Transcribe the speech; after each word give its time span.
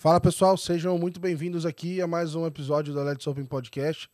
Fala 0.00 0.20
pessoal, 0.20 0.56
sejam 0.56 0.96
muito 0.96 1.18
bem-vindos 1.18 1.66
aqui 1.66 2.00
a 2.00 2.06
mais 2.06 2.36
um 2.36 2.46
episódio 2.46 2.94
da 2.94 3.02
Let's 3.02 3.26
Open 3.26 3.44
Podcast, 3.44 4.08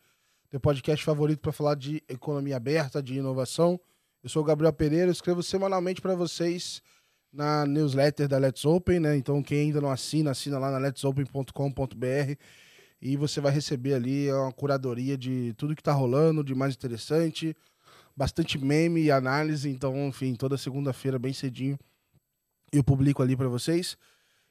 teu 0.49 0.59
podcast 0.59 1.05
favorito 1.05 1.41
para 1.41 1.51
falar 1.51 1.75
de 1.75 2.01
economia 2.09 2.57
aberta, 2.57 3.03
de 3.03 3.13
inovação. 3.13 3.79
Eu 4.23 4.27
sou 4.27 4.41
o 4.41 4.45
Gabriel 4.45 4.73
Pereira, 4.73 5.11
escrevo 5.11 5.43
semanalmente 5.43 6.01
para 6.01 6.15
vocês 6.15 6.81
na 7.31 7.67
newsletter 7.67 8.27
da 8.27 8.39
Let's 8.39 8.65
Open, 8.65 8.99
né? 8.99 9.15
Então 9.15 9.43
quem 9.43 9.67
ainda 9.67 9.79
não 9.79 9.91
assina, 9.91 10.31
assina 10.31 10.57
lá 10.57 10.71
na 10.71 10.79
letsopen.com.br 10.79 12.35
e 12.99 13.15
você 13.15 13.39
vai 13.39 13.51
receber 13.51 13.93
ali 13.93 14.31
uma 14.31 14.51
curadoria 14.51 15.15
de 15.15 15.53
tudo 15.53 15.75
que 15.75 15.81
está 15.81 15.93
rolando, 15.93 16.43
de 16.43 16.55
mais 16.55 16.73
interessante, 16.73 17.55
bastante 18.17 18.57
meme 18.57 19.03
e 19.03 19.11
análise. 19.11 19.69
Então, 19.69 20.07
enfim, 20.07 20.33
toda 20.33 20.57
segunda-feira 20.57 21.19
bem 21.19 21.31
cedinho 21.31 21.77
eu 22.71 22.83
publico 22.83 23.21
ali 23.21 23.35
para 23.37 23.47
vocês. 23.47 23.95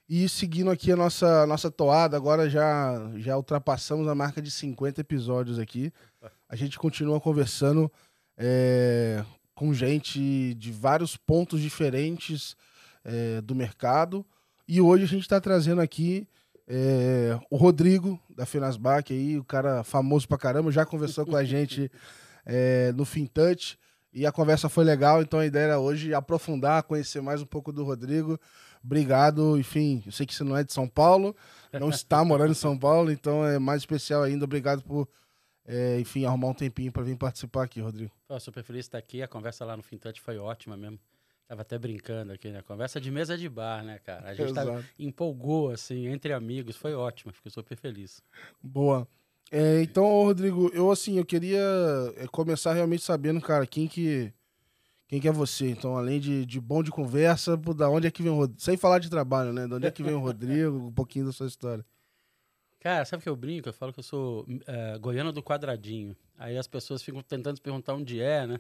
E 0.08 0.28
seguindo 0.28 0.70
aqui 0.70 0.92
a 0.92 0.96
nossa, 0.96 1.46
nossa 1.46 1.70
toada, 1.70 2.16
agora 2.16 2.48
já, 2.48 3.10
já 3.16 3.36
ultrapassamos 3.36 4.06
a 4.06 4.14
marca 4.14 4.42
de 4.42 4.50
50 4.50 5.00
episódios 5.00 5.58
aqui. 5.58 5.90
A 6.48 6.54
gente 6.54 6.78
continua 6.78 7.18
conversando 7.20 7.90
é, 8.36 9.24
com 9.54 9.72
gente 9.72 10.54
de 10.54 10.70
vários 10.70 11.16
pontos 11.16 11.60
diferentes 11.60 12.54
é, 13.02 13.40
do 13.40 13.54
mercado. 13.54 14.27
E 14.68 14.80
hoje 14.80 15.04
a 15.04 15.08
gente 15.08 15.22
está 15.22 15.40
trazendo 15.40 15.80
aqui 15.80 16.28
é, 16.66 17.38
o 17.50 17.56
Rodrigo, 17.56 18.20
da 18.28 18.46
Fenasbac, 18.46 19.12
aí, 19.12 19.38
o 19.38 19.44
cara 19.44 19.84
famoso 19.84 20.27
pra 20.27 20.38
caramba, 20.38 20.70
já 20.70 20.84
conversou 20.84 21.24
com 21.24 21.36
a 21.36 21.44
gente 21.44 21.91
é, 22.44 22.92
no 22.92 23.05
FinTouch. 23.05 23.78
E 24.12 24.24
a 24.24 24.32
conversa 24.32 24.69
foi 24.69 24.84
legal, 24.84 25.22
então 25.22 25.41
a 25.41 25.47
ideia 25.47 25.64
era 25.64 25.78
hoje 25.78 26.14
aprofundar, 26.14 26.84
conhecer 26.84 27.20
mais 27.20 27.42
um 27.42 27.47
pouco 27.47 27.72
do 27.72 27.82
Rodrigo. 27.84 28.38
Obrigado, 28.84 29.58
enfim, 29.58 30.02
eu 30.04 30.12
sei 30.12 30.27
que 30.27 30.34
você 30.34 30.44
não 30.44 30.56
é 30.56 30.62
de 30.62 30.72
São 30.72 30.86
Paulo, 30.86 31.34
não 31.72 31.88
está 31.88 32.22
morando 32.24 32.50
em 32.50 32.54
São 32.54 32.78
Paulo, 32.78 33.10
então 33.10 33.44
é 33.46 33.58
mais 33.58 33.80
especial 33.80 34.22
ainda. 34.22 34.44
Obrigado 34.44 34.82
por, 34.82 35.08
é, 35.64 35.98
enfim, 35.98 36.26
arrumar 36.26 36.48
um 36.48 36.54
tempinho 36.54 36.92
para 36.92 37.02
vir 37.02 37.16
participar 37.16 37.64
aqui, 37.64 37.80
Rodrigo. 37.80 38.12
Pô, 38.28 38.38
super 38.38 38.62
feliz 38.62 38.84
de 38.84 38.88
estar 38.88 38.98
aqui, 38.98 39.22
a 39.22 39.28
conversa 39.28 39.64
lá 39.64 39.74
no 39.74 39.82
Fintouch 39.82 40.20
foi 40.20 40.36
ótima 40.36 40.76
mesmo. 40.76 40.98
Tava 41.46 41.62
até 41.62 41.78
brincando 41.78 42.32
aqui, 42.32 42.50
né? 42.50 42.62
Conversa 42.62 43.00
de 43.00 43.10
mesa 43.10 43.36
de 43.36 43.48
bar, 43.48 43.82
né, 43.82 43.98
cara? 43.98 44.30
A 44.30 44.34
gente 44.34 44.52
tava, 44.52 44.84
empolgou, 44.98 45.70
assim, 45.70 46.06
entre 46.06 46.32
amigos, 46.32 46.76
foi 46.76 46.94
ótimo, 46.94 47.32
fiquei 47.32 47.50
super 47.50 47.76
feliz. 47.76 48.22
Boa. 48.62 49.06
É, 49.50 49.82
então, 49.82 50.04
Rodrigo, 50.04 50.70
eu 50.74 50.91
assim, 50.91 51.19
eu 51.19 51.24
queria 51.24 51.62
é, 52.16 52.26
começar 52.26 52.72
realmente 52.72 53.02
sabendo, 53.02 53.41
cara, 53.41 53.66
quem 53.66 53.86
que 53.86 54.32
quem 55.14 55.20
que 55.20 55.28
é 55.28 55.32
você? 55.32 55.70
Então, 55.70 55.96
além 55.96 56.18
de, 56.18 56.44
de 56.44 56.60
bom 56.60 56.82
de 56.82 56.90
conversa, 56.90 57.56
da 57.56 57.88
onde 57.88 58.08
é 58.08 58.10
que 58.10 58.20
vem 58.20 58.32
o 58.32 58.34
Rodrigo? 58.34 58.60
Sem 58.60 58.76
falar 58.76 58.98
de 58.98 59.08
trabalho, 59.08 59.52
né? 59.52 59.64
De 59.64 59.74
onde 59.74 59.86
é 59.86 59.90
que 59.90 60.02
vem 60.02 60.12
o 60.12 60.18
Rodrigo? 60.18 60.76
Um 60.76 60.92
pouquinho 60.92 61.26
da 61.26 61.32
sua 61.32 61.46
história. 61.46 61.86
Cara, 62.80 63.04
sabe 63.04 63.22
que 63.22 63.28
eu 63.28 63.36
brinco? 63.36 63.68
Eu 63.68 63.72
falo 63.72 63.92
que 63.92 64.00
eu 64.00 64.02
sou 64.02 64.44
é, 64.66 64.98
goiano 64.98 65.30
do 65.30 65.40
quadradinho. 65.40 66.16
Aí 66.36 66.58
as 66.58 66.66
pessoas 66.66 67.00
ficam 67.00 67.22
tentando 67.22 67.54
se 67.54 67.62
perguntar 67.62 67.94
onde 67.94 68.20
é, 68.20 68.44
né? 68.44 68.58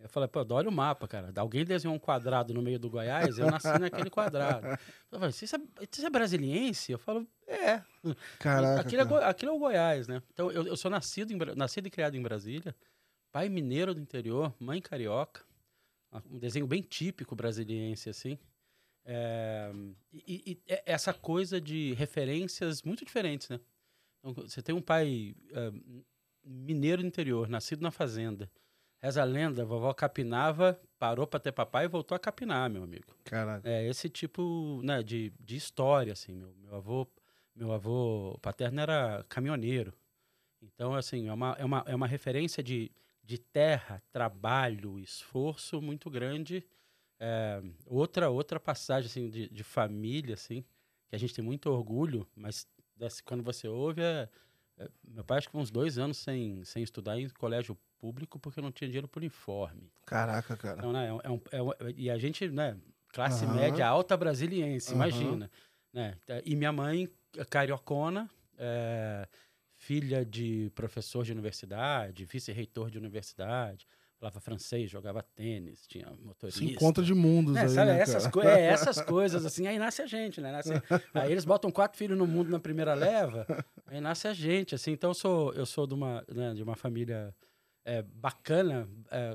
Eu 0.00 0.08
falei, 0.08 0.28
pô, 0.28 0.44
olha 0.50 0.68
o 0.68 0.72
mapa, 0.72 1.06
cara. 1.06 1.32
Alguém 1.36 1.64
desenhou 1.64 1.94
um 1.94 2.00
quadrado 2.00 2.52
no 2.52 2.60
meio 2.60 2.80
do 2.80 2.90
Goiás, 2.90 3.38
eu 3.38 3.48
nasci 3.48 3.78
naquele 3.78 4.10
quadrado. 4.10 4.66
Eu 5.12 5.20
falei, 5.20 5.30
você 5.30 5.54
é, 5.54 6.06
é 6.06 6.10
brasiliense? 6.10 6.90
Eu 6.90 6.98
falo, 6.98 7.24
é. 7.46 7.80
Caraca. 8.40 8.80
Aquilo, 8.80 9.18
é, 9.18 9.24
aquilo 9.24 9.52
é 9.52 9.54
o 9.54 9.58
Goiás, 9.60 10.08
né? 10.08 10.20
Então, 10.32 10.50
eu, 10.50 10.66
eu 10.66 10.76
sou 10.76 10.90
nascido, 10.90 11.32
em, 11.32 11.38
nascido 11.54 11.86
e 11.86 11.90
criado 11.90 12.16
em 12.16 12.22
Brasília, 12.22 12.74
pai 13.30 13.48
mineiro 13.48 13.94
do 13.94 14.00
interior, 14.00 14.52
mãe 14.58 14.80
carioca 14.80 15.42
um 16.30 16.38
desenho 16.38 16.66
bem 16.66 16.82
típico 16.82 17.34
brasiliense, 17.34 18.08
assim. 18.10 18.38
É, 19.04 19.72
e, 20.12 20.52
e, 20.52 20.62
essa 20.86 21.12
coisa 21.12 21.60
de 21.60 21.92
referências 21.94 22.82
muito 22.82 23.04
diferentes, 23.04 23.48
né? 23.48 23.60
Então, 24.18 24.32
você 24.34 24.62
tem 24.62 24.74
um 24.74 24.80
pai 24.80 25.34
é, 25.52 25.72
mineiro 26.44 27.04
interior, 27.04 27.48
nascido 27.48 27.82
na 27.82 27.90
fazenda. 27.90 28.50
Reza 28.98 29.20
a 29.20 29.24
lenda, 29.24 29.62
a 29.62 29.64
vovó 29.64 29.92
capinava, 29.92 30.80
parou 30.96 31.26
para 31.26 31.40
ter 31.40 31.50
papai 31.50 31.86
e 31.86 31.88
voltou 31.88 32.14
a 32.14 32.20
capinar, 32.20 32.70
meu 32.70 32.84
amigo. 32.84 33.16
Caraca. 33.24 33.68
É 33.68 33.88
esse 33.88 34.08
tipo 34.08 34.80
né, 34.84 35.02
de, 35.02 35.32
de 35.40 35.56
história, 35.56 36.12
assim. 36.12 36.34
Meu, 36.34 36.54
meu 36.54 36.76
avô 36.76 37.08
meu 37.54 37.72
avô 37.72 38.38
paterno 38.40 38.80
era 38.80 39.24
caminhoneiro. 39.28 39.92
Então, 40.60 40.94
assim, 40.94 41.28
é 41.28 41.32
uma, 41.32 41.56
é 41.58 41.64
uma, 41.64 41.84
é 41.86 41.94
uma 41.94 42.06
referência 42.06 42.62
de 42.62 42.90
de 43.22 43.38
terra, 43.38 44.02
trabalho, 44.10 44.98
esforço 44.98 45.80
muito 45.80 46.10
grande. 46.10 46.64
É, 47.18 47.62
outra 47.86 48.28
outra 48.30 48.58
passagem 48.58 49.06
assim, 49.08 49.30
de, 49.30 49.48
de, 49.48 49.62
família, 49.62 50.34
assim, 50.34 50.62
que 51.08 51.14
a 51.14 51.18
gente 51.18 51.32
tem 51.32 51.44
muito 51.44 51.70
orgulho, 51.70 52.26
mas 52.34 52.66
desse, 52.96 53.22
quando 53.22 53.44
você 53.44 53.68
ouve, 53.68 54.02
é, 54.02 54.28
é, 54.78 54.88
meu 55.04 55.24
pai 55.24 55.38
acho 55.38 55.48
que 55.48 55.56
uns 55.56 55.70
dois 55.70 55.98
anos 55.98 56.16
sem, 56.16 56.64
sem 56.64 56.82
estudar 56.82 57.18
em 57.20 57.28
colégio 57.28 57.78
público 57.98 58.40
porque 58.40 58.60
não 58.60 58.72
tinha 58.72 58.88
dinheiro 58.88 59.06
por 59.06 59.20
uniforme. 59.20 59.88
Caraca, 60.04 60.56
cara. 60.56 60.78
Então, 60.78 60.92
né, 60.92 61.06
é, 61.06 61.30
um, 61.30 61.40
é, 61.52 61.88
é 61.88 61.94
e 61.96 62.10
a 62.10 62.18
gente, 62.18 62.48
né, 62.48 62.76
classe 63.12 63.44
uhum. 63.44 63.54
média 63.54 63.86
alta 63.86 64.16
brasiliense, 64.16 64.90
uhum. 64.90 64.96
imagina. 64.96 65.50
Né? 65.92 66.16
E 66.44 66.56
minha 66.56 66.72
mãe, 66.72 67.08
cariocona, 67.48 68.28
é, 68.58 69.28
filha 69.82 70.24
de 70.24 70.70
professor 70.76 71.24
de 71.24 71.32
universidade, 71.32 72.24
vice-reitor 72.24 72.88
de 72.88 72.98
universidade, 72.98 73.84
falava 74.16 74.38
francês, 74.38 74.88
jogava 74.88 75.22
tênis, 75.34 75.88
tinha 75.88 76.06
motorista. 76.22 76.60
Se 76.60 76.64
encontra 76.64 77.02
de 77.02 77.12
mundos 77.12 77.56
aí, 77.56 77.68
sabe, 77.68 77.90
né, 77.90 78.00
essas, 78.00 78.28
co 78.28 78.42
é, 78.42 78.66
essas 78.66 79.00
coisas, 79.00 79.44
assim, 79.44 79.66
aí 79.66 79.80
nasce 79.80 80.00
a 80.00 80.06
gente, 80.06 80.40
né? 80.40 80.52
Nasce, 80.52 80.70
aí 81.12 81.32
eles 81.32 81.44
botam 81.44 81.68
quatro 81.72 81.98
filhos 81.98 82.16
no 82.16 82.28
mundo 82.28 82.48
na 82.48 82.60
primeira 82.60 82.94
leva, 82.94 83.44
aí 83.84 84.00
nasce 84.00 84.28
a 84.28 84.32
gente, 84.32 84.72
assim. 84.76 84.92
Então 84.92 85.10
eu 85.10 85.14
sou, 85.14 85.52
eu 85.54 85.66
sou 85.66 85.84
de 85.84 85.94
uma, 85.94 86.24
né, 86.32 86.54
de 86.54 86.62
uma 86.62 86.76
família 86.76 87.34
é, 87.84 88.02
bacana, 88.02 88.88
é, 89.10 89.32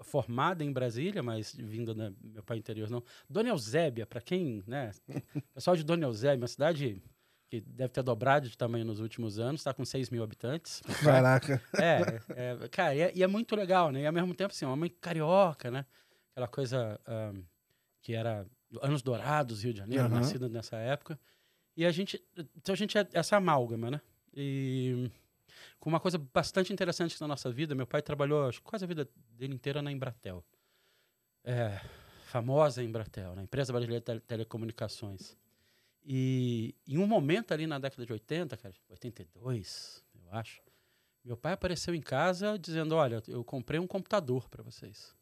formada 0.00 0.64
em 0.64 0.72
Brasília, 0.72 1.22
mas 1.22 1.54
vindo 1.54 1.92
do 1.92 1.98
né, 1.98 2.14
meu 2.22 2.42
pai 2.42 2.56
interior 2.56 2.88
não. 2.88 3.04
Dona 3.28 3.50
Eusébia, 3.50 4.06
para 4.06 4.22
quem, 4.22 4.62
né? 4.66 4.92
Pessoal 5.52 5.76
de 5.76 5.84
Dona 5.84 6.06
Eusébia, 6.06 6.38
uma 6.38 6.48
cidade 6.48 7.02
que 7.52 7.60
deve 7.60 7.90
ter 7.90 8.02
dobrado 8.02 8.48
de 8.48 8.56
tamanho 8.56 8.82
nos 8.82 8.98
últimos 8.98 9.38
anos, 9.38 9.60
está 9.60 9.74
com 9.74 9.84
6 9.84 10.08
mil 10.08 10.22
habitantes. 10.22 10.80
Caraca. 11.04 11.62
É, 11.78 12.00
é 12.30 12.68
cara, 12.68 12.94
e 12.94 13.00
é, 13.02 13.12
e 13.14 13.22
é, 13.22 13.26
muito 13.26 13.54
legal, 13.54 13.90
né? 13.90 14.00
E 14.00 14.06
ao 14.06 14.12
mesmo 14.12 14.34
tempo, 14.34 14.54
assim, 14.54 14.64
uma 14.64 14.74
mãe 14.74 14.88
carioca, 14.88 15.70
né? 15.70 15.84
Aquela 16.30 16.48
coisa 16.48 16.98
um, 17.06 17.44
que 18.00 18.14
era 18.14 18.46
anos 18.80 19.02
dourados, 19.02 19.64
Rio 19.64 19.74
de 19.74 19.80
Janeiro, 19.80 20.04
uhum. 20.04 20.14
nascida 20.14 20.48
nessa 20.48 20.76
época. 20.76 21.20
E 21.76 21.84
a 21.84 21.90
gente, 21.90 22.24
então 22.56 22.72
a 22.72 22.76
gente 22.76 22.96
é 22.96 23.06
essa 23.12 23.36
amálgama, 23.36 23.90
né? 23.90 24.00
E 24.32 25.10
com 25.78 25.90
uma 25.90 26.00
coisa 26.00 26.16
bastante 26.16 26.72
interessante 26.72 27.20
na 27.20 27.28
nossa 27.28 27.52
vida, 27.52 27.74
meu 27.74 27.86
pai 27.86 28.00
trabalhou 28.00 28.48
acho, 28.48 28.62
quase 28.62 28.86
a 28.86 28.88
vida 28.88 29.06
dele 29.28 29.52
inteira 29.52 29.82
na 29.82 29.92
Embratel. 29.92 30.42
É, 31.44 31.78
famosa 32.28 32.82
Embratel, 32.82 33.34
na 33.36 33.42
Empresa 33.42 33.74
Brasileira 33.74 34.02
de 34.02 34.20
Telecomunicações. 34.20 35.36
E 36.04 36.74
em 36.86 36.98
um 36.98 37.06
momento 37.06 37.52
ali 37.52 37.66
na 37.66 37.78
década 37.78 38.04
de 38.04 38.12
80, 38.12 38.56
cara, 38.56 38.74
82, 38.88 40.04
eu 40.14 40.32
acho, 40.32 40.60
meu 41.24 41.36
pai 41.36 41.52
apareceu 41.52 41.94
em 41.94 42.00
casa 42.00 42.58
dizendo: 42.58 42.96
Olha, 42.96 43.22
eu 43.28 43.44
comprei 43.44 43.78
um 43.78 43.86
computador 43.86 44.48
para 44.48 44.62
vocês. 44.62 45.14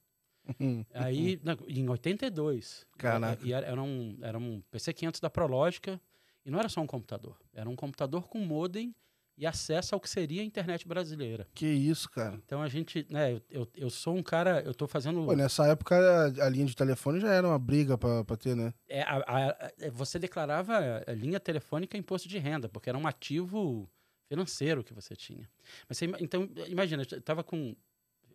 Aí, 0.95 1.39
na, 1.43 1.57
em 1.69 1.89
82. 1.89 2.87
Caraca. 2.97 3.47
E 3.47 3.53
era, 3.53 3.67
era, 3.67 3.83
um, 3.83 4.19
era 4.23 4.39
um 4.39 4.63
PC 4.71 4.95
500 4.95 5.21
da 5.21 5.29
Prológica. 5.29 6.01
E 6.45 6.51
não 6.51 6.59
era 6.59 6.71
só 6.71 6.81
um 6.81 6.87
computador. 6.87 7.39
Era 7.53 7.69
um 7.69 7.77
computador 7.77 8.29
com 8.29 8.39
modem 8.39 8.95
e 9.41 9.47
acesso 9.47 9.95
ao 9.95 10.01
que 10.01 10.09
seria 10.09 10.43
a 10.43 10.45
internet 10.45 10.87
brasileira. 10.87 11.49
Que 11.55 11.67
isso, 11.67 12.11
cara. 12.11 12.39
Então 12.45 12.61
a 12.61 12.69
gente, 12.69 13.07
né, 13.09 13.33
eu, 13.33 13.43
eu, 13.51 13.69
eu 13.75 13.91
sou 13.91 14.15
um 14.15 14.23
cara, 14.23 14.61
eu 14.61 14.75
tô 14.75 14.87
fazendo. 14.87 15.25
Pô, 15.25 15.33
nessa 15.33 15.67
época 15.67 15.97
a, 15.97 16.45
a, 16.45 16.49
linha 16.51 16.67
de 16.67 16.77
telefone 16.77 17.21
já 17.21 17.33
era 17.33 17.49
uma 17.49 17.59
briga 17.59 17.97
pra, 17.97 18.23
pra 18.23 18.37
ter, 18.37 18.55
né? 18.55 18.75
É, 18.87 19.01
a, 19.01 19.17
a, 19.27 19.73
é, 19.79 19.91
você 19.91 20.19
declarava 20.19 21.03
a 21.07 21.13
linha 21.13 21.41
telefônica 21.41 21.97
imposto 21.97 22.29
de 22.29 22.37
renda, 22.37 22.69
porque 22.69 22.91
era 22.91 22.99
um 22.99 23.07
ativo 23.07 23.89
financeiro 24.29 24.85
que 24.85 24.93
você 24.93 25.17
tinha. 25.17 25.49
Mas 25.89 25.97
você, 25.97 26.05
então, 26.21 26.47
imagina, 26.69 27.03
eu 27.11 27.23
tava 27.23 27.43
com. 27.43 27.75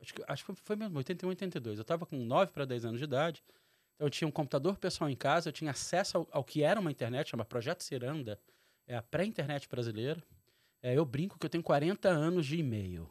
Acho 0.02 0.14
que, 0.14 0.24
acho 0.28 0.46
que 0.46 0.56
foi 0.56 0.76
mesmo, 0.76 0.98
81, 0.98 1.30
82. 1.30 1.78
Eu 1.78 1.86
tava 1.86 2.08
com 2.08 2.18
9 2.18 2.52
para 2.52 2.66
10 2.66 2.84
anos 2.86 2.98
de 2.98 3.04
idade. 3.04 3.44
Então 3.94 4.08
eu 4.08 4.10
tinha 4.10 4.28
um 4.28 4.32
computador 4.32 4.76
pessoal 4.78 5.08
em 5.08 5.16
casa, 5.16 5.50
eu 5.50 5.54
tinha 5.54 5.70
acesso 5.70 6.18
ao, 6.18 6.28
ao 6.32 6.44
que 6.44 6.64
era 6.64 6.80
uma 6.80 6.92
internet, 6.92 7.30
chama 7.30 7.46
Projeto 7.46 7.84
Ciranda, 7.84 8.40
é 8.88 8.98
a 8.98 9.04
pré-internet 9.04 9.70
brasileira. 9.70 10.22
É, 10.86 10.96
eu 10.96 11.04
brinco 11.04 11.40
que 11.40 11.44
eu 11.48 11.50
tenho 11.50 11.64
40 11.64 12.08
anos 12.10 12.46
de 12.46 12.58
e-mail. 12.58 13.10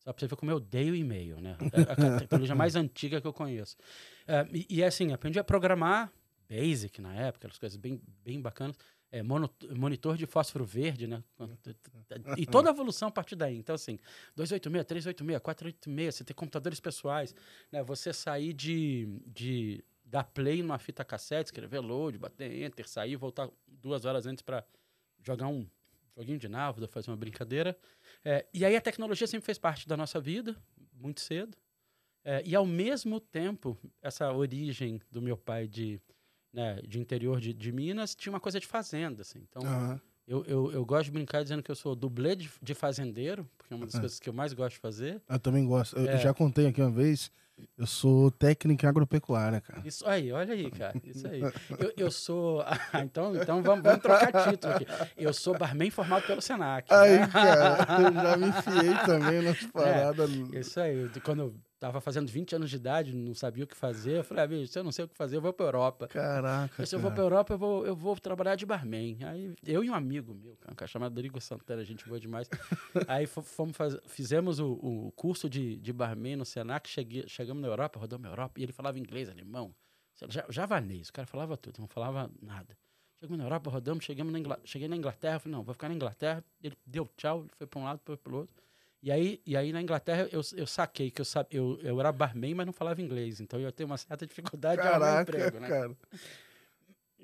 Só 0.00 0.12
pra 0.12 0.20
você 0.20 0.26
ver 0.26 0.36
como 0.36 0.50
eu 0.50 0.58
odeio 0.58 0.94
e-mail, 0.94 1.40
né? 1.40 1.56
É 1.72 1.90
a 1.90 1.96
tecnologia 2.20 2.54
mais 2.54 2.76
antiga 2.76 3.22
que 3.22 3.26
eu 3.26 3.32
conheço. 3.32 3.74
É, 4.26 4.46
e, 4.52 4.66
e, 4.68 4.84
assim, 4.84 5.14
aprendi 5.14 5.38
a 5.38 5.44
programar 5.44 6.12
Basic 6.46 7.00
na 7.00 7.14
época, 7.14 7.48
as 7.48 7.58
coisas 7.58 7.78
bem, 7.78 8.02
bem 8.22 8.38
bacanas. 8.38 8.76
É, 9.10 9.22
mono, 9.22 9.48
monitor 9.74 10.18
de 10.18 10.26
fósforo 10.26 10.66
verde, 10.66 11.06
né? 11.06 11.24
E 12.36 12.44
toda 12.44 12.68
a 12.68 12.72
evolução 12.72 13.08
a 13.08 13.10
partir 13.10 13.34
daí. 13.34 13.56
Então, 13.56 13.74
assim, 13.74 13.98
286, 14.34 14.84
386, 14.84 15.40
486, 15.40 16.14
você 16.16 16.22
tem 16.24 16.36
computadores 16.36 16.80
pessoais, 16.80 17.34
né? 17.72 17.82
Você 17.82 18.12
sair 18.12 18.52
de, 18.52 19.08
de 19.24 19.82
dar 20.04 20.24
play 20.24 20.62
numa 20.62 20.78
fita 20.78 21.02
cassete, 21.02 21.46
escrever 21.46 21.80
load, 21.80 22.18
bater 22.18 22.62
enter, 22.62 22.86
sair, 22.86 23.16
voltar 23.16 23.48
duas 23.66 24.04
horas 24.04 24.26
antes 24.26 24.42
para 24.42 24.62
jogar 25.24 25.46
um 25.46 25.66
joguinho 26.16 26.38
de 26.38 26.48
návida, 26.48 26.88
fazer 26.88 27.10
uma 27.10 27.16
brincadeira. 27.16 27.76
É, 28.24 28.46
e 28.52 28.64
aí 28.64 28.74
a 28.74 28.80
tecnologia 28.80 29.26
sempre 29.26 29.44
fez 29.44 29.58
parte 29.58 29.86
da 29.86 29.96
nossa 29.96 30.18
vida, 30.20 30.56
muito 30.92 31.20
cedo. 31.20 31.56
É, 32.24 32.42
e 32.44 32.54
ao 32.56 32.66
mesmo 32.66 33.20
tempo, 33.20 33.78
essa 34.02 34.32
origem 34.32 35.00
do 35.10 35.22
meu 35.22 35.36
pai 35.36 35.68
de, 35.68 36.00
né, 36.52 36.80
de 36.82 36.98
interior 36.98 37.40
de, 37.40 37.52
de 37.52 37.70
Minas 37.70 38.14
tinha 38.14 38.32
uma 38.32 38.40
coisa 38.40 38.58
de 38.58 38.66
fazenda, 38.66 39.22
assim. 39.22 39.40
Então, 39.48 39.62
Aham. 39.62 40.00
eu, 40.26 40.44
eu, 40.46 40.72
eu 40.72 40.84
gosto 40.84 41.04
de 41.04 41.12
brincar 41.12 41.42
dizendo 41.42 41.62
que 41.62 41.70
eu 41.70 41.76
sou 41.76 41.94
dublê 41.94 42.34
de, 42.34 42.50
de 42.60 42.74
fazendeiro, 42.74 43.48
porque 43.56 43.72
é 43.72 43.76
uma 43.76 43.86
das 43.86 43.98
coisas 43.98 44.18
que 44.18 44.28
eu 44.28 44.32
mais 44.32 44.52
gosto 44.52 44.74
de 44.74 44.80
fazer. 44.80 45.22
Eu 45.28 45.38
também 45.38 45.64
gosto. 45.66 45.96
Eu, 45.96 46.06
eu 46.06 46.12
É. 46.14 46.18
já 46.18 46.34
contei 46.34 46.66
aqui 46.66 46.80
uma 46.80 46.90
vez. 46.90 47.30
Eu 47.78 47.86
sou 47.86 48.30
técnico 48.30 48.84
em 48.84 48.88
agropecuária, 48.88 49.60
cara. 49.60 49.82
Isso 49.84 50.06
aí, 50.06 50.32
olha 50.32 50.52
aí, 50.52 50.70
cara. 50.70 50.94
Isso 51.04 51.26
aí. 51.26 51.40
Eu, 51.78 51.92
eu 51.96 52.10
sou. 52.10 52.64
Ah, 52.92 53.00
então, 53.02 53.34
então 53.36 53.62
vamos, 53.62 53.82
vamos 53.82 54.00
trocar 54.00 54.48
título 54.48 54.74
aqui. 54.74 54.86
Eu 55.16 55.32
sou 55.32 55.56
barman 55.58 55.90
formado 55.90 56.26
pelo 56.26 56.40
Senac. 56.40 56.92
Aí, 56.92 57.18
né? 57.18 57.26
cara, 57.26 57.86
eu 58.00 58.12
já 58.12 58.36
me 58.36 58.48
enfiei 58.48 58.94
também 59.04 59.42
nas 59.42 59.62
paradas. 59.64 60.30
Isso 60.52 60.80
aí. 60.80 61.10
Quando 61.22 61.54
tava 61.78 62.00
fazendo 62.00 62.28
20 62.30 62.54
anos 62.56 62.70
de 62.70 62.76
idade, 62.76 63.14
não 63.14 63.34
sabia 63.34 63.64
o 63.64 63.66
que 63.66 63.76
fazer, 63.76 64.18
eu 64.18 64.24
falei, 64.24 64.44
ah, 64.44 64.46
bicho, 64.46 64.72
se 64.72 64.78
eu 64.78 64.84
não 64.84 64.90
sei 64.92 65.04
o 65.04 65.08
que 65.08 65.16
fazer, 65.16 65.36
eu 65.36 65.40
vou 65.40 65.52
pra 65.52 65.66
Europa. 65.66 66.08
Caraca. 66.08 66.86
Se 66.86 66.94
eu 66.94 67.00
vou 67.00 67.10
pra. 67.10 67.22
Europa, 67.22 67.54
eu 67.54 67.58
vou, 67.58 67.86
eu 67.86 67.94
vou 67.94 68.16
trabalhar 68.18 68.54
de 68.56 68.64
barman. 68.64 69.18
Aí 69.24 69.54
eu 69.64 69.84
e 69.84 69.90
um 69.90 69.94
amigo 69.94 70.34
meu, 70.34 70.56
um 70.70 70.74
cara 70.74 70.88
chamado 70.88 71.12
Rodrigo 71.12 71.40
Santana, 71.40 71.84
gente 71.84 72.06
boa 72.06 72.18
demais. 72.18 72.48
Aí 73.08 73.26
fo- 73.26 73.42
fomos 73.42 73.76
faz- 73.76 73.98
fizemos 74.06 74.58
o, 74.58 74.72
o 74.72 75.12
curso 75.12 75.48
de, 75.50 75.76
de 75.76 75.92
barman 75.92 76.36
no 76.36 76.44
Senac, 76.44 76.88
cheguei, 76.88 77.24
chegamos 77.28 77.60
na 77.62 77.68
Europa, 77.68 77.98
rodamos 78.00 78.26
a 78.26 78.30
Europa, 78.30 78.58
e 78.58 78.62
ele 78.62 78.72
falava 78.72 78.98
inglês, 78.98 79.28
alemão, 79.28 79.74
ja- 80.28 80.46
javanês, 80.48 81.08
o 81.08 81.12
cara 81.12 81.26
falava 81.26 81.56
tudo, 81.56 81.78
não 81.78 81.86
falava 81.88 82.30
nada. 82.40 82.76
Chegamos 83.20 83.38
na 83.38 83.44
Europa, 83.44 83.70
rodamos, 83.70 84.04
chegamos 84.04 84.32
na 84.32 84.38
Ingla- 84.38 84.60
cheguei 84.64 84.88
na 84.88 84.96
Inglaterra, 84.96 85.38
falei, 85.38 85.56
não, 85.56 85.62
vou 85.64 85.72
ficar 85.72 85.88
na 85.88 85.94
Inglaterra. 85.94 86.44
Ele 86.62 86.76
deu 86.86 87.08
tchau, 87.16 87.40
ele 87.40 87.50
foi 87.56 87.66
para 87.66 87.80
um 87.80 87.84
lado, 87.84 88.00
foi 88.04 88.16
para 88.16 88.32
o 88.32 88.36
outro. 88.36 88.62
E 89.02 89.12
aí, 89.12 89.40
e 89.46 89.56
aí 89.56 89.72
na 89.72 89.80
Inglaterra 89.80 90.28
eu, 90.32 90.40
eu 90.56 90.66
saquei 90.66 91.10
que 91.10 91.20
eu, 91.20 91.26
eu, 91.50 91.78
eu 91.82 92.00
era 92.00 92.10
barman, 92.10 92.54
mas 92.54 92.66
não 92.66 92.72
falava 92.72 93.00
inglês, 93.00 93.40
então 93.40 93.60
eu 93.60 93.70
ter 93.70 93.84
uma 93.84 93.96
certa 93.96 94.26
dificuldade 94.26 94.82
de 94.82 94.88
arrumar 94.88 95.06
um 95.06 95.10
Caraca, 95.24 95.30
emprego, 95.30 95.60
né? 95.60 95.68
cara. 95.68 95.96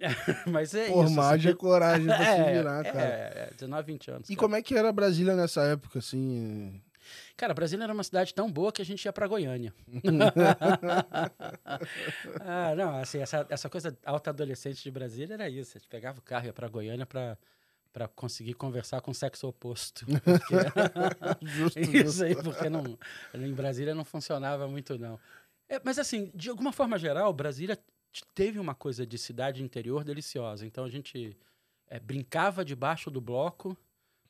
Mas 0.50 0.74
é 0.74 0.88
Por 0.88 1.04
isso. 1.04 1.14
mais 1.14 1.40
assim. 1.40 1.48
é 1.50 1.54
coragem 1.54 2.06
pra 2.06 2.18
se 2.18 2.24
É, 2.24 2.52
virar, 2.54 2.82
cara. 2.82 3.00
É, 3.00 3.48
é, 3.50 3.54
19, 3.54 3.86
20 3.92 4.10
anos. 4.10 4.30
E 4.30 4.34
cara. 4.34 4.40
como 4.40 4.56
é 4.56 4.62
que 4.62 4.74
era 4.74 4.92
Brasília 4.92 5.36
nessa 5.36 5.62
época, 5.62 6.00
assim? 6.00 6.80
Cara, 7.36 7.54
Brasília 7.54 7.84
era 7.84 7.92
uma 7.92 8.02
cidade 8.02 8.34
tão 8.34 8.50
boa 8.50 8.72
que 8.72 8.82
a 8.82 8.84
gente 8.84 9.04
ia 9.04 9.12
pra 9.12 9.26
Goiânia. 9.26 9.72
ah, 12.40 12.74
não, 12.76 12.96
assim, 12.98 13.18
essa, 13.18 13.46
essa 13.48 13.68
coisa 13.68 13.96
alta 14.04 14.30
adolescente 14.30 14.82
de 14.82 14.90
Brasília 14.90 15.34
era 15.34 15.48
isso. 15.48 15.76
A 15.76 15.78
gente 15.78 15.88
pegava 15.88 16.18
o 16.18 16.22
carro 16.22 16.44
e 16.44 16.48
ia 16.48 16.52
pra 16.52 16.68
Goiânia 16.68 17.06
pra, 17.06 17.36
pra 17.92 18.08
conseguir 18.08 18.54
conversar 18.54 19.00
com 19.00 19.10
o 19.10 19.14
sexo 19.14 19.46
oposto. 19.48 20.06
Porque- 20.24 21.46
Justo, 21.46 21.78
Isso 21.80 22.24
aí, 22.24 22.34
porque 22.34 22.68
não, 22.70 22.98
em 23.34 23.52
Brasília 23.52 23.94
não 23.94 24.04
funcionava 24.04 24.66
muito, 24.66 24.98
não. 24.98 25.18
É, 25.68 25.80
mas, 25.84 25.98
assim, 25.98 26.30
de 26.34 26.48
alguma 26.50 26.72
forma 26.72 26.98
geral, 26.98 27.32
Brasília 27.32 27.78
teve 28.34 28.58
uma 28.58 28.74
coisa 28.74 29.06
de 29.06 29.16
cidade 29.18 29.62
interior 29.62 30.04
deliciosa. 30.04 30.66
Então, 30.66 30.84
a 30.84 30.88
gente 30.90 31.36
é, 31.88 31.98
brincava 32.00 32.64
debaixo 32.64 33.10
do 33.10 33.20
bloco, 33.20 33.76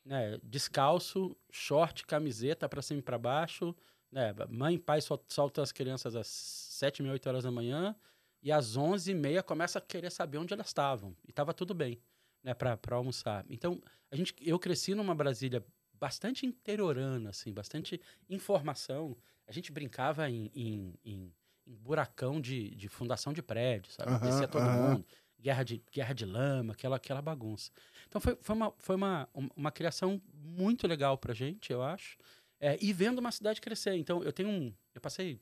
né, 0.05 0.39
descalço, 0.43 1.37
short, 1.51 2.05
camiseta 2.07 2.69
para 2.69 2.83
cima 2.83 3.01
e 3.01 3.03
para 3.03 3.19
baixo. 3.19 3.75
Né, 4.11 4.35
mãe 4.51 4.75
e 4.75 4.79
pai 4.79 5.01
sol- 5.01 5.25
soltam 5.29 5.63
as 5.65 5.73
crianças 5.73 6.15
às 6.15 6.27
sete, 6.27 7.03
meia, 7.03 7.13
oito 7.13 7.29
horas 7.29 7.45
da 7.45 7.51
manhã. 7.51 7.95
E 8.43 8.51
às 8.53 8.77
onze 8.77 9.13
e 9.13 9.15
meia 9.15 9.43
começa 9.43 9.79
a 9.79 9.83
querer 9.83 10.11
saber 10.11 10.39
onde 10.39 10.53
elas 10.53 10.67
estavam. 10.67 11.17
E 11.27 11.31
estava 11.31 11.55
tudo 11.55 11.73
bem, 11.75 11.99
né, 12.43 12.55
para 12.55 12.79
almoçar. 12.97 13.45
Então, 13.49 13.81
a 14.11 14.17
gente, 14.17 14.35
eu 14.41 14.59
cresci 14.59 14.95
numa 14.95 15.15
Brasília 15.15 15.65
bastante 15.95 16.45
interiorana, 16.47 17.31
assim, 17.31 17.53
bastante 17.53 18.01
informação. 18.29 19.17
A 19.47 19.53
gente 19.53 19.71
brincava 19.71 20.29
em, 20.29 20.51
em, 20.55 20.95
em- 21.05 21.35
em 21.67 21.75
buracão 21.77 22.41
de, 22.41 22.75
de 22.75 22.89
fundação 22.89 23.33
de 23.33 23.41
prédio, 23.43 23.93
sabe? 23.93 24.11
Aham, 24.13 24.27
Descia 24.27 24.49
todo 24.49 24.63
aham. 24.65 24.91
mundo. 24.95 25.07
Guerra 25.41 25.63
de, 25.65 25.83
guerra 25.93 26.13
de 26.15 26.25
lama, 26.25 26.73
aquela, 26.73 26.97
aquela 26.97 27.21
bagunça. 27.23 27.71
Então 28.09 28.21
foi, 28.21 28.37
foi, 28.41 28.55
uma, 28.55 28.73
foi 28.79 28.97
uma, 28.97 29.29
um- 29.35 29.49
uma 29.57 29.71
criação 29.73 30.21
muito 30.35 30.87
legal 30.87 31.17
pra 31.19 31.35
gente, 31.35 31.73
eu 31.73 31.83
acho. 31.83 32.17
É, 32.61 32.77
e 32.81 32.93
vendo 32.93 33.19
uma 33.19 33.33
cidade 33.33 33.61
crescer. 33.61 33.95
Então 33.97 34.23
eu 34.23 34.33
tenho 34.33 34.49
um. 34.49 34.73
Eu 34.95 35.01
passei 35.01 35.41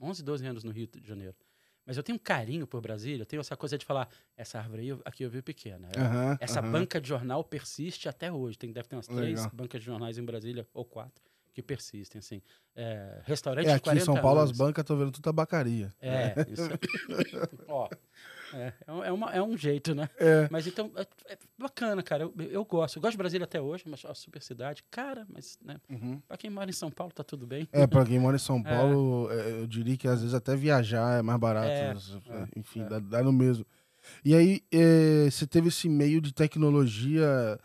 11, 0.00 0.22
12 0.22 0.46
anos 0.46 0.64
no 0.64 0.70
Rio 0.70 0.86
de 0.86 1.06
Janeiro. 1.06 1.34
Mas 1.88 1.96
eu 1.96 2.02
tenho 2.02 2.16
um 2.16 2.18
carinho 2.18 2.66
por 2.66 2.82
Brasília, 2.82 3.22
eu 3.22 3.26
tenho 3.26 3.40
essa 3.40 3.56
coisa 3.56 3.78
de 3.78 3.86
falar, 3.86 4.10
essa 4.36 4.58
árvore 4.58 4.82
aí 4.92 4.98
aqui 5.06 5.22
eu 5.22 5.30
vi 5.30 5.40
pequena. 5.40 5.88
Aham, 5.96 6.36
essa 6.38 6.60
aham. 6.60 6.70
banca 6.70 7.00
de 7.00 7.08
jornal 7.08 7.42
persiste 7.42 8.10
até 8.10 8.30
hoje. 8.30 8.58
Tem, 8.58 8.70
deve 8.70 8.86
ter 8.86 8.94
umas 8.94 9.08
três 9.08 9.38
Legal. 9.38 9.50
bancas 9.54 9.80
de 9.80 9.86
jornais 9.86 10.18
em 10.18 10.22
Brasília, 10.22 10.68
ou 10.74 10.84
quatro, 10.84 11.24
que 11.54 11.62
persistem, 11.62 12.18
assim. 12.18 12.42
É, 12.76 13.22
restaurante 13.24 13.68
É, 13.68 13.72
aqui 13.72 13.78
em 13.78 13.82
40 13.84 14.04
São 14.04 14.20
Paulo 14.20 14.40
anos. 14.40 14.50
as 14.50 14.52
bancas 14.58 14.84
tô 14.84 14.96
vendo 14.96 15.12
tudo 15.12 15.22
tabacaria. 15.24 15.90
É, 15.98 16.38
isso. 16.46 16.68
Ó, 17.66 17.88
é, 18.54 18.72
é, 18.86 18.92
um- 18.92 19.04
é 19.04 19.12
uma- 19.12 19.30
é 19.32 19.42
um 19.42 19.56
jeito, 19.56 19.94
né? 19.94 20.08
É. 20.18 20.48
Mas 20.50 20.66
então, 20.66 20.90
é, 20.96 21.02
é 21.32 21.38
bacana, 21.58 22.02
cara. 22.02 22.22
Eu, 22.24 22.34
eu 22.50 22.64
gosto. 22.64 22.96
Eu 22.96 23.02
gosto 23.02 23.12
de 23.12 23.18
Brasília 23.18 23.44
até 23.44 23.60
hoje, 23.60 23.84
mas 23.86 24.04
é 24.04 24.08
uma 24.08 24.14
super 24.14 24.42
cidade. 24.42 24.82
Cara, 24.90 25.26
mas, 25.28 25.58
né? 25.64 25.80
Uhum. 25.90 26.20
Pra 26.26 26.36
quem 26.36 26.50
mora 26.50 26.68
em 26.70 26.72
São 26.72 26.90
Paulo, 26.90 27.12
tá 27.12 27.22
tudo 27.24 27.46
bem. 27.46 27.68
É, 27.72 27.86
pra 27.86 28.04
quem 28.04 28.18
mora 28.18 28.36
em 28.36 28.40
São 28.40 28.62
Paulo, 28.62 29.30
é, 29.30 29.60
eu 29.62 29.66
diria 29.66 29.96
que 29.96 30.08
às 30.08 30.20
vezes 30.20 30.34
até 30.34 30.54
viajar 30.56 31.18
é 31.18 31.22
mais 31.22 31.38
barato. 31.38 31.66
É, 31.68 31.94
é, 32.30 32.48
enfim, 32.56 32.82
é. 32.82 32.88
Dá, 32.88 32.98
dá 32.98 33.22
no 33.22 33.32
mesmo. 33.32 33.66
E 34.24 34.34
aí, 34.34 34.62
é, 34.72 35.28
você 35.30 35.46
teve 35.46 35.68
esse 35.68 35.88
meio 35.88 36.20
de 36.20 36.32
tecnologia 36.32 37.58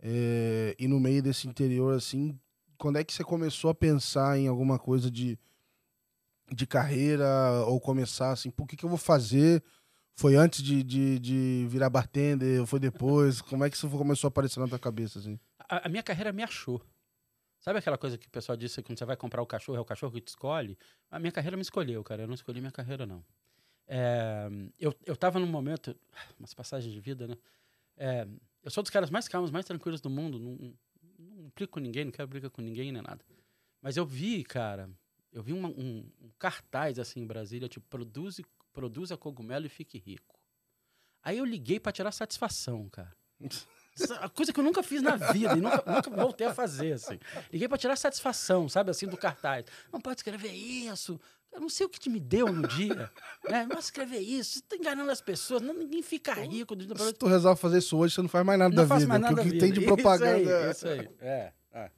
é, 0.00 0.74
e 0.78 0.86
no 0.86 1.00
meio 1.00 1.22
desse 1.22 1.48
interior, 1.48 1.94
assim, 1.94 2.38
quando 2.78 2.96
é 2.98 3.04
que 3.04 3.12
você 3.12 3.24
começou 3.24 3.70
a 3.70 3.74
pensar 3.74 4.38
em 4.38 4.46
alguma 4.46 4.78
coisa 4.78 5.10
de, 5.10 5.38
de 6.52 6.66
carreira 6.66 7.26
ou 7.66 7.80
começar 7.80 8.32
assim, 8.32 8.50
por 8.50 8.66
que, 8.66 8.76
que 8.76 8.84
eu 8.84 8.88
vou 8.88 8.98
fazer? 8.98 9.62
Foi 10.20 10.36
antes 10.36 10.62
de, 10.62 10.82
de, 10.82 11.18
de 11.18 11.66
virar 11.70 11.88
bartender 11.88 12.66
foi 12.66 12.78
depois? 12.78 13.40
Como 13.40 13.64
é 13.64 13.70
que 13.70 13.76
isso 13.76 13.88
começou 13.88 14.28
a 14.28 14.30
aparecer 14.30 14.60
na 14.60 14.68
tua 14.68 14.78
cabeça, 14.78 15.18
assim? 15.18 15.40
A, 15.66 15.86
a 15.86 15.88
minha 15.88 16.02
carreira 16.02 16.30
me 16.30 16.42
achou. 16.42 16.78
Sabe 17.58 17.78
aquela 17.78 17.96
coisa 17.96 18.18
que 18.18 18.26
o 18.26 18.30
pessoal 18.30 18.54
disse 18.54 18.82
quando 18.82 18.98
você 18.98 19.06
vai 19.06 19.16
comprar 19.16 19.40
o 19.40 19.46
cachorro, 19.46 19.78
é 19.78 19.80
o 19.80 19.84
cachorro 19.84 20.12
que 20.12 20.20
te 20.20 20.28
escolhe? 20.28 20.76
A 21.10 21.18
minha 21.18 21.32
carreira 21.32 21.56
me 21.56 21.62
escolheu, 21.62 22.04
cara. 22.04 22.24
Eu 22.24 22.26
não 22.26 22.34
escolhi 22.34 22.60
minha 22.60 22.70
carreira, 22.70 23.06
não. 23.06 23.24
É, 23.88 24.46
eu, 24.78 24.94
eu 25.06 25.16
tava 25.16 25.40
num 25.40 25.46
momento, 25.46 25.96
umas 26.38 26.52
passagens 26.52 26.92
de 26.92 27.00
vida, 27.00 27.26
né? 27.26 27.38
É, 27.96 28.28
eu 28.62 28.70
sou 28.70 28.82
dos 28.82 28.90
caras 28.90 29.08
mais 29.08 29.26
calmos, 29.26 29.50
mais 29.50 29.64
tranquilos 29.64 30.02
do 30.02 30.10
mundo. 30.10 30.38
Não, 30.38 30.54
não, 31.18 31.46
implico 31.46 31.72
com 31.72 31.80
ninguém, 31.80 32.04
não 32.04 32.12
quero 32.12 32.28
brigar 32.28 32.50
com 32.50 32.60
ninguém, 32.60 32.92
nem 32.92 33.00
nada. 33.00 33.24
Mas 33.80 33.96
eu 33.96 34.04
vi, 34.04 34.44
cara, 34.44 34.90
eu 35.32 35.42
vi 35.42 35.54
uma- 35.54 35.70
um, 35.70 36.06
um 36.20 36.30
cartaz 36.38 36.98
assim 36.98 37.20
em 37.22 37.26
Brasília, 37.26 37.70
tipo, 37.70 37.86
produze, 37.88 38.44
produza 38.72 39.16
cogumelo 39.16 39.66
e 39.66 39.68
fique 39.68 39.98
rico. 39.98 40.38
Aí 41.22 41.38
eu 41.38 41.44
liguei 41.44 41.78
pra 41.78 41.92
tirar 41.92 42.12
satisfação, 42.12 42.88
cara. 42.88 43.14
A 44.20 44.28
coisa 44.28 44.52
que 44.52 44.60
eu 44.60 44.64
nunca 44.64 44.82
fiz 44.82 45.02
na 45.02 45.16
vida 45.16 45.56
e 45.56 45.60
nunca, 45.60 45.82
nunca 45.86 46.10
voltei 46.10 46.46
a 46.46 46.54
fazer, 46.54 46.92
assim. 46.92 47.18
Liguei 47.52 47.68
pra 47.68 47.76
tirar 47.76 47.96
satisfação, 47.96 48.68
sabe, 48.68 48.90
assim, 48.90 49.06
do 49.06 49.16
cartaz. 49.16 49.64
Não 49.92 50.00
pode 50.00 50.20
escrever 50.20 50.52
isso. 50.52 51.20
Eu 51.52 51.60
não 51.60 51.68
sei 51.68 51.84
o 51.84 51.88
que 51.88 51.98
te 51.98 52.08
me 52.08 52.20
deu 52.20 52.46
no 52.52 52.66
dia. 52.68 53.10
Né? 53.48 53.66
Não 53.68 53.78
escrever 53.78 54.20
isso. 54.20 54.54
Você 54.58 54.60
tá 54.62 54.76
enganando 54.76 55.10
as 55.10 55.20
pessoas. 55.20 55.60
Não, 55.60 55.74
ninguém 55.74 56.00
fica 56.00 56.32
rico. 56.34 56.76
do- 56.76 56.96
Se 56.96 57.12
tu 57.12 57.26
resolve 57.26 57.60
fazer 57.60 57.78
isso 57.78 57.96
hoje, 57.98 58.14
você 58.14 58.22
não 58.22 58.28
faz 58.28 58.46
mais 58.46 58.58
nada 58.58 58.74
Não 58.74 58.86
da 58.86 58.94
vida. 58.96 59.08
mais 59.08 59.20
nada 59.20 59.34
porque 59.34 59.48
da 59.48 59.48
o 59.50 59.52
que 59.52 59.58
tem 59.58 59.68
vida. 59.72 59.80
de 59.80 59.86
propaganda. 59.86 60.50
é- 60.50 60.70
Isso 60.70 60.86
aí, 60.88 60.98
isso 61.00 61.08
aí. 61.10 61.16
É, 61.20 61.52
é. 61.72 61.90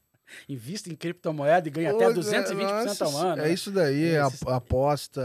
Invista 0.49 0.91
em 0.91 0.97
criptomoeda 0.97 1.69
e 1.69 1.71
ganha 1.71 1.91
até 1.91 2.07
Hoje, 2.09 2.14
220% 2.21 2.85
nossa, 2.87 3.05
ao 3.05 3.17
ano. 3.19 3.43
É 3.43 3.45
né? 3.49 3.52
isso 3.52 3.71
daí, 3.71 4.05
é 4.14 4.21
a- 4.21 4.31
aposta. 4.57 5.21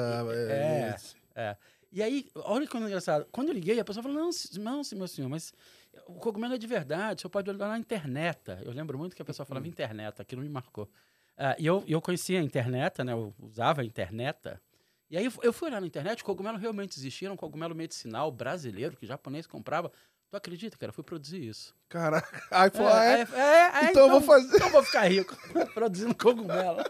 É. 0.49 0.51
É, 0.51 0.95
É. 1.37 1.55
E 1.91 2.01
aí, 2.03 2.27
olha 2.35 2.67
que 2.67 2.75
engraçado. 2.77 3.25
Quando 3.31 3.49
eu 3.49 3.53
liguei, 3.53 3.79
a 3.79 3.85
pessoa 3.85 4.03
falou: 4.03 4.17
não, 4.17 4.29
não, 4.59 4.81
meu 4.95 5.07
senhor, 5.07 5.29
mas 5.29 5.53
o 6.07 6.15
cogumelo 6.15 6.55
é 6.55 6.57
de 6.57 6.67
verdade, 6.67 7.19
o 7.19 7.21
senhor 7.21 7.29
pode 7.31 7.49
olhar 7.49 7.67
na 7.69 7.77
internet. 7.77 8.39
Eu 8.65 8.71
lembro 8.71 8.97
muito 8.97 9.15
que 9.15 9.21
a 9.21 9.25
pessoa 9.25 9.45
falava 9.45 9.65
Uhum. 9.65 9.71
internet, 9.71 10.21
aquilo 10.21 10.41
me 10.41 10.49
marcou. 10.49 10.89
Ah, 11.37 11.55
e 11.59 11.65
eu, 11.65 11.83
eu 11.87 12.01
conhecia 12.01 12.39
a 12.39 12.43
internet, 12.43 13.03
né? 13.03 13.13
Eu 13.13 13.33
usava 13.39 13.81
a 13.81 13.85
internet. 13.85 14.57
E 15.09 15.15
aí 15.17 15.23
eu 15.25 15.31
fu- 15.31 15.39
eu 15.43 15.53
fui 15.53 15.69
olhar 15.69 15.79
na 15.79 15.87
internet, 15.87 16.21
o 16.21 16.25
cogumelo 16.25 16.57
realmente 16.57 16.97
existia, 16.97 17.27
era 17.27 17.33
um 17.33 17.37
cogumelo 17.37 17.73
medicinal 17.75 18.29
brasileiro 18.31 18.97
que 18.97 19.05
japonês 19.05 19.45
comprava. 19.47 19.91
Tu 20.29 20.35
acredita, 20.35 20.75
cara? 20.77 20.89
Eu 20.89 20.93
fui 20.93 21.03
produzir 21.05 21.41
isso. 21.41 21.73
Caraca. 21.87 22.43
Aí 22.51 22.69
falou, 22.71 22.91
ah, 22.91 23.03
é? 23.05 23.21
é, 23.21 23.21
é, 23.21 23.85
é, 23.85 23.89
Então 23.91 24.03
eu 24.07 24.09
vou 24.09 24.21
fazer. 24.21 24.53
Então 24.55 24.67
eu 24.67 24.73
vou 24.73 24.83
ficar 24.83 25.03
rico 25.07 25.37
produzindo 25.73 26.13
cogumelo. 26.13 26.83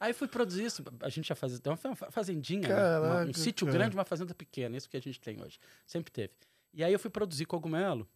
Aí 0.00 0.12
fui 0.12 0.28
produzir 0.28 0.64
isso. 0.64 0.82
A 1.00 1.08
gente 1.08 1.28
já 1.28 1.34
fazia. 1.34 1.56
Então 1.58 1.76
foi 1.76 1.90
uma 1.90 1.96
fa- 1.96 2.10
fazendinha, 2.10 2.68
né? 2.68 2.74
Uma- 2.74 3.08
Caraca, 3.08 3.30
um 3.30 3.34
sítio 3.34 3.66
cara. 3.66 3.78
grande, 3.78 3.96
uma 3.96 4.04
fazenda 4.04 4.34
pequena. 4.34 4.76
Isso 4.76 4.88
que 4.88 4.96
a 4.96 5.00
gente 5.00 5.20
tem 5.20 5.40
hoje. 5.42 5.58
Sempre 5.86 6.12
teve. 6.12 6.32
E 6.74 6.82
aí 6.84 6.92
eu 6.92 6.98
fui 6.98 7.10
produzir 7.10 7.44
cogumelo. 7.46 8.08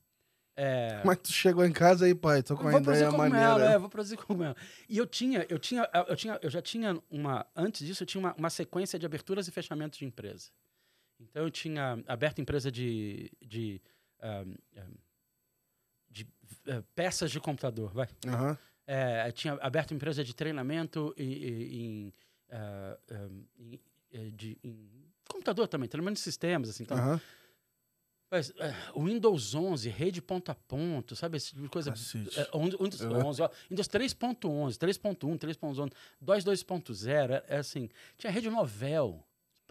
É, 0.55 1.01
Mas 1.03 1.17
tu 1.17 1.33
chegou 1.33 1.65
em 1.65 1.73
casa 1.73 2.05
aí, 2.05 2.15
pai, 2.15 2.43
tô 2.43 2.55
com 2.55 2.63
uma 2.65 2.73
vou 2.73 2.83
produzir 2.83 3.05
ideia 3.05 3.11
cogumelo, 3.17 3.53
maneira. 3.53 3.73
é, 3.75 3.79
vou 3.79 3.89
produzir 3.89 4.17
cogumelo. 4.19 4.55
E 4.87 4.99
eu 4.99 5.07
tinha, 5.07 5.47
eu 5.49 5.59
tinha, 5.59 5.89
eu 6.07 6.15
tinha, 6.15 6.39
eu 6.43 6.51
já 6.51 6.61
tinha 6.61 7.03
uma, 7.11 7.47
antes 7.57 7.87
disso 7.87 8.03
eu 8.03 8.07
tinha 8.07 8.21
uma, 8.21 8.35
uma 8.35 8.51
sequência 8.51 8.99
de 8.99 9.07
aberturas 9.07 9.49
e 9.49 9.51
fechamentos 9.51 9.99
de 9.99 10.05
empresa. 10.05 10.51
Então 11.19 11.43
eu 11.45 11.51
tinha 11.51 12.03
aberto 12.07 12.41
empresa 12.41 12.71
de, 12.71 13.31
de, 13.41 13.81
um, 14.23 14.51
um, 14.83 14.95
de 16.11 16.25
uh, 16.69 16.83
peças 16.95 17.31
de 17.31 17.41
computador, 17.41 17.91
vai. 17.95 18.09
Aham. 18.27 18.59
É, 18.87 19.31
tinha 19.33 19.55
aberto 19.55 19.95
empresa 19.95 20.25
de 20.25 20.35
treinamento 20.35 21.15
e, 21.17 21.23
e, 21.23 21.83
em, 21.85 22.15
uh, 22.51 23.15
um, 23.15 23.79
eh, 24.13 24.31
de, 24.35 24.59
em 24.63 24.89
computador 25.29 25.69
também, 25.69 25.89
treinamento 25.89 26.17
de 26.17 26.23
sistemas, 26.23 26.69
assim. 26.69 26.83
Então, 26.83 26.97
Aham. 26.97 27.21
mas, 28.31 28.53
o 28.95 29.05
Windows 29.05 29.55
11, 29.55 29.89
rede 29.89 30.21
ponto 30.21 30.51
a 30.51 30.55
ponto, 30.55 31.15
sabe? 31.15 31.37
Esse 31.37 31.49
tipo 31.51 31.63
de 31.63 31.69
coisa. 31.69 31.91
É, 31.91 32.59
Windows 32.59 33.01
É. 33.01 33.07
11, 33.07 33.43
ó, 33.43 33.51
Windows 33.71 33.89
3.11, 33.89 34.77
3.1, 34.77 35.39
3.11, 35.39 35.93
DOS 36.21 36.45
2.0, 36.45 37.31
é, 37.31 37.45
é 37.49 37.57
assim, 37.59 37.89
tinha 38.19 38.31
rede 38.31 38.51
novel. 38.51 39.25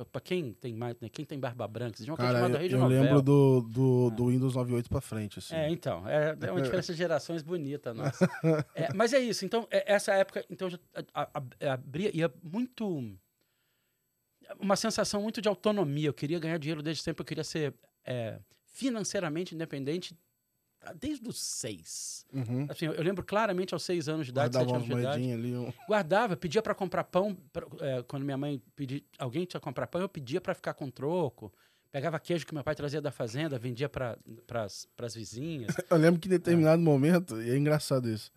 Pra 0.05 0.21
quem 0.21 0.53
tem 0.53 0.73
mais, 0.73 0.95
né, 0.99 1.09
quem 1.09 1.25
tem 1.25 1.39
barba 1.39 1.67
branca, 1.67 1.97
tinha 1.97 2.11
uma 2.11 2.17
coisa 2.17 2.33
Cara, 2.33 2.45
chamada 2.45 2.63
eu, 2.65 2.79
eu 2.79 2.87
lembro 2.87 3.21
do, 3.21 3.61
do, 3.61 4.09
do 4.11 4.27
Windows 4.27 4.55
98 4.55 4.89
pra 4.89 5.01
frente, 5.01 5.39
assim. 5.39 5.55
É, 5.55 5.69
então, 5.69 6.07
é, 6.07 6.35
é 6.41 6.51
uma 6.51 6.61
diferença 6.61 6.91
de 6.91 6.97
gerações 6.97 7.41
bonita, 7.41 7.93
nossa. 7.93 8.29
É, 8.75 8.93
mas 8.93 9.13
é 9.13 9.19
isso, 9.19 9.43
então, 9.45 9.67
é, 9.69 9.93
essa 9.93 10.13
época, 10.13 10.45
então, 10.49 10.69
já 10.69 10.79
a- 11.13 11.29
abria, 11.73 12.15
ia 12.15 12.31
muito... 12.41 13.17
Uma 14.59 14.75
sensação 14.75 15.21
muito 15.21 15.41
de 15.41 15.47
autonomia, 15.47 16.09
eu 16.09 16.13
queria 16.13 16.39
ganhar 16.39 16.57
dinheiro 16.57 16.81
desde 16.81 17.03
sempre, 17.03 17.21
eu 17.21 17.25
queria 17.25 17.43
ser 17.43 17.73
é, 18.05 18.39
financeiramente 18.65 19.53
independente 19.55 20.13
ah, 20.13 20.30
desde 20.99 21.27
os 21.27 21.39
seis. 21.41 22.25
Uhum. 22.33 22.65
Assim, 22.69 22.85
eu, 22.85 22.93
eu 22.93 23.03
lembro 23.03 23.23
claramente 23.23 23.73
aos 23.73 23.83
seis 23.83 24.07
anos 24.09 24.25
de 24.25 24.31
idade, 24.31 24.55
Guardava 24.55 24.79
sete 24.79 24.91
anos 24.91 24.95
de 24.95 25.01
idade. 25.07 25.31
ali. 25.33 25.55
Um... 25.55 25.73
Guardava, 25.87 26.35
pedia 26.35 26.61
para 26.61 26.73
comprar 26.73 27.03
pão. 27.03 27.35
pra- 27.53 27.67
é, 27.79 28.03
quando 28.03 28.23
minha 28.23 28.37
mãe 28.37 28.61
pedia, 28.75 29.01
alguém 29.19 29.45
tinha 29.45 29.59
que 29.59 29.63
comprar 29.63 29.87
pão, 29.87 30.01
eu 30.01 30.09
pedia 30.09 30.41
para 30.41 30.53
ficar 30.55 30.73
com 30.73 30.89
troco. 30.89 31.53
Pegava 31.91 32.17
queijo 32.19 32.45
que 32.47 32.53
meu 32.53 32.63
pai 32.63 32.73
trazia 32.73 33.01
da 33.01 33.11
fazenda, 33.11 33.59
vendia 33.59 33.89
para 33.89 34.17
as 34.63 35.13
vizinhas. 35.13 35.75
Eu 35.89 35.97
lembro 35.97 36.21
que 36.21 36.29
em 36.29 36.31
determinado 36.31 36.81
momento, 36.81 37.41
e 37.41 37.49
é 37.51 37.57
engraçado 37.57 38.09
isso, 38.09 38.31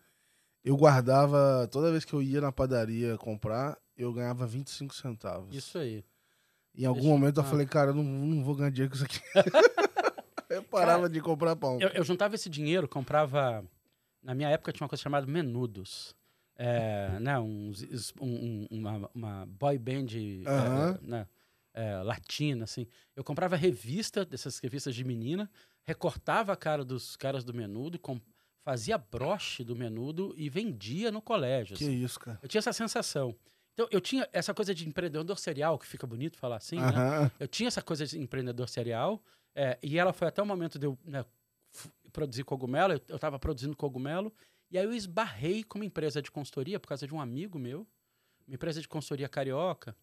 eu 0.61 0.75
guardava, 0.75 1.65
toda 1.71 1.89
vez 1.89 2.03
que 2.03 2.11
eu 2.13 2.21
ia 2.21 2.41
na 2.41 2.51
padaria 2.51 3.17
comprar, 3.17 3.77
eu 3.95 4.11
ganhava 4.11 4.45
25 4.45 4.93
centavos. 4.93 5.55
Isso 5.55 5.77
aí. 5.77 6.03
Em 6.75 6.83
algum 6.85 6.99
Deixa- 6.99 7.13
momento 7.13 7.37
eu 7.39 7.43
ah. 7.43 7.45
falei, 7.45 7.65
cara, 7.65 7.91
eu 7.91 7.95
não, 7.95 8.03
não 8.03 8.43
vou 8.43 8.55
ganhar 8.55 8.71
dinheiro 8.71 8.89
com 8.89 8.95
isso 8.97 9.05
aqui. 9.05 9.21
eu 10.49 10.63
parava 10.63 11.09
de 11.09 11.19
comprar 11.21 11.55
pão. 11.55 11.79
Eu, 11.79 11.89
eu 11.89 12.03
juntava 12.03 12.35
esse 12.35 12.49
dinheiro, 12.49 12.87
comprava. 12.87 13.63
Na 14.23 14.33
minha 14.33 14.49
época 14.49 14.71
tinha 14.71 14.83
uma 14.83 14.89
coisa 14.89 15.01
chamada 15.03 15.25
menudos. 15.27 16.15
É, 16.57 17.19
né, 17.19 17.37
uns, 17.37 18.13
um- 18.19 18.27
um- 18.27 18.67
uma, 18.71 19.11
uma 19.13 19.45
boy 19.45 19.77
band 19.77 20.07
é, 20.15 20.43
é, 20.45 20.97
né, 21.05 21.27
é, 21.73 21.97
latina, 21.97 22.63
assim. 22.63 22.87
Eu 23.15 23.23
comprava 23.25 23.57
revista, 23.57 24.23
dessas 24.23 24.59
revistas 24.59 24.95
de 24.95 25.03
menina, 25.03 25.51
recortava 25.83 26.53
a 26.53 26.55
cara 26.55 26.85
dos 26.85 27.17
caras 27.17 27.43
do 27.43 27.53
menudo, 27.53 27.99
com- 27.99 28.21
fazia 28.63 28.97
broche 28.97 29.65
do 29.65 29.75
menudo 29.75 30.33
e 30.37 30.49
vendia 30.49 31.11
no 31.11 31.21
colégio. 31.21 31.75
Que 31.75 31.83
assim. 31.83 32.03
isso, 32.03 32.19
cara. 32.19 32.39
Eu 32.41 32.47
tinha 32.47 32.59
essa 32.59 32.71
sensação. 32.73 33.35
Então, 33.73 33.89
eu 33.91 33.99
tinha 33.99 34.25
essa 34.31 34.53
coisa 34.53 34.73
de 34.73 34.87
empreendedor 34.87 35.37
serial, 35.37 35.77
que 35.77 35.85
fica 35.85 36.07
bonito 36.07 36.37
falar 36.37 36.55
assim, 36.55 36.79
né? 36.79 37.29
Eu 37.37 37.47
tinha 37.49 37.67
essa 37.67 37.81
coisa 37.81 38.05
de 38.05 38.17
empreendedor 38.17 38.69
serial, 38.69 39.21
é, 39.55 39.79
e 39.81 39.97
ela 39.97 40.13
foi 40.13 40.27
até 40.27 40.41
o 40.41 40.45
momento 40.45 40.77
de 40.77 40.85
eu 40.85 40.97
né, 41.03 41.25
produzir 42.11 42.43
cogumelo, 42.43 42.93
eu 43.07 43.15
estava 43.15 43.39
produzindo 43.39 43.75
cogumelo, 43.75 44.33
e 44.69 44.77
aí 44.77 44.83
eu 44.83 44.93
esbarrei 44.93 45.63
com 45.63 45.79
uma 45.79 45.85
empresa 45.85 46.21
de 46.21 46.29
consultoria 46.29 46.79
por 46.79 46.87
causa 46.87 47.07
de 47.07 47.13
um 47.13 47.21
amigo 47.21 47.57
meu, 47.57 47.87
uma 48.47 48.55
empresa 48.55 48.81
de 48.81 48.87
consultoria 48.87 49.29
carioca, 49.29 49.95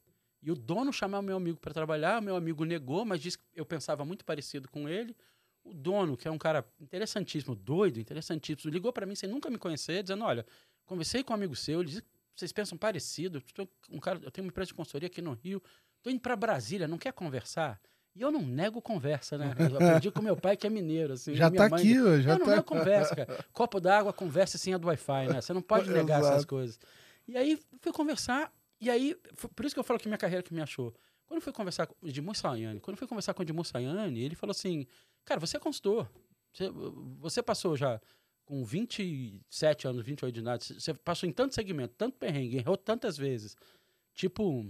e 0.43 0.51
o 0.51 0.57
dono 0.57 0.93
chamou 0.93 1.23
meu 1.23 1.37
amigo 1.37 1.61
para 1.61 1.73
trabalhar, 1.73 2.21
meu 2.21 2.35
amigo 2.35 2.65
negou, 2.65 3.05
mas 3.05 3.21
disse 3.21 3.39
que 3.39 3.45
eu 3.55 3.65
pensava 3.65 4.05
muito 4.05 4.25
parecido 4.25 4.69
com 4.69 4.89
ele. 4.89 5.17
O 5.63 5.73
dono, 5.73 6.17
que 6.17 6.27
é 6.27 6.31
um 6.31 6.39
cara 6.39 6.67
interessantíssimo, 6.81 7.55
doido, 7.55 8.01
interessantíssimo, 8.01 8.73
ligou 8.73 8.93
para 8.93 9.07
mim 9.07 9.15
sem 9.15 9.29
nunca 9.29 9.49
me 9.49 9.57
conhecer, 9.57 10.03
dizendo: 10.03 10.25
Olha, 10.25 10.45
conversei 10.85 11.23
com 11.23 11.33
um 11.33 11.37
amigo 11.37 11.55
seu, 11.55 11.81
ele 11.81 11.91
disse 11.91 12.03
vocês 12.35 12.53
pensam 12.53 12.77
parecido. 12.79 13.43
Um 13.91 13.99
cara, 13.99 14.19
eu 14.23 14.31
tenho 14.31 14.47
uma 14.47 14.51
empresa 14.51 14.69
de 14.69 14.75
consultoria 14.75 15.07
aqui 15.07 15.21
no 15.21 15.35
Rio, 15.35 15.63
tô 16.03 16.11
indo 16.11 16.21
para 16.21 16.35
Brasília, 16.35 16.89
não 16.89 16.99
quer 16.99 17.13
conversar? 17.13 17.81
E 18.15 18.21
eu 18.21 18.31
não 18.31 18.43
nego 18.43 18.83
conversa, 18.83 19.39
né? 19.39 19.55
Eu 19.59 19.77
aprendi 19.77 20.11
com 20.11 20.21
meu 20.21 20.37
pai, 20.37 20.57
que 20.57 20.67
é 20.67 20.71
mineiro. 20.71 21.15
Assim, 21.15 21.35
Já 21.37 21.51
tá 21.51 21.69
mãe- 21.69 21.81
aqui, 21.81 22.01
ó, 22.01 22.19
já 22.21 22.33
eu 22.33 22.39
não 22.39 22.45
tá. 22.47 22.51
nego 22.53 22.63
conversa, 22.65 23.17
cara. 23.17 23.45
Copo 23.53 23.81
d'água, 23.81 24.13
conversa 24.13 24.59
sem 24.59 24.75
a 24.75 24.79
do 24.79 24.87
Wi-Fi, 24.89 25.29
né? 25.29 25.41
Você 25.41 25.53
não 25.53 25.63
pode 25.63 25.89
negar 25.91 26.21
essas 26.21 26.45
coisas. 26.45 26.79
E 27.27 27.37
aí 27.37 27.59
fui 27.81 27.93
conversar, 27.93 28.53
e 28.81 28.91
aí, 28.91 29.15
por 29.57 29.65
isso 29.65 29.75
que 29.75 29.79
eu 29.79 29.85
falo 29.85 29.99
que 29.99 30.09
minha 30.09 30.19
carreira 30.19 30.43
que 30.43 30.53
me 30.53 30.61
achou. 30.61 30.95
Quando 31.27 31.39
eu 31.39 31.43
fui 31.43 31.53
conversar 31.53 31.87
com 31.87 31.95
o 32.03 32.09
Edmur 32.09 32.35
Sayane, 32.37 32.81
quando 32.81 32.95
eu 32.95 32.99
fui 32.99 33.07
conversar 33.09 33.33
com 33.33 33.41
o 33.41 33.45
Edmur 33.45 33.65
Sayane, 33.65 34.21
ele 34.21 34.35
falou 34.35 34.51
assim: 34.51 34.87
Cara, 35.25 35.41
você 35.41 35.57
é 35.57 35.61
consultor. 35.61 36.07
Você, 36.53 36.69
você 37.19 37.43
passou 37.43 37.75
já 37.77 37.99
com 38.45 38.63
27 38.65 39.87
anos, 39.89 40.05
28 40.05 40.35
de 40.35 40.41
idade, 40.41 40.65
você 40.81 40.93
passou 40.93 41.27
em 41.29 41.33
tanto 41.33 41.55
segmento, 41.55 41.95
tanto 41.97 42.19
perrengue, 42.19 42.59
errou 42.59 42.77
tantas 42.77 43.17
vezes. 43.17 43.57
Tipo 44.13 44.67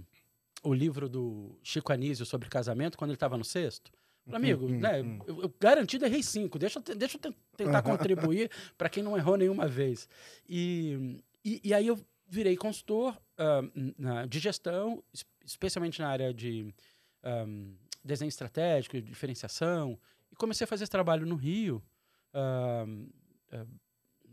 o 0.63 0.73
livro 0.73 1.07
do 1.09 1.57
Chico 1.61 1.91
Anísio 1.91 2.25
sobre 2.25 2.49
casamento, 2.49 2.97
quando 2.97 3.11
ele 3.11 3.15
estava 3.15 3.37
no 3.37 3.43
sexto. 3.43 3.91
Falei, 4.25 4.51
Amigo, 4.53 4.65
Uhum, 4.67 4.79
né, 4.79 5.01
uhum. 5.01 5.19
eu, 5.27 5.41
eu 5.43 5.53
garantido 5.59 6.05
errei 6.05 6.23
cinco. 6.23 6.57
Deixa, 6.57 6.79
deixa 6.79 7.17
eu 7.17 7.21
te- 7.21 7.37
tentar 7.57 7.81
contribuir 7.81 8.49
para 8.77 8.87
quem 8.89 9.03
não 9.03 9.17
errou 9.17 9.35
nenhuma 9.35 9.67
vez. 9.67 10.07
E, 10.47 11.19
e, 11.43 11.59
e 11.63 11.73
aí 11.73 11.85
eu 11.87 11.99
virei 12.25 12.55
consultor 12.55 13.21
ah, 13.37 13.61
na- 13.97 14.25
de 14.25 14.39
gestão, 14.39 15.03
es- 15.13 15.25
especialmente 15.45 15.99
na 15.99 16.07
área 16.07 16.33
de 16.33 16.73
ahm, 17.21 17.73
desenho 18.03 18.29
estratégico, 18.29 18.99
diferenciação, 19.01 19.99
e 20.31 20.35
comecei 20.35 20.63
a 20.63 20.67
fazer 20.67 20.83
esse 20.85 20.91
trabalho 20.91 21.25
no 21.25 21.35
Rio. 21.35 21.83
ahm, 22.33 23.07
ah, 23.51 23.65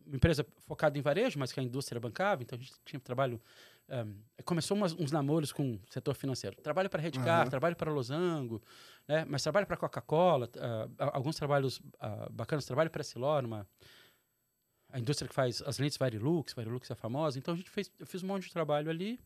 uma 0.07 0.17
empresa 0.17 0.45
focada 0.67 0.99
em 0.99 1.03
varejo, 1.03 1.39
mas 1.39 1.53
que 1.53 1.61
a 1.61 1.63
indústria 1.63 2.01
bancava, 2.01 2.43
então 2.43 2.59
a 2.59 2.61
gente 2.63 2.75
tinha 2.85 2.99
trabalho. 2.99 3.41
Ahm, 3.91 4.15
começou 4.45 4.77
umas- 4.77 4.93
uns 4.95 5.11
namoros 5.11 5.53
com 5.53 5.75
o 5.75 5.81
setor 5.91 6.15
financeiro. 6.15 6.57
Trabalho 6.63 6.89
para 6.89 7.03
Redcar, 7.03 7.43
Aham. 7.43 7.51
trabalho 7.51 7.77
para 7.77 7.91
Losango, 7.91 8.63
né? 9.07 9.25
mas 9.27 9.43
trabalho 9.43 9.67
para 9.67 9.77
Coca-Cola, 9.77 10.49
a- 10.99 11.17
alguns 11.17 11.37
trabalhos 11.37 11.81
ah, 11.99 12.29
bacanas, 12.31 12.65
trabalho 12.65 12.91
para 12.91 13.03
Silor, 13.03 13.45
uma, 13.45 13.67
a 14.89 14.99
indústria 14.99 15.29
que 15.29 15.35
faz 15.35 15.61
as 15.63 15.79
lentes 15.79 15.99
Varilux, 15.99 16.53
Varilux 16.55 16.91
é 16.91 16.95
famosa. 16.95 17.39
Então 17.39 17.55
a 17.55 17.57
gente 17.57 17.71
fez, 17.71 17.91
eu 17.99 18.07
fiz 18.07 18.23
um 18.23 18.27
monte 18.29 18.45
de 18.45 18.53
trabalho 18.53 18.89
ali 18.91 19.21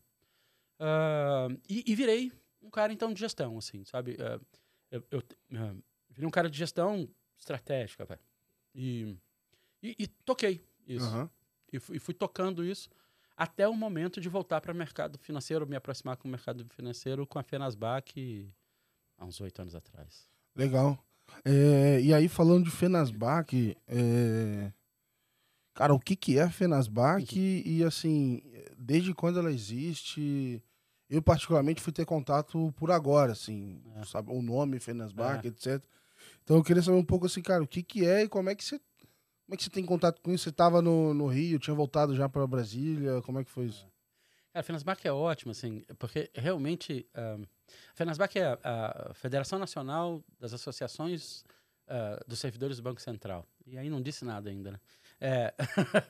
ah, 0.79 1.47
e, 1.69 1.83
e 1.91 1.95
virei 1.95 2.31
um 2.61 2.69
cara 2.69 2.91
então 2.91 3.13
de 3.13 3.19
gestão, 3.19 3.57
assim, 3.57 3.83
sabe? 3.85 4.17
Ah, 4.19 4.39
eu 4.91 5.03
eu, 5.11 5.23
virei 6.09 6.27
um 6.27 6.31
cara 6.31 6.49
de 6.49 6.57
gestão 6.57 7.07
estratégica, 7.37 8.05
velho. 8.05 8.21
E, 8.73 9.17
e, 9.81 9.95
e 9.99 10.07
toquei 10.07 10.63
isso. 10.87 11.05
Aham. 11.07 11.29
E, 11.71 11.79
fui, 11.79 11.97
e 11.97 11.99
fui 11.99 12.13
tocando 12.13 12.63
isso 12.63 12.89
até 13.37 13.67
o 13.67 13.73
momento 13.75 14.19
de 14.21 14.29
voltar 14.29 14.61
para 14.61 14.71
o 14.71 14.75
mercado 14.75 15.17
financeiro, 15.19 15.67
me 15.67 15.75
aproximar 15.75 16.17
com 16.17 16.27
o 16.27 16.31
mercado 16.31 16.65
financeiro 16.69 17.25
com 17.27 17.37
a 17.39 17.43
Fenasbac 17.43 18.49
há 19.17 19.25
uns 19.25 19.39
oito 19.41 19.61
anos 19.61 19.75
atrás. 19.75 20.27
Legal. 20.55 20.97
É, 21.43 21.99
e 22.01 22.13
aí, 22.13 22.27
falando 22.27 22.65
de 22.65 22.71
Fenasbac, 22.71 23.75
é, 23.87 24.71
cara, 25.73 25.93
o 25.93 25.99
que, 25.99 26.15
que 26.15 26.37
é 26.37 26.43
a 26.43 26.49
Fenasbac 26.49 27.35
e, 27.37 27.83
assim, 27.83 28.41
desde 28.77 29.13
quando 29.13 29.39
ela 29.39 29.51
existe? 29.51 30.61
Eu, 31.09 31.21
particularmente, 31.21 31.81
fui 31.81 31.91
ter 31.93 32.05
contato 32.05 32.73
por 32.77 32.89
agora, 32.91 33.31
assim, 33.33 33.81
É. 33.95 34.05
sabe? 34.05 34.31
O 34.31 34.41
nome 34.41 34.79
Fenasbac, 34.79 35.45
É. 35.45 35.49
etc. 35.49 35.83
Então, 36.43 36.57
eu 36.57 36.63
queria 36.63 36.81
saber 36.81 36.97
um 36.97 37.03
pouco, 37.05 37.25
assim, 37.25 37.41
cara, 37.41 37.63
o 37.63 37.67
que, 37.67 37.83
que 37.83 38.05
é 38.05 38.23
e 38.23 38.29
como 38.29 38.49
é 38.49 38.55
que 38.55 38.63
você. 38.63 38.79
Como 39.45 39.53
é 39.53 39.57
que 39.57 39.63
você 39.63 39.69
tem 39.69 39.85
contato 39.85 40.21
com 40.21 40.31
isso? 40.33 40.43
Você 40.45 40.49
estava 40.49 40.81
no, 40.81 41.13
no 41.13 41.27
Rio, 41.27 41.59
tinha 41.59 41.75
voltado 41.75 42.15
já 42.15 42.27
para 42.27 42.45
Brasília? 42.47 43.21
Como 43.21 43.39
é 43.39 43.43
que 43.43 43.51
foi 43.51 43.65
isso? 43.67 43.81
Cara, 44.51 44.61
a 44.61 44.63
Fenasbac 44.63 45.07
é 45.07 45.11
ótima, 45.11 45.51
assim, 45.51 45.83
porque 45.99 46.31
realmente 46.33 47.05
a 47.13 47.37
Fenasbac 47.93 48.39
é 48.39 48.57
a, 48.63 49.09
a 49.11 49.13
Federação 49.13 49.59
Nacional 49.59 50.23
das 50.39 50.53
Associações 50.53 51.43
ah, 51.87 52.19
dos 52.27 52.39
Servidores 52.39 52.77
do 52.77 52.83
Banco 52.83 53.01
Central. 53.01 53.45
E 53.67 53.77
aí 53.77 53.89
não 53.89 54.01
disse 54.01 54.25
nada 54.25 54.49
ainda, 54.49 54.71
né? 54.71 54.79
É, 55.21 55.53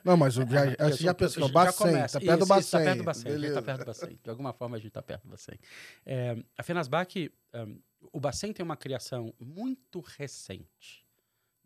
Não, 0.04 0.16
mas 0.16 0.34
já, 0.34 0.44
já 0.46 0.96
sou- 0.96 1.14
pensou, 1.14 1.46
já 1.46 1.52
Bacen, 1.52 1.86
começa. 1.86 2.20
tá 2.20 2.26
perto 2.26 2.40
do 2.40 2.46
Bacen. 2.46 2.70
Tá 2.80 2.84
perto 2.84 2.98
do 2.98 3.04
Bacen, 3.04 3.22
a 3.22 3.30
gente 3.30 3.40
beleza. 3.40 3.54
tá 3.54 3.62
perto 3.62 3.78
do 3.80 3.84
Bacen. 3.86 4.18
De 4.22 4.30
alguma 4.30 4.52
forma 4.52 4.76
a 4.76 4.80
gente 4.80 4.90
tá 4.92 5.02
perto 5.02 5.22
do 5.24 5.30
Bacen. 5.30 5.58
É, 6.04 6.36
a 6.58 6.62
Fenasbac, 6.62 7.32
um, 7.54 7.78
o 8.12 8.18
Bacen 8.20 8.52
tem 8.52 8.64
uma 8.64 8.76
criação 8.76 9.32
muito 9.38 10.00
recente, 10.00 11.05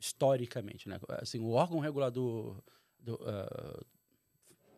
historicamente, 0.00 0.88
né? 0.88 0.98
Assim, 1.20 1.38
o 1.38 1.50
órgão 1.50 1.78
regulador 1.78 2.56
do, 2.98 3.20
ah, 3.22 3.84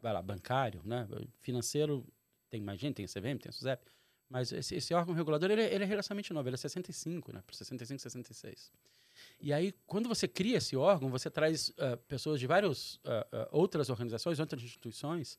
vai 0.02 0.12
lá, 0.12 0.20
bancário, 0.20 0.82
né? 0.84 1.08
Financeiro, 1.40 2.04
tem 2.50 2.60
mais 2.60 2.80
gente, 2.80 2.96
tem 2.96 3.04
a 3.04 3.08
CVM, 3.08 3.38
tem 3.38 3.48
a 3.48 3.52
SUSEP, 3.52 3.84
mas 4.28 4.50
esse, 4.52 4.74
esse 4.74 4.92
órgão 4.92 5.14
regulador, 5.14 5.50
ele, 5.50 5.62
é- 5.62 5.74
ele 5.74 5.84
é 5.84 5.86
relativamente 5.86 6.32
novo, 6.32 6.48
ele 6.48 6.54
é 6.54 6.58
65, 6.58 7.32
né? 7.32 7.42
Por 7.46 7.54
65, 7.54 8.00
66. 8.02 8.72
E 9.40 9.52
aí, 9.52 9.72
quando 9.86 10.08
você 10.08 10.26
cria 10.26 10.58
esse 10.58 10.76
órgão, 10.76 11.08
você 11.10 11.30
traz 11.30 11.72
ah, 11.78 11.96
pessoas 12.08 12.40
de 12.40 12.46
várias 12.46 12.98
ah, 13.04 13.26
ah, 13.32 13.48
outras 13.52 13.88
organizações, 13.90 14.40
outras 14.40 14.62
instituições, 14.62 15.38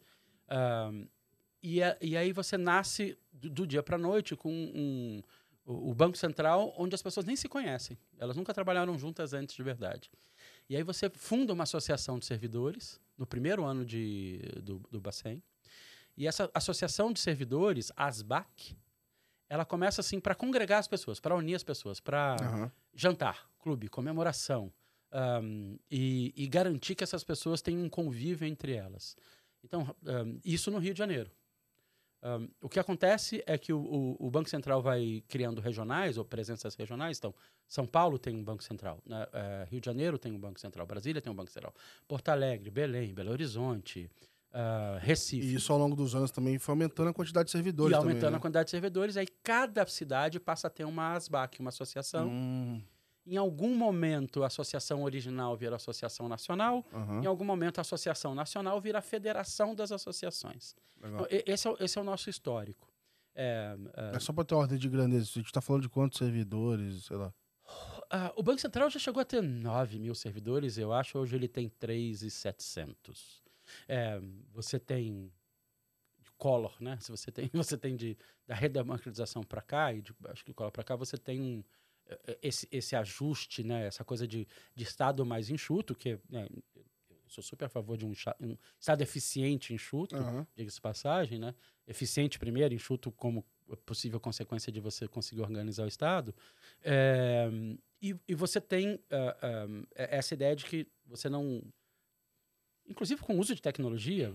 e, 1.62 1.82
a- 1.82 1.98
e 2.02 2.16
aí 2.18 2.32
você 2.32 2.58
nasce 2.58 3.18
do, 3.32 3.50
do 3.50 3.68
dia 3.68 3.82
para 3.82 3.96
a 3.96 4.00
noite 4.00 4.36
com 4.36 4.52
um, 4.52 5.22
o, 5.66 5.92
o 5.92 5.94
Banco 5.94 6.18
Central, 6.18 6.74
onde 6.78 6.96
as 6.96 7.02
pessoas 7.02 7.26
nem 7.26 7.36
se 7.36 7.48
conhecem. 7.48 7.98
Elas 8.18 8.36
nunca 8.36 8.54
trabalharam 8.54 8.98
juntas 8.98 9.34
antes 9.34 9.56
de 9.56 9.64
verdade. 9.64 10.10
E 10.70 10.76
aí 10.76 10.84
você 10.84 11.10
funda 11.10 11.54
uma 11.54 11.64
associação 11.64 12.20
de 12.20 12.26
servidores 12.26 13.00
no 13.18 13.26
primeiro 13.26 13.64
ano 13.64 13.86
de, 13.86 14.40
do, 14.64 14.80
do 14.92 15.00
Bacen. 15.00 15.42
E 16.16 16.28
essa 16.28 16.50
associação 16.54 17.12
de 17.12 17.20
servidores, 17.20 17.92
ASBAC, 17.96 18.76
ela 19.50 19.66
começa 19.66 20.02
assim 20.02 20.20
para 20.20 20.36
congregar 20.36 20.80
as 20.80 20.88
pessoas, 20.88 21.20
para 21.20 21.36
unir 21.36 21.56
as 21.56 21.64
pessoas, 21.64 22.00
para 22.00 22.36
Aham. 22.36 22.72
jantar, 22.94 23.50
clube, 23.60 23.88
comemoração 23.88 24.72
ahm, 25.12 25.78
e, 25.90 26.34
e 26.36 26.48
garantir 26.48 26.96
que 26.96 27.04
essas 27.04 27.24
pessoas 27.24 27.62
tenham 27.62 27.84
um 27.84 27.90
convívio 27.90 28.48
entre 28.48 28.74
elas. 28.74 29.16
Então, 29.64 29.96
ahm, 30.06 30.40
isso 30.44 30.70
no 30.70 30.78
Rio 30.78 30.94
de 30.94 31.00
Janeiro. 31.00 31.32
Ahm, 32.26 32.48
o 32.62 32.70
que 32.70 32.80
acontece 32.80 33.44
é 33.46 33.58
que 33.58 33.74
o, 33.74 33.80
o- 33.80 34.28
o 34.28 34.32
Banco 34.32 34.50
Central 34.50 34.82
vai 34.82 35.22
criando 35.28 35.60
regionais 35.60 36.18
ou 36.18 36.24
presenças 36.24 36.74
regionais. 36.74 37.18
Então, 37.18 37.36
São 37.68 37.86
Paulo 37.86 38.18
tem 38.18 38.34
um 38.34 38.42
Banco 38.44 38.64
Central, 38.64 38.98
né? 39.06 39.28
Eh, 39.34 39.68
Rio 39.70 39.82
de 39.82 39.86
Janeiro 39.86 40.18
tem 40.18 40.32
um 40.32 40.40
Banco 40.40 40.58
Central, 40.60 40.86
Brasília 40.88 41.22
tem 41.22 41.32
um 41.32 41.36
Banco 41.36 41.52
Central, 41.52 41.74
Porto 42.08 42.30
Alegre, 42.30 42.72
Belém, 42.72 43.14
Belo 43.14 43.32
Horizonte, 43.32 44.10
ah, 44.54 45.00
Recife. 45.02 45.46
E 45.48 45.56
isso 45.56 45.74
ao 45.74 45.80
longo 45.80 45.96
dos 45.98 46.16
anos 46.16 46.32
também 46.32 46.58
foi 46.58 46.72
aumentando 46.74 47.10
a 47.10 47.14
quantidade 47.14 47.48
de 47.48 47.52
servidores. 47.52 47.92
E 47.92 47.96
aumentando 47.96 48.22
também, 48.22 48.38
a 48.38 48.40
quantidade 48.40 48.66
de 48.68 48.72
servidores, 48.72 49.18
aí 49.18 49.28
cada 49.44 49.86
cidade 49.86 50.40
passa 50.40 50.68
a 50.68 50.70
ter 50.70 50.86
uma 50.86 51.14
ASBAC, 51.16 51.60
uma 51.60 51.70
associação. 51.70 52.30
Hum, 52.30 52.82
Em 53.26 53.38
algum 53.38 53.74
momento, 53.76 54.44
a 54.44 54.48
associação 54.48 55.04
original 55.04 55.56
vira 55.56 55.76
associação 55.78 56.28
nacional. 56.28 56.86
aham, 56.94 57.22
Em 57.24 57.26
algum 57.26 57.46
momento, 57.46 57.78
a 57.80 57.82
associação 57.82 58.36
nacional 58.36 58.80
vira 58.82 59.00
a 59.00 59.02
federação 59.02 59.74
das 59.74 59.92
associações. 59.92 60.76
Então, 60.98 61.26
esse, 61.30 61.68
é, 61.68 61.72
o- 61.72 61.78
esse 61.80 61.98
é 61.98 62.02
o 62.02 62.04
nosso 62.04 62.30
histórico. 62.30 62.92
É, 63.36 63.76
é, 63.96 64.16
É 64.16 64.20
só 64.20 64.32
para 64.34 64.44
ter 64.44 64.56
ordem 64.56 64.78
de 64.78 64.90
grandeza. 64.90 65.30
A 65.36 65.40
gente 65.40 65.52
tá 65.52 65.62
falando 65.62 65.84
de 65.84 65.90
quantos 65.90 66.18
servidores, 66.18 67.06
sei 67.06 67.18
lá. 67.18 67.34
ah, 68.10 68.32
o 68.36 68.44
Banco 68.44 68.60
Central 68.62 68.90
já 68.90 69.00
chegou 69.00 69.22
a 69.22 69.26
ter 69.26 69.42
9 69.42 69.98
mil 70.00 70.14
servidores, 70.16 70.78
eu 70.78 70.92
acho. 70.94 71.18
Hoje 71.18 71.36
ele 71.36 71.48
tem 71.48 71.70
3,700. 71.70 73.42
É, 73.88 74.20
você 74.52 74.80
tem 74.80 75.32
de 76.22 76.32
Collor, 76.38 76.76
né? 76.82 76.98
Se 77.00 77.10
você 77.12 77.32
tem, 77.32 77.50
você 77.54 77.78
tem 77.78 77.96
de, 77.96 78.18
da 78.46 78.56
redemocratização 78.56 79.44
para 79.44 79.62
cá, 79.62 79.94
e 79.94 80.02
de, 80.02 80.14
acho 80.26 80.44
que 80.46 80.54
Collor 80.54 80.72
para 80.72 80.84
cá, 80.84 80.96
você 80.96 81.18
tem 81.18 81.42
um, 81.42 81.64
esse, 82.42 82.68
esse 82.72 82.96
ajuste, 82.96 83.64
né? 83.64 83.88
Essa 83.88 84.04
coisa 84.04 84.28
de, 84.28 84.48
de 84.76 84.84
Estado 84.84 85.26
mais 85.26 85.50
enxuto, 85.50 85.96
que 85.96 86.20
né, 86.30 86.48
eu 86.76 86.86
sou 87.28 87.44
super 87.44 87.66
a 87.66 87.70
favor 87.70 87.98
de 87.98 88.06
um, 88.06 88.14
um 88.42 88.58
Estado 88.80 89.02
eficiente 89.02 89.74
enxuto, 89.74 90.16
Aham. 90.16 90.48
diga-se 90.56 90.76
de 90.76 90.82
passagem, 90.82 91.40
né? 91.40 91.56
Eficiente 91.88 92.38
primeiro, 92.38 92.74
enxuto 92.74 93.12
como 93.12 93.46
possível 93.86 94.20
consequência 94.20 94.72
de 94.72 94.80
você 94.80 95.08
conseguir 95.08 95.42
organizar 95.42 95.86
o 95.86 95.88
Estado. 95.88 96.36
É, 96.82 97.50
e, 98.02 98.16
e 98.28 98.36
você 98.36 98.60
tem 98.60 99.00
ah, 99.10 99.38
ah, 99.42 99.68
essa 99.96 100.34
ideia 100.34 100.56
de 100.56 100.66
que 100.66 100.88
você 101.06 101.30
não. 101.30 101.64
Inclusive 102.86 103.22
com 103.22 103.36
o 103.36 103.40
uso 103.40 103.56
de 103.56 103.62
tecnologia 103.62 104.34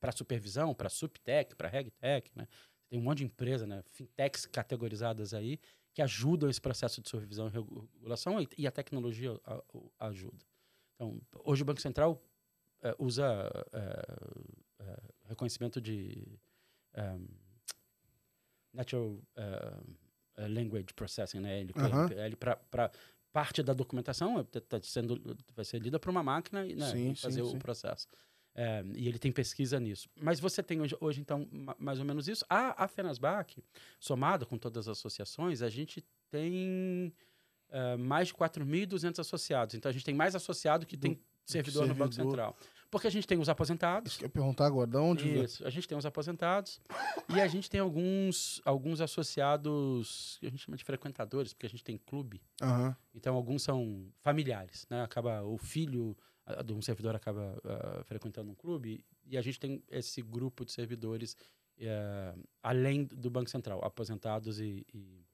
para 0.00 0.12
supervisão, 0.12 0.74
para 0.74 0.88
subtech, 0.88 1.54
para 1.54 1.68
regtech, 1.68 2.30
né? 2.34 2.46
Tem 2.90 2.98
um 2.98 3.02
monte 3.02 3.18
de 3.18 3.24
empresa, 3.24 3.66
né? 3.66 3.82
Fintechs 3.90 4.44
categorizadas 4.46 5.32
aí 5.32 5.58
que 5.94 6.02
ajudam 6.02 6.50
esse 6.50 6.60
processo 6.60 7.00
de 7.00 7.08
supervisão 7.08 7.46
e 7.46 7.50
regulação 7.50 8.40
e, 8.40 8.48
e 8.58 8.66
a 8.66 8.72
tecnologia 8.72 9.40
a- 9.46 9.62
ajuda. 10.08 10.44
Então, 10.94 11.20
hoje 11.44 11.62
o 11.62 11.64
Banco 11.64 11.80
Central 11.80 12.20
eh, 12.82 12.94
usa 12.98 13.24
eh, 13.72 14.16
eh, 14.80 15.02
reconhecimento 15.24 15.80
de 15.80 16.38
um, 16.96 17.26
natural 18.72 19.18
language 20.36 20.92
processing, 20.94 21.40
né? 21.40 21.60
Ele, 21.60 21.72
para 22.36 22.90
parte 23.32 23.62
da 23.62 23.72
documentação 23.72 24.44
tá- 24.44 24.60
tá 24.60 24.80
sendo 24.82 25.20
vai 25.54 25.64
ser 25.64 25.80
lida 25.80 25.98
por 25.98 26.10
uma 26.10 26.22
máquina 26.22 26.66
e 26.66 26.74
né, 26.76 26.90
Sim, 26.90 27.10
e 27.12 27.14
fazer 27.16 27.42
sim, 27.42 27.48
o 27.48 27.50
sim. 27.52 27.58
processo. 27.58 28.08
Eh, 28.56 28.84
e 28.94 29.08
ele 29.08 29.18
tem 29.18 29.32
pesquisa 29.32 29.80
nisso. 29.80 30.08
Mas 30.20 30.38
você 30.38 30.62
tem 30.62 30.80
hoje, 30.80 30.96
hoje, 31.00 31.20
então, 31.20 31.48
ma- 31.50 31.74
mais 31.78 31.98
ou 31.98 32.04
menos 32.04 32.28
isso. 32.28 32.44
A, 32.48 32.84
a 32.84 32.88
FENASBAC, 32.88 33.62
somado 33.98 34.46
com 34.46 34.56
todas 34.56 34.86
as 34.88 34.96
associações, 34.98 35.60
a 35.60 35.68
gente 35.68 36.04
tem 36.30 37.12
eh, 37.70 37.96
mais 37.96 38.28
de 38.28 38.34
4.200 38.34 39.18
associados. 39.18 39.74
Então, 39.74 39.90
a 39.90 39.92
gente 39.92 40.04
tem 40.04 40.14
mais 40.14 40.34
associado 40.36 40.86
que 40.86 40.96
tem 40.96 41.18
servidor 41.44 41.86
no 41.88 41.94
Banco 41.94 42.12
servidor. 42.12 42.30
Central. 42.36 42.56
Porque 42.90 43.08
a 43.08 43.10
gente 43.10 43.26
tem 43.26 43.36
os 43.40 43.48
aposentados. 43.48 44.12
Isso 44.12 44.18
que 44.20 44.24
eu 44.24 44.28
ia 44.28 44.32
perguntar 44.32 44.66
agora. 44.66 44.88
De 44.88 44.96
onde? 44.98 45.28
Isso. 45.42 45.66
A 45.66 45.70
gente 45.70 45.88
tem 45.88 45.98
os 45.98 46.06
aposentados 46.06 46.80
e 47.34 47.40
a 47.40 47.48
gente 47.48 47.68
tem 47.68 47.80
alguns, 47.80 48.62
alguns 48.64 49.00
associados 49.00 50.36
que 50.38 50.46
a 50.46 50.50
gente 50.50 50.62
chama 50.64 50.76
de 50.76 50.84
frequentadores, 50.84 51.52
porque 51.52 51.66
a 51.66 51.68
gente 51.68 51.82
tem 51.82 51.98
clube. 51.98 52.40
Aham. 52.62 52.96
Então, 53.12 53.34
alguns 53.34 53.64
são 53.64 54.06
familiares, 54.20 54.86
né? 54.88 55.02
Acaba 55.02 55.42
o 55.42 55.58
filho 55.58 56.16
de 56.64 56.72
um 56.72 56.82
servidor 56.82 57.14
acaba 57.14 57.58
ah, 57.64 58.02
frequentando 58.04 58.50
um 58.50 58.54
clube 58.54 59.04
e 59.26 59.36
a 59.36 59.42
gente 59.42 59.58
tem 59.58 59.82
esse 59.88 60.20
grupo 60.22 60.64
de 60.64 60.72
servidores 60.72 61.36
eh, 61.78 62.34
além 62.62 63.04
do 63.04 63.30
Banco 63.30 63.50
Central, 63.50 63.84
aposentados 63.84 64.60
e, 64.60 64.86
e, 64.94 65.24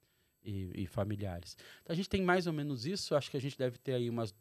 e- 0.43 0.83
e 0.83 0.87
familiares. 0.87 1.55
Então, 1.81 1.93
a 1.93 1.95
gente 1.95 2.09
tem 2.09 2.21
mais 2.21 2.47
ou 2.47 2.53
menos 2.53 2.85
isso. 2.85 3.13
Acho 3.15 3.29
que 3.29 3.37
a 3.37 3.41
gente 3.41 3.57
deve 3.57 3.77
ter 3.77 3.93
aí 3.93 4.09
umas 4.09 4.33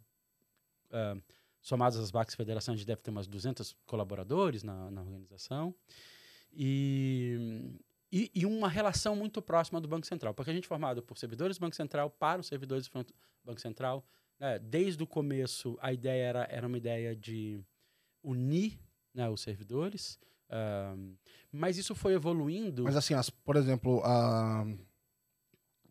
ah, 0.92 1.16
somadas 1.61 1.98
as 1.98 2.11
BACs 2.11 2.35
Federação, 2.35 2.72
a 2.74 2.76
gente 2.76 2.87
deve 2.87 3.02
ter 3.02 3.11
umas 3.11 3.26
200 3.26 3.76
colaboradores 3.85 4.62
na, 4.62 4.90
na 4.90 5.02
organização. 5.02 5.74
E, 6.52 7.78
e, 8.11 8.30
e 8.35 8.46
uma 8.46 8.68
relação 8.68 9.14
muito 9.14 9.40
próxima 9.40 9.80
do 9.80 9.87
Banco 9.87 10.06
Central, 10.06 10.35
porque 10.35 10.50
a 10.50 10.54
gente 10.54 10.64
é 10.64 10.68
formado 10.68 11.02
por 11.02 11.18
servidores 11.18 11.59
do 11.59 11.61
Banco 11.61 11.76
Central 11.76 12.11
para 12.11 12.40
os 12.40 12.46
servidores 12.46 12.88
do 12.88 13.06
Banco 13.44 13.61
Central. 13.61 14.04
Né? 14.40 14.59
Desde 14.59 15.03
o 15.03 15.07
começo, 15.07 15.79
a 15.81 15.92
ideia 15.92 16.22
era, 16.24 16.48
era 16.50 16.66
uma 16.66 16.76
ideia 16.79 17.14
de 17.14 17.61
unir 18.24 18.79
né, 19.14 19.29
os 19.29 19.40
servidores, 19.42 20.18
ah, 20.48 20.96
mas 21.53 21.76
isso 21.76 21.94
foi 21.94 22.14
evoluindo. 22.14 22.85
Mas 22.85 22.96
assim, 22.96 23.14
as- 23.14 23.31
por 23.31 23.57
exemplo, 23.57 24.00
a... 24.05 24.66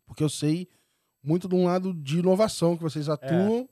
porque 0.04 0.22
eu 0.22 0.28
sei 0.28 0.68
muito 1.22 1.48
de 1.48 1.54
um 1.54 1.64
lado 1.66 1.92
de 1.94 2.18
inovação 2.18 2.76
que 2.76 2.82
vocês 2.82 3.08
atuam, 3.08 3.68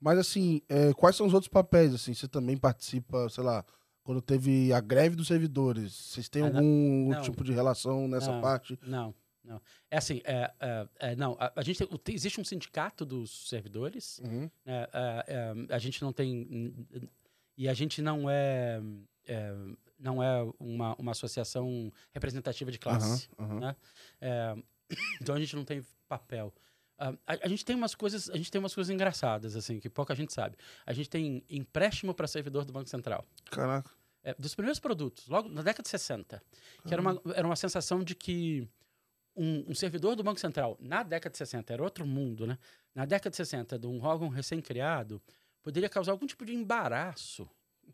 mas 0.00 0.18
assim, 0.18 0.60
é, 0.68 0.92
quais 0.94 1.16
são 1.16 1.26
os 1.26 1.34
outros 1.34 1.48
papéis? 1.48 1.94
Assim, 1.94 2.14
você 2.14 2.28
também 2.28 2.56
participa, 2.56 3.28
sei 3.28 3.42
lá, 3.44 3.64
quando 4.04 4.20
teve 4.22 4.72
a 4.72 4.80
greve 4.80 5.14
dos 5.16 5.26
servidores, 5.26 5.92
vocês 5.92 6.28
têm 6.28 6.42
Ah, 6.42 6.46
algum 6.46 7.08
Não. 7.10 7.20
tipo 7.22 7.42
de 7.44 7.52
relação 7.52 8.06
nessa 8.08 8.32
Não. 8.32 8.40
parte? 8.40 8.78
Não, 8.82 9.14
não. 9.48 9.60
É 9.90 9.96
assim, 9.98 10.20
é, 10.24 10.52
é, 10.60 10.88
é, 11.00 11.16
não, 11.16 11.36
a, 11.40 11.52
a 11.56 11.62
gente 11.62 11.84
tem- 11.98 12.14
existe 12.14 12.40
um 12.40 12.44
sindicato 12.44 13.04
dos 13.04 13.48
servidores, 13.48 14.18
Uhum. 14.20 14.50
né, 14.64 14.86
é, 15.26 15.52
a 15.70 15.78
gente 15.78 16.00
não 16.02 16.12
tem 16.12 16.86
e 17.56 17.68
a 17.68 17.74
gente 17.74 18.00
não 18.00 18.28
é, 18.30 18.80
é, 19.26 19.52
não 19.98 20.22
é 20.22 20.42
uma, 20.60 20.94
uma 20.96 21.10
associação 21.12 21.92
representativa 22.12 22.70
de 22.70 22.78
classe. 22.78 23.28
Aham, 23.38 23.50
aham. 23.50 23.60
né? 23.60 23.76
É, 24.20 24.56
então 25.20 25.34
a 25.34 25.40
gente 25.40 25.56
não 25.56 25.64
tem 25.64 25.84
papel. 26.06 26.52
A, 26.98 27.14
a 27.26 27.48
gente 27.48 27.64
tem 27.64 27.76
umas 27.76 27.94
coisas, 27.94 28.28
a 28.30 28.36
gente 28.36 28.50
tem 28.50 28.58
umas 28.58 28.74
coisas 28.74 28.90
engraçadas 28.92 29.54
assim 29.56 29.78
que 29.80 29.88
pouca 29.88 30.14
gente 30.14 30.32
sabe. 30.32 30.56
A 30.86 30.92
gente 30.92 31.08
tem 31.08 31.44
empréstimo 31.48 32.12
para 32.14 32.26
servidor 32.26 32.64
do 32.64 32.72
Banco 32.72 32.88
Central. 32.88 33.24
Caraca. 33.50 33.90
Dos 34.38 34.54
primeiros 34.54 34.78
produtos, 34.78 35.26
logo 35.28 35.48
na 35.48 35.62
década 35.62 35.84
de 35.84 35.88
60, 35.88 36.42
que 36.86 36.92
era 36.92 37.00
uma, 37.00 37.18
era 37.34 37.46
uma 37.46 37.56
sensação 37.56 38.02
de 38.04 38.14
que 38.14 38.68
um, 39.38 39.64
um 39.68 39.74
servidor 39.74 40.16
do 40.16 40.24
Banco 40.24 40.40
Central, 40.40 40.76
na 40.80 41.04
década 41.04 41.30
de 41.30 41.38
60, 41.38 41.72
era 41.72 41.82
outro 41.82 42.04
mundo, 42.04 42.46
né? 42.46 42.58
Na 42.94 43.04
década 43.04 43.30
de 43.30 43.36
60, 43.36 43.78
de 43.78 43.86
um 43.86 44.02
órgão 44.02 44.28
recém-criado, 44.28 45.22
poderia 45.62 45.88
causar 45.88 46.10
algum 46.12 46.26
tipo 46.26 46.44
de 46.44 46.52
embaraço. 46.52 47.48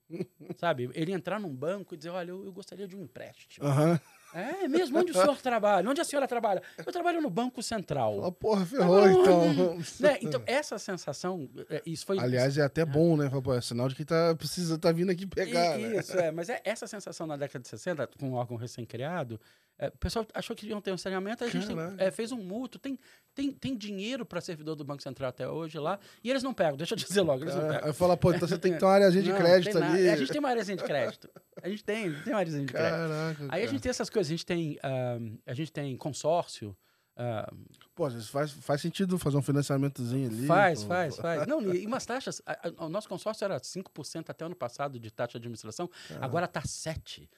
Sabe? 0.57 0.91
Ele 0.95 1.13
entrar 1.13 1.39
num 1.39 1.55
banco 1.55 1.95
e 1.95 1.97
dizer: 1.97 2.11
Olha, 2.11 2.31
eu, 2.31 2.45
eu 2.47 2.53
gostaria 2.53 2.89
de 2.89 2.97
um 2.97 3.03
empréstimo. 3.03 3.67
Aham. 3.67 4.01
É 4.35 4.67
mesmo? 4.67 4.99
Onde 4.99 5.13
o 5.13 5.15
senhor 5.15 5.37
trabalha? 5.41 5.89
Onde 5.89 6.01
a 6.01 6.05
senhora 6.05 6.27
trabalha? 6.27 6.61
Eu 6.85 6.93
trabalho 6.93 7.23
no 7.23 7.31
Banco 7.31 7.63
Central. 7.63 8.17
Fala, 8.17 8.33
porra, 8.33 8.67
ferrou, 8.67 9.09
então. 9.09 9.79
Né? 10.01 10.19
Então, 10.21 10.43
essa 10.45 10.77
sensação, 10.79 11.49
é, 11.71 11.81
isso 11.87 12.05
foi. 12.05 12.19
Aliás, 12.19 12.59
é 12.59 12.63
até 12.63 12.85
bom, 12.85 13.17
né? 13.17 13.31
É 13.57 13.61
sinal 13.61 13.89
de 13.89 13.95
que 13.95 14.05
tá, 14.05 14.35
precisa, 14.35 14.77
tá 14.77 14.91
vindo 14.91 15.11
aqui 15.11 15.25
pegar, 15.27 15.79
I- 15.79 15.83
né? 15.87 15.97
Isso, 16.01 16.19
é. 16.19 16.33
Mas 16.33 16.49
é, 16.49 16.61
essa 16.65 16.87
sensação 16.89 17.27
na 17.27 17.37
década 17.37 17.63
de 17.63 17.69
60, 17.69 18.09
com 18.19 18.31
um 18.31 18.33
órgão 18.35 18.57
recém-criado, 18.57 19.41
é, 19.79 19.89
o 19.89 19.99
pessoal 19.99 20.27
achou 20.35 20.55
que 20.55 20.67
iam 20.67 20.81
ter 20.81 20.93
um 20.93 20.99
saneamento, 20.99 21.43
a 21.45 21.49
gente 21.49 21.67
tem- 21.67 21.77
é, 21.99 22.11
fez 22.11 22.31
um 22.33 22.37
mútuo, 22.37 22.81
tem, 22.81 22.99
tem, 23.35 23.51
tem 23.53 23.77
dinheiro 23.77 24.25
para 24.25 24.41
servidor 24.41 24.77
do 24.77 24.85
Banco 24.85 25.03
Central 25.03 25.29
até 25.31 25.49
hoje 25.49 25.79
lá, 25.81 25.99
e 26.23 26.31
eles 26.31 26.43
não 26.45 26.55
pegam, 26.55 26.77
deixa 26.77 26.95
eu 26.95 26.99
dizer 26.99 27.21
logo, 27.23 27.43
eles 27.43 27.55
não 27.57 27.67
É, 27.67 27.73
pegam. 27.75 27.87
Aí 27.89 27.93
fala, 27.93 28.17
pô, 28.17 28.33
então 28.33 28.47
você 28.49 28.57
tem 28.57 28.73
que 28.73 28.79
ter 28.79 28.85
uma 28.85 28.93
areazinha 28.95 29.23
de 29.25 29.31
Não, 29.33 29.37
crédito 29.39 29.77
ali. 29.77 30.09
A 30.09 30.17
gente 30.17 30.31
tem 30.31 30.39
uma 30.39 30.49
areazinha 30.51 30.77
de 30.77 30.85
crédito. 30.85 31.29
A 31.61 31.69
gente 31.69 31.83
tem, 31.85 32.13
tem 32.23 32.33
uma 32.33 32.39
areazinha 32.39 32.65
de 32.67 32.73
crédito. 32.73 32.91
Caraca. 32.93 33.43
Aí 33.43 33.47
a 33.47 33.49
cara. 33.49 33.67
gente 33.69 33.81
tem 33.81 33.91
essas 33.91 34.09
coisas, 34.11 34.24
a 34.27 34.31
gente 34.31 34.47
tem, 34.47 34.79
ah, 34.83 35.19
a 35.47 35.55
gente 35.55 35.73
tem 35.73 35.97
consórcio, 35.97 36.77
ah, 37.17 37.53
Pô, 37.95 38.11
faz, 38.11 38.51
faz 38.51 38.81
sentido 38.81 39.17
fazer 39.19 39.37
um 39.37 39.43
financiamentozinho 39.43 40.29
ali. 40.29 40.47
Faz, 40.49 40.83
pô. 40.83 40.89
faz, 40.89 41.17
faz. 41.17 41.47
Não, 41.47 41.63
e 41.73 41.83
e 41.83 41.87
umas 41.87 42.05
taxas. 42.05 42.43
a- 42.45 42.69
a- 42.81 42.85
o 42.87 42.89
nosso 42.89 43.09
consórcio 43.09 43.45
era 43.45 43.59
5% 43.61 44.31
até 44.31 44.45
ano 44.45 44.57
passado 44.57 44.99
de 44.99 45.11
taxa 45.13 45.33
de 45.33 45.37
administração, 45.39 45.89
agora 46.21 46.47
está 46.47 46.61
7%. 46.63 47.29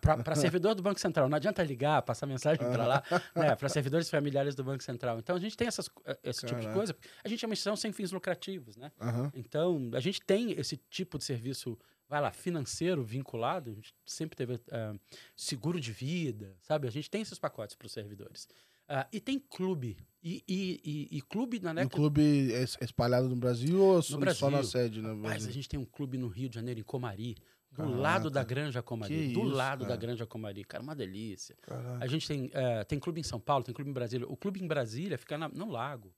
Para 0.00 0.34
servidor 0.34 0.74
do 0.74 0.82
Banco 0.82 0.98
Central, 0.98 1.28
não 1.28 1.36
adianta 1.36 1.62
ligar, 1.62 2.02
passar 2.02 2.26
mensagem 2.26 2.58
para 2.58 2.86
lá, 2.86 3.02
né? 3.34 3.54
Para 3.54 3.68
servidores 3.68 4.10
familiares 4.10 4.54
do 4.54 4.64
Banco 4.64 4.82
Central. 4.82 5.18
Então 5.18 5.36
a 5.36 5.38
gente 5.38 5.56
tem 5.56 5.68
essas, 5.68 5.88
eh, 6.04 6.18
esse 6.24 6.42
Caraca. 6.42 6.60
tipo 6.60 6.68
de 6.68 6.76
coisa. 6.76 6.96
A 7.24 7.28
gente 7.28 7.44
é 7.44 7.48
uma 7.48 7.52
instituição 7.52 7.76
sem 7.76 7.92
fins 7.92 8.10
lucrativos, 8.10 8.76
né? 8.76 8.90
Uhum. 9.00 9.30
Então 9.34 9.90
a 9.94 10.00
gente 10.00 10.20
tem 10.20 10.52
esse 10.52 10.76
tipo 10.90 11.16
de 11.16 11.24
serviço, 11.24 11.78
vai 12.08 12.20
lá, 12.20 12.32
financeiro 12.32 13.04
vinculado. 13.04 13.70
A 13.70 13.74
gente 13.74 13.94
sempre 14.04 14.36
teve 14.36 14.54
uh, 14.54 15.00
seguro 15.36 15.80
de 15.80 15.92
vida, 15.92 16.56
sabe? 16.60 16.88
A 16.88 16.90
gente 16.90 17.08
tem 17.08 17.22
esses 17.22 17.38
pacotes 17.38 17.76
para 17.76 17.86
os 17.86 17.92
servidores. 17.92 18.48
Uh, 18.88 19.06
e 19.12 19.20
tem 19.20 19.38
clube. 19.38 19.96
E, 20.22 20.42
e, 20.46 20.80
e, 20.84 21.18
e 21.18 21.22
clube 21.22 21.58
na 21.60 21.72
NEC. 21.72 21.86
O 21.86 21.90
clube 21.90 22.52
é 22.52 22.62
espalhado 22.62 23.28
no 23.28 23.36
Brasil 23.36 23.80
ou 23.80 24.00
no 24.10 24.18
Brasil. 24.18 24.40
só 24.40 24.50
na 24.50 24.62
sede? 24.62 25.00
Né? 25.00 25.12
Mas 25.14 25.46
a 25.46 25.50
gente 25.50 25.68
tem 25.68 25.78
um 25.80 25.84
clube 25.84 26.18
no 26.18 26.28
Rio 26.28 26.48
de 26.48 26.54
Janeiro, 26.56 26.80
em 26.80 26.84
Comari. 26.84 27.36
Do 27.72 27.78
Caraca. 27.78 27.96
lado 27.96 28.30
da 28.30 28.44
Granja 28.44 28.82
Comari. 28.82 29.32
do 29.32 29.40
isso, 29.40 29.54
lado 29.54 29.80
cara. 29.80 29.90
da 29.90 29.96
Granja 29.96 30.26
Comari. 30.26 30.62
Cara, 30.62 30.82
uma 30.82 30.94
delícia. 30.94 31.56
Caraca. 31.62 32.04
A 32.04 32.06
gente 32.06 32.28
tem, 32.28 32.46
uh, 32.46 32.84
tem 32.86 32.98
clube 32.98 33.18
em 33.18 33.24
São 33.24 33.40
Paulo, 33.40 33.64
tem 33.64 33.74
clube 33.74 33.90
em 33.90 33.94
Brasília. 33.94 34.26
O 34.28 34.36
clube 34.36 34.62
em 34.62 34.66
Brasília 34.66 35.16
fica 35.16 35.38
na, 35.38 35.48
no 35.48 35.70
lago. 35.70 36.14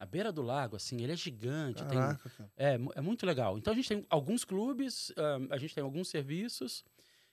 Na 0.00 0.04
beira 0.04 0.32
do 0.32 0.42
lago, 0.42 0.76
assim, 0.76 1.00
ele 1.02 1.12
é 1.12 1.16
gigante. 1.16 1.82
Caraca, 1.84 2.28
tem, 2.28 2.46
é, 2.56 2.78
é 2.96 3.00
muito 3.00 3.24
legal. 3.24 3.56
Então 3.56 3.72
a 3.72 3.76
gente 3.76 3.88
tem 3.88 4.04
alguns 4.10 4.44
clubes, 4.44 5.12
um, 5.16 5.54
a 5.54 5.56
gente 5.56 5.74
tem 5.74 5.82
alguns 5.82 6.08
serviços. 6.08 6.84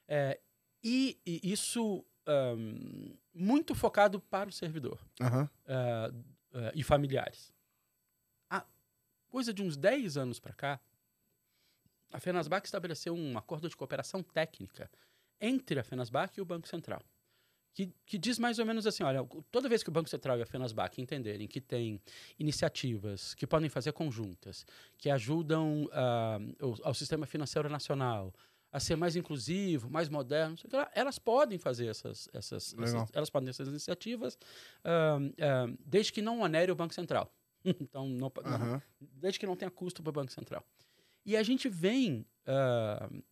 É, 0.08 0.40
e, 0.84 1.20
e, 1.26 1.52
isso 1.52 2.06
um, 2.28 3.16
muito 3.34 3.74
focado 3.74 4.20
para 4.20 4.50
o 4.50 4.54
servidor 4.54 5.00
uhum. 5.20 5.44
uh, 5.44 6.16
uh, 6.58 6.72
e 6.74 6.84
familiares. 6.84 7.54
Há 8.50 8.66
coisa 9.30 9.54
de 9.54 9.62
uns 9.62 9.76
10 9.76 10.18
anos 10.18 10.40
para 10.40 10.54
cá, 10.54 10.80
a 12.14 12.20
FENASBAC 12.20 12.68
estabeleceu 12.68 13.16
um 13.16 13.38
acordo 13.38 13.68
de 13.68 13.76
cooperação 13.76 14.22
técnica 14.22 14.90
entre 15.42 15.80
a 15.80 15.84
FENASBAC 15.84 16.38
e 16.38 16.42
o 16.42 16.46
Banco 16.46 16.68
Central. 16.68 17.02
Que, 17.74 17.92
que, 18.06 18.20
diz 18.20 18.38
mais 18.38 18.60
ou 18.60 18.66
menos 18.68 18.86
assim: 18.86 19.02
olha, 19.02 19.28
toda 19.52 19.68
vez 19.68 19.82
que 19.82 19.90
o 19.90 19.92
Banco 19.92 20.08
Central 20.08 20.38
e 20.38 20.44
a 20.44 20.46
FENASBAC 20.46 21.02
entenderem 21.02 21.48
que 21.48 21.60
tem 21.60 22.00
iniciativas 22.38 23.34
que 23.34 23.48
podem 23.48 23.68
fazer 23.68 23.92
conjuntas, 23.94 24.64
que 24.96 25.10
ajudam 25.10 25.86
uh, 25.86 26.82
ao 26.84 26.94
sistema 26.94 27.26
financeiro 27.26 27.68
nacional 27.68 28.32
a 28.72 28.80
ser 28.80 28.96
mais 28.96 29.16
inclusivo, 29.16 29.90
mais 29.90 30.08
moderno, 30.08 30.56
elas 30.94 31.20
podem 31.20 31.60
fazer 31.60 31.88
essas, 31.88 32.28
essas, 32.34 32.76
essas 32.80 33.10
elas 33.14 33.30
podem 33.30 33.50
essas 33.50 33.68
iniciativas, 33.68 34.36
uh, 34.84 35.20
uh, 35.20 35.78
desde 35.86 36.12
que 36.12 36.22
não 36.22 36.42
onere 36.42 36.72
o 36.72 36.76
Banco 36.76 36.94
Central. 36.94 37.32
então, 37.64 38.08
não, 38.08 38.28
uhum. 38.28 38.82
desde 39.00 39.40
que 39.40 39.46
não 39.46 39.56
tenha 39.56 39.70
custo 39.72 40.02
para 40.02 40.10
o 40.10 40.14
Banco 40.14 40.32
Central. 40.32 40.64
E 41.26 41.38
a 41.38 41.44
gente 41.44 41.70
vem 41.70 42.26
uh, 42.48 43.24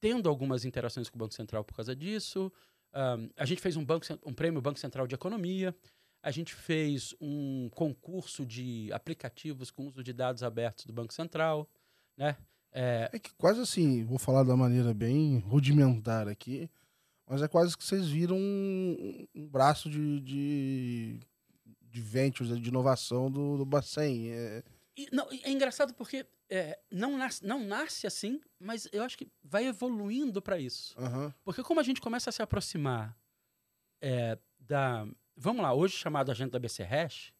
tendo 0.00 0.28
algumas 0.28 0.64
interações 0.64 1.08
com 1.08 1.16
o 1.16 1.18
Banco 1.18 1.34
Central 1.34 1.64
por 1.64 1.74
causa 1.74 1.94
disso. 1.94 2.52
Uh, 2.92 3.30
a 3.36 3.44
gente 3.44 3.60
fez 3.60 3.76
um, 3.76 3.84
banco, 3.84 4.06
um 4.24 4.32
prêmio 4.32 4.60
Banco 4.60 4.78
Central 4.78 5.06
de 5.06 5.14
Economia. 5.14 5.74
A 6.22 6.30
gente 6.30 6.54
fez 6.54 7.14
um 7.20 7.68
concurso 7.70 8.44
de 8.44 8.90
aplicativos 8.92 9.70
com 9.70 9.86
uso 9.86 10.02
de 10.02 10.12
dados 10.12 10.42
abertos 10.42 10.84
do 10.84 10.92
Banco 10.92 11.14
Central, 11.14 11.68
né? 12.16 12.36
É, 12.72 13.10
é 13.12 13.18
que 13.18 13.32
quase 13.34 13.60
assim, 13.60 14.04
vou 14.04 14.18
falar 14.18 14.44
da 14.44 14.56
maneira 14.56 14.94
bem 14.94 15.38
rudimentar 15.38 16.28
aqui, 16.28 16.70
mas 17.26 17.42
é 17.42 17.48
quase 17.48 17.76
que 17.76 17.82
vocês 17.82 18.08
viram 18.08 18.36
um, 18.36 19.26
um 19.34 19.48
braço 19.48 19.90
de, 19.90 20.20
de, 20.20 21.20
de 21.82 22.00
ventures, 22.00 22.56
de 22.60 22.68
inovação 22.68 23.30
do, 23.30 23.56
do 23.56 23.64
Bacen. 23.64 24.30
É... 24.30 24.62
E, 25.00 25.08
não, 25.10 25.26
é 25.30 25.50
engraçado 25.50 25.94
porque 25.94 26.26
é, 26.50 26.78
não, 26.90 27.16
nasce, 27.16 27.46
não 27.46 27.64
nasce 27.64 28.06
assim, 28.06 28.38
mas 28.58 28.86
eu 28.92 29.02
acho 29.02 29.16
que 29.16 29.26
vai 29.42 29.66
evoluindo 29.66 30.42
para 30.42 30.58
isso. 30.58 30.94
Uhum. 30.98 31.32
Porque 31.42 31.62
como 31.62 31.80
a 31.80 31.82
gente 31.82 32.02
começa 32.02 32.28
a 32.28 32.32
se 32.32 32.42
aproximar 32.42 33.16
é, 34.00 34.38
da. 34.58 35.06
Vamos 35.34 35.62
lá, 35.62 35.72
hoje 35.72 35.96
chamado 35.96 36.30
agenda 36.30 36.50
da 36.50 36.58
BC 36.58 36.82
Hash, 36.82 37.32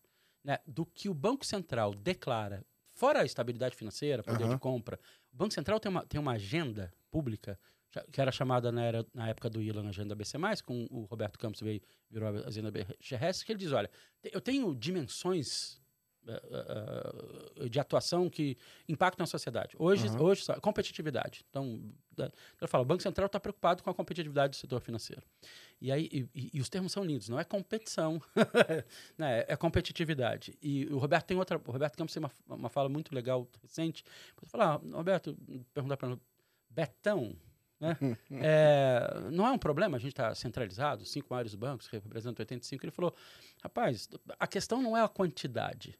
né, 0.42 0.59
do 0.66 0.87
que 0.87 1.11
o 1.11 1.12
Banco 1.14 1.44
Central 1.44 1.92
declara, 1.92 2.64
fora 2.94 3.20
a 3.20 3.25
estabilidade 3.27 3.77
financeira, 3.77 4.23
poder 4.23 4.44
uhum. 4.44 4.55
de 4.55 4.59
compra, 4.59 4.99
o 5.31 5.37
Banco 5.37 5.53
Central 5.53 5.79
tem 5.79 5.90
uma, 5.90 6.07
tem 6.07 6.18
uma 6.18 6.33
agenda 6.33 6.90
pública 7.11 7.59
que 8.11 8.20
era 8.20 8.31
chamada 8.31 8.70
na, 8.70 8.83
era, 8.83 9.07
na 9.12 9.29
época 9.29 9.51
do 9.51 9.61
ILA 9.61 9.83
na 9.83 9.90
agenda 9.90 10.14
BC+, 10.14 10.38
com 10.64 10.87
o 10.90 11.03
Roberto 11.05 11.38
Campos 11.38 11.61
veio, 11.61 11.83
virou 12.09 12.29
a 12.29 12.46
agenda 12.46 12.70
BCRS, 12.70 13.42
que 13.44 13.53
ele 13.53 13.59
diz, 13.59 13.73
olha, 13.73 13.90
eu 14.23 14.40
tenho 14.40 14.73
dimensões 14.75 15.81
uh, 16.31 17.64
uh, 17.64 17.69
de 17.69 17.81
atuação 17.81 18.29
que 18.29 18.57
impactam 18.88 19.25
a 19.25 19.27
sociedade. 19.27 19.75
Hoje, 19.79 20.09
uhum. 20.09 20.23
hoje 20.23 20.45
competitividade. 20.61 21.45
Então, 21.49 21.81
ela 22.16 22.69
fala, 22.69 22.83
o 22.83 22.87
Banco 22.87 23.03
Central 23.03 23.27
está 23.27 23.40
preocupado 23.40 23.83
com 23.83 23.90
a 23.90 23.95
competitividade 23.95 24.51
do 24.51 24.57
setor 24.57 24.81
financeiro. 24.81 25.23
E 25.81 25.90
aí, 25.90 26.29
e, 26.35 26.51
e, 26.55 26.61
os 26.61 26.69
termos 26.69 26.93
são 26.93 27.03
lindos, 27.03 27.29
não 27.29 27.40
é 27.40 27.45
competição, 27.45 28.21
né? 29.16 29.45
é 29.49 29.57
competitividade. 29.57 30.57
E 30.62 30.87
o 30.87 30.99
Roberto 30.99 31.27
tem 31.27 31.37
outra, 31.37 31.61
o 31.64 31.73
Roberto 31.73 31.97
Campos 31.97 32.12
tem 32.12 32.23
uma, 32.23 32.31
uma 32.47 32.69
fala 32.69 32.88
muito 32.88 33.14
legal 33.14 33.49
recente. 33.62 34.05
Você 34.40 34.51
fala, 34.51 34.75
ah, 34.75 34.97
Roberto, 34.97 35.37
perguntar 35.73 35.97
para 35.97 36.19
Betão, 36.69 37.35
né? 37.81 37.97
é, 38.31 39.31
não 39.33 39.47
é 39.47 39.51
um 39.51 39.59
problema, 39.59 39.97
a 39.97 40.01
gente 40.01 40.12
está 40.12 40.35
centralizado, 40.35 41.05
cinco 41.05 41.29
maiores 41.31 41.55
bancos 41.55 41.87
representam 41.87 42.43
85. 42.43 42.85
Ele 42.85 42.93
falou: 42.93 43.14
rapaz, 43.62 44.09
a 44.38 44.47
questão 44.47 44.83
não 44.83 44.97
é 44.97 45.03
a 45.03 45.09
quantidade? 45.09 45.99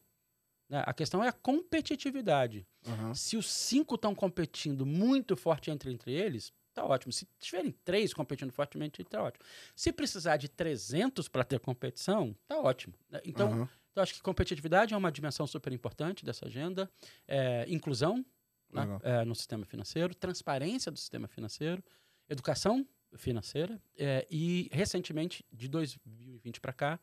A 0.71 0.95
questão 0.95 1.23
é 1.23 1.29
a 1.29 1.33
competitividade. 1.33 2.67
Uhum. 2.87 3.15
Se 3.15 3.37
os 3.37 3.51
cinco 3.51 3.97
estão 3.97 4.15
competindo 4.15 4.87
muito 4.87 5.37
forte 5.37 5.71
entre, 5.71 5.91
entre 5.91 6.13
eles, 6.13 6.53
tá 6.73 6.85
ótimo. 6.85 7.13
Se 7.13 7.27
tiverem 7.39 7.73
três 7.85 8.15
competindo 8.15 8.53
fortemente, 8.53 9.03
tá 9.05 9.23
ótimo. 9.23 9.45
Se 9.75 9.93
precisar 9.93 10.37
de 10.37 10.49
300 10.49 11.29
para 11.29 11.45
ter 11.45 11.59
competição, 11.61 12.37
tá 12.47 12.59
ótimo. 12.59 12.95
Né? 13.11 13.21
Então, 13.25 13.51
uhum. 13.51 13.69
eu 13.97 14.03
acho 14.03 14.15
que 14.15 14.23
competitividade 14.23 14.95
é 14.95 14.97
uma 14.97 15.11
dimensão 15.11 15.47
super 15.47 15.73
importante 15.73 16.25
dessa 16.25 16.47
agenda. 16.47 16.91
É, 17.27 17.65
inclusão 17.69 18.25
né? 18.73 18.83
é, 19.03 19.25
no 19.25 19.35
sistema 19.35 19.65
financeiro, 19.65 20.15
transparência 20.15 20.93
do 20.93 20.99
sistema 20.99 21.27
financeiro, 21.27 21.83
educação 22.29 22.87
financeira 23.17 23.81
é, 23.99 24.27
e, 24.31 24.69
recentemente, 24.73 25.45
de 25.53 25.69
2020 25.69 26.61
para 26.61 26.73
cá, 26.73 27.01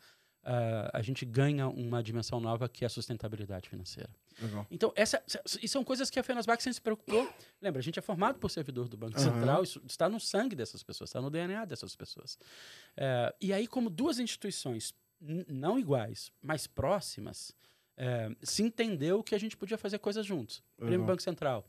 uh, 0.48 0.90
a 0.94 1.02
gente 1.02 1.26
ganha 1.26 1.68
uma 1.68 2.02
dimensão 2.02 2.40
nova 2.40 2.70
que 2.70 2.86
é 2.86 2.88
a 2.88 2.90
sustentabilidade 2.90 3.70
financeira. 3.70 4.10
Legal. 4.42 4.66
Então, 4.72 4.94
essa, 4.96 5.22
e 5.62 5.68
são 5.68 5.84
coisas 5.84 6.10
que 6.10 6.20
a 6.20 6.24
Fenasbac 6.24 6.64
sempre 6.64 6.76
se 6.76 6.82
preocupou. 6.82 7.30
Lembra, 7.62 7.80
a 7.80 7.84
gente 7.84 8.00
é 8.00 8.02
formado 8.02 8.40
por 8.40 8.50
servidor 8.50 8.88
do 8.88 8.96
Banco 8.96 9.20
uhum. 9.20 9.24
Central, 9.24 9.64
isso 9.64 9.82
está 9.86 10.08
no 10.08 10.20
sangue 10.20 10.56
dessas 10.56 10.82
pessoas, 10.82 11.10
está 11.10 11.20
no 11.20 11.30
DNA 11.30 11.66
dessas 11.66 11.96
pessoas. 11.96 12.36
Uh, 12.96 13.36
e 13.42 13.52
aí, 13.52 13.68
como 13.68 13.90
duas 13.90 14.20
instituições 14.20 14.94
não 15.20 15.80
iguais, 15.80 16.32
mas 16.42 16.68
próximas, 16.68 17.50
uh, 17.98 18.36
se 18.42 18.64
entendeu 18.64 19.24
que 19.24 19.36
a 19.36 19.40
gente 19.40 19.58
podia 19.58 19.78
fazer 19.78 20.00
coisas 20.00 20.26
juntos. 20.26 20.64
Uhum. 20.80 20.88
Prêmio 20.88 21.06
Banco 21.06 21.22
Central. 21.22 21.66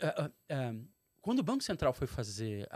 Uh, 0.00 0.86
quando 1.20 1.40
o 1.40 1.42
Banco 1.42 1.64
Central 1.64 1.92
foi 1.92 2.06
fazer, 2.06 2.68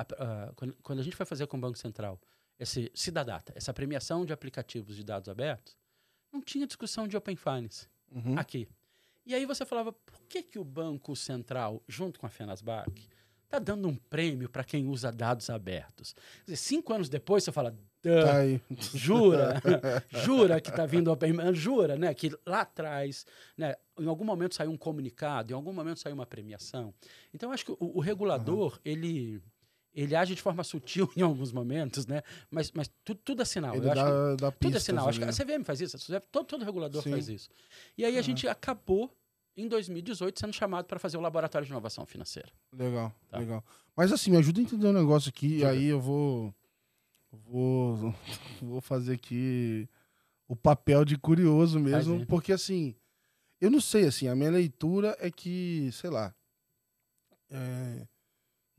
quando, 0.57 0.77
quando 0.83 0.99
a 0.99 1.03
gente 1.05 1.15
foi 1.15 1.25
fazer 1.25 1.47
com 1.47 1.57
o 1.57 1.61
Banco 1.61 1.79
Central 1.79 2.21
esse 2.61 2.93
Cidadata, 2.95 3.53
essa 3.57 3.73
premiação 3.73 4.25
de 4.25 4.33
aplicativos 4.33 4.95
de 4.95 5.03
dados 5.03 5.29
abertos, 5.29 5.77
não 6.31 6.43
tinha 6.43 6.67
discussão 6.67 7.09
de 7.09 7.17
Open 7.17 7.35
Finance 7.35 7.89
uhum. 8.13 8.39
aqui. 8.39 8.69
E 9.25 9.35
aí 9.35 9.47
você 9.47 9.65
falava, 9.65 9.93
por 9.93 10.21
que, 10.29 10.43
que 10.43 10.59
o 10.59 10.65
Banco 10.65 11.17
Central, 11.17 11.83
junto 11.89 12.21
com 12.21 12.27
a 12.27 12.29
FENASBAC, 12.29 13.09
está 13.45 13.59
dando 13.59 13.89
um 13.89 13.97
prêmio 13.97 14.49
para 14.49 14.63
quem 14.63 14.87
usa 14.87 15.11
dados 15.11 15.49
abertos? 15.51 16.15
Dizer, 16.45 16.57
cinco 16.57 16.93
anos 16.93 17.09
depois 17.09 17.45
você 17.45 17.53
fala, 17.53 17.77
tá 18.03 18.43
jura, 18.95 19.61
jura 20.25 20.61
que 20.61 20.71
está 20.71 20.87
vindo 20.87 21.11
Open 21.11 21.35
jura, 21.55 21.97
né? 21.97 22.13
Que 22.15 22.31
lá 22.47 22.63
atrás, 22.63 23.27
né? 23.57 23.75
Em 23.99 24.07
algum 24.07 24.25
momento 24.25 24.55
saiu 24.55 24.71
um 24.71 24.77
comunicado, 24.77 25.53
em 25.53 25.55
algum 25.55 25.73
momento 25.73 26.01
saiu 26.01 26.15
uma 26.15 26.27
premiação. 26.27 26.95
Então, 27.35 27.53
acho 27.53 27.65
que 27.65 27.73
o, 27.73 27.77
o 27.81 28.01
regulador, 28.01 28.75
uhum. 28.75 28.79
ele 28.85 29.43
ele 29.95 30.15
age 30.15 30.35
de 30.35 30.43
forma 30.43 30.63
sutil 30.63 31.11
em 31.17 31.23
alguns 31.23 31.53
momentos, 31.53 32.07
né? 32.07 32.23
Mas, 32.51 32.71
mas 32.73 32.91
tudo, 33.05 33.21
tudo 33.25 33.43
é 33.43 33.45
sinal. 33.45 33.75
Ele 33.75 33.89
eu 33.89 33.95
dá, 33.95 34.03
acho 34.03 34.37
que, 34.37 34.43
dá 34.43 34.51
tudo 34.53 34.77
é 34.77 34.81
sinal. 34.81 35.09
Acho 35.09 35.19
que 35.19 35.25
a 35.25 35.33
CVM 35.33 35.65
faz 35.65 35.81
isso, 35.81 35.99
todo, 36.31 36.45
todo 36.45 36.65
regulador 36.65 37.03
Sim. 37.03 37.11
faz 37.11 37.29
isso. 37.29 37.51
E 37.97 38.05
aí 38.05 38.19
a 38.19 38.23
gente 38.23 38.47
acabou, 38.49 39.11
em 39.57 39.69
2018, 39.69 40.39
sendo 40.39 40.53
chamado 40.53 40.87
para 40.87 40.99
fazer 40.99 41.17
o 41.17 41.21
laboratório 41.21 41.67
de 41.67 41.73
inovação 41.73 42.07
financeira. 42.07 42.51
Legal, 42.73 43.13
tá? 43.29 43.39
legal. 43.39 43.65
Mas 43.97 44.13
assim, 44.13 44.31
me 44.31 44.37
ajuda 44.37 44.61
a 44.61 44.63
entender 44.63 44.87
um 44.87 44.93
negócio 44.93 45.29
aqui, 45.29 45.59
e 45.59 45.65
aí 45.65 45.87
eu 45.87 46.01
vou, 46.01 46.55
vou, 47.31 48.15
vou 48.63 48.81
fazer 48.81 49.15
aqui 49.15 49.89
o 50.49 50.57
papel 50.57 51.05
de 51.05 51.17
curioso 51.17 51.79
mesmo, 51.79 52.25
porque 52.27 52.53
assim, 52.53 52.95
eu 53.61 53.71
não 53.71 53.81
sei, 53.81 54.07
assim, 54.07 54.27
a 54.27 54.35
minha 54.35 54.51
leitura 54.51 55.17
é 55.21 55.31
que, 55.31 55.91
sei 55.93 56.11
lá, 56.11 56.35
é, 57.51 58.07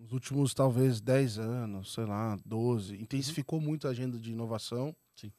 nos 0.01 0.11
últimos 0.13 0.53
talvez 0.53 0.99
10 0.99 1.37
anos, 1.37 1.93
sei 1.93 2.05
lá, 2.05 2.37
12, 2.43 2.95
intensificou 2.99 3.59
uhum. 3.59 3.65
muito 3.65 3.87
a 3.87 3.91
agenda 3.91 4.17
de 4.17 4.31
inovação. 4.31 4.95
Sim. 5.15 5.31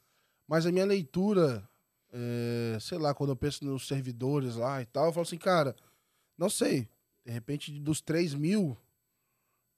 Mas 0.47 0.65
a 0.67 0.71
minha 0.73 0.85
leitura, 0.87 1.69
é, 2.13 2.79
sei 2.81 2.99
lá, 2.99 3.13
quando 3.13 3.31
eu 3.31 3.37
penso 3.37 3.65
nos 3.65 3.87
servidores 3.89 4.55
lá 4.55 4.81
e 4.81 4.87
tal, 4.87 5.07
eu 5.07 5.13
falo 5.13 5.23
assim, 5.23 5.39
cara, 5.39 5.75
não 6.39 6.49
sei, 6.49 6.89
de 7.25 7.33
repente 7.33 7.73
dos 7.81 8.01
3 8.01 8.35
mil, 8.35 8.77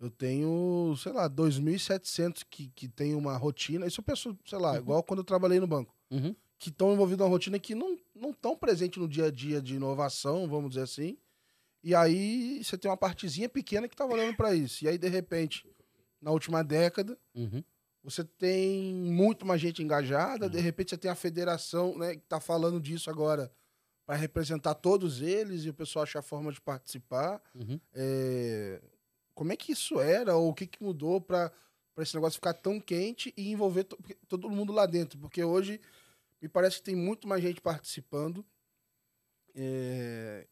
Eu 0.01 0.11
tenho, 0.11 0.95
sei 0.99 1.13
lá, 1.13 1.31
2.700 1.31 2.43
que, 2.51 2.69
que 2.75 2.89
tem 2.89 3.15
uma 3.15 3.37
rotina. 3.37 3.87
Isso 3.87 4.01
eu 4.01 4.05
penso, 4.05 4.37
sei 4.45 4.59
lá, 4.59 4.73
Uhum. 4.73 4.79
igual 4.79 5.03
quando 5.03 5.21
eu 5.21 5.25
trabalhei 5.25 5.59
no 5.61 5.67
banco. 5.69 5.95
Uhum. 6.11 6.35
Que 6.59 6.69
estão 6.69 6.93
envolvidos 6.93 7.25
na 7.25 7.31
rotina 7.31 7.59
que 7.59 7.75
não 7.75 7.97
não 8.15 8.31
estão 8.31 8.57
presentes 8.57 9.01
no 9.01 9.09
dia 9.09 9.27
a 9.27 9.31
dia 9.31 9.63
de 9.63 9.77
inovação, 9.77 10.49
vamos 10.49 10.71
dizer 10.71 10.83
assim. 10.83 11.17
E 11.85 11.95
aí 11.95 12.65
você 12.65 12.79
tem 12.79 12.91
uma 12.91 12.97
partezinha 12.97 13.49
pequena 13.49 13.87
que 13.87 13.95
tá 13.95 14.07
olhando 14.07 14.35
para 14.35 14.55
isso. 14.55 14.83
E 14.85 14.89
aí, 14.89 14.97
de 14.97 15.07
repente, 15.09 15.69
na 16.21 16.31
última 16.31 16.65
década, 16.65 17.19
Uhum. 17.35 17.63
você 18.03 18.25
tem 18.25 18.95
muito 18.95 19.45
mais 19.45 19.61
gente 19.61 19.83
engajada, 19.83 20.49
de 20.49 20.59
repente 20.61 20.91
você 20.91 20.97
tem 20.97 21.11
a 21.11 21.15
federação, 21.15 21.97
né, 21.99 22.17
que 22.17 22.23
tá 22.27 22.41
falando 22.41 22.81
disso 22.81 23.11
agora 23.11 23.53
para 24.07 24.17
representar 24.17 24.75
todos 24.75 25.21
eles 25.21 25.65
e 25.65 25.71
o 25.71 25.75
pessoal 25.75 26.05
achar 26.05 26.23
forma 26.23 26.51
de 26.51 26.61
participar. 26.61 27.43
Uhum. 27.55 27.79
É, 27.93 28.81
Como 29.35 29.53
é 29.53 29.57
que 29.57 29.73
isso 29.73 30.01
era 30.01 30.35
ou 30.37 30.49
o 30.51 30.55
que, 30.55 30.67
que 30.67 30.83
mudou 30.83 31.21
para 31.21 31.53
esse 31.99 32.15
negócio 32.15 32.37
ficar 32.37 32.55
tão 32.55 32.81
quente 32.81 33.33
e 33.37 33.51
envolver 33.51 33.85
to- 33.85 33.99
todo 34.29 34.49
mundo 34.49 34.73
lá 34.73 34.87
dentro? 34.87 35.19
Porque 35.19 35.43
hoje 35.45 35.81
me 36.41 36.49
parece 36.49 36.77
que 36.79 36.83
tem 36.85 36.97
muito 36.97 37.27
mais 37.29 37.43
gente 37.43 37.61
participando 37.61 38.45
é, 39.55 40.47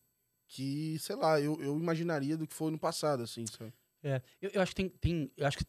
que, 0.55 0.99
sei 0.99 1.17
lá, 1.17 1.41
eu, 1.41 1.59
eu 1.63 1.75
imaginaria 1.79 2.37
do 2.37 2.47
que 2.47 2.53
foi 2.55 2.71
no 2.71 2.79
passado, 2.79 3.23
assim, 3.23 3.47
sabe? 3.47 3.73
É, 4.03 4.21
eu, 4.41 4.51
eu 4.51 4.61
acho 4.61 4.73
que 4.75 4.83
tem, 4.83 4.89
tem 4.91 5.31
eu 5.37 5.47
acho 5.47 5.57
que 5.59 5.65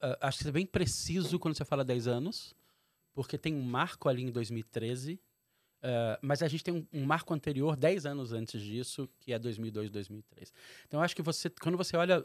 ah, 0.00 0.18
acho 0.28 0.38
que 0.42 0.48
é 0.48 0.52
bem 0.52 0.66
preciso 0.66 1.38
quando 1.38 1.56
você 1.56 1.64
fala 1.64 1.84
10 1.84 2.08
anos, 2.08 2.54
porque 3.14 3.38
tem 3.38 3.54
um 3.54 3.62
marco 3.62 4.08
ali 4.08 4.22
em 4.24 4.30
2013, 4.32 5.20
ah, 5.82 6.18
mas 6.20 6.42
a 6.42 6.48
gente 6.48 6.64
tem 6.64 6.74
um, 6.74 6.86
um 6.92 7.04
marco 7.04 7.32
anterior 7.32 7.76
10 7.76 8.04
anos 8.04 8.32
antes 8.32 8.60
disso, 8.60 9.08
que 9.20 9.32
é 9.32 9.38
2002, 9.38 9.90
2003. 9.90 10.52
Então 10.86 10.98
eu 10.98 11.04
acho 11.04 11.14
que 11.14 11.22
você 11.22 11.48
quando 11.48 11.78
você 11.78 11.96
olha 11.96 12.22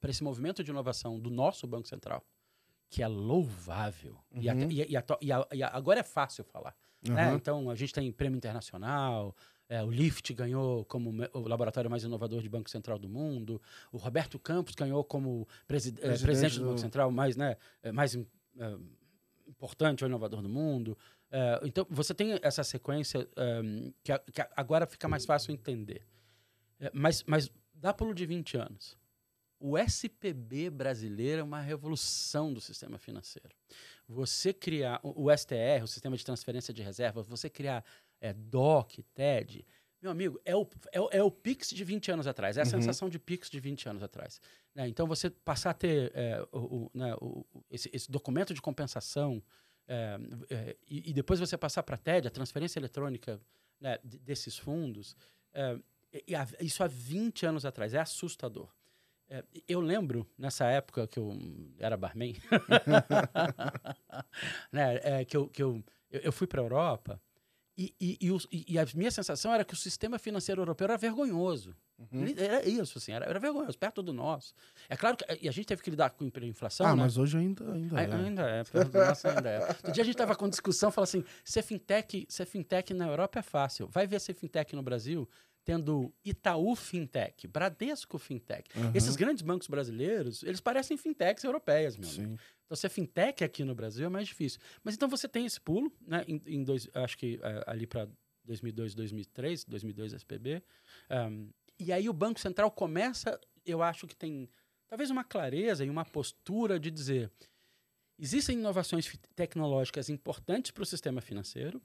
para 0.00 0.10
esse 0.10 0.24
movimento 0.24 0.64
de 0.64 0.70
inovação 0.70 1.20
do 1.20 1.28
nosso 1.28 1.66
Banco 1.66 1.86
Central, 1.86 2.24
que 2.88 3.02
é 3.02 3.08
louvável, 3.08 4.18
e, 4.32 4.48
Uhum. 4.48 4.70
e- 4.70 4.86
e 4.92 4.96
a 4.96 5.04
e 5.20 5.32
a- 5.32 5.48
e 5.52 5.62
agora 5.62 6.00
é 6.00 6.04
fácil 6.04 6.44
falar. 6.44 6.74
né? 7.02 7.24
Aham. 7.30 7.34
Então, 7.34 7.68
a 7.68 7.74
gente 7.74 7.92
tem 7.92 8.12
prêmio 8.12 8.36
internacional, 8.36 9.34
é, 9.68 9.82
o 9.82 9.90
LIFT 9.90 10.34
ganhou 10.34 10.84
como 10.84 11.10
o 11.32 11.48
laboratório 11.48 11.88
mais 11.90 12.02
inovador 12.04 12.42
de 12.42 12.48
Banco 12.48 12.68
Central 12.68 12.98
do 12.98 13.08
mundo, 13.08 13.60
o 13.90 13.96
Roberto 13.96 14.38
Campos 14.38 14.74
ganhou 14.74 15.02
como 15.04 15.46
presi- 15.66 15.90
é, 15.90 15.92
Presidente 15.92 16.22
presidente 16.24 16.54
do, 16.58 16.60
do- 16.60 16.66
Banco 16.68 16.80
Central 16.80 17.10
mais, 17.10 17.36
né, 17.36 17.56
é, 17.82 17.90
mais 17.92 18.14
é, 18.14 18.22
importante 19.48 20.04
ou 20.04 20.08
inovador 20.08 20.42
do 20.42 20.48
mundo. 20.48 20.96
É, 21.30 21.60
então, 21.64 21.86
você 21.88 22.12
tem 22.14 22.38
essa 22.42 22.62
sequência 22.62 23.26
é, 23.36 23.62
que, 24.02 24.12
a- 24.12 24.18
que 24.18 24.42
agora 24.56 24.86
fica 24.86 25.08
mais 25.08 25.24
fácil 25.24 25.52
entender. 25.52 26.06
É, 26.78 26.90
mas, 26.92 27.22
mas 27.26 27.50
dá 27.74 27.94
pulo 27.94 28.14
de 28.14 28.26
20 28.26 28.56
anos. 28.58 28.98
O 29.58 29.78
SPB 29.78 30.70
brasileiro 30.70 31.40
é 31.40 31.44
uma 31.44 31.60
revolução 31.60 32.52
do 32.52 32.60
sistema 32.60 32.98
financeiro. 32.98 33.54
Você 34.08 34.52
criar 34.52 34.98
o, 35.04 35.26
o 35.30 35.36
STR, 35.36 35.84
o 35.84 35.86
Sistema 35.86 36.16
de 36.16 36.24
Transferência 36.24 36.74
de 36.74 36.82
Reservas, 36.82 37.28
você 37.28 37.48
criar 37.48 37.84
é, 38.22 38.32
DOC, 38.32 39.02
TED, 39.12 39.66
meu 40.00 40.10
amigo, 40.10 40.40
é 40.44 40.56
o, 40.56 40.66
é, 40.92 41.18
é 41.18 41.22
o 41.22 41.30
Pix 41.30 41.70
de 41.70 41.84
20 41.84 42.10
anos 42.10 42.26
atrás, 42.26 42.56
é 42.56 42.60
a 42.60 42.64
Uhum. 42.64 42.70
sensação 42.70 43.08
de 43.08 43.18
Pix 43.18 43.50
de 43.50 43.60
20 43.60 43.88
anos 43.88 44.02
atrás. 44.02 44.40
né? 44.74 44.88
Então, 44.88 45.06
você 45.06 45.28
passar 45.28 45.70
a 45.70 45.74
ter 45.74 46.10
é, 46.14 46.42
o, 46.52 46.86
o- 46.86 46.90
né, 46.94 47.14
o- 47.20 47.44
esse, 47.70 47.90
esse 47.92 48.10
documento 48.10 48.54
de 48.54 48.62
compensação 48.62 49.42
é, 49.86 50.16
é, 50.50 50.76
e, 50.88 51.10
e 51.10 51.12
depois 51.12 51.38
você 51.40 51.56
passar 51.58 51.82
para 51.82 51.96
a 51.96 51.98
TED, 51.98 52.26
a 52.26 52.30
transferência 52.30 52.78
eletrônica 52.78 53.40
né, 53.80 53.98
de- 54.04 54.18
desses 54.18 54.56
fundos, 54.56 55.14
é, 55.52 55.76
há- 56.36 56.64
isso 56.64 56.82
há 56.82 56.86
20 56.86 57.44
anos 57.46 57.64
atrás, 57.66 57.92
é 57.94 57.98
assustador. 57.98 58.72
Eu 59.66 59.80
lembro, 59.80 60.28
nessa 60.36 60.66
época 60.66 61.06
que 61.08 61.18
eu 61.18 61.32
era 61.78 61.96
barman, 61.96 62.34
né, 64.70 65.24
que, 65.24 65.36
eu, 65.36 65.48
que 65.48 65.62
eu, 65.62 65.82
eu 66.10 66.20
eu 66.24 66.32
fui 66.32 66.46
para 66.46 66.60
a 66.60 66.64
Europa 66.64 67.20
e, 67.76 67.94
e, 68.00 68.18
e, 68.20 68.30
os- 68.30 68.46
e- 68.52 68.78
a 68.78 68.86
minha 68.94 69.10
sensação 69.10 69.52
era 69.54 69.64
que 69.64 69.72
o 69.74 69.76
sistema 69.76 70.18
financeiro 70.18 70.60
europeu 70.62 70.84
era 70.86 70.96
vergonhoso. 70.96 71.74
Uhum. 71.98 72.26
Era 72.36 72.68
isso, 72.68 72.98
assim, 72.98 73.12
era, 73.12 73.24
era 73.26 73.38
vergonhoso, 73.38 73.78
perto 73.78 74.02
do 74.02 74.12
nosso. 74.12 74.52
É 74.88 74.96
claro 74.96 75.16
que 75.16 75.24
e 75.40 75.48
a 75.48 75.52
gente 75.52 75.66
teve 75.66 75.82
que 75.82 75.90
lidar 75.90 76.10
com 76.10 76.24
a 76.24 76.44
inflação, 76.46 76.86
Ah, 76.86 76.96
né? 76.96 77.02
mas 77.02 77.16
hoje 77.16 77.38
ainda, 77.38 77.72
ainda 77.72 77.96
Ai- 77.96 78.06
é. 78.10 78.14
Ainda 78.14 78.42
é, 78.42 78.64
perto 78.64 78.90
do 78.90 78.98
nosso 78.98 79.28
ainda 79.28 79.48
é. 79.48 79.68
Outro 79.68 79.92
dia 79.92 80.02
a 80.02 80.04
gente 80.04 80.14
estava 80.14 80.34
com 80.34 80.48
discussão, 80.48 80.90
fala 80.90 81.04
assim, 81.04 81.24
ser 81.44 81.62
fintech, 81.62 82.26
ser 82.28 82.44
fintech 82.46 82.92
na 82.92 83.06
Europa 83.06 83.38
é 83.38 83.42
fácil. 83.42 83.88
Vai 83.88 84.06
ver 84.06 84.20
ser 84.20 84.34
fintech 84.34 84.74
no 84.74 84.82
Brasil 84.82 85.28
tendo 85.64 86.12
Itaú 86.24 86.74
Fintech, 86.74 87.46
Bradesco 87.46 88.18
Fintech. 88.18 88.68
Aham. 88.76 88.92
Esses 88.94 89.16
grandes 89.16 89.42
bancos 89.42 89.68
brasileiros, 89.68 90.42
eles 90.42 90.60
parecem 90.60 90.96
fintechs 90.96 91.44
europeias, 91.44 91.96
meu 91.96 92.08
amigo. 92.08 92.36
Sim. 92.36 92.38
Então, 92.64 92.76
ser 92.76 92.88
fintech 92.88 93.44
aqui 93.44 93.64
no 93.64 93.74
Brasil 93.74 94.06
é 94.06 94.08
mais 94.08 94.26
difícil. 94.26 94.60
Mas 94.82 94.94
então 94.94 95.08
você 95.08 95.28
tem 95.28 95.46
esse 95.46 95.60
pulo, 95.60 95.92
né? 96.06 96.24
Em, 96.26 96.42
em 96.46 96.64
dois, 96.64 96.88
acho 96.94 97.16
que 97.18 97.38
eh, 97.42 97.64
ali 97.66 97.86
para 97.86 98.08
2002, 98.44 98.94
2003, 98.94 99.64
2002 99.64 100.12
SPB. 100.14 100.62
Ahm, 101.08 101.50
e 101.78 101.92
aí 101.92 102.08
o 102.08 102.12
Banco 102.12 102.40
Central 102.40 102.70
começa, 102.70 103.38
eu 103.64 103.82
acho 103.82 104.06
que 104.06 104.16
tem 104.16 104.48
talvez 104.88 105.10
uma 105.10 105.24
clareza 105.24 105.84
e 105.84 105.90
uma 105.90 106.04
postura 106.04 106.78
de 106.78 106.90
dizer: 106.90 107.30
existem 108.18 108.58
inovações 108.58 109.18
tecnológicas 109.34 110.08
importantes 110.08 110.70
para 110.70 110.82
o 110.82 110.86
sistema 110.86 111.20
financeiro. 111.20 111.80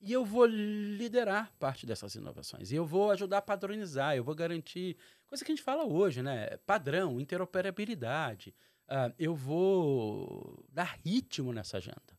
E 0.00 0.12
eu 0.12 0.24
vou 0.24 0.46
liderar 0.46 1.52
parte 1.58 1.84
dessas 1.84 2.14
inovações. 2.14 2.72
E 2.72 2.76
eu 2.76 2.86
vou 2.86 3.10
ajudar 3.10 3.38
a 3.38 3.42
padronizar, 3.42 4.16
eu 4.16 4.24
vou 4.24 4.34
garantir 4.34 4.96
coisa 5.26 5.44
que 5.44 5.52
a 5.52 5.54
gente 5.54 5.64
fala 5.64 5.84
hoje, 5.84 6.22
né? 6.22 6.56
Padrão, 6.66 7.20
interoperabilidade. 7.20 8.54
Ah, 8.88 9.12
eu 9.18 9.34
vou 9.34 10.64
dar 10.68 10.98
ritmo 11.04 11.52
nessa 11.52 11.76
agenda. 11.76 12.18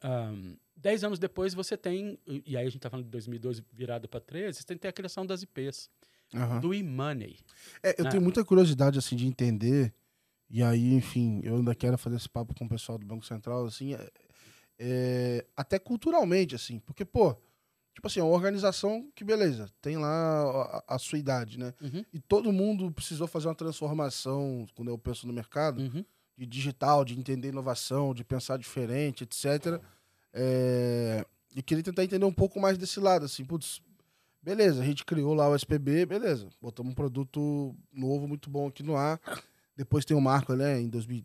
Ahn, 0.00 0.54
dez 0.76 1.02
anos 1.02 1.18
depois 1.18 1.54
você 1.54 1.76
tem, 1.76 2.18
e 2.26 2.56
aí 2.56 2.62
a 2.62 2.70
gente 2.70 2.76
está 2.76 2.88
falando 2.88 3.06
de 3.06 3.10
2012 3.10 3.64
virado 3.72 4.06
para 4.06 4.20
13, 4.20 4.58
você 4.58 4.64
tem 4.64 4.76
que 4.76 4.82
ter 4.82 4.88
a 4.88 4.92
criação 4.92 5.26
das 5.26 5.42
IPs, 5.42 5.90
Aham. 6.34 6.60
do 6.60 6.72
e-money. 6.72 7.38
É, 7.82 7.98
eu 7.98 8.04
né? 8.04 8.10
tenho 8.10 8.22
muita 8.22 8.44
curiosidade, 8.44 8.98
assim, 8.98 9.16
de 9.16 9.26
entender. 9.26 9.92
E 10.48 10.62
aí, 10.62 10.92
enfim, 10.94 11.40
eu 11.42 11.56
ainda 11.56 11.74
quero 11.74 11.98
fazer 11.98 12.16
esse 12.16 12.28
papo 12.28 12.54
com 12.54 12.66
o 12.66 12.68
pessoal 12.68 12.98
do 12.98 13.06
Banco 13.06 13.24
Central, 13.24 13.64
assim, 13.64 13.94
é, 13.94 14.10
é, 14.78 15.44
até 15.56 15.78
culturalmente, 15.78 16.54
assim, 16.54 16.78
porque, 16.80 17.04
pô, 17.04 17.34
tipo 17.94 18.06
assim, 18.06 18.20
é 18.20 18.22
uma 18.22 18.32
organização 18.34 19.10
que, 19.14 19.22
beleza, 19.24 19.68
tem 19.80 19.96
lá 19.98 20.82
a, 20.88 20.94
a 20.94 20.98
sua 20.98 21.18
idade, 21.18 21.58
né? 21.58 21.74
Uhum, 21.80 22.04
E 22.12 22.18
todo 22.20 22.52
mundo 22.52 22.90
precisou 22.90 23.26
fazer 23.26 23.48
uma 23.48 23.54
transformação, 23.54 24.66
quando 24.74 24.88
eu 24.88 24.98
penso 24.98 25.26
no 25.26 25.32
mercado, 25.32 25.80
uhum, 25.82 26.04
de 26.36 26.46
digital, 26.46 27.04
de 27.04 27.18
entender 27.18 27.48
inovação, 27.48 28.14
de 28.14 28.24
pensar 28.24 28.56
diferente, 28.58 29.24
etc. 29.24 29.80
É, 30.32 31.24
e 31.54 31.62
queria 31.62 31.84
tentar 31.84 32.02
entender 32.04 32.24
um 32.24 32.32
pouco 32.32 32.58
mais 32.58 32.78
desse 32.78 32.98
lado, 32.98 33.26
assim, 33.26 33.44
putz, 33.44 33.82
beleza, 34.42 34.80
a 34.82 34.84
gente 34.84 35.04
criou 35.04 35.34
lá 35.34 35.48
o 35.48 35.54
SPB, 35.54 36.06
beleza, 36.06 36.48
botamos 36.60 36.92
um 36.92 36.94
produto 36.94 37.76
novo, 37.92 38.26
muito 38.26 38.48
bom 38.48 38.66
aqui 38.68 38.82
no 38.82 38.96
ar. 38.96 39.20
Depois 39.76 40.04
tem 40.04 40.16
o 40.16 40.20
marco, 40.20 40.54
né, 40.54 40.80
em 40.80 40.88
2000 40.88 41.22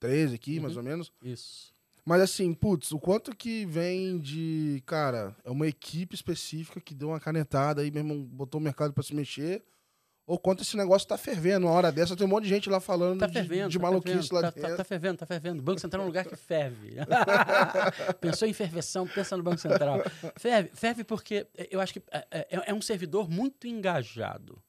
2013 0.00 0.34
aqui, 0.34 0.56
Uhum. 0.56 0.62
mais 0.62 0.76
ou 0.76 0.82
menos. 0.82 1.12
isso. 1.22 1.72
Mas 2.08 2.22
assim, 2.22 2.54
putz, 2.54 2.90
o 2.90 2.98
quanto 2.98 3.36
que 3.36 3.66
vem 3.66 4.18
de, 4.18 4.82
cara, 4.86 5.36
é 5.44 5.50
uma 5.50 5.66
equipe 5.66 6.14
específica 6.14 6.80
que 6.80 6.94
deu 6.94 7.08
uma 7.08 7.20
canetada 7.20 7.82
aí 7.82 7.90
mesmo, 7.90 8.14
botou 8.24 8.58
o 8.58 8.64
mercado 8.64 8.94
pra 8.94 9.02
se 9.02 9.14
mexer, 9.14 9.62
ou 10.26 10.38
quanto 10.38 10.62
esse 10.62 10.74
negócio 10.74 11.06
tá 11.06 11.18
fervendo, 11.18 11.66
uma 11.66 11.72
hora 11.74 11.92
dessa 11.92 12.16
tem 12.16 12.26
um 12.26 12.30
monte 12.30 12.44
de 12.44 12.48
gente 12.48 12.70
lá 12.70 12.80
falando 12.80 13.18
Tá 13.20 13.26
de, 13.26 13.34
fervendo, 13.34 13.68
de 13.68 13.76
tá 13.78 13.82
maluquice 13.82 14.14
fervendo, 14.14 14.34
lá 14.36 14.40
tá, 14.42 14.50
dentro. 14.50 14.70
tá, 14.70 14.76
tá 14.76 14.84
fervendo, 14.84 15.18
tá 15.18 15.26
fervendo. 15.26 15.60
O 15.60 15.62
Banco 15.62 15.80
Central 15.80 16.00
é 16.00 16.04
um 16.04 16.06
lugar 16.08 16.24
que 16.24 16.36
ferve. 16.36 16.96
Pensou 18.20 18.48
em 18.48 18.52
ferveção, 18.52 19.06
pensa 19.06 19.36
no 19.36 19.42
Banco 19.42 19.58
Central. 19.58 19.98
Ferve, 20.36 20.70
ferve 20.72 21.04
porque 21.04 21.46
eu 21.70 21.78
acho 21.80 21.92
que 21.92 22.02
é, 22.10 22.26
é- 22.30 22.62
é 22.70 22.74
um 22.74 22.80
servidor 22.82 23.28
muito 23.28 23.66
engajado. 23.66 24.62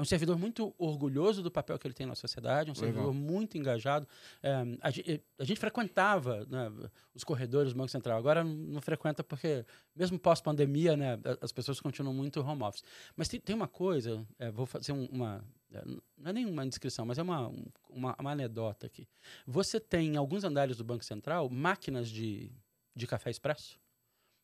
É 0.00 0.02
um 0.02 0.04
servidor 0.06 0.38
muito 0.38 0.74
orgulhoso 0.78 1.42
do 1.42 1.50
papel 1.50 1.78
que 1.78 1.86
ele 1.86 1.92
tem 1.92 2.06
na 2.06 2.14
sociedade, 2.14 2.70
é 2.70 2.72
um 2.72 2.74
Legal. 2.74 2.90
servidor 2.90 3.12
muito 3.12 3.58
engajado. 3.58 4.08
É, 4.42 4.54
a, 4.80 4.90
ge- 4.90 5.20
a 5.38 5.44
gente 5.44 5.60
frequentava 5.60 6.46
né, 6.46 6.72
os 7.14 7.22
corredores 7.22 7.74
do 7.74 7.76
Banco 7.76 7.90
Central, 7.90 8.16
agora 8.18 8.42
não, 8.42 8.80
frequenta 8.80 9.22
porque, 9.22 9.62
mesmo 9.94 10.18
pós-pandemia, 10.18 10.96
né, 10.96 11.18
as 11.42 11.52
pessoas 11.52 11.78
continuam 11.80 12.14
muito 12.14 12.40
home 12.40 12.62
office. 12.62 12.82
Mas 13.14 13.28
tem, 13.28 13.38
tem 13.38 13.54
uma 13.54 13.68
coisa, 13.68 14.26
é, 14.38 14.50
vou 14.50 14.64
fazer 14.64 14.92
um- 14.92 15.04
uma. 15.12 15.44
é, 15.70 15.84
Não 16.16 16.30
é 16.30 16.32
nenhuma 16.32 16.64
indiscrição, 16.64 17.04
mas 17.04 17.18
é 17.18 17.22
uma, 17.22 17.48
um- 17.48 17.66
uma, 17.90 18.16
uma 18.18 18.30
anedota 18.32 18.86
aqui. 18.86 19.06
Você 19.46 19.78
tem 19.78 20.14
em 20.14 20.16
alguns 20.16 20.44
andares 20.44 20.78
do 20.78 20.84
Banco 20.84 21.04
Central 21.04 21.50
máquinas 21.50 22.08
de, 22.08 22.50
de 22.96 23.06
café 23.06 23.28
expresso, 23.28 23.78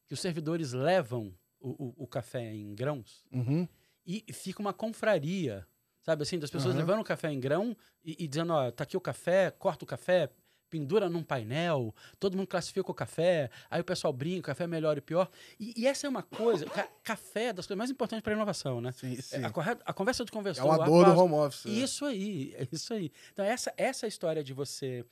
que 0.07 0.13
os 0.13 0.21
servidores 0.21 0.73
levam 0.75 1.33
o, 1.59 1.71
o- 1.87 1.95
o 2.05 2.07
café 2.07 2.55
em 2.55 2.75
grãos 2.75 3.25
Uhum. 3.33 3.67
E 4.07 4.33
fica 4.33 4.61
uma 4.61 4.73
confraria, 4.73 5.67
sabe 6.03 6.23
assim, 6.23 6.39
das 6.39 6.51
pessoas 6.51 6.75
Aham. 6.75 6.85
levando 6.85 7.01
o 7.01 7.05
café 7.05 7.31
em 7.31 7.41
grão 7.41 7.77
e, 8.05 8.25
e 8.25 8.29
dizendo, 8.29 8.53
ó, 8.53 8.71
tá 8.71 8.85
aqui 8.85 8.97
o 8.97 9.01
café, 9.01 9.51
corta 9.51 9.85
o 9.85 9.87
café, 9.87 10.31
pendura 10.69 11.09
num 11.09 11.23
painel, 11.23 11.95
todo 12.19 12.37
mundo 12.37 12.47
classifica 12.49 12.91
o 12.91 12.95
café, 12.95 13.51
aí 13.71 13.81
o 13.81 13.85
pessoal 13.85 14.13
brinca, 14.13 14.49
café 14.53 14.65
é 14.65 14.67
melhor 14.67 14.97
e 14.99 15.01
pior. 15.01 15.31
E, 15.59 15.73
e 15.77 15.87
essa 15.87 16.07
é 16.07 16.11
uma 16.11 16.23
coisa, 16.23 16.67
ca 16.67 16.89
café 17.03 17.45
é 17.47 17.53
das 17.53 17.67
coisas 17.67 17.79
mais 17.79 17.91
importantes 17.91 18.23
para 18.23 18.33
a 18.33 18.37
inovação, 18.37 18.81
né? 18.81 18.91
Sim, 18.93 19.15
sim. 19.21 19.45
A, 19.45 19.51
corre- 19.51 19.79
a 19.85 19.93
conversa 19.93 20.25
de 20.25 20.33
conversor. 20.33 20.63
É 20.63 20.65
uma 20.65 20.83
a 20.83 20.87
dor 20.87 21.05
do 21.05 21.13
home 21.21 21.35
office. 21.35 21.65
né? 21.67 21.73
Isso 21.73 22.05
aí, 22.05 22.53
é 22.57 22.67
isso 22.73 22.93
aí. 22.93 23.13
Então, 23.33 23.45
essa, 23.45 23.73
essa 23.77 24.07
história 24.07 24.43
de 24.43 24.53
você 24.53 25.05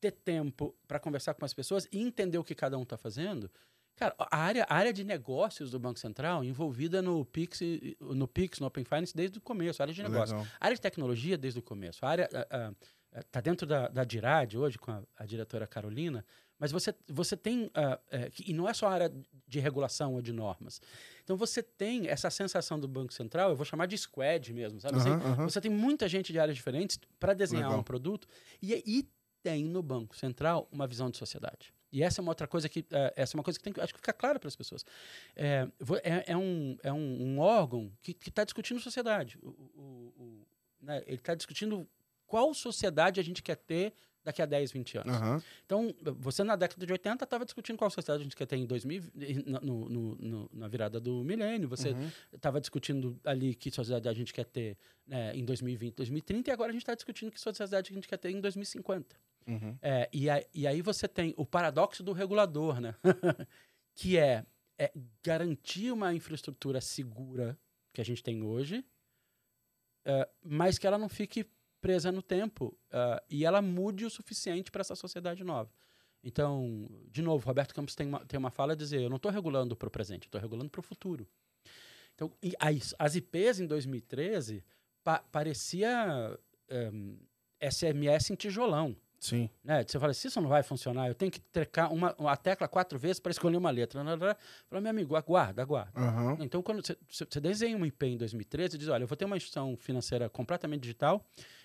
ter 0.00 0.12
tempo 0.12 0.74
para 0.88 0.98
conversar 1.00 1.34
com 1.34 1.44
as 1.44 1.52
pessoas 1.52 1.86
e 1.92 1.98
entender 2.00 2.38
o 2.38 2.44
que 2.44 2.54
cada 2.54 2.78
um 2.78 2.82
está 2.84 2.96
fazendo. 2.96 3.50
Cara, 4.00 4.14
a 4.18 4.36
área, 4.38 4.64
a 4.66 4.74
área 4.74 4.94
de 4.94 5.04
negócios 5.04 5.70
do 5.70 5.78
Banco 5.78 5.98
Central 5.98 6.42
envolvida 6.42 7.02
no 7.02 7.22
Pix, 7.22 7.60
no 8.00 8.26
Pix, 8.26 8.58
no 8.58 8.66
Open 8.66 8.82
Finance 8.82 9.14
desde 9.14 9.36
o 9.36 9.42
começo, 9.42 9.82
a 9.82 9.84
área 9.84 9.92
de 9.92 10.02
negócios. 10.02 10.30
Legal. 10.30 10.46
A 10.58 10.64
área 10.64 10.74
de 10.74 10.80
tecnologia 10.80 11.36
desde 11.36 11.58
o 11.58 11.62
começo. 11.62 12.02
A 12.06 12.08
área 12.08 12.28
está 13.14 13.42
dentro 13.42 13.66
da, 13.66 13.88
da 13.88 14.02
DIRAD 14.02 14.56
hoje, 14.56 14.78
com 14.78 14.90
a, 14.90 15.02
a 15.18 15.26
diretora 15.26 15.66
Carolina, 15.66 16.24
mas 16.58 16.72
você, 16.72 16.94
você 17.08 17.36
tem. 17.36 17.70
é, 18.10 18.30
e 18.46 18.54
não 18.54 18.66
é 18.66 18.72
só 18.72 18.86
a 18.88 18.92
área 18.92 19.12
de 19.46 19.60
regulação 19.60 20.14
ou 20.14 20.22
de 20.22 20.32
normas. 20.32 20.80
Então 21.22 21.36
você 21.36 21.62
tem 21.62 22.08
essa 22.08 22.30
sensação 22.30 22.80
do 22.80 22.88
Banco 22.88 23.12
Central, 23.12 23.50
eu 23.50 23.56
vou 23.56 23.66
chamar 23.66 23.84
de 23.84 23.98
squad 23.98 24.50
mesmo, 24.54 24.80
sabe? 24.80 24.94
Você- 24.94 25.10
Aham, 25.10 25.32
aham. 25.32 25.44
Você 25.44 25.60
tem 25.60 25.70
muita 25.70 26.08
gente 26.08 26.32
de 26.32 26.38
áreas 26.38 26.56
diferentes 26.56 26.98
para 27.18 27.34
desenhar 27.34 27.64
Legal. 27.66 27.80
um 27.80 27.84
produto. 27.84 28.26
E, 28.62 28.72
e 28.86 29.06
tem 29.42 29.64
no 29.64 29.82
Banco 29.82 30.16
Central 30.16 30.66
uma 30.72 30.86
visão 30.86 31.10
de 31.10 31.18
sociedade. 31.18 31.74
E 31.92 32.02
essa 32.02 32.20
é 32.20 32.22
uma 32.22 32.30
outra 32.30 32.46
coisa 32.46 32.68
que 32.68 32.84
eh, 32.90 33.12
essa 33.16 33.34
é 33.34 33.38
uma 33.38 33.42
coisa 33.44 33.58
que 33.58 33.62
tem 33.64 33.72
que 33.72 33.80
acho 33.80 33.92
que 33.92 33.98
ficar 34.00 34.12
clara 34.12 34.38
para 34.38 34.48
as 34.48 34.56
pessoas. 34.56 34.84
É, 35.34 35.66
é, 36.02 36.32
é 36.32 36.36
um, 36.36 36.76
é 36.82 36.92
um, 36.92 37.22
um 37.22 37.38
órgão 37.40 37.90
que 38.02 38.16
está 38.26 38.44
discutindo 38.44 38.78
sociedade. 38.80 39.38
O, 39.42 39.48
o- 39.48 40.14
o- 40.18 40.46
né, 40.80 41.02
Ele 41.06 41.16
está 41.16 41.34
discutindo 41.34 41.86
qual 42.26 42.54
sociedade 42.54 43.18
a 43.18 43.22
gente 43.24 43.42
quer 43.42 43.56
ter 43.56 43.92
daqui 44.22 44.42
a 44.42 44.46
10, 44.46 44.70
20 44.70 44.98
anos. 44.98 45.16
Aham. 45.16 45.42
Então, 45.64 45.94
você 46.18 46.44
na 46.44 46.54
década 46.54 46.84
de 46.86 46.92
80 46.92 47.24
estava 47.24 47.42
discutindo 47.44 47.78
qual 47.78 47.90
sociedade 47.90 48.20
a 48.20 48.24
gente 48.24 48.36
quer 48.36 48.46
ter 48.46 48.56
em 48.56 48.66
2000, 48.66 49.02
na- 49.46 49.60
no, 49.60 49.88
no- 49.88 50.14
no- 50.16 50.50
na 50.52 50.68
virada 50.68 51.00
do 51.00 51.24
milênio. 51.24 51.68
Você 51.70 51.90
Uhum. 51.90 52.10
estava 52.34 52.60
discutindo 52.60 53.18
ali 53.24 53.54
que 53.54 53.70
sociedade 53.70 54.08
a 54.08 54.12
gente 54.12 54.32
quer 54.32 54.44
ter 54.44 54.76
né, 55.06 55.34
em 55.34 55.44
2020, 55.44 55.94
2030, 55.94 56.50
e 56.50 56.52
agora 56.52 56.68
a 56.68 56.72
gente 56.72 56.82
está 56.82 56.94
discutindo 56.94 57.32
que 57.32 57.40
sociedade 57.40 57.90
a 57.90 57.94
gente 57.94 58.06
quer 58.06 58.18
ter 58.18 58.30
em 58.30 58.40
2050. 58.40 59.16
Uhum. 59.46 59.76
É, 59.82 60.08
e, 60.12 60.28
aí, 60.30 60.44
e 60.54 60.66
aí 60.66 60.82
você 60.82 61.08
tem 61.08 61.34
o 61.36 61.44
paradoxo 61.44 62.02
do 62.02 62.12
regulador, 62.12 62.80
né? 62.80 62.94
que 63.94 64.16
é, 64.16 64.44
é 64.78 64.92
garantir 65.22 65.90
uma 65.92 66.14
infraestrutura 66.14 66.80
segura 66.80 67.58
que 67.92 68.00
a 68.00 68.04
gente 68.04 68.22
tem 68.22 68.42
hoje, 68.42 68.84
é, 70.04 70.28
mas 70.42 70.78
que 70.78 70.86
ela 70.86 70.98
não 70.98 71.08
fique 71.08 71.46
presa 71.80 72.12
no 72.12 72.22
tempo 72.22 72.76
é, 72.90 73.22
e 73.28 73.44
ela 73.44 73.60
mude 73.60 74.04
o 74.04 74.10
suficiente 74.10 74.70
para 74.70 74.80
essa 74.82 74.94
sociedade 74.94 75.42
nova. 75.42 75.70
Então, 76.22 76.86
de 77.10 77.22
novo, 77.22 77.46
Roberto 77.46 77.74
Campos 77.74 77.94
tem 77.94 78.06
uma, 78.06 78.24
tem 78.26 78.38
uma 78.38 78.50
fala 78.50 78.74
a 78.74 78.76
dizer: 78.76 79.00
eu 79.00 79.08
não 79.08 79.16
estou 79.16 79.32
regulando 79.32 79.74
para 79.74 79.88
o 79.88 79.90
presente, 79.90 80.26
estou 80.26 80.40
regulando 80.40 80.70
para 80.70 80.80
o 80.80 80.82
futuro. 80.82 81.26
Então, 82.14 82.30
as, 82.58 82.94
as 82.98 83.14
IPs 83.16 83.60
em 83.60 83.66
2013 83.66 84.62
pa- 85.02 85.24
parecia 85.32 86.38
em, 86.68 87.18
SMS 87.70 88.30
em 88.30 88.34
tijolão. 88.34 88.94
Sim. 89.20 89.50
Né? 89.62 89.84
Você 89.86 89.98
fala, 89.98 90.14
se 90.14 90.26
isso 90.28 90.40
não 90.40 90.48
vai 90.48 90.62
funcionar, 90.62 91.06
eu 91.06 91.14
tenho 91.14 91.30
que 91.30 91.38
trecar 91.40 91.92
uma, 91.92 92.14
uma 92.18 92.34
tecla 92.38 92.66
quatro 92.66 92.98
vezes 92.98 93.20
para 93.20 93.30
escolher 93.30 93.58
uma 93.58 93.70
letra. 93.70 94.02
Fala, 94.02 94.80
meu 94.80 94.90
amigo, 94.90 95.14
aguarda, 95.14 95.60
aguarda. 95.60 95.92
Aham. 95.94 96.38
Então, 96.40 96.62
quando 96.62 96.82
você, 96.82 97.38
desenha 97.40 97.76
um 97.76 97.84
IP 97.84 98.06
em 98.06 98.16
2013 98.16 98.76
e 98.76 98.78
diz, 98.78 98.88
olha, 98.88 99.02
eu 99.04 99.06
vou 99.06 99.16
ter 99.16 99.26
uma 99.26 99.36
instituição 99.36 99.76
financeira 99.76 100.30
completamente 100.30 100.80
digital, 100.80 101.22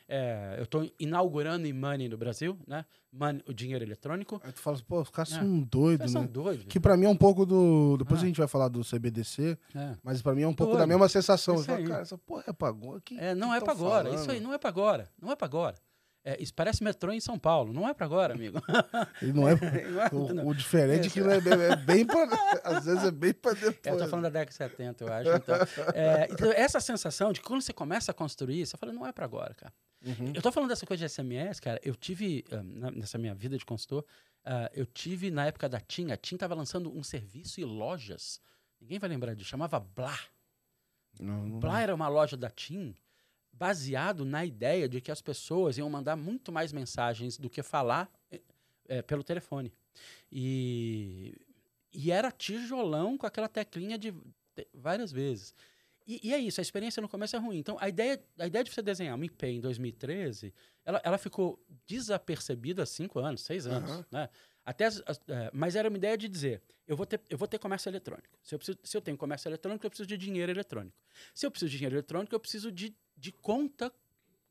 é, 0.07 0.55
eu 0.59 0.63
estou 0.65 0.87
inaugurando 0.99 1.65
e-money 1.65 2.09
no 2.09 2.17
Brasil, 2.17 2.59
né? 2.67 2.85
Money, 3.11 3.41
o 3.47 3.53
dinheiro 3.53 3.83
eletrônico. 3.85 4.39
Aí 4.43 4.51
tu 4.51 4.59
fala, 4.59 4.77
pô, 4.85 5.01
os 5.01 5.09
caras 5.09 5.31
É. 5.31 5.37
são 5.39 5.61
doidos, 5.61 5.99
Vocês 5.99 6.11
são 6.11 6.21
né? 6.23 6.27
doidos. 6.27 6.65
Que 6.67 6.79
pra 6.79 6.97
mim 6.97 7.05
é 7.05 7.09
um 7.09 7.15
pouco 7.15 7.45
do. 7.45 7.95
Depois 7.97 8.19
Ah. 8.19 8.23
a 8.23 8.27
gente 8.27 8.37
vai 8.37 8.47
falar 8.49 8.67
do 8.67 8.83
CBDC, 8.83 9.57
É. 9.73 9.95
mas 10.03 10.21
pra 10.21 10.35
mim 10.35 10.41
é 10.43 10.47
um 10.47 10.53
pouco 10.53 10.73
Doido. 10.73 10.81
da 10.81 10.87
mesma 10.87 11.07
sensação. 11.07 11.57
Fala, 11.59 11.81
cara, 11.87 12.01
essa 12.01 12.17
porra 12.17 12.43
é 12.47 12.53
pagou 12.53 12.95
aqui. 12.97 13.17
É, 13.17 13.33
não 13.33 13.53
é 13.55 13.61
para 13.61 13.71
agora. 13.71 14.09
Isso 14.13 14.29
aí 14.29 14.39
não 14.41 14.53
é 14.53 14.57
para 14.57 14.69
agora. 14.69 15.09
Não 15.19 15.31
é 15.31 15.35
para 15.37 15.47
agora. 15.47 15.75
É, 16.27 16.41
isso 16.41 16.51
parece 16.55 16.83
metrô 16.83 17.11
em 17.11 17.19
São 17.19 17.37
Paulo. 17.37 17.71
Não 17.71 17.87
é 17.87 17.93
para 17.93 18.05
agora, 18.07 18.33
amigo. 18.33 18.59
Ele 19.21 19.31
não 19.37 19.47
é. 19.47 19.53
Não 20.11 20.25
é- 20.29 20.33
não. 20.33 20.45
O, 20.45 20.49
o 20.49 20.55
diferente 20.55 21.07
é 21.07 21.11
que 21.11 21.19
é, 21.19 21.39
bem- 21.39 21.53
é 21.61 21.75
bem 21.75 22.03
pra. 22.05 22.27
Às 22.63 22.85
vezes 22.85 23.03
é 23.03 23.11
bem 23.11 23.31
pra 23.31 23.53
depois. 23.53 23.77
Eu 23.85 23.97
tô 23.99 24.07
falando 24.07 24.23
da 24.23 24.29
década 24.29 24.49
de 24.49 24.55
70, 24.55 25.03
eu 25.03 25.13
acho. 25.13 25.29
Então, 25.29 25.55
É, 25.93 26.27
então, 26.31 26.51
essa 26.51 26.79
sensação 26.79 27.31
de 27.31 27.39
que 27.41 27.45
quando 27.45 27.61
você 27.61 27.71
começa 27.71 28.09
a 28.09 28.13
construir, 28.13 28.65
você 28.65 28.75
fala, 28.75 28.91
não 28.91 29.05
é 29.05 29.11
para 29.11 29.23
agora, 29.23 29.53
cara. 29.53 29.71
Uhum. 30.03 30.31
Eu 30.33 30.41
tô 30.41 30.51
falando 30.51 30.69
dessa 30.69 30.85
coisa 30.85 31.05
de 31.05 31.11
SMS, 31.13 31.59
cara. 31.59 31.79
Eu 31.83 31.95
tive, 31.95 32.43
ah, 32.51 32.63
nessa 32.91 33.17
minha 33.19 33.35
vida 33.35 33.55
de 33.57 33.63
consultor, 33.65 34.03
ah, 34.43 34.69
eu 34.73 34.85
tive 34.87 35.29
na 35.29 35.45
época 35.45 35.69
da 35.69 35.79
TIM, 35.79 36.11
a 36.11 36.17
TIM 36.17 36.37
tava 36.37 36.55
lançando 36.55 36.91
um 36.95 37.03
serviço 37.03 37.59
e 37.61 37.63
lojas. 37.63 38.39
Ninguém 38.81 38.97
vai 38.97 39.09
lembrar 39.09 39.35
disso, 39.35 39.49
chamava 39.51 39.79
Blá. 39.79 40.17
Não, 41.19 41.45
não- 41.45 41.59
Blá 41.59 41.81
era 41.81 41.93
uma 41.93 42.07
loja 42.07 42.35
da 42.35 42.49
TIM 42.49 42.95
baseado 43.57 44.25
na 44.25 44.45
ideia 44.45 44.87
de 44.87 44.99
que 45.01 45.11
as 45.11 45.21
pessoas 45.21 45.77
iam 45.77 45.89
mandar 45.89 46.15
muito 46.15 46.51
mais 46.51 46.71
mensagens 46.73 47.37
do 47.37 47.49
que 47.49 47.63
falar 47.63 48.11
eh, 48.87 49.01
pelo 49.01 49.23
telefone. 49.23 49.71
E, 50.31 51.33
e 51.93 52.11
era 52.11 52.31
tijolão 52.31 53.17
com 53.17 53.25
aquela 53.25 53.47
teclinha 53.47 53.97
de 53.97 54.13
várias 54.73 55.11
vezes. 55.11 55.55
E, 56.07 56.19
e 56.27 56.33
é 56.33 56.37
isso, 56.37 56.59
a 56.59 56.63
experiência 56.63 57.01
no 57.01 57.09
começo 57.09 57.35
é 57.35 57.39
ruim. 57.39 57.57
Então, 57.57 57.77
a 57.79 57.89
ideia, 57.89 58.21
a 58.37 58.45
ideia 58.45 58.63
de 58.63 58.71
você 58.71 58.81
desenhar 58.81 59.15
uma 59.15 59.25
IP 59.25 59.45
em 59.47 59.59
2013, 59.61 60.53
ela, 60.83 61.01
ela 61.03 61.17
ficou 61.17 61.59
desapercebida 61.87 62.83
há 62.83 62.85
cinco 62.85 63.19
anos, 63.19 63.41
seis 63.41 63.65
anos. 63.65 63.89
Aham. 63.89 64.05
Né? 64.11 64.29
Até 64.63 64.85
as- 64.85 65.01
as- 65.05 65.21
é, 65.27 65.49
mas 65.53 65.75
era 65.75 65.87
uma 65.89 65.97
ideia 65.97 66.17
de 66.17 66.27
dizer, 66.27 66.61
eu 66.87 66.95
vou 66.95 67.05
ter, 67.05 67.19
eu 67.29 67.37
vou 67.37 67.47
ter 67.47 67.57
comércio 67.57 67.89
eletrônico. 67.89 68.37
Se 68.43 68.53
eu, 68.53 68.59
preciso- 68.59 68.77
se 68.83 68.95
eu 68.97 69.01
tenho 69.01 69.17
comércio 69.17 69.47
eletrônico, 69.47 69.85
eu 69.85 69.89
preciso 69.89 70.07
de 70.07 70.17
dinheiro 70.17 70.51
eletrônico. 70.51 70.95
Se 71.33 71.45
eu 71.45 71.49
preciso 71.51 71.71
de 71.71 71.77
dinheiro 71.77 71.95
eletrônico, 71.95 72.35
eu 72.35 72.39
preciso 72.39 72.71
de, 72.71 72.95
de 73.17 73.31
conta 73.31 73.93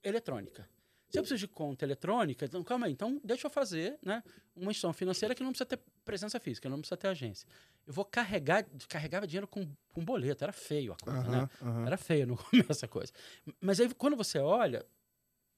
eletrônica. 0.03 0.69
Se 1.09 1.19
eu 1.19 1.23
preciso 1.23 1.39
de 1.39 1.49
conta 1.49 1.85
eletrônica, 1.85 2.45
então 2.45 2.63
calma 2.65 2.87
aí, 2.87 2.93
então 2.93 3.21
deixa 3.23 3.47
eu 3.47 3.51
fazer 3.51 3.99
né, 4.03 4.23
uma 4.57 4.71
instituição 4.73 4.93
financeira 4.93 5.35
que 5.35 5.43
não 5.45 5.51
precisa 5.51 5.67
ter 5.67 5.79
presença 6.05 6.41
física, 6.41 6.69
não 6.69 6.79
precisa 6.81 6.97
ter 6.97 7.07
agência. 7.09 7.47
Eu 7.87 7.93
vou 7.93 8.05
carregar, 8.05 8.67
carregava 8.89 9.27
dinheiro 9.27 9.47
com, 9.47 9.69
com 9.93 10.05
boleto, 10.05 10.43
era 10.43 10.53
feio 10.53 10.93
a 10.93 10.97
coisa, 10.97 11.23
né? 11.29 11.37
Aham, 11.37 11.51
aham. 11.63 11.87
Era 11.87 11.97
feio 11.97 12.27
no 12.27 12.37
começo 12.77 12.85
a 12.85 12.89
coisa. 12.89 13.13
Mas 13.61 13.79
aí, 13.79 13.93
quando 13.95 14.17
você 14.17 14.39
olha, 14.41 14.85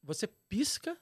você 0.02 0.26
pisca 0.26 0.96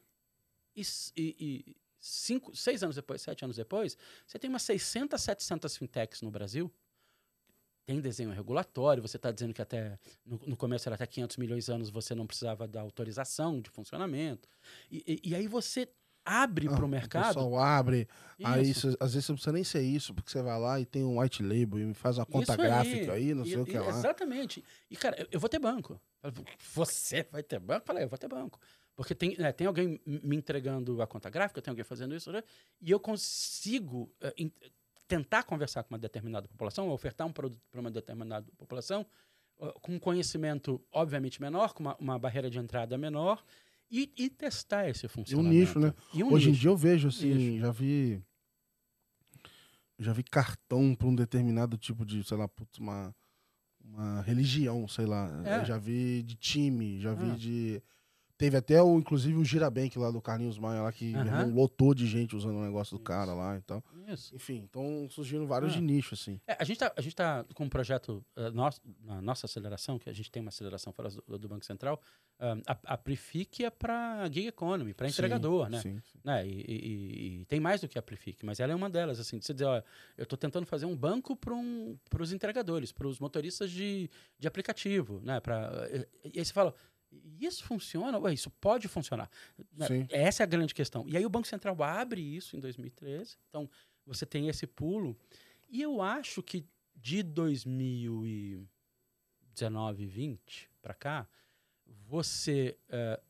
e, 0.77 0.83
e- 1.17 1.37
e 1.71 1.77
cinco, 1.99 2.55
seis 2.55 2.83
anos 2.85 2.95
depois, 2.97 3.23
sete 3.23 3.45
anos 3.45 3.57
depois, 3.57 3.97
você 4.27 4.38
tem 4.38 4.49
umas 4.51 4.62
600, 4.62 5.21
700 5.21 5.77
fintechs 5.77 6.23
no 6.23 6.31
Brasil. 6.31 6.73
Tem 7.87 8.01
desenho 8.01 8.31
regulatório, 8.31 9.03
você 9.03 9.16
está 9.16 9.31
dizendo 9.31 9.53
que 9.53 9.61
até 9.61 9.99
no, 10.25 10.40
no 10.47 10.57
começo 10.57 10.88
era 10.88 10.94
até 10.94 11.07
500 11.07 11.37
milhões 11.37 11.66
de 11.66 11.73
anos 11.73 11.90
você 11.90 12.14
não 12.14 12.27
precisava 12.27 12.66
da 12.66 12.81
autorização 12.81 13.61
de 13.61 13.68
funcionamento. 13.70 14.49
E, 14.90 15.20
e- 15.23 15.31
e 15.31 15.35
aí 15.35 15.47
você 15.47 15.87
abre 16.25 16.66
para 16.66 16.79
Ah, 16.81 16.85
o 16.85 16.88
mercado. 16.88 17.25
O 17.25 17.27
pessoal 17.35 17.59
abre. 17.59 18.09
Aí, 18.42 18.70
Isso. 18.70 18.97
às 18.99 19.12
vezes 19.12 19.27
você 19.27 19.33
não 19.33 19.37
precisa 19.37 19.53
nem 19.53 19.64
ser 19.64 19.83
isso, 19.83 20.14
porque 20.14 20.31
você 20.31 20.40
vai 20.40 20.59
lá 20.59 20.81
e 20.81 20.87
tem 20.87 21.05
um 21.05 21.20
white 21.20 21.42
label 21.42 21.90
e 21.90 21.92
faz 21.92 22.16
uma 22.16 22.25
conta 22.25 22.53
aí. 22.53 22.57
gráfica 22.59 23.12
aí, 23.12 23.35
não 23.35 23.44
sei 23.44 23.55
E- 23.55 23.59
o 23.59 23.64
que 23.66 23.79
lá. 23.79 23.90
Exatamente. 23.90 24.64
E, 24.90 24.97
cara, 24.97 25.20
eu, 25.20 25.29
eu 25.33 25.38
vou 25.38 25.51
ter 25.51 25.59
banco. 25.59 26.01
Você 26.75 27.27
vai 27.31 27.42
ter 27.42 27.59
banco? 27.59 27.83
Eu 27.83 27.87
Falei, 27.87 28.05
eu 28.05 28.09
vou 28.09 28.18
ter 28.18 28.29
banco. 28.29 28.59
Porque 28.97 29.14
tem, 29.14 29.37
né, 29.37 29.53
tem 29.53 29.66
alguém 29.66 30.01
me 30.07 30.37
entregando 30.37 31.03
a 31.03 31.07
conta 31.07 31.29
gráfica, 31.29 31.61
tem 31.61 31.70
alguém 31.73 31.85
fazendo 31.85 32.14
isso, 32.14 32.33
né? 32.33 32.42
e 32.81 32.90
eu 32.90 32.99
consigo 33.01 34.11
in- 34.38 34.53
tentar 35.07 35.43
conversar 35.45 35.83
com 35.85 35.95
uma 35.95 35.99
determinada 35.99 36.49
população, 36.49 36.88
ofertar 36.90 37.27
um 37.27 37.33
produto 37.33 37.61
para 37.71 37.81
uma 37.81 37.90
determinada 37.90 38.47
população, 38.57 39.05
com 39.81 39.95
um 39.95 39.99
conhecimento, 39.99 40.81
obviamente, 40.90 41.40
menor, 41.40 41.73
com 41.75 41.83
uma, 41.85 41.97
uma 41.97 42.19
barreira 42.19 42.51
de 42.51 42.59
entrada 42.59 42.97
menor, 42.99 43.45
e, 43.90 44.12
e 44.17 44.29
testar 44.29 44.88
esse 44.88 45.05
E 45.05 45.07
um 45.07 45.11
funcionamento. 45.11 45.55
nicho, 45.55 45.79
né? 45.79 45.95
Um 46.14 46.33
Hoje 46.33 46.49
em 46.49 46.51
nicho. 46.53 46.61
dia 46.62 46.71
eu 46.71 46.77
vejo 46.77 47.09
assim, 47.09 47.33
Nicho. 47.35 47.61
já 47.61 47.71
vi. 47.71 48.23
Já 49.99 50.12
vi 50.12 50.25
cartão 50.25 50.95
para 50.95 51.07
um 51.07 51.14
determinado 51.14 51.77
tipo 51.77 52.05
de, 52.05 52.25
sei 52.25 52.37
lá, 52.37 52.49
putz, 52.49 52.79
uma, 52.79 53.14
uma 53.81 54.23
religião, 54.23 54.88
sei 54.88 55.07
lá. 55.07 55.31
É. 55.45 55.64
Já 55.64 55.79
vi 55.79 56.22
de 56.24 56.35
time, 56.35 56.99
já 57.01 57.14
vi 57.14 57.31
Ah. 57.31 57.37
de. 57.37 57.83
Teve 58.37 58.57
até 58.57 58.82
o, 58.82 58.99
inclusive, 58.99 59.37
o 59.37 59.45
Girabank 59.45 59.97
lá 59.97 60.11
do 60.11 60.20
Carlinhos 60.20 60.59
Maia 60.59 60.82
lá, 60.82 60.91
que 60.93 61.05
irmão 61.05 61.51
lotou 61.55 61.95
de 61.95 62.05
gente 62.05 62.35
usando 62.35 62.57
o 62.57 62.64
negócio 62.64 62.97
do 62.97 63.01
Isso. 63.01 63.05
cara 63.05 63.32
lá 63.32 63.57
e 63.57 63.61
tal. 63.62 63.82
Isso. 64.09 64.35
Enfim, 64.35 64.64
estão 64.64 65.07
surgindo 65.09 65.47
vários 65.47 65.72
Ah. 65.72 65.76
de 65.76 65.80
nicho, 65.82 66.14
assim. 66.14 66.41
É, 66.47 66.57
a 66.59 66.64
gente 66.64 66.82
está 67.07 67.45
tá 67.45 67.55
com 67.55 67.64
um 67.64 67.68
projeto 67.68 68.24
eh, 68.35 68.51
nosso, 68.51 68.80
na 69.05 69.22
nossa 69.22 69.47
aceleração, 69.47 70.01
que 70.01 70.11
a 70.11 70.12
gente 70.12 70.32
tem 70.32 70.43
uma 70.43 70.49
aceleração 70.49 70.93
fora 70.93 71.11
do, 71.11 71.39
do 71.39 71.49
Banco 71.49 71.64
Central. 71.64 72.01
ah, 72.41 72.57
a, 72.66 72.95
a 72.95 72.99
Prefic 72.99 73.64
é 73.64 73.70
para 73.70 74.26
gig 74.32 74.49
economy, 74.49 74.93
para 74.93 75.09
entregador, 75.09 75.66
Sim, 75.66 75.70
né? 75.72 75.80
Sim, 75.80 76.01
sim. 76.01 76.18
né? 76.24 76.45
E, 76.45 76.51
e- 76.51 76.74
e- 76.74 77.41
e 77.43 77.45
tem 77.45 77.61
mais 77.61 77.80
do 77.82 77.89
que 77.89 77.97
a 77.97 78.03
Prefic, 78.03 78.45
mas 78.45 78.59
ela 78.59 78.72
é 78.72 78.74
uma 78.74 78.91
delas. 78.91 79.20
Assim, 79.20 79.39
de 79.39 79.45
você 79.47 79.53
dizer, 79.55 79.66
ó, 79.66 79.80
eu 80.18 80.24
estou 80.24 80.37
tentando 80.37 80.66
fazer 80.66 80.87
um 80.87 80.97
banco 80.97 81.37
para 81.37 81.55
um, 81.55 81.97
os 82.20 82.32
entregadores, 82.32 82.91
para 82.91 83.07
os 83.07 83.20
motoristas 83.20 83.70
de, 83.70 84.11
de 84.41 84.49
aplicativo, 84.49 85.20
né? 85.22 85.39
Pra, 85.39 85.70
e, 86.24 86.30
e 86.35 86.39
aí 86.41 86.45
você 86.45 86.53
fala, 86.53 86.74
E 87.23 87.47
isso 87.47 87.62
funciona? 87.65 88.19
Ué, 88.19 88.33
isso 88.33 88.51
pode 88.51 88.89
funcionar. 88.89 89.31
Né? 89.73 89.87
Sim. 89.87 90.09
Essa 90.11 90.43
é 90.43 90.45
a 90.45 90.47
grande 90.47 90.75
questão. 90.75 91.09
E 91.09 91.17
aí 91.17 91.25
o 91.25 91.31
Banco 91.31 91.47
Central 91.47 91.81
abre 91.83 92.21
isso 92.21 92.57
em 92.57 92.61
2013. 92.61 93.37
Então, 93.49 93.71
você 94.07 94.27
tem 94.27 94.49
esse 94.49 94.67
pulo. 94.67 95.17
E 95.69 95.83
eu 95.83 96.03
acho 96.03 96.43
que 96.43 96.67
de 96.95 97.23
2019, 97.23 100.07
20 100.07 100.71
para 100.81 100.95
cá, 100.95 101.29
você 102.07 102.79
eh, 102.89 103.21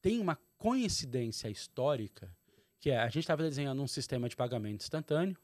tem 0.00 0.20
uma 0.20 0.36
coincidência 0.56 1.48
histórica 1.48 2.34
que 2.78 2.90
é 2.90 2.98
a 2.98 3.08
gente 3.08 3.20
estava 3.20 3.42
desenhando 3.42 3.82
um 3.82 3.86
sistema 3.86 4.28
de 4.28 4.34
pagamento 4.34 4.82
instantâneo 4.82 5.36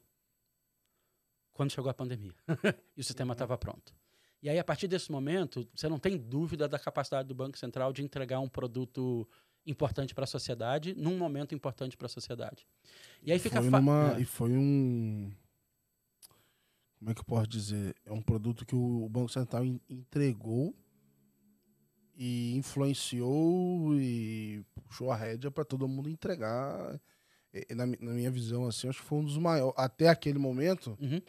quando 1.53 1.71
chegou 1.71 1.89
a 1.89 1.93
pandemia 1.93 2.35
e 2.95 3.01
o 3.01 3.03
sistema 3.03 3.33
estava 3.33 3.57
pronto. 3.57 3.96
E 4.41 4.49
aí, 4.49 4.59
a 4.59 4.63
partir 4.63 4.87
desse 4.87 5.11
momento, 5.11 5.67
você 5.75 5.89
não 5.89 5.97
tem 5.97 6.17
dúvida 6.17 6.67
da 6.67 6.77
capacidade 6.77 7.27
do 7.27 7.33
Banco 7.35 7.57
Central 7.57 7.91
de 7.91 8.03
entregar 8.03 8.39
um 8.39 8.47
produto 8.47 9.27
importante 9.65 10.13
para 10.13 10.23
a 10.23 10.27
sociedade 10.27 10.93
num 10.95 11.17
momento 11.17 11.53
importante 11.55 11.97
para 11.97 12.05
a 12.05 12.09
sociedade. 12.09 12.65
E 13.23 13.31
aí 13.31 13.39
fica 13.39 13.61
foi 13.61 13.69
numa- 13.69 14.13
é. 14.17 14.21
E 14.21 14.25
foi 14.25 14.51
um. 14.55 15.31
Como 16.99 17.11
é 17.11 17.13
que 17.13 17.19
eu 17.21 17.25
posso 17.25 17.47
dizer? 17.47 17.95
É 18.05 18.11
um 18.11 18.21
produto 18.21 18.65
que 18.65 18.75
o 18.75 19.07
Banco 19.09 19.29
Central 19.29 19.65
en- 19.65 19.79
entregou 19.89 20.73
e 22.15 22.55
influenciou 22.55 23.93
e 23.99 24.63
puxou 24.85 25.11
a 25.11 25.15
rédea 25.15 25.51
para 25.51 25.63
todo 25.65 25.87
mundo 25.87 26.09
entregar. 26.09 26.99
Na, 27.75 27.85
na 27.85 28.11
minha 28.13 28.29
visão, 28.29 28.67
assim, 28.67 28.87
acho 28.87 28.99
que 29.01 29.05
foi 29.07 29.19
um 29.19 29.23
dos 29.25 29.37
maiores. 29.37 29.73
Até 29.77 30.09
aquele 30.09 30.37
momento, 30.37 30.95
Uhum. 30.99 31.21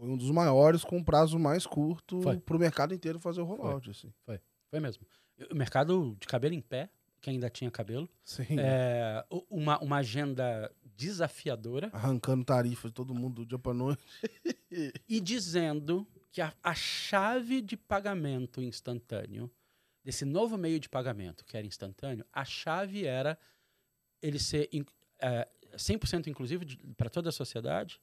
Foi 0.00 0.08
um 0.08 0.16
dos 0.16 0.30
maiores 0.30 0.82
com 0.82 1.04
prazo 1.04 1.38
mais 1.38 1.66
curto 1.66 2.22
Foi. 2.22 2.38
para 2.40 2.56
o 2.56 2.58
mercado 2.58 2.94
inteiro 2.94 3.20
fazer 3.20 3.42
o 3.42 3.44
rollout. 3.44 3.90
Assim. 3.90 4.10
Foi 4.24 4.80
mesmo. 4.80 5.06
O 5.50 5.54
mercado 5.54 6.16
de 6.18 6.26
cabelo 6.26 6.54
em 6.54 6.60
pé, 6.60 6.88
que 7.20 7.28
ainda 7.28 7.50
tinha 7.50 7.70
cabelo, 7.70 8.08
Sim. 8.24 8.58
é, 8.58 9.22
uma, 9.50 9.78
uma 9.80 9.98
agenda 9.98 10.74
desafiadora 10.96 11.90
Arrancando 11.92 12.44
tarifas 12.44 12.90
de 12.90 12.94
todo 12.94 13.14
mundo 13.14 13.44
do 13.44 13.46
dia 13.46 13.58
para 13.58 13.74
noite. 13.74 14.02
e 15.06 15.20
dizendo 15.20 16.06
que 16.32 16.40
a, 16.40 16.54
a 16.62 16.74
chave 16.74 17.60
de 17.60 17.76
pagamento 17.76 18.62
instantâneo, 18.62 19.50
desse 20.02 20.24
novo 20.24 20.56
meio 20.56 20.80
de 20.80 20.88
pagamento 20.88 21.44
que 21.44 21.58
era 21.58 21.66
instantâneo, 21.66 22.24
a 22.32 22.44
chave 22.44 23.04
era 23.04 23.38
ele 24.22 24.38
ser 24.38 24.66
in, 24.72 24.82
é, 25.20 25.46
100% 25.74 26.28
inclusivo 26.28 26.64
para 26.96 27.10
toda 27.10 27.28
a 27.28 27.32
sociedade, 27.32 28.00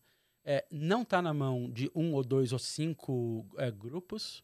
é, 0.50 0.66
não 0.72 1.02
está 1.02 1.22
na 1.22 1.34
mão 1.34 1.70
de 1.70 1.92
um 1.94 2.14
ou 2.14 2.24
dois 2.24 2.54
ou 2.54 2.60
cinco 2.60 3.46
é, 3.58 3.70
grupos, 3.70 4.42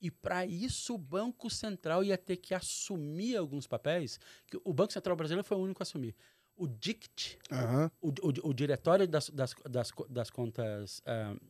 e 0.00 0.08
para 0.10 0.46
isso 0.46 0.94
o 0.94 0.98
Banco 0.98 1.50
Central 1.50 2.04
ia 2.04 2.16
ter 2.16 2.36
que 2.36 2.54
assumir 2.54 3.36
alguns 3.36 3.66
papéis, 3.66 4.20
que 4.46 4.56
o 4.64 4.72
Banco 4.72 4.92
Central 4.92 5.16
brasileiro 5.16 5.44
foi 5.46 5.56
o 5.56 5.60
único 5.60 5.82
a 5.82 5.84
assumir. 5.84 6.14
O 6.56 6.68
DICT, 6.68 7.36
Aham. 7.50 7.90
o, 8.00 8.08
o- 8.08 8.48
o 8.50 8.54
diretório 8.54 9.08
das, 9.08 9.28
das, 9.28 9.54
das, 9.68 9.90
das 10.08 10.30
contas 10.30 11.02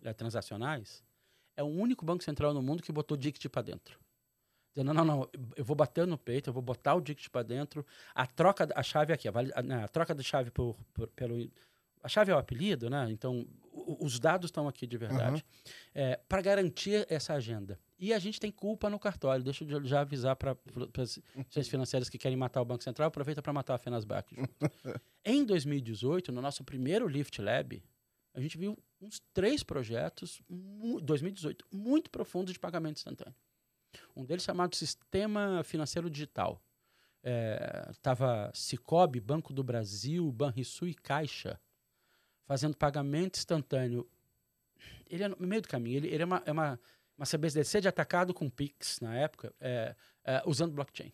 eh, 0.02 0.12
transacionais 0.14 1.04
é 1.56 1.62
o 1.62 1.66
único 1.66 2.02
banco 2.04 2.24
central 2.24 2.54
no 2.54 2.62
mundo 2.62 2.82
que 2.82 2.90
botou 2.90 3.16
DICT 3.18 3.48
para 3.50 3.62
dentro. 3.62 3.98
Dizendo, 4.72 4.94
não, 4.94 5.04
não, 5.04 5.16
não, 5.18 5.30
eu 5.56 5.64
vou 5.64 5.76
bater 5.76 6.06
no 6.06 6.16
peito, 6.16 6.48
eu 6.48 6.54
vou 6.54 6.62
botar 6.62 6.94
o 6.94 7.00
DICT 7.02 7.28
para 7.28 7.42
dentro. 7.42 7.84
A 8.14 8.26
troca, 8.26 8.66
da- 8.66 8.74
a 8.78 8.82
chave 8.82 9.12
aqui, 9.12 9.28
a, 9.28 9.32
a, 9.56 9.62
né, 9.62 9.84
a 9.84 9.88
troca 9.88 10.14
da 10.14 10.22
chave 10.22 10.50
por, 10.50 10.74
por- 10.94 11.08
pelo. 11.08 11.50
A 12.02 12.08
chave 12.08 12.30
é 12.32 12.34
o 12.34 12.38
apelido, 12.38 12.88
né? 12.88 13.10
Então, 13.10 13.46
os 14.00 14.18
dados 14.18 14.48
estão 14.48 14.66
aqui 14.68 14.86
de 14.86 14.96
verdade. 14.96 15.44
para 16.28 16.40
garantir 16.42 17.06
essa 17.10 17.34
agenda. 17.34 17.78
E 17.98 18.14
a 18.14 18.18
gente 18.18 18.40
tem 18.40 18.50
culpa 18.50 18.88
no 18.88 18.98
cartório. 18.98 19.44
Deixa 19.44 19.62
eu 19.64 19.84
já- 19.84 20.00
avisar 20.00 20.34
para 20.36 20.56
as 20.98 21.18
instituições 21.18 21.68
financeiras 21.68 22.08
que 22.08 22.16
querem 22.16 22.36
matar 22.36 22.62
o 22.62 22.64
Banco 22.64 22.82
Central, 22.82 23.08
aproveita 23.08 23.42
para 23.42 23.52
matar 23.52 23.74
a 23.74 23.78
Fenasbac. 23.78 24.34
junto. 24.34 24.50
Em 25.24 25.44
2018, 25.44 26.32
no 26.32 26.40
nosso 26.40 26.64
primeiro 26.64 27.06
Lift 27.06 27.38
Lab, 27.42 27.82
a 28.32 28.40
gente 28.40 28.56
viu 28.56 28.78
uns 29.02 29.20
três 29.34 29.62
projetos, 29.62 30.40
mu 30.48 30.98
2018, 31.00 31.66
muito 31.70 32.10
profundos 32.10 32.54
de 32.54 32.58
pagamento 32.58 32.96
instantâneo. 32.96 33.34
Um 34.16 34.24
deles 34.24 34.44
chamado 34.44 34.74
Sistema 34.76 35.62
Financeiro 35.64 36.08
Digital. 36.08 36.62
Estava 37.90 38.50
Cicobi, 38.54 39.20
Banco 39.20 39.52
do 39.52 39.62
Brasil, 39.62 40.30
Banrisul 40.32 40.88
e 40.88 40.94
Caixa 40.94 41.60
fazendo 42.50 42.76
pagamento 42.76 43.38
instantâneo. 43.38 44.04
Ele 45.08 45.22
é 45.22 45.28
no 45.28 45.46
meio 45.46 45.62
do 45.62 45.68
caminho. 45.68 45.98
Ele, 45.98 46.08
ele 46.08 46.24
é, 46.24 46.26
uma, 46.26 46.42
é 46.44 46.50
uma, 46.50 46.80
uma 47.16 47.24
CBDC 47.24 47.80
de 47.80 47.86
atacado 47.86 48.34
com 48.34 48.50
Pix, 48.50 48.98
na 49.00 49.14
época, 49.14 49.54
é, 49.60 49.94
é, 50.24 50.42
usando 50.44 50.72
blockchain. 50.72 51.12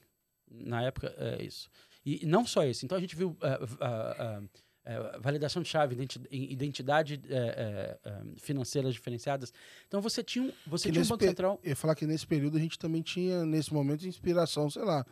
Na 0.50 0.82
época, 0.82 1.14
é 1.18 1.42
isso. 1.42 1.68
E 2.06 2.24
não 2.24 2.46
só 2.46 2.64
isso. 2.64 2.86
Então, 2.86 2.96
a 2.96 3.00
gente 3.02 3.14
viu 3.14 3.36
é, 3.42 4.40
é, 4.86 5.18
validação 5.18 5.60
de 5.60 5.68
chave, 5.68 5.94
identi- 5.94 6.26
identidade 6.30 7.20
é, 7.28 7.36
é, 7.36 7.98
é, 8.02 8.22
financeiras 8.38 8.94
diferenciadas. 8.94 9.52
Então, 9.86 10.00
você 10.00 10.24
tinha 10.24 10.42
um, 10.46 10.52
você 10.66 10.88
Que 10.88 10.92
tinha 10.92 11.04
um 11.04 11.08
Banco 11.08 11.22
Central... 11.22 11.60
Eu 11.62 11.68
ia 11.68 11.76
falar 11.76 11.94
que 11.96 12.06
nesse 12.06 12.26
período 12.26 12.56
a 12.56 12.60
gente 12.60 12.78
também 12.78 13.02
tinha, 13.02 13.44
nesse 13.44 13.74
momento, 13.74 14.06
inspiração, 14.06 14.70
sei 14.70 14.84
lá, 14.84 15.04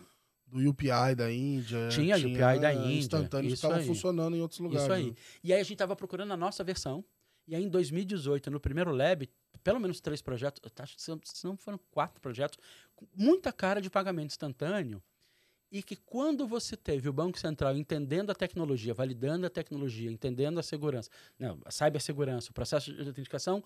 do 0.62 0.70
UPI 0.70 1.14
da 1.16 1.32
Índia. 1.32 1.88
Tinha 1.88 2.16
UPI 2.16 2.60
da 2.60 2.72
Índia, 2.72 2.98
Instantâneos 2.98 3.52
que 3.52 3.54
estavam 3.56 3.82
funcionando 3.84 4.36
em 4.36 4.40
outros 4.40 4.60
lugares. 4.60 4.84
Isso 4.84 4.92
aí. 4.92 5.10
né? 5.10 5.16
E 5.42 5.52
aí 5.52 5.60
a 5.60 5.62
gente 5.64 5.72
estava 5.74 5.96
procurando 5.96 6.32
a 6.32 6.36
nossa 6.36 6.62
versão. 6.62 7.04
E 7.46 7.54
aí 7.54 7.62
em 7.64 7.68
2018, 7.68 8.50
no 8.50 8.58
primeiro 8.60 8.90
lab, 8.92 9.28
pelo 9.62 9.78
menos 9.80 10.00
três 10.00 10.22
projetos, 10.22 10.62
acho 10.78 10.96
que 10.96 11.02
se 11.02 11.10
não- 11.10 11.20
se 11.24 11.44
não 11.46 11.56
foram 11.56 11.78
quatro 11.90 12.20
projetos, 12.20 12.58
com 12.94 13.06
muita 13.14 13.52
cara 13.52 13.80
de 13.80 13.90
pagamento 13.90 14.30
instantâneo. 14.30 15.02
E 15.72 15.82
que 15.82 15.96
quando 15.96 16.46
você 16.46 16.76
teve 16.76 17.08
o 17.08 17.12
Banco 17.12 17.36
Central 17.38 17.76
entendendo 17.76 18.30
a 18.30 18.34
tecnologia, 18.34 18.94
validando 18.94 19.44
a 19.46 19.50
tecnologia, 19.50 20.10
entendendo 20.10 20.58
a 20.60 20.62
segurança, 20.62 21.10
não, 21.38 21.60
a 21.64 21.70
cibersegurança, 21.72 22.50
o 22.50 22.54
processo 22.54 22.92
de 22.94 23.06
autenticação, 23.08 23.62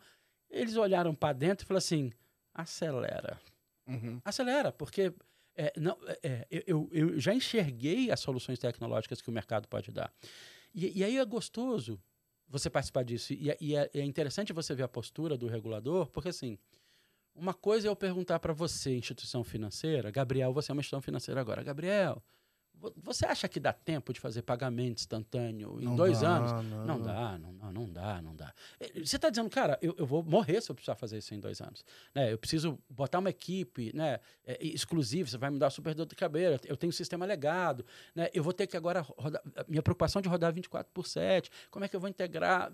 eles 0.48 0.74
olharam 0.76 1.14
para 1.14 1.34
dentro 1.34 1.64
e 1.64 1.66
falaram 1.66 1.78
assim: 1.78 2.10
acelera 2.54 3.38
Uhum. 3.86 4.20
acelera, 4.24 4.72
porque 4.72 5.12
é, 5.58 5.72
não, 5.76 5.98
é, 6.22 6.46
é, 6.50 6.64
eu, 6.66 6.88
eu 6.92 7.18
já 7.18 7.34
enxerguei 7.34 8.10
as 8.10 8.20
soluções 8.20 8.58
tecnológicas 8.58 9.20
que 9.20 9.28
o 9.28 9.32
mercado 9.32 9.66
pode 9.66 9.90
dar. 9.90 10.12
E, 10.72 11.00
e 11.00 11.04
aí 11.04 11.18
é 11.18 11.24
gostoso 11.24 12.00
você 12.48 12.70
participar 12.70 13.02
disso. 13.02 13.32
E, 13.32 13.50
é- 13.50 13.58
e 13.60 13.74
é, 13.74 13.90
é 13.92 14.02
interessante 14.04 14.52
você 14.52 14.74
ver 14.74 14.84
a 14.84 14.88
postura 14.88 15.36
do 15.36 15.48
regulador, 15.48 16.06
porque 16.10 16.28
assim, 16.28 16.56
uma 17.34 17.52
coisa 17.52 17.88
é 17.88 17.90
eu 17.90 17.96
perguntar 17.96 18.38
para 18.38 18.52
você, 18.52 18.96
instituição 18.96 19.42
financeira, 19.44 20.10
Gabriel, 20.10 20.52
você 20.52 20.70
é 20.70 20.72
uma 20.72 20.80
instituição 20.80 21.02
financeira 21.02 21.40
agora. 21.40 21.62
Gabriel, 21.62 22.22
você 22.96 23.26
acha 23.26 23.48
que 23.48 23.58
dá 23.58 23.72
tempo 23.72 24.12
de 24.12 24.20
fazer 24.20 24.42
pagamento 24.42 25.00
instantâneo 25.00 25.80
em 25.80 25.84
Não 25.84 25.96
dois 25.96 26.20
dá, 26.20 26.28
anos? 26.36 26.52
Não, 26.70 26.86
Não 26.86 27.00
dá, 27.00 27.38
não, 27.38 27.52
não, 27.52 27.72
não 27.72 27.90
dá, 27.90 28.22
não 28.22 28.36
dá. 28.36 28.52
Você 28.94 29.16
está 29.16 29.30
dizendo, 29.30 29.50
cara, 29.50 29.78
eu, 29.82 29.94
eu 29.98 30.06
vou 30.06 30.22
morrer 30.22 30.60
se 30.60 30.70
eu 30.70 30.74
precisar 30.74 30.94
fazer 30.94 31.18
isso 31.18 31.34
em 31.34 31.40
dois 31.40 31.60
anos. 31.60 31.84
Né? 32.14 32.32
Eu 32.32 32.38
preciso 32.38 32.78
botar 32.88 33.18
uma 33.18 33.30
equipe 33.30 33.90
né, 33.94 34.20
eh, 34.46 34.58
exclusiva, 34.60 35.28
você 35.28 35.38
vai 35.38 35.50
me 35.50 35.58
dar 35.58 35.70
super 35.70 35.94
dor 35.94 36.06
de 36.06 36.14
cabeça, 36.14 36.66
eu 36.66 36.76
tenho 36.76 36.88
um 36.88 36.92
sistema 36.92 37.26
legado, 37.26 37.84
né? 38.14 38.28
eu 38.32 38.42
vou 38.42 38.52
ter 38.52 38.66
que 38.66 38.76
agora 38.76 39.00
rodar, 39.00 39.42
minha 39.66 39.82
preocupação 39.82 40.22
de 40.22 40.28
rodar 40.28 40.52
24 40.52 40.92
por 40.92 41.06
7, 41.06 41.50
como 41.70 41.84
é 41.84 41.88
que 41.88 41.96
eu 41.96 42.00
vou 42.00 42.08
integrar? 42.08 42.70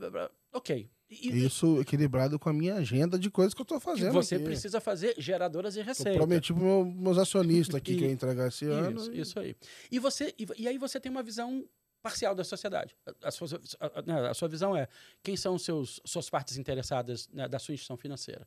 Ok. 0.53 0.89
E, 1.23 1.31
e 1.31 1.45
Isso 1.47 1.81
equilibrado 1.81 2.39
com 2.39 2.49
a 2.49 2.53
minha 2.53 2.75
agenda 2.77 3.19
de 3.19 3.31
coisas 3.31 3.55
que 3.55 3.61
eu 3.62 3.67
que 3.67 3.81
fazendo. 3.81 4.12
você 4.12 4.37
aqui. 4.37 4.45
precisa 4.45 4.81
fazer 4.81 5.15
geradoras 5.19 5.75
de 5.75 5.81
Eu 5.81 5.85
receita. 5.87 6.19
prometi 6.19 6.53
para 6.53 6.62
meu, 6.62 6.85
meus 6.85 7.19
acionistas 7.19 7.75
aqui 7.77 7.95
que 7.97 8.05
eu 8.05 8.09
ia 8.09 8.12
entregar 8.15 8.49
esse 8.49 8.65
ano. 8.67 8.99
Isso, 9.01 9.12
e- 9.12 9.21
isso 9.21 9.39
aí. 9.41 9.57
E, 9.91 9.99
você, 9.99 10.35
e, 10.39 10.47
e 10.62 10.69
aí 10.69 10.79
você 10.79 10.99
tem 11.01 11.11
uma 11.11 11.23
visão 11.23 11.65
parcial 12.03 12.35
da 12.35 12.45
sociedade. 12.45 12.95
A, 13.23 13.29
a 13.29 13.31
sua, 13.31 13.49
a- 13.81 13.99
a- 13.99 14.03
né, 14.03 14.29
a 14.29 14.35
sua 14.35 14.49
visão 14.49 14.77
é 14.77 14.89
quem 15.23 15.37
são 15.37 15.55
os 15.55 15.62
seus 15.65 16.01
suas 16.05 16.29
partes 16.29 16.57
interessadas 16.59 17.29
né, 17.33 17.49
da 17.49 17.59
sua 17.59 17.73
instituição 17.75 17.97
financeira. 17.97 18.47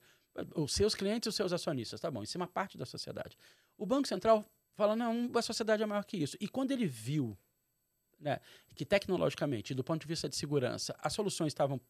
Os 0.56 0.72
seus 0.74 0.94
clientes 0.94 1.26
e 1.26 1.30
os 1.30 1.36
seus 1.36 1.52
acionistas. 1.52 2.00
Tá 2.00 2.12
bom, 2.12 2.22
isso 2.22 2.38
é 2.38 2.40
uma 2.40 2.48
parte 2.48 2.78
da 2.78 2.86
sociedade. 2.86 3.36
O 3.76 3.86
Banco 3.86 4.08
Central 4.08 4.46
fala, 4.76 4.96
não, 4.96 5.32
a 5.34 5.42
sociedade 5.42 5.82
é 5.82 5.86
maior 5.88 6.06
que 6.06 6.16
isso. 6.18 6.38
E 6.40 6.48
quando 6.48 6.70
ele 6.72 6.86
viu 6.86 7.36
né, 8.20 8.40
que 8.76 8.86
tecnologicamente, 8.86 9.74
do 9.74 9.84
ponto 9.84 10.02
de 10.02 10.08
vista 10.08 10.30
de 10.30 10.36
segurança, 10.36 10.96
as 11.00 11.14
soluções 11.14 11.48
estavam 11.52 11.82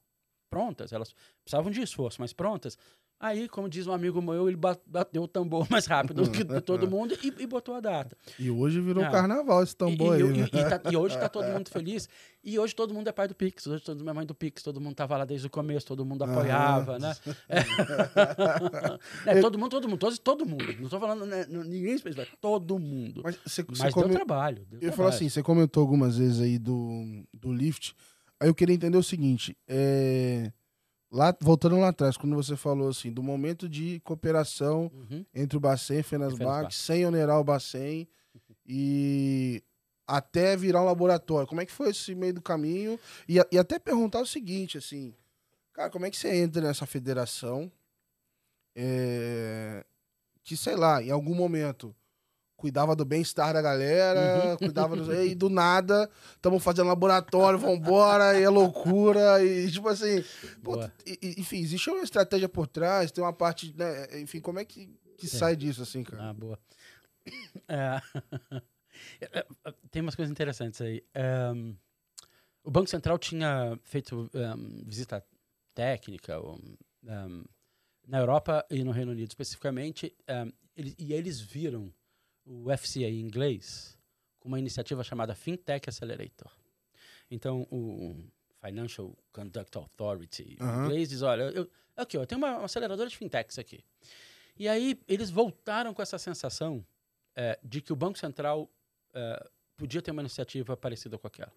prontas, 0.49 0.91
elas 0.93 1.13
precisavam 1.43 1.71
de 1.71 1.81
esforço, 1.81 2.21
mas 2.21 2.33
prontas. 2.33 2.77
Aí, 3.19 3.49
como 3.49 3.67
diz 3.67 3.87
um 3.87 3.91
amigo 3.91 4.21
meu, 4.21 4.47
ele 4.47 4.55
ba- 4.55 4.77
bateu 4.85 5.23
o 5.23 5.27
tambor 5.27 5.65
mais 5.71 5.87
rápido 5.87 6.21
do 6.23 6.29
que 6.29 6.43
todo 6.61 6.87
mundo 6.87 7.17
e, 7.23 7.33
e 7.41 7.47
botou 7.47 7.73
a 7.73 7.79
data. 7.79 8.15
E 8.37 8.51
hoje 8.51 8.79
virou 8.79 9.03
Ah. 9.03 9.09
carnaval 9.09 9.63
esse 9.63 9.75
tambor 9.75 10.19
e, 10.19 10.21
aí. 10.21 10.29
e- 10.29 10.33
né? 10.33 10.47
e- 10.53 10.57
e 10.57 10.69
tá- 10.69 10.81
e 10.91 10.95
hoje 10.95 11.15
está 11.15 11.27
todo 11.27 11.45
mundo 11.47 11.67
feliz. 11.73 12.07
E 12.43 12.59
hoje 12.59 12.75
todo 12.75 12.93
mundo 12.93 13.07
é 13.07 13.11
pai 13.11 13.27
do 13.27 13.33
Pix, 13.33 13.65
hoje 13.65 13.83
todo 13.83 13.97
mundo 13.97 14.09
é 14.11 14.13
mãe 14.13 14.25
do 14.25 14.35
Pix, 14.35 14.61
todo 14.61 14.79
mundo 14.79 14.91
estava 14.91 15.17
lá 15.17 15.25
desde 15.25 15.47
o 15.47 15.49
começo, 15.49 15.87
todo 15.87 16.05
mundo 16.05 16.23
apoiava, 16.25 16.99
né? 16.99 17.15
É, 19.25 19.41
todo 19.41 19.57
mundo, 19.57 19.69
todo 19.71 19.87
mundo, 19.89 19.99
todo, 19.99 20.17
todo 20.19 20.45
mundo. 20.45 20.65
Não 20.77 20.83
estou 20.85 20.99
falando 20.99 21.25
né, 21.25 21.45
ninguém 21.49 21.95
específico, 21.95 22.21
é 22.31 22.37
todo 22.39 22.77
mundo. 22.79 23.21
Mas 23.23 23.37
você 23.45 23.65
Mas 23.67 23.79
deu 23.79 23.91
come- 23.91 24.13
trabalho. 24.13 24.65
Deu 24.69 24.79
Eu 24.79 24.91
trabalho. 24.91 25.09
assim, 25.15 25.29
você 25.29 25.41
comentou 25.43 25.81
algumas 25.81 26.17
vezes 26.17 26.39
aí 26.39 26.57
do, 26.57 27.25
do 27.33 27.51
Lyft. 27.51 27.95
Aí 28.39 28.47
eu 28.49 28.55
queria 28.55 28.75
entender 28.75 28.97
o 28.97 29.03
seguinte, 29.03 29.57
é, 29.67 30.51
lá, 31.11 31.35
voltando 31.41 31.77
lá 31.79 31.89
atrás, 31.89 32.17
quando 32.17 32.35
você 32.35 32.55
falou 32.55 32.89
assim, 32.89 33.11
do 33.11 33.23
momento 33.23 33.67
de 33.67 33.99
cooperação 34.01 34.91
Uhum. 34.93 35.25
entre 35.33 35.57
o 35.57 35.59
Bacen 35.59 35.99
e 35.99 36.03
Fenasbac. 36.03 36.73
sem 36.75 37.05
onerar 37.05 37.39
o 37.39 37.43
Bacen 37.43 38.07
e 38.65 39.63
até 40.05 40.55
virar 40.55 40.81
um 40.81 40.85
laboratório. 40.85 41.47
Como 41.47 41.59
é 41.61 41.65
que 41.65 41.71
foi 41.71 41.89
esse 41.89 42.13
meio 42.15 42.33
do 42.35 42.41
caminho? 42.41 42.99
E, 43.27 43.38
e 43.51 43.57
até 43.57 43.77
perguntar 43.79 44.21
o 44.21 44.25
seguinte, 44.27 44.77
assim, 44.77 45.13
cara, 45.73 45.89
como 45.89 46.05
é 46.05 46.11
que 46.11 46.17
você 46.17 46.33
entra 46.35 46.61
nessa 46.61 46.85
federação? 46.85 47.71
É, 48.75 49.83
que, 50.43 50.55
sei 50.55 50.75
lá, 50.75 51.01
em 51.01 51.09
algum 51.11 51.33
momento 51.33 51.95
cuidava 52.57 52.95
do 52.95 53.05
bem-estar 53.05 53.53
da 53.53 53.61
galera, 53.61 54.49
uhum. 54.49 54.57
cuidava 54.57 54.95
do... 54.95 55.23
e 55.23 55.35
do 55.35 55.47
nada, 55.47 56.09
estamos 56.35 56.61
fazendo 56.63 56.87
laboratório, 56.87 57.59
vambora, 57.59 58.37
e 58.37 58.43
é 58.43 58.49
loucura, 58.49 59.43
e 59.43 59.71
tipo 59.71 59.87
assim, 59.87 60.23
pô, 60.63 60.83
e, 61.05 61.35
enfim, 61.37 61.59
existe 61.59 61.89
uma 61.89 62.03
estratégia 62.03 62.49
por 62.49 62.67
trás, 62.67 63.11
tem 63.11 63.23
uma 63.23 63.31
parte, 63.31 63.73
né, 63.77 64.19
enfim, 64.19 64.41
como 64.41 64.59
é 64.59 64.65
que, 64.65 64.89
que 65.17 65.27
sai 65.27 65.55
disso, 65.55 65.83
assim, 65.83 66.03
cara? 66.03 66.29
Ah, 66.29 66.33
boa. 66.33 66.59
É... 67.67 68.01
Tem 69.91 70.01
umas 70.01 70.15
coisas 70.15 70.31
interessantes 70.31 70.81
aí. 70.81 71.03
Um, 71.53 71.75
o 72.63 72.71
Banco 72.71 72.89
Central 72.89 73.19
tinha 73.19 73.77
feito 73.83 74.27
um, 74.33 74.83
visita 74.83 75.23
técnica 75.75 76.41
um, 76.41 76.57
na 78.07 78.17
Europa 78.17 78.65
e 78.71 78.83
no 78.83 78.89
Reino 78.89 79.11
Unido 79.11 79.29
especificamente, 79.29 80.15
ele, 80.75 80.95
e 80.97 81.13
eles 81.13 81.39
viram 81.39 81.93
o 82.47 82.65
FCA 82.77 83.09
em 83.09 83.19
inglês 83.19 83.97
com 84.39 84.47
uma 84.47 84.59
iniciativa 84.59 85.03
chamada 85.03 85.35
FinTech 85.35 85.89
Accelerator. 85.89 86.51
Então, 87.29 87.67
o 87.69 88.15
Financial 88.65 89.15
Conduct 89.31 89.77
Authority 89.77 90.57
uhum. 90.59 90.67
em 90.67 90.85
inglês 90.85 91.09
diz, 91.09 91.21
olha, 91.21 91.43
eu, 91.43 91.69
aqui, 91.95 92.17
ó, 92.17 92.21
eu 92.21 92.27
tenho 92.27 92.39
uma, 92.39 92.57
uma 92.57 92.65
aceleradora 92.65 93.09
de 93.09 93.17
fintechs 93.17 93.59
aqui. 93.59 93.83
E 94.57 94.67
aí 94.67 94.99
eles 95.07 95.29
voltaram 95.29 95.93
com 95.93 96.01
essa 96.01 96.17
sensação 96.17 96.85
é, 97.35 97.59
de 97.63 97.81
que 97.81 97.93
o 97.93 97.95
Banco 97.95 98.17
Central 98.17 98.69
é, 99.13 99.49
podia 99.75 100.01
ter 100.01 100.11
uma 100.11 100.21
iniciativa 100.21 100.75
parecida 100.75 101.17
com 101.17 101.27
aquela. 101.27 101.53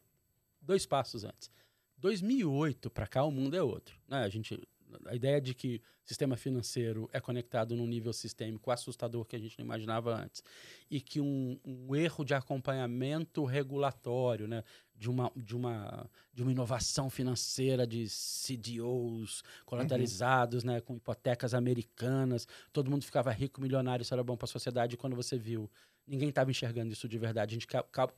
Dois 0.60 0.84
passos 0.84 1.24
antes. 1.24 1.50
2008 1.98 2.90
para 2.90 3.06
cá 3.06 3.24
o 3.24 3.30
mundo 3.30 3.56
é 3.56 3.62
outro. 3.62 3.98
Né? 4.08 4.22
A 4.22 4.28
gente 4.28 4.60
a 5.06 5.14
ideia 5.14 5.40
de 5.40 5.54
que 5.54 5.80
sistema 6.04 6.36
financeiro 6.36 7.08
é 7.12 7.20
conectado 7.20 7.76
num 7.76 7.86
nível 7.86 8.12
sistêmico 8.12 8.70
assustador 8.70 9.24
que 9.24 9.36
a 9.36 9.38
gente 9.38 9.58
não 9.58 9.64
imaginava 9.64 10.14
antes 10.14 10.42
e 10.90 11.00
que 11.00 11.20
um, 11.20 11.58
um 11.64 11.94
erro 11.94 12.24
de 12.24 12.34
acompanhamento 12.34 13.44
regulatório, 13.44 14.48
né, 14.48 14.64
de 14.96 15.08
uma, 15.08 15.32
de 15.36 15.56
uma, 15.56 16.10
de 16.32 16.42
uma 16.42 16.52
inovação 16.52 17.08
financeira 17.08 17.86
de 17.86 18.06
CDOs 18.06 19.42
colateralizados, 19.64 20.62
uhum. 20.62 20.70
né, 20.70 20.80
com 20.80 20.96
hipotecas 20.96 21.54
americanas, 21.54 22.46
todo 22.72 22.90
mundo 22.90 23.04
ficava 23.04 23.30
rico, 23.30 23.60
milionário, 23.60 24.02
isso 24.02 24.12
era 24.12 24.22
bom 24.22 24.36
para 24.36 24.44
a 24.44 24.48
sociedade. 24.48 24.94
E 24.94 24.98
quando 24.98 25.16
você 25.16 25.38
viu, 25.38 25.70
ninguém 26.06 26.28
estava 26.28 26.50
enxergando 26.50 26.92
isso 26.92 27.08
de 27.08 27.18
verdade, 27.18 27.54
a 27.54 27.58
gente 27.58 27.68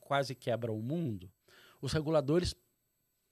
quase 0.00 0.34
quebra 0.34 0.72
o 0.72 0.80
mundo. 0.80 1.30
Os 1.80 1.92
reguladores 1.92 2.54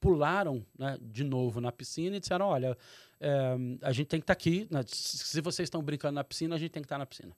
pularam 0.01 0.65
né, 0.77 0.99
de 1.01 1.23
novo 1.23 1.61
na 1.61 1.71
piscina 1.71 2.17
e 2.17 2.21
disseram: 2.21 2.47
olha, 2.47 2.77
é, 3.21 3.55
a 3.83 3.93
gente 3.93 4.07
tem 4.07 4.19
que 4.19 4.25
estar 4.25 4.35
tá 4.35 4.39
aqui. 4.39 4.67
Né, 4.71 4.83
se 4.87 5.41
vocês 5.41 5.67
estão 5.67 5.83
brincando 5.83 6.15
na 6.15 6.25
piscina, 6.25 6.55
a 6.57 6.59
gente 6.59 6.71
tem 6.71 6.83
que 6.83 6.87
estar 6.87 6.97
tá 6.97 7.01
na 7.01 7.07
piscina. 7.07 7.37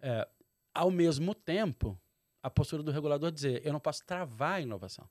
É, 0.00 0.28
ao 0.74 0.90
mesmo 0.90 1.34
tempo, 1.34 1.98
a 2.42 2.50
postura 2.50 2.82
do 2.82 2.90
regulador 2.90 3.28
é 3.28 3.32
dizer: 3.32 3.64
eu 3.64 3.72
não 3.72 3.80
posso 3.80 4.04
travar 4.04 4.54
a 4.54 4.60
inovação. 4.60 5.08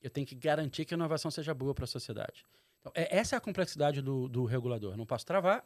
Eu 0.00 0.10
tenho 0.10 0.26
que 0.26 0.34
garantir 0.34 0.84
que 0.84 0.94
a 0.94 0.96
inovação 0.96 1.30
seja 1.30 1.54
boa 1.54 1.74
para 1.74 1.84
a 1.84 1.88
sociedade. 1.88 2.44
Então, 2.80 2.92
é, 2.94 3.16
essa 3.16 3.36
é 3.36 3.38
a 3.38 3.40
complexidade 3.40 4.00
do, 4.00 4.28
do 4.28 4.44
regulador. 4.44 4.92
Eu 4.92 4.96
não 4.96 5.06
posso 5.06 5.26
travar, 5.26 5.64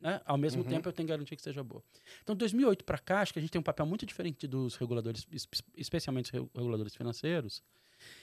né? 0.00 0.20
Ao 0.24 0.38
mesmo 0.38 0.62
uhum. 0.62 0.68
tempo, 0.68 0.88
eu 0.88 0.92
tenho 0.92 1.06
que 1.06 1.12
garantir 1.12 1.36
que 1.36 1.42
seja 1.42 1.62
boa. 1.62 1.82
Então, 2.22 2.34
2008 2.34 2.84
para 2.84 2.98
cá, 2.98 3.20
acho 3.20 3.32
que 3.32 3.38
a 3.38 3.42
gente 3.42 3.50
tem 3.50 3.60
um 3.60 3.64
papel 3.64 3.86
muito 3.86 4.06
diferente 4.06 4.46
dos 4.46 4.76
reguladores, 4.76 5.26
especialmente 5.76 6.36
os 6.36 6.48
reguladores 6.54 6.94
financeiros, 6.94 7.62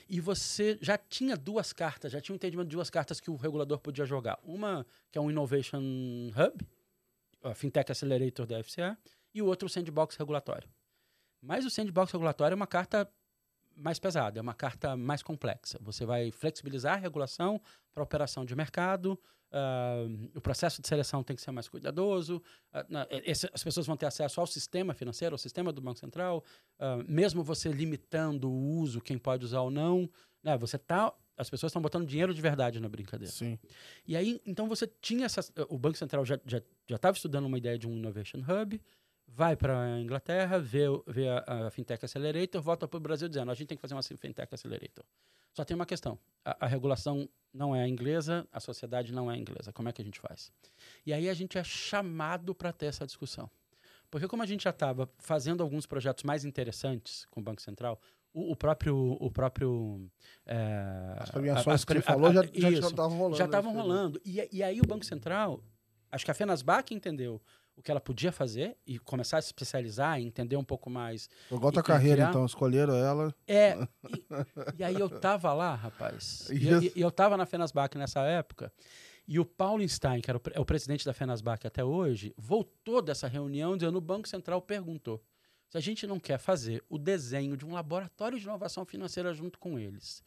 e 0.10 0.20
você 0.20 0.78
já 0.82 0.98
tinha 0.98 1.36
duas 1.36 1.74
cartas, 1.74 2.12
já 2.12 2.22
tinha 2.22 2.34
um 2.34 2.38
entendimento 2.38 2.70
de 2.70 2.76
duas 2.76 2.90
cartas 2.90 3.20
que 3.20 3.30
o 3.30 3.36
regulador 3.36 3.80
podia 3.80 4.06
jogar. 4.06 4.40
Uma 4.44 4.86
que 5.12 5.18
é 5.18 5.22
um 5.22 5.30
Innovation 5.30 5.82
Hub, 5.82 6.68
a 7.44 7.54
Fintech 7.54 7.92
Accelerator 7.92 8.46
da 8.46 8.64
FCA, 8.64 8.98
e 9.34 9.42
o 9.42 9.46
outro 9.46 9.68
o 9.68 9.70
Sandbox 9.70 10.16
Regulatório. 10.16 10.68
Mas 11.42 11.66
o 11.66 11.70
Sandbox 11.70 12.12
Regulatório 12.12 12.54
é 12.54 12.56
uma 12.56 12.68
carta 12.68 13.10
mais 13.78 14.00
pesada, 14.00 14.40
é 14.40 14.42
uma 14.42 14.54
carta 14.54 14.98
mais 14.98 15.22
complexa. 15.22 15.78
Você 15.82 16.06
vai 16.06 16.32
flexibilizar 16.32 16.96
a 16.96 16.98
regulação 16.98 17.62
para 17.94 18.04
operação 18.04 18.44
de 18.44 18.56
mercado, 18.56 19.20
Uh, 19.50 20.30
o 20.36 20.42
processo 20.42 20.82
de 20.82 20.88
seleção 20.88 21.24
tem 21.24 21.36
que 21.36 21.42
ser 21.42 21.52
mais 21.52 21.70
cuidadoso. 21.70 22.42
Uh, 22.74 22.84
na, 22.90 23.08
esse, 23.10 23.50
as 23.54 23.64
pessoas 23.64 23.88
vão 23.88 23.96
ter 23.96 24.06
acesso 24.06 24.42
ao 24.42 24.48
sistema 24.48 24.94
financeiro, 24.94 25.34
ao 25.34 25.38
sistema 25.38 25.72
do 25.72 25.82
Banco 25.82 26.00
Central, 26.00 26.44
uh, 26.80 27.04
mesmo 27.08 27.44
você 27.44 27.70
limitando 27.70 28.50
o 28.50 28.80
uso, 28.80 29.00
quem 29.00 29.18
pode 29.18 29.46
usar 29.46 29.62
ou 29.62 29.72
não. 29.72 30.10
Né, 30.44 30.58
você 30.58 30.78
tá, 30.78 31.14
as 31.38 31.50
pessoas 31.50 31.70
estão 31.70 31.82
botando 31.82 32.06
dinheiro 32.06 32.34
de 32.34 32.42
verdade 32.42 32.80
na 32.80 32.90
brincadeira. 32.90 33.32
Sim. 33.32 33.58
E 34.06 34.18
aí, 34.18 34.42
então 34.46 34.68
você 34.68 34.86
tinha 35.02 35.26
essa, 35.26 35.42
o 35.70 35.78
Banco 35.78 35.98
Central 35.98 36.26
já 36.26 36.36
estava 36.36 36.62
já, 36.90 37.00
já 37.00 37.12
estudando 37.12 37.46
uma 37.46 37.58
ideia 37.58 37.78
de 37.78 37.88
um 37.88 37.96
Innovation 37.96 38.40
Hub, 38.40 38.82
vai 39.28 39.56
para 39.56 39.80
a 39.80 40.00
Inglaterra, 40.00 40.60
vê, 40.60 40.86
vê 41.06 41.28
a, 41.30 41.68
a, 41.68 41.70
Fintech 41.70 42.04
Accelerator, 42.04 42.62
volta 42.62 42.88
para 42.88 42.98
o 42.98 43.00
Brasil 43.00 43.28
dizendo: 43.28 43.52
a 43.52 43.54
gente 43.54 43.68
tem 43.68 43.78
que 43.78 43.82
fazer 43.82 43.94
uma 43.94 44.02
Fintech 44.02 44.54
Accelerator. 44.54 45.04
Só 45.54 45.66
tem 45.66 45.76
uma 45.76 45.86
questão: 45.86 46.18
a, 46.44 46.66
a 46.66 46.68
regulação 46.68 47.30
não 47.54 47.76
é 47.76 47.88
inglesa, 47.88 48.48
a 48.52 48.60
sociedade 48.60 49.12
não 49.12 49.30
é 49.30 49.38
inglesa. 49.38 49.74
Como 49.74 49.90
é 49.90 49.92
que 49.92 50.02
a 50.02 50.06
gente 50.06 50.20
faz? 50.20 50.52
E 51.06 51.14
aí 51.14 51.30
a 51.30 51.34
gente 51.34 51.58
é 51.58 51.64
chamado 51.64 52.56
para 52.56 52.72
ter 52.72 52.88
essa 52.88 53.06
discussão. 53.06 53.50
Porque 54.10 54.28
como 54.28 54.42
a 54.42 54.46
gente 54.46 54.64
já 54.64 54.70
estava 54.70 55.10
fazendo 55.18 55.62
alguns 55.62 55.86
projetos 55.86 56.24
mais 56.24 56.46
interessantes 56.46 57.26
com 57.30 57.42
o 57.42 57.44
Banco 57.44 57.62
Central, 57.62 58.00
o, 58.34 58.54
o 58.54 58.56
próprio... 58.56 59.18
O 59.20 59.30
próprio 59.30 60.10
é, 60.46 61.18
as 61.18 61.30
premiações 61.30 61.84
que 61.84 61.94
você 61.94 62.02
falou 62.02 62.32
já 62.32 62.70
estavam 62.70 63.18
rolando. 63.18 63.38
Já 63.38 63.46
estavam 63.46 63.74
rolando. 63.74 64.22
E, 64.24 64.48
e 64.50 64.64
aí 64.64 64.80
o 64.80 64.88
Banco 64.88 65.04
Central, 65.04 65.62
acho 66.10 66.24
que 66.24 66.32
a 66.32 66.34
FENASBAC 66.34 66.96
entendeu 66.96 67.42
o 67.78 67.82
que 67.82 67.92
ela 67.92 68.02
podia 68.02 68.32
fazer 68.32 68.76
e 68.86 68.98
começar 68.98 69.38
a 69.38 69.42
se 69.42 69.48
especializar 69.48 70.20
entender 70.20 70.58
um 70.58 70.64
pouco 70.64 70.90
mais. 70.90 71.30
Jogou 71.50 71.72
tua 71.72 71.84
carreira, 71.84 72.16
criar. 72.16 72.30
então, 72.30 72.46
escolheram 72.46 72.96
ela. 72.96 73.34
É, 73.48 73.78
e, 74.10 74.80
e, 74.80 74.84
aí 74.84 75.00
eu 75.00 75.10
tava 75.10 75.54
lá, 75.54 75.76
rapaz. 75.76 76.50
E, 76.50 76.56
e, 76.56 76.94
e 76.96 77.02
eu 77.02 77.12
tava 77.12 77.38
na 77.38 77.46
Fenasbac 77.46 77.98
nessa 77.98 78.22
época. 78.22 78.74
E 79.28 79.40
o 79.40 79.46
Paulo 79.46 79.88
Stein, 79.88 80.22
que 80.22 80.32
era 80.32 80.38
o, 80.38 80.42
é 80.54 80.60
o 80.60 80.66
presidente 80.66 81.06
da 81.06 81.14
Fenasbac 81.14 81.68
até 81.68 81.84
hoje, 81.84 82.34
voltou 82.38 83.02
dessa 83.02 83.28
reunião 83.28 83.78
dizendo: 83.78 83.98
o 83.98 84.02
Banco 84.02 84.28
Central 84.28 84.62
perguntou 84.62 85.22
se 85.70 85.78
a 85.78 85.82
gente 85.82 86.08
não 86.08 86.20
quer 86.20 86.40
fazer 86.40 86.84
o 86.90 86.98
desenho 86.98 87.58
de 87.58 87.66
um 87.66 87.74
laboratório 87.74 88.40
de 88.40 88.46
inovação 88.46 88.86
financeira 88.86 89.34
junto 89.34 89.60
com 89.60 89.78
eles. 89.78 90.24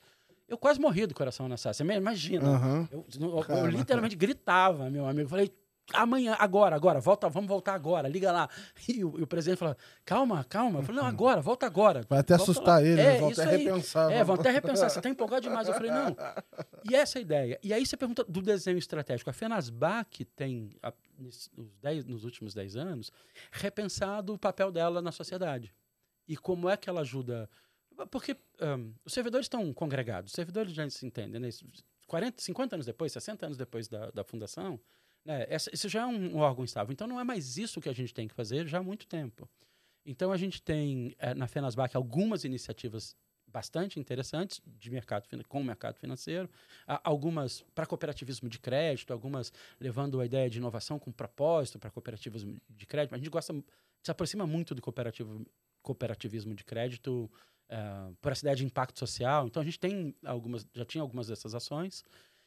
Eu 0.46 0.58
quase 0.58 0.80
morri 0.80 1.06
do 1.06 1.14
coração 1.14 1.48
nessa. 1.48 1.72
Você 1.72 1.84
imagina. 1.84 2.44
Uhum. 2.44 2.88
Eu, 2.90 3.06
eu, 3.20 3.56
eu, 3.56 3.66
literalmente 3.66 4.16
gritava, 4.16 4.90
meu 4.90 5.06
amigo. 5.06 5.28
Falei, 5.28 5.50
amanhã, 5.92 6.36
agora, 6.38 6.76
agora, 6.76 7.00
volta, 7.00 7.28
vamos 7.28 7.48
voltar 7.48 7.74
agora, 7.74 8.08
liga 8.08 8.30
lá. 8.32 8.48
E 8.88 9.04
o, 9.04 9.18
e 9.20 9.22
o 9.22 9.26
presidente 9.26 9.58
falou, 9.58 9.76
calma, 10.04 10.42
calma. 10.44 10.80
Eu 10.80 10.82
falei, 10.82 11.00
não, 11.00 11.08
agora, 11.08 11.40
volta 11.40 11.66
agora. 11.66 12.04
Vai 12.08 12.18
até 12.18 12.36
volta 12.36 12.50
assustar 12.50 12.80
lá. 12.80 12.86
ele, 12.86 13.00
é, 13.00 13.18
vão 13.18 13.30
até 13.30 13.44
aí. 13.44 13.64
repensar. 13.64 14.12
É, 14.12 14.24
vão 14.24 14.34
até 14.34 14.50
repensar, 14.50 14.90
você 14.90 14.98
está 14.98 15.08
empolgado 15.10 15.42
demais. 15.42 15.68
Eu 15.68 15.74
falei, 15.74 15.90
não. 15.90 16.16
E 16.88 16.94
essa 16.94 17.18
é 17.18 17.20
a 17.20 17.22
ideia. 17.22 17.60
E 17.62 17.72
aí 17.72 17.86
você 17.86 17.96
pergunta 17.96 18.24
do 18.24 18.42
desenho 18.42 18.78
estratégico. 18.78 19.30
A 19.30 19.32
FENASBAC 19.32 20.24
tem, 20.24 20.70
a, 20.82 20.92
nos, 21.18 21.50
dez, 21.80 22.04
nos 22.04 22.24
últimos 22.24 22.54
10 22.54 22.76
anos, 22.76 23.12
repensado 23.52 24.34
o 24.34 24.38
papel 24.38 24.72
dela 24.72 25.00
na 25.00 25.12
sociedade. 25.12 25.72
E 26.26 26.36
como 26.36 26.68
é 26.68 26.76
que 26.76 26.88
ela 26.88 27.02
ajuda... 27.02 27.48
Porque 28.10 28.36
um, 28.60 28.94
os 29.04 29.12
servidores 29.12 29.44
estão 29.44 29.72
congregados, 29.74 30.30
os 30.30 30.34
servidores 30.34 30.72
já 30.72 30.88
se 30.88 31.04
entendem, 31.04 31.38
né? 31.38 31.50
40, 32.10 32.42
50 32.42 32.76
anos 32.76 32.86
depois, 32.86 33.12
60 33.12 33.46
anos 33.46 33.56
depois 33.56 33.86
da, 33.86 34.10
da 34.10 34.24
fundação, 34.24 34.80
né? 35.24 35.46
Essa, 35.48 35.70
isso 35.72 35.88
já 35.88 36.02
é 36.02 36.06
um, 36.06 36.36
órgão 36.38 36.64
estável. 36.64 36.92
Então 36.92 37.06
não 37.06 37.20
é 37.20 37.24
mais 37.24 37.56
isso 37.56 37.80
que 37.80 37.88
a 37.88 37.92
gente 37.92 38.12
tem 38.12 38.28
que 38.28 38.34
fazer 38.34 38.66
já 38.66 38.78
há 38.78 38.82
muito 38.82 39.06
tempo. 39.06 39.48
Então 40.04 40.32
a 40.32 40.36
gente 40.36 40.62
tem 40.62 41.14
é, 41.18 41.34
na 41.34 41.46
FENASBAC 41.46 41.96
algumas 41.96 42.44
iniciativas 42.44 43.14
bastante 43.50 43.98
interessantes 43.98 44.60
de 44.64 44.90
mercado 44.90 45.28
com 45.48 45.60
o 45.60 45.64
mercado 45.64 45.96
financeiro, 45.98 46.48
algumas 46.86 47.62
para 47.74 47.84
cooperativismo 47.84 48.48
de 48.48 48.60
crédito, 48.60 49.12
algumas 49.12 49.52
levando 49.80 50.20
a 50.20 50.24
ideia 50.24 50.48
de 50.48 50.58
inovação 50.58 51.00
com 51.00 51.10
propósito 51.10 51.78
para 51.78 51.90
cooperativismo 51.90 52.56
de 52.68 52.86
crédito. 52.86 53.14
A 53.14 53.18
gente 53.18 53.28
gosta, 53.28 53.52
se 54.02 54.10
aproxima 54.10 54.46
muito 54.46 54.72
do 54.74 54.80
cooperativo, 54.80 55.44
cooperativismo 55.82 56.54
de 56.54 56.64
crédito 56.64 57.30
uh, 57.70 58.14
por 58.20 58.32
essa 58.32 58.44
ideia 58.44 58.56
de 58.56 58.64
impacto 58.64 58.98
social. 58.98 59.46
Então 59.46 59.60
a 59.60 59.64
gente 59.64 59.78
tem 59.78 60.14
algumas, 60.24 60.66
já 60.72 60.84
tinha 60.84 61.02
algumas 61.02 61.26
dessas 61.26 61.54
ações. 61.54 62.04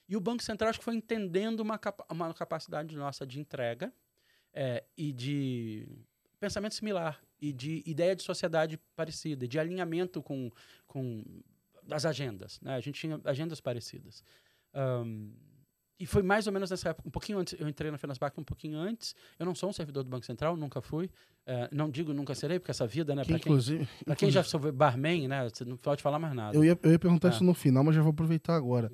E 0.08 0.18
o 0.18 0.20
Banco 0.20 0.43
Central 0.43 0.70
acho 0.70 0.80
que 0.80 0.86
foi 0.86 0.95
entendendo 0.95 1.62
uma, 1.62 1.78
capa 1.78 2.06
uma 2.12 2.34
capacidade 2.34 2.95
nossa 2.95 3.26
de 3.26 3.39
entrega 3.39 3.93
é, 4.54 4.84
e 4.97 5.12
de 5.12 5.88
pensamento 6.39 6.76
similar 6.76 7.22
e 7.41 7.54
de 7.54 7.82
ideia 7.86 8.16
de 8.16 8.22
sociedade 8.24 8.78
parecida, 8.95 9.47
de 9.47 9.58
alinhamento 9.58 10.22
com, 10.22 10.49
com 10.88 11.24
as 11.89 12.06
agendas. 12.06 12.60
Né? 12.62 12.76
A 12.76 12.80
gente 12.80 12.99
tinha 12.99 13.20
agendas 13.24 13.60
parecidas. 13.62 14.24
Um, 14.74 15.34
e 15.99 16.06
foi 16.06 16.22
mais 16.22 16.47
ou 16.47 16.54
menos 16.54 16.70
nessa 16.70 16.89
época, 16.89 17.08
um 17.08 17.12
pouquinho 17.12 17.38
antes. 17.38 17.56
Eu 17.60 17.68
entrei 17.70 17.89
na 17.89 17.97
Fenasbac 17.97 18.38
um 18.38 18.43
pouquinho 18.43 18.78
antes. 18.78 19.16
Eu 19.39 19.45
não 19.45 19.56
sou 19.56 19.70
um 19.70 19.74
servidor 19.74 20.04
do 20.04 20.10
Banco 20.10 20.26
Central, 20.26 20.58
nunca 20.58 20.82
fui. 20.82 21.10
É, 21.45 21.70
não 21.72 21.89
digo 21.89 22.14
nunca 22.14 22.36
serei, 22.36 22.60
porque 22.60 22.72
essa 22.72 22.86
vida, 22.88 23.16
né? 23.16 23.22
Que, 23.24 23.30
Para 23.30 23.39
quem, 23.39 23.51
inclusive, 23.51 23.88
pra 24.04 24.16
quem 24.16 24.32
já 24.32 24.43
soube 24.43 24.72
barman, 24.72 25.28
né? 25.28 25.47
Você 25.49 25.64
não 25.64 25.78
pode 25.78 26.01
falar 26.01 26.20
mais 26.20 26.34
nada. 26.36 26.58
eu 26.58 26.64
ia, 26.64 26.78
eu 26.82 26.91
ia 26.91 26.99
perguntar 26.99 27.30
Ah. 27.30 27.32
isso 27.32 27.43
no 27.43 27.54
final, 27.54 27.84
mas 27.84 27.95
já 27.95 28.01
vou 28.01 28.12
aproveitar 28.12 28.56
agora. 28.56 28.91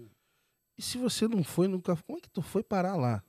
E 0.79 0.81
se 0.81 0.97
você 0.97 1.27
não 1.27 1.43
foi, 1.43 1.67
nunca. 1.67 1.93
Como 2.07 2.17
é 2.17 2.21
que 2.21 2.29
tu 2.29 2.41
foi 2.41 2.63
parar 2.63 2.95
lá? 2.95 3.21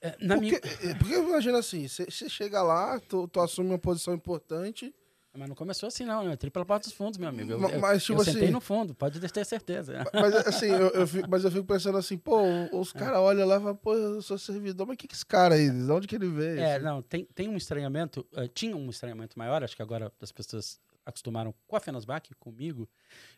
É, 0.00 0.16
na 0.24 0.36
porque, 0.36 0.60
minha- 0.62 0.90
é, 0.90 0.94
porque 0.94 1.14
imagina 1.14 1.58
assim, 1.58 1.86
você 1.88 2.08
chega 2.28 2.62
lá, 2.62 2.98
tu, 3.00 3.26
tu 3.26 3.40
assume 3.40 3.70
uma 3.70 3.78
posição 3.78 4.14
importante, 4.14 4.94
Mas 5.32 5.48
não 5.48 5.54
começou 5.54 5.86
assim, 5.88 6.04
não, 6.04 6.24
né? 6.24 6.36
Tripla 6.36 6.64
porta 6.64 6.88
dos 6.88 6.92
fundos, 6.96 7.18
meu 7.18 7.28
amigo. 7.28 7.52
Eu, 7.52 7.58
Ma- 7.60 7.68
eu- 7.70 7.80
mas, 7.80 8.02
tipo 8.04 8.20
eu 8.20 8.24
sentei 8.24 8.42
assim- 8.44 8.50
no 8.52 8.60
fundo, 8.60 8.94
pode 8.94 9.20
ter 9.20 9.44
certeza. 9.44 10.04
mas 10.14 10.34
assim, 10.46 10.66
eu, 10.66 10.88
eu 10.90 11.06
fico, 11.06 11.28
mas 11.30 11.44
eu 11.44 11.50
fico 11.50 11.64
pensando 11.64 11.98
assim, 11.98 12.16
pô, 12.18 12.40
os 12.72 12.92
caras 12.92 13.18
olham 13.18 13.46
lá 13.46 13.56
e 13.56 13.60
falam, 13.60 13.76
pô, 13.76 13.94
eu 13.94 14.22
sou 14.22 14.38
servidor, 14.38 14.86
mas 14.86 14.94
o 14.94 14.96
que 14.96 15.06
que 15.08 15.14
esse 15.14 15.26
cara 15.26 15.54
aí? 15.56 15.68
De 15.70 15.90
onde 15.90 16.06
que 16.08 16.14
ele 16.16 16.28
veio? 16.28 16.60
É, 16.60 16.74
Assim, 16.76 16.84
não, 16.84 17.02
tem, 17.02 17.24
tem 17.26 17.48
um 17.48 17.56
estranhamento, 17.56 18.26
eh, 18.34 18.48
tinha 18.48 18.76
um 18.76 18.88
estranhamento 18.90 19.38
maior, 19.38 19.62
acho 19.62 19.76
que 19.76 19.82
agora 19.82 20.12
as 20.20 20.32
pessoas 20.32 20.80
acostumaram 21.10 21.54
com 21.66 21.76
a 21.76 21.80
Fenasbac, 21.80 22.34
comigo, 22.36 22.88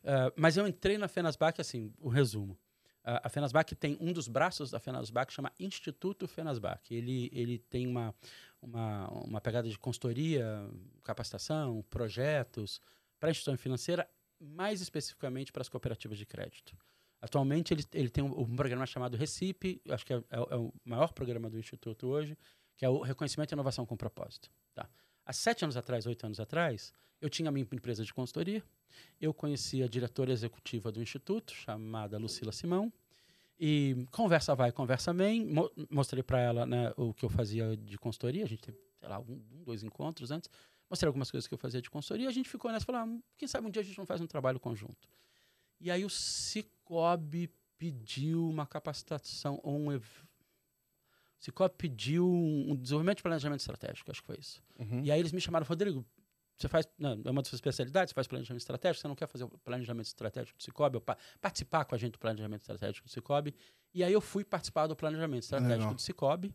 eh, 0.04 0.32
mas 0.36 0.56
eu 0.56 0.66
entrei 0.66 0.96
na 0.96 1.08
Fenasbac, 1.08 1.60
assim, 1.60 1.92
o 1.98 2.08
resumo. 2.08 2.58
A 3.04 3.26
a 3.26 3.28
Fenasbac 3.28 3.74
tem 3.74 3.98
um 4.00 4.12
dos 4.12 4.28
braços 4.28 4.70
da 4.70 4.78
Fenasbac, 4.78 5.32
chama 5.32 5.52
Instituto 5.58 6.28
Fenasbac. 6.28 6.94
Ele, 6.94 7.28
ele 7.32 7.58
tem 7.58 7.86
uma, 7.86 8.14
uma, 8.60 9.08
uma 9.08 9.40
pegada 9.40 9.68
de 9.68 9.76
consultoria, 9.78 10.46
capacitação, 11.02 11.84
projetos 11.90 12.80
para 13.18 13.28
a 13.28 13.32
instituição 13.32 13.56
financeira, 13.56 14.08
mais 14.40 14.80
especificamente 14.80 15.52
para 15.52 15.62
as 15.62 15.68
cooperativas 15.68 16.16
de 16.16 16.26
crédito. 16.26 16.76
Atualmente 17.20 17.72
ele, 17.72 17.84
ele 17.92 18.08
tem 18.08 18.22
um, 18.22 18.40
um 18.40 18.56
programa 18.56 18.84
chamado 18.84 19.16
Recipe, 19.16 19.80
acho 19.88 20.04
que 20.04 20.12
é, 20.12 20.16
é 20.16 20.22
é 20.50 20.56
o 20.56 20.72
maior 20.84 21.12
programa 21.12 21.48
do 21.48 21.58
Instituto 21.58 22.08
hoje, 22.08 22.36
que 22.76 22.84
é 22.84 22.88
o 22.88 23.00
Reconhecimento 23.00 23.52
e 23.52 23.54
Inovação 23.54 23.86
com 23.86 23.96
Propósito. 23.96 24.50
Tá? 24.74 24.88
Há 25.24 25.32
sete 25.32 25.64
anos 25.64 25.76
atrás, 25.76 26.06
oito 26.06 26.24
anos 26.26 26.40
atrás, 26.40 26.92
eu 27.20 27.30
tinha 27.30 27.48
a 27.48 27.52
minha 27.52 27.66
empresa 27.70 28.04
de 28.04 28.12
consultoria, 28.12 28.62
eu 29.20 29.32
conheci 29.32 29.82
a 29.82 29.86
diretora 29.86 30.32
executiva 30.32 30.90
do 30.90 31.00
Instituto, 31.00 31.52
chamada 31.54 32.18
Lucila 32.18 32.52
Simão, 32.52 32.92
e 33.58 34.06
conversa 34.10 34.54
vai, 34.54 34.72
conversa 34.72 35.12
vem, 35.12 35.46
mo- 35.46 35.70
mostrei 35.88 36.22
para 36.22 36.40
ela 36.40 36.66
né, 36.66 36.92
o 36.96 37.14
que 37.14 37.24
eu 37.24 37.30
fazia 37.30 37.76
de 37.76 37.96
consultoria, 37.96 38.44
a 38.44 38.48
gente 38.48 38.62
teve, 38.62 38.78
sei 38.98 39.08
lá, 39.08 39.20
um, 39.20 39.40
dois 39.64 39.84
encontros 39.84 40.30
antes, 40.32 40.50
mostrei 40.90 41.06
algumas 41.06 41.30
coisas 41.30 41.46
que 41.46 41.54
eu 41.54 41.58
fazia 41.58 41.80
de 41.80 41.88
consultoria, 41.88 42.28
a 42.28 42.32
gente 42.32 42.48
ficou 42.48 42.70
nessa, 42.72 42.84
falou, 42.84 43.00
ah, 43.02 43.18
quem 43.38 43.46
sabe 43.46 43.66
um 43.66 43.70
dia 43.70 43.80
a 43.80 43.84
gente 43.84 43.96
não 43.96 44.04
faz 44.06 44.20
um 44.20 44.26
trabalho 44.26 44.58
conjunto. 44.58 45.08
E 45.80 45.90
aí 45.90 46.04
o 46.04 46.10
Cicobi 46.10 47.48
pediu 47.78 48.48
uma 48.48 48.66
capacitação, 48.66 49.60
ou 49.62 49.76
um... 49.78 49.92
ev- 49.92 50.04
O 50.24 50.31
Cicobi 51.44 51.74
pediu 51.76 52.26
um, 52.26 52.72
um 52.72 52.76
desenvolvimento 52.76 53.18
de 53.18 53.22
planejamento 53.22 53.60
estratégico, 53.60 54.10
acho 54.10 54.20
que 54.20 54.26
foi 54.26 54.36
isso. 54.38 54.62
uhum. 54.78 55.02
E 55.04 55.10
aí 55.10 55.18
eles 55.18 55.32
me 55.32 55.40
chamaram, 55.40 55.66
Rodrigo, 55.66 56.04
você 56.56 56.68
faz, 56.68 56.88
né, 56.96 57.18
é 57.24 57.30
uma 57.30 57.42
das 57.42 57.48
suas 57.48 57.58
especialidades, 57.58 58.10
você 58.10 58.14
faz 58.14 58.26
planejamento 58.28 58.60
estratégico, 58.60 59.00
você 59.02 59.08
não 59.08 59.16
quer 59.16 59.26
fazer 59.26 59.44
o 59.44 59.48
planejamento 59.48 60.06
estratégico 60.06 60.56
do 60.56 60.62
Cicobi, 60.62 60.96
ou 60.96 61.00
pa- 61.00 61.16
participar 61.40 61.84
com 61.84 61.94
a 61.94 61.98
gente 61.98 62.12
do 62.12 62.18
planejamento 62.18 62.60
estratégico 62.60 63.06
do 63.08 63.10
Cicobi. 63.10 63.54
E 63.92 64.04
aí 64.04 64.12
eu 64.12 64.20
fui 64.20 64.44
participar 64.44 64.86
do 64.86 64.94
planejamento 64.94 65.42
estratégico 65.42 65.78
Legal. 65.80 65.94
do 65.94 66.00
Cicobi. 66.00 66.54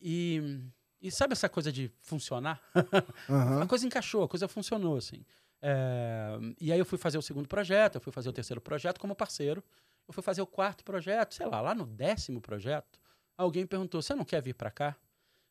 E, 0.00 0.60
e 1.00 1.10
sabe 1.10 1.32
essa 1.32 1.48
coisa 1.48 1.72
de 1.72 1.90
funcionar? 2.02 2.60
Aham. 3.28 3.62
A 3.62 3.66
coisa 3.66 3.86
encaixou, 3.86 4.22
a 4.24 4.28
coisa 4.28 4.46
funcionou, 4.46 4.96
assim. 4.96 5.24
É, 5.60 6.38
e 6.60 6.72
aí 6.72 6.78
eu 6.78 6.84
fui 6.84 6.98
fazer 6.98 7.18
o 7.18 7.22
segundo 7.22 7.48
projeto, 7.48 7.96
eu 7.96 8.00
fui 8.00 8.12
fazer 8.12 8.28
o 8.28 8.32
terceiro 8.32 8.60
projeto 8.60 9.00
como 9.00 9.14
parceiro. 9.14 9.64
Eu 10.06 10.14
fui 10.14 10.22
fazer 10.22 10.40
o 10.40 10.46
quarto 10.46 10.84
projeto, 10.84 11.34
sei 11.34 11.46
lá, 11.46 11.60
lá 11.60 11.74
no 11.74 11.84
décimo 11.86 12.40
projeto, 12.40 12.98
alguém 13.38 13.66
perguntou, 13.66 14.02
você 14.02 14.14
não 14.14 14.24
quer 14.24 14.42
vir 14.42 14.54
para 14.54 14.70
cá? 14.70 14.96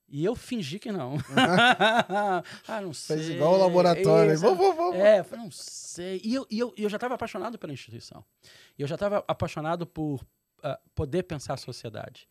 E 0.10 0.24
eu 0.24 0.36
fingi 0.36 0.80
que 0.80 0.92
não. 0.92 1.18
ah, 2.68 2.82
não 2.82 2.94
sei. 2.94 3.18
Fez 3.18 3.30
igual 3.30 3.56
o 3.56 3.58
laboratório. 3.58 4.34
Isso, 4.34 4.42
Vamos, 4.44 4.58
vamos, 4.58 4.76
vamos. 4.76 4.96
é, 4.96 5.20
eu 5.20 5.24
falei, 5.24 5.44
não 5.46 5.52
sei. 5.52 6.22
E 6.24 6.36
eu, 6.36 6.48
e 6.50 6.60
eu, 6.60 6.74
e 6.78 6.84
eu 6.84 6.90
já 6.90 6.98
estava 6.98 7.16
apaixonado 7.16 7.58
pela 7.58 7.74
instituição. 7.74 8.24
E 8.78 8.82
eu 8.82 8.88
já 8.88 8.96
estava 8.96 9.24
apaixonado 9.28 9.86
por 9.86 10.26
ah, 10.64 10.80
poder 10.94 11.24
pensar 11.24 11.56
a 11.56 11.58
sociedade. 11.58 12.28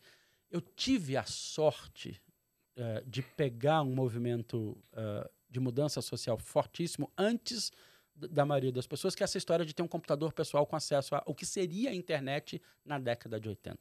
Eu 0.49 0.61
tive 0.61 1.17
a 1.17 1.25
sorte 1.25 2.21
eh, 2.75 3.03
de 3.05 3.21
pegar 3.21 3.81
um 3.81 3.93
movimento 3.93 4.77
ah, 4.93 5.29
de 5.49 5.59
mudança 5.59 6.01
social 6.01 6.37
fortíssimo 6.37 7.11
antes 7.17 7.71
da 8.15 8.45
maioria 8.45 8.71
das 8.71 8.87
pessoas, 8.87 9.13
que 9.13 9.23
é 9.23 9.25
essa 9.25 9.37
história 9.37 9.65
de 9.65 9.73
ter 9.73 9.83
um 9.83 9.87
computador 9.87 10.33
pessoal 10.33 10.65
com 10.65 10.75
acesso 10.75 11.15
ao 11.15 11.35
que 11.35 11.45
seria 11.45 11.91
a 11.91 11.93
internet 11.93 12.61
na 12.83 12.97
década 12.97 13.39
de 13.39 13.49
80. 13.49 13.77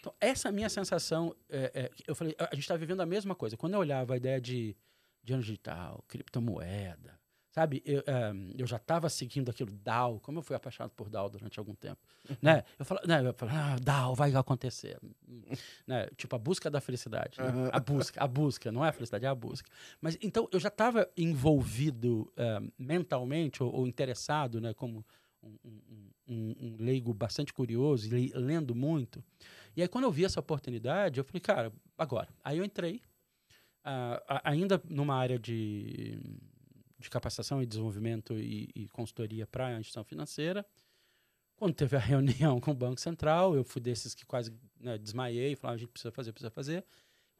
Então, 0.00 0.14
essa 0.20 0.48
é 0.48 0.50
a 0.50 0.52
minha 0.52 0.68
sensação. 0.68 1.34
é, 1.48 1.70
é, 1.74 1.90
eu 2.06 2.14
falei, 2.14 2.34
a 2.38 2.54
gente 2.54 2.60
está 2.64 2.76
vivendo 2.76 3.00
a 3.00 3.06
mesma 3.06 3.34
coisa. 3.34 3.56
Quando 3.56 3.74
eu 3.74 3.80
olhava 3.80 4.14
a 4.14 4.16
ideia 4.16 4.40
de 4.40 4.76
dinheiro 5.22 5.44
digital, 5.44 6.04
criptomoeda, 6.08 7.18
sabe? 7.50 7.82
Eu, 7.84 8.00
eh, 8.06 8.32
eu 8.56 8.66
já 8.66 8.76
estava 8.76 9.08
seguindo 9.08 9.50
aquilo, 9.50 9.70
DAO, 9.72 10.20
como 10.20 10.38
eu 10.38 10.42
fui 10.42 10.54
apaixonado 10.54 10.92
por 10.92 11.08
DAO 11.10 11.28
durante 11.28 11.58
algum 11.58 11.74
tempo. 11.74 11.98
né? 12.40 12.62
Eu 12.78 12.84
falava, 12.84 13.06
né, 13.06 13.28
eu 13.28 13.34
falava, 13.34 13.58
ah, 13.74 13.76
DAO 13.80 14.14
vai 14.14 14.32
acontecer. 14.34 14.98
Né? 15.86 16.06
Tipo, 16.16 16.36
a 16.36 16.38
busca 16.38 16.70
da 16.70 16.80
felicidade. 16.80 17.40
né? 17.40 17.48
Aham. 17.48 17.70
A 17.72 17.80
busca, 17.80 18.22
a 18.22 18.26
busca, 18.28 18.70
não 18.72 18.84
é 18.84 18.88
a 18.88 18.92
felicidade, 18.92 19.24
é 19.24 19.28
a 19.28 19.34
busca. 19.34 19.68
Mas 20.00 20.16
então 20.22 20.48
eu 20.52 20.60
já 20.60 20.68
estava 20.68 21.10
envolvido 21.16 22.32
eh, 22.36 22.60
mentalmente 22.78 23.62
ou, 23.62 23.72
ou 23.74 23.86
interessado, 23.86 24.60
né, 24.60 24.72
como 24.74 25.04
um, 25.42 26.10
um- 26.28 26.76
leigo 26.80 27.14
bastante 27.14 27.52
curioso 27.52 28.06
e 28.06 28.10
le- 28.10 28.32
lendo 28.34 28.74
muito. 28.74 29.22
E 29.78 29.82
aí, 29.82 29.86
quando 29.86 30.06
eu 30.06 30.10
vi 30.10 30.24
essa 30.24 30.40
oportunidade, 30.40 31.20
eu 31.20 31.24
falei, 31.24 31.40
cara, 31.40 31.72
agora. 31.96 32.28
Aí 32.42 32.58
eu 32.58 32.64
entrei, 32.64 33.00
ah, 33.84 34.20
a- 34.26 34.50
ainda 34.50 34.82
numa 34.88 35.14
área 35.14 35.38
de, 35.38 36.18
de 36.98 37.08
capacitação 37.08 37.62
e 37.62 37.66
desenvolvimento 37.66 38.36
e, 38.36 38.68
e 38.74 38.88
consultoria 38.88 39.46
para 39.46 39.68
a 39.68 39.72
instituição 39.78 40.02
financeira. 40.02 40.66
Quando 41.54 41.74
teve 41.74 41.94
a 41.94 42.00
reunião 42.02 42.58
com 42.58 42.72
o 42.72 42.74
Banco 42.74 43.00
Central, 43.00 43.54
eu 43.54 43.62
fui 43.62 43.80
desses 43.80 44.16
que 44.16 44.26
quase 44.26 44.52
né, 44.80 44.98
desmaiei, 44.98 45.54
falava, 45.54 45.76
a 45.76 45.78
gente 45.78 45.90
precisa 45.90 46.10
fazer, 46.10 46.32
precisa 46.32 46.50
fazer. 46.50 46.84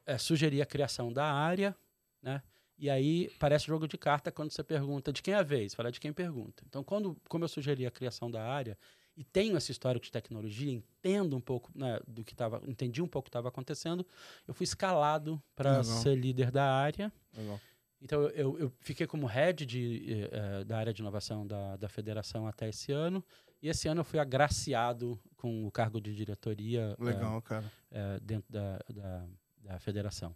Eh, 0.05 0.17
sugeri 0.17 0.61
a 0.61 0.65
criação 0.65 1.11
da 1.11 1.25
área, 1.25 1.75
né? 2.21 2.41
E 2.77 2.89
aí 2.89 3.29
parece 3.37 3.67
jogo 3.67 3.85
de 3.85 3.97
carta 3.97 4.31
quando 4.31 4.51
você 4.51 4.63
pergunta 4.63 5.11
de 5.11 5.21
quem 5.21 5.33
é 5.33 5.37
a 5.37 5.43
vez, 5.43 5.73
fala 5.73 5.91
de 5.91 5.99
quem 5.99 6.13
pergunta. 6.13 6.63
Então, 6.65 6.85
quando, 6.85 7.17
como 7.27 7.43
eu 7.43 7.49
sugeri 7.49 7.85
a 7.85 7.91
criação 7.91 8.31
da 8.31 8.41
área 8.49 8.77
e 9.19 9.23
tenho 9.25 9.57
esse 9.57 9.69
histórico 9.69 10.05
de 10.05 10.11
tecnologia, 10.13 10.71
entendo 10.71 11.35
um 11.35 11.41
pouco 11.41 11.69
né, 11.75 11.99
do 12.07 12.23
que 12.23 12.31
estava, 12.31 12.61
entendi 12.65 13.01
um 13.01 13.07
pouco 13.07 13.23
o 13.23 13.27
que 13.27 13.29
estava 13.29 13.49
acontecendo, 13.49 14.07
eu 14.47 14.53
fui 14.53 14.63
escalado 14.63 15.43
para 15.53 15.83
ser 15.83 16.15
líder 16.15 16.51
da 16.51 16.63
área. 16.63 17.11
Legal. 17.35 17.59
Então, 18.01 18.21
eu- 18.29 18.57
eu, 18.57 18.71
fiquei 18.79 19.05
como 19.05 19.27
head 19.27 19.65
de, 19.65 20.05
eh, 20.09 20.29
eh, 20.31 20.63
da 20.63 20.77
área 20.77 20.93
de 20.93 21.01
inovação 21.01 21.45
da, 21.45 21.75
da 21.75 21.89
federação 21.89 22.47
até 22.47 22.69
esse 22.69 22.93
ano. 22.93 23.21
E 23.61 23.67
esse 23.67 23.89
ano 23.89 23.99
eu 23.99 24.05
fui 24.05 24.19
agraciado 24.19 25.19
com 25.35 25.67
o 25.67 25.71
cargo 25.71 25.99
de 25.99 26.15
diretoria 26.15 26.95
eh, 26.97 27.03
Legal, 27.03 27.41
cara. 27.41 27.69
eh, 27.91 28.19
dentro 28.21 28.49
da, 28.49 28.79
da, 28.93 29.27
da 29.57 29.79
federação. 29.79 30.33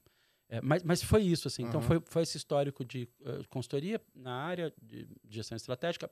Mas, 0.61 0.83
mas 0.83 1.01
foi 1.01 1.23
isso, 1.23 1.47
assim. 1.47 1.63
Então, 1.63 1.79
Aham. 1.79 1.87
foi, 1.87 2.01
foi 2.05 2.21
esse 2.21 2.37
histórico 2.37 2.83
de 2.85 3.07
eh, 3.25 3.41
consultoria 3.49 3.99
na 4.13 4.33
área 4.35 4.71
de 4.79 5.07
gestão 5.27 5.55
estratégica 5.55 6.11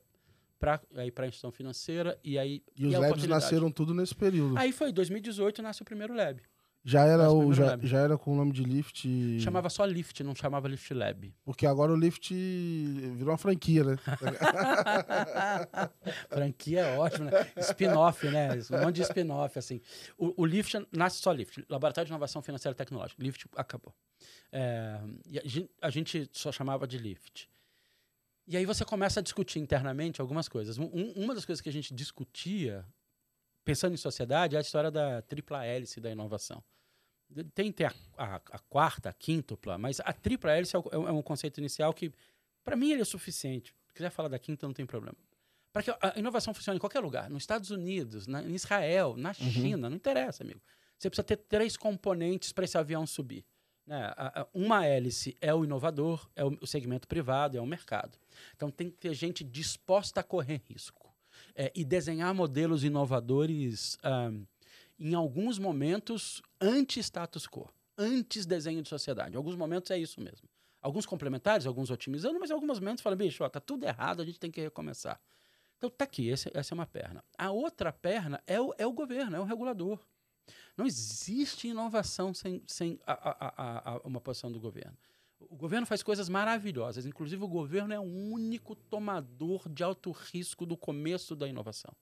para 0.62 0.80
a 0.96 1.06
instituição 1.28 1.52
financeira 1.52 2.18
e 2.24 2.38
aí... 2.40 2.64
E 2.78 2.86
os 2.86 2.96
a 2.96 3.00
labs 3.00 3.26
nasceram 3.28 3.70
tudo 3.72 3.94
nesse 3.94 4.16
período. 4.16 4.58
Aí 4.58 4.72
foi, 4.72 4.92
2018 4.94 5.62
nasce 5.62 5.82
o 5.82 5.86
primeiro 5.86 6.14
lab. 6.14 6.42
já 6.84 7.06
era 7.06 7.32
o 7.32 7.54
já, 7.54 7.66
lab. 7.66 7.88
já 7.88 8.00
era 8.00 8.18
com 8.18 8.34
o 8.34 8.36
nome 8.36 8.52
de 8.54 8.64
Lift. 8.64 9.08
Chamava 9.40 9.70
só 9.70 9.84
Lift, 9.86 10.24
não 10.24 10.36
chamava 10.36 10.68
Lift 10.68 10.94
Lab. 10.94 11.34
Porque 11.44 11.66
agora 11.66 11.92
o 11.92 11.96
Lift 11.96 12.34
virou 12.34 13.32
uma 13.32 13.38
franquia, 13.38 13.84
né? 13.84 13.98
Franquia 16.30 16.80
é 16.82 16.98
ótimo, 16.98 17.26
né? 17.26 17.32
Spin-off, 17.58 18.28
né? 18.30 18.50
Um 18.72 18.82
monte 18.86 18.96
de 18.96 19.02
spin-off, 19.04 19.58
assim. 19.60 19.82
O, 20.18 20.42
o 20.42 20.46
Lift 20.46 20.76
nasce 20.92 21.22
só 21.22 21.32
Lift. 21.32 21.64
Laboratório 21.70 22.08
de 22.08 22.12
Inovação 22.12 22.42
Financeira 22.42 22.74
e 22.74 22.78
Tecnológica. 22.78 23.22
Lift 23.22 23.46
acabou. 23.56 23.94
É, 24.52 25.00
e 25.30 25.40
a, 25.40 25.42
gen- 25.46 25.70
a 25.82 25.90
gente 25.90 26.30
só 26.32 26.52
chamava 26.52 26.88
de 26.88 26.98
Lift. 26.98 27.50
E 28.52 28.58
aí 28.58 28.66
você 28.66 28.84
começa 28.84 29.22
a 29.22 29.24
discutir 29.24 29.60
internamente 29.60 30.20
algumas 30.20 30.50
coisas. 30.50 30.78
Um- 30.78 30.90
um- 30.94 31.12
uma 31.24 31.34
das 31.34 31.46
coisas 31.46 31.62
que 31.62 31.70
a 31.70 31.72
gente 31.72 31.94
discutia, 31.94 32.86
pensando 33.64 33.94
em 33.94 33.98
sociedade, 33.98 34.56
é 34.56 34.60
a 34.60 34.62
história 34.62 34.92
da 34.92 35.22
tripla 35.22 35.64
hélice 35.64 36.02
da 36.02 36.12
inovação. 36.12 36.62
Tem, 37.56 37.72
tem 37.72 37.88
a, 37.88 37.94
a- 38.18 38.36
a 38.36 38.60
quarta, 38.60 39.08
a 39.08 39.14
quíntupla, 39.14 39.78
mas 39.78 40.02
a 40.02 40.12
tripla 40.12 40.52
hélice 40.52 40.76
é, 40.76 40.80
o- 40.80 41.08
é 41.08 41.12
um 41.14 41.22
conceito 41.22 41.60
inicial 41.60 41.94
que, 41.94 42.12
para 42.62 42.76
mim, 42.76 42.92
ele 42.92 43.02
é 43.02 43.06
suficiente. 43.06 43.74
Se 43.88 43.94
quiser 43.94 44.10
falar 44.10 44.28
da 44.28 44.38
quinta, 44.38 44.68
não 44.68 44.74
tem 44.74 44.86
problema. 44.86 45.16
Para 45.72 45.84
que 45.84 45.92
a 45.92 46.14
inovação 46.18 46.54
funcione 46.54 46.76
em 46.76 46.80
qualquer 46.82 47.00
lugar, 47.00 47.30
nos 47.30 47.44
Estados 47.44 47.72
Unidos, 47.72 48.28
na, 48.28 48.44
em 48.44 48.54
Israel, 48.54 49.16
na 49.16 49.32
China, 49.34 49.90
não 49.90 49.96
interessa, 49.96 50.44
amigo. 50.44 50.62
Você 50.98 51.10
precisa 51.10 51.24
ter 51.24 51.38
três 51.38 51.78
componentes 51.78 52.52
para 52.52 52.66
esse 52.66 52.78
avião 52.78 53.08
subir. 53.08 53.46
A- 53.96 54.48
uma 54.54 54.86
hélice 54.86 55.36
é 55.42 55.54
o 55.54 55.64
inovador, 55.64 56.30
é 56.36 56.44
o, 56.46 56.66
segmento 56.66 57.08
privado, 57.08 57.58
é 57.58 57.62
o 57.62 57.66
mercado. 57.66 58.18
Então 58.56 58.70
tem 58.72 58.90
que 58.90 58.98
ter 58.98 59.14
gente 59.14 59.44
disposta 59.44 60.20
a 60.20 60.24
correr 60.24 60.62
risco 60.66 61.14
é, 61.56 61.72
e 61.76 61.84
desenhar 61.84 62.34
modelos 62.34 62.84
inovadores 62.84 63.98
ahm, 64.04 64.44
em 65.00 65.14
alguns 65.16 65.58
momentos, 65.58 66.42
anti-status 66.60 67.48
quo, 67.48 67.68
antes-desenho 67.98 68.82
de 68.82 68.90
sociedade. 68.90 69.34
Em 69.34 69.38
alguns 69.38 69.56
momentos 69.56 69.90
é 69.92 69.98
isso 69.98 70.22
mesmo. 70.22 70.48
Alguns 70.82 71.06
complementares, 71.06 71.66
alguns 71.66 71.90
otimizando, 71.92 72.40
mas 72.40 72.50
em 72.50 72.54
alguns 72.54 72.80
momentos 72.80 73.02
fala, 73.04 73.16
bicho, 73.16 73.44
ó, 73.44 73.50
tá 73.50 73.60
tudo 73.60 73.86
errado, 73.86 74.22
a 74.22 74.26
gente 74.26 74.40
tem 74.40 74.52
que 74.52 74.62
recomeçar. 74.62 75.20
Então 75.78 75.90
tá 75.90 76.06
aqui, 76.06 76.32
essa 76.32 76.50
é 76.54 76.76
uma 76.76 76.86
perna. 76.86 77.24
A 77.38 77.52
outra 77.52 77.92
perna 77.92 78.42
é 78.46 78.62
o, 78.62 78.74
é 78.78 78.86
o 78.86 78.94
governo, 78.94 79.36
é 79.36 79.40
o 79.40 79.44
regulador. 79.44 80.00
Não 80.78 80.86
existe 80.86 81.68
inovação 81.68 82.34
sem, 82.34 82.64
sem 82.68 83.00
a, 83.06 83.14
a, 83.14 83.96
a, 83.96 83.98
uma 84.04 84.22
posição 84.22 84.52
do 84.52 84.60
governo. 84.60 84.98
O 85.40 85.56
governo 85.56 85.86
faz 85.88 86.04
coisas 86.04 86.30
maravilhosas, 86.30 87.06
inclusive 87.06 87.44
o 87.44 87.48
governo 87.48 87.94
é 87.94 88.00
o 88.00 88.04
único 88.04 88.76
tomador 88.76 89.68
de 89.68 89.84
alto 89.84 90.12
risco 90.12 90.66
do 90.66 90.78
começo 90.78 91.36
da 91.36 91.48
inovação. 91.48 91.94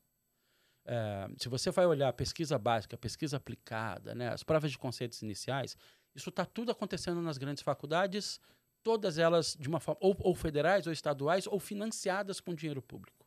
É, 0.86 1.30
se 1.38 1.48
você 1.48 1.72
vai 1.72 1.86
olhar 1.86 2.10
a 2.10 2.14
pesquisa 2.14 2.58
básica, 2.58 2.96
a 2.96 3.00
pesquisa 3.00 3.38
aplicada, 3.38 4.14
né, 4.14 4.30
as 4.30 4.44
provas 4.44 4.72
de 4.72 4.78
conceitos 4.78 5.22
iniciais, 5.22 5.76
isso 6.16 6.30
está 6.30 6.46
tudo 6.46 6.72
acontecendo 6.72 7.22
nas 7.22 7.38
grandes 7.38 7.64
faculdades, 7.64 8.40
todas 8.84 9.18
elas 9.18 9.56
de 9.60 9.68
uma 9.68 9.80
forma 9.80 10.00
ou, 10.02 10.16
ou 10.20 10.36
federais 10.36 10.88
ou 10.88 10.94
estaduais 10.94 11.48
ou 11.48 11.60
financiadas 11.60 12.40
com 12.40 12.54
dinheiro 12.54 12.82
público. 12.82 13.26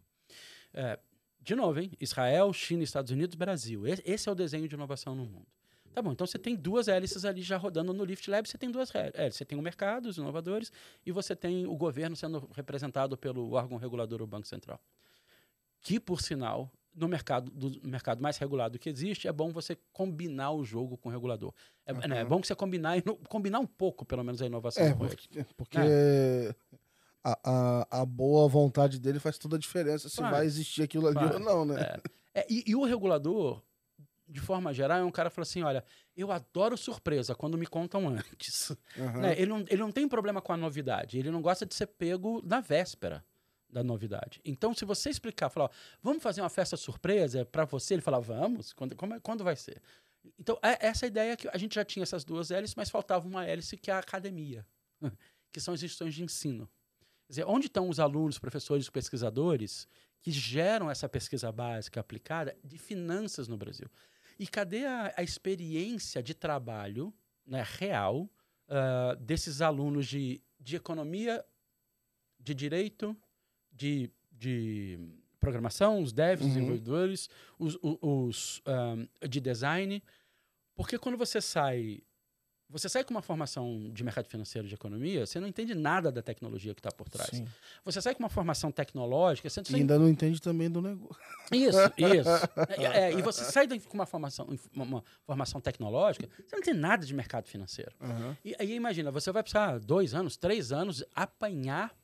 É, 0.74 0.98
de 1.42 1.54
novo, 1.54 1.80
hein? 1.80 1.90
Israel, 2.00 2.52
China, 2.52 2.82
Estados 2.82 3.10
Unidos, 3.10 3.34
Brasil. 3.34 3.82
Esse 3.86 4.28
é 4.28 4.32
o 4.32 4.34
desenho 4.34 4.68
de 4.68 4.74
inovação 4.74 5.14
no 5.14 5.24
mundo. 5.24 5.46
Tá 5.92 6.00
bom, 6.00 6.12
então 6.12 6.26
você 6.26 6.38
tem 6.38 6.56
duas 6.56 6.88
hélices 6.88 7.24
ali 7.24 7.42
já 7.42 7.58
rodando 7.58 7.92
no 7.92 8.02
Lift 8.04 8.26
Lab, 8.30 8.48
você 8.48 8.56
tem 8.56 8.70
duas 8.70 8.90
hélices. 8.94 9.36
Você 9.36 9.44
tem 9.44 9.58
o 9.58 9.62
mercado, 9.62 10.06
os 10.06 10.16
inovadores, 10.16 10.72
e 11.04 11.12
você 11.12 11.36
tem 11.36 11.66
o 11.66 11.76
governo 11.76 12.16
sendo 12.16 12.48
representado 12.54 13.16
pelo 13.16 13.52
órgão 13.52 13.76
regulador, 13.76 14.22
o 14.22 14.26
Banco 14.26 14.46
Central. 14.46 14.80
Que, 15.82 16.00
por 16.00 16.22
sinal, 16.22 16.70
no 16.94 17.08
mercado, 17.08 17.50
do 17.50 17.86
mercado 17.86 18.22
mais 18.22 18.38
regulado 18.38 18.78
que 18.78 18.88
existe, 18.88 19.28
é 19.28 19.32
bom 19.32 19.52
você 19.52 19.76
combinar 19.92 20.52
o 20.52 20.64
jogo 20.64 20.96
com 20.96 21.08
o 21.08 21.12
regulador. 21.12 21.52
É, 21.84 21.92
uhum. 21.92 22.00
né, 22.08 22.20
é 22.20 22.24
bom 22.24 22.40
que 22.40 22.46
você 22.46 22.54
combinar, 22.54 22.96
combinar 23.28 23.58
um 23.58 23.66
pouco, 23.66 24.04
pelo 24.06 24.22
menos, 24.22 24.40
a 24.40 24.46
inovação. 24.46 24.84
É, 24.84 24.94
porque, 24.94 25.44
porque 25.56 25.78
é. 25.78 26.54
A, 27.24 27.38
a, 27.44 28.02
a, 28.02 28.06
boa 28.06 28.48
vontade 28.48 28.98
dele 28.98 29.20
faz 29.20 29.38
toda 29.38 29.56
a 29.56 29.58
diferença 29.58 30.08
se 30.08 30.20
vai 30.20 30.44
existir 30.44 30.82
aquilo 30.82 31.06
ali 31.06 31.34
ou 31.34 31.38
não, 31.38 31.64
né? 31.64 31.80
É. 32.34 32.40
É, 32.40 32.46
e, 32.48 32.64
e, 32.66 32.74
o 32.74 32.84
regulador, 32.84 33.62
de 34.26 34.40
forma 34.40 34.72
geral, 34.72 34.98
é 34.98 35.04
um 35.04 35.10
cara 35.10 35.28
que 35.28 35.36
fala 35.36 35.42
assim: 35.42 35.62
olha, 35.62 35.84
eu 36.16 36.32
adoro 36.32 36.76
surpresa 36.76 37.34
quando 37.34 37.58
me 37.58 37.66
contam 37.66 38.08
antes. 38.08 38.70
Uhum. 38.96 39.20
Né? 39.20 39.32
Ele, 39.32 39.46
não, 39.46 39.60
ele 39.60 39.76
não 39.76 39.92
tem 39.92 40.08
problema 40.08 40.40
com 40.40 40.52
a 40.52 40.56
novidade, 40.56 41.18
ele 41.18 41.30
não 41.30 41.42
gosta 41.42 41.66
de 41.66 41.74
ser 41.74 41.86
pego 41.86 42.40
na 42.44 42.60
véspera 42.60 43.24
da 43.68 43.82
novidade. 43.82 44.40
Então, 44.44 44.74
se 44.74 44.84
você 44.84 45.08
explicar, 45.08 45.48
falar, 45.48 45.66
ó, 45.66 45.70
vamos 46.02 46.22
fazer 46.22 46.42
uma 46.42 46.50
festa 46.50 46.76
surpresa 46.76 47.44
para 47.44 47.64
você, 47.64 47.94
ele 47.94 48.02
fala, 48.02 48.20
vamos? 48.20 48.72
Quando, 48.72 48.94
como, 48.94 49.14
é, 49.14 49.20
quando 49.20 49.42
vai 49.42 49.56
ser? 49.56 49.80
Então, 50.38 50.58
é, 50.62 50.86
essa 50.86 51.06
ideia 51.06 51.36
que 51.36 51.48
a 51.48 51.56
gente 51.56 51.74
já 51.74 51.84
tinha 51.84 52.02
essas 52.02 52.22
duas 52.22 52.50
hélices, 52.50 52.74
mas 52.76 52.90
faltava 52.90 53.26
uma 53.26 53.46
hélice 53.46 53.76
que 53.76 53.90
é 53.90 53.94
a 53.94 53.98
academia, 53.98 54.66
que 55.50 55.60
são 55.60 55.72
as 55.72 55.82
instituições 55.82 56.14
de 56.14 56.22
ensino. 56.22 56.68
Quer 57.32 57.40
dizer, 57.40 57.44
onde 57.46 57.66
estão 57.66 57.88
os 57.88 57.98
alunos, 57.98 58.38
professores, 58.38 58.90
pesquisadores 58.90 59.88
que 60.20 60.30
geram 60.30 60.90
essa 60.90 61.08
pesquisa 61.08 61.50
básica 61.50 61.98
aplicada 61.98 62.54
de 62.62 62.76
finanças 62.76 63.48
no 63.48 63.56
Brasil? 63.56 63.88
E 64.38 64.46
cadê 64.46 64.84
a, 64.84 65.14
a 65.16 65.22
experiência 65.22 66.22
de 66.22 66.34
trabalho 66.34 67.10
né, 67.46 67.64
real 67.66 68.28
uh, 68.68 69.16
desses 69.18 69.62
alunos 69.62 70.06
de, 70.06 70.42
de 70.60 70.76
economia, 70.76 71.42
de 72.38 72.52
direito, 72.52 73.16
de, 73.72 74.10
de 74.30 74.98
programação, 75.40 76.02
os 76.02 76.12
devs, 76.12 76.44
uhum. 76.44 76.48
desenvolvedores, 76.52 77.30
os, 77.58 77.78
os, 77.82 77.98
os 78.02 78.62
um, 78.66 79.26
de 79.26 79.40
design. 79.40 80.02
Porque 80.74 80.98
quando 80.98 81.16
você 81.16 81.40
sai. 81.40 82.02
Você 82.72 82.88
sai 82.88 83.04
com 83.04 83.12
uma 83.12 83.20
formação 83.20 83.90
de 83.92 84.02
mercado 84.02 84.26
financeiro 84.26 84.66
de 84.66 84.74
economia, 84.74 85.26
você 85.26 85.38
não 85.38 85.46
entende 85.46 85.74
nada 85.74 86.10
da 86.10 86.22
tecnologia 86.22 86.74
que 86.74 86.80
está 86.80 86.90
por 86.90 87.08
trás. 87.08 87.30
Sim. 87.30 87.46
Você 87.84 88.00
sai 88.00 88.14
com 88.14 88.22
uma 88.22 88.30
formação 88.30 88.72
tecnológica, 88.72 89.48
você 89.48 89.60
e 89.70 89.74
ainda 89.76 89.98
não 89.98 90.08
entende 90.08 90.40
também 90.40 90.70
do 90.70 90.80
negócio. 90.80 91.22
Isso, 91.52 91.78
isso. 91.98 92.80
é, 92.80 93.10
é, 93.10 93.12
e 93.12 93.20
você 93.20 93.44
sai 93.44 93.68
com 93.78 93.94
uma 93.94 94.06
formação, 94.06 94.48
uma 94.74 95.04
formação 95.24 95.60
tecnológica, 95.60 96.26
você 96.34 96.56
não 96.56 96.60
entende 96.60 96.78
nada 96.78 97.04
de 97.04 97.14
mercado 97.14 97.46
financeiro. 97.46 97.92
Uhum. 98.00 98.34
E 98.44 98.56
aí 98.58 98.74
imagina, 98.74 99.10
você 99.10 99.30
vai 99.30 99.42
precisar 99.42 99.78
dois 99.78 100.14
anos, 100.14 100.36
três 100.36 100.72
anos 100.72 101.04
apanhar 101.14 101.94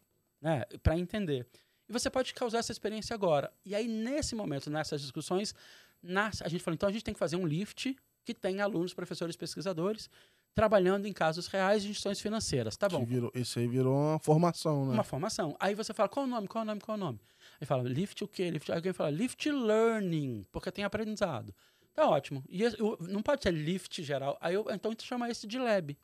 né, 0.40 0.64
para 0.82 0.98
entender. 0.98 1.46
E 1.88 1.92
você 1.92 2.10
pode 2.10 2.34
causar 2.34 2.58
essa 2.58 2.72
experiência 2.72 3.14
agora. 3.14 3.50
E 3.64 3.74
aí, 3.74 3.88
nesse 3.88 4.34
momento, 4.34 4.68
nessas 4.68 5.00
discussões, 5.00 5.54
nasce, 6.02 6.44
a 6.44 6.48
gente 6.48 6.62
falou, 6.62 6.74
então 6.74 6.88
a 6.88 6.92
gente 6.92 7.04
tem 7.04 7.14
que 7.14 7.18
fazer 7.18 7.36
um 7.36 7.46
lift 7.46 7.96
que 8.24 8.34
tenha 8.34 8.62
alunos, 8.62 8.92
professores, 8.92 9.36
pesquisadores, 9.36 10.10
trabalhando 10.58 11.06
em 11.06 11.12
casos 11.12 11.46
reais 11.46 11.84
de 11.84 11.90
instituições 11.90 12.20
financeiras. 12.20 12.76
Tá 12.76 12.88
bom. 12.88 13.04
Virou, 13.04 13.30
isso 13.32 13.60
aí 13.60 13.68
virou 13.68 13.94
uma 13.94 14.18
formação, 14.18 14.86
né? 14.86 14.94
Uma 14.94 15.04
formação. 15.04 15.56
Aí 15.60 15.72
você 15.72 15.94
fala, 15.94 16.08
qual 16.08 16.26
o 16.26 16.28
nome, 16.28 16.48
qual 16.48 16.62
o 16.62 16.66
nome, 16.66 16.80
qual 16.80 16.96
o 16.96 17.00
nome? 17.00 17.20
Aí 17.60 17.66
fala, 17.66 17.88
lift 17.88 18.24
o 18.24 18.26
quê? 18.26 18.50
Lift... 18.50 18.68
Aí 18.72 18.78
alguém 18.78 18.92
fala, 18.92 19.08
lift 19.08 19.48
learning, 19.48 20.44
porque 20.50 20.72
tem 20.72 20.84
aprendizado. 20.84 21.54
Tá 21.94 22.08
ótimo. 22.08 22.42
E 22.48 22.64
não 23.08 23.22
pode 23.22 23.44
ser 23.44 23.52
lift 23.52 24.02
geral. 24.02 24.36
Aí 24.40 24.54
eu, 24.54 24.66
então 24.72 24.90
a 24.90 24.92
gente 24.94 25.04
chama 25.04 25.30
esse 25.30 25.46
de 25.46 25.60
lab. 25.60 25.96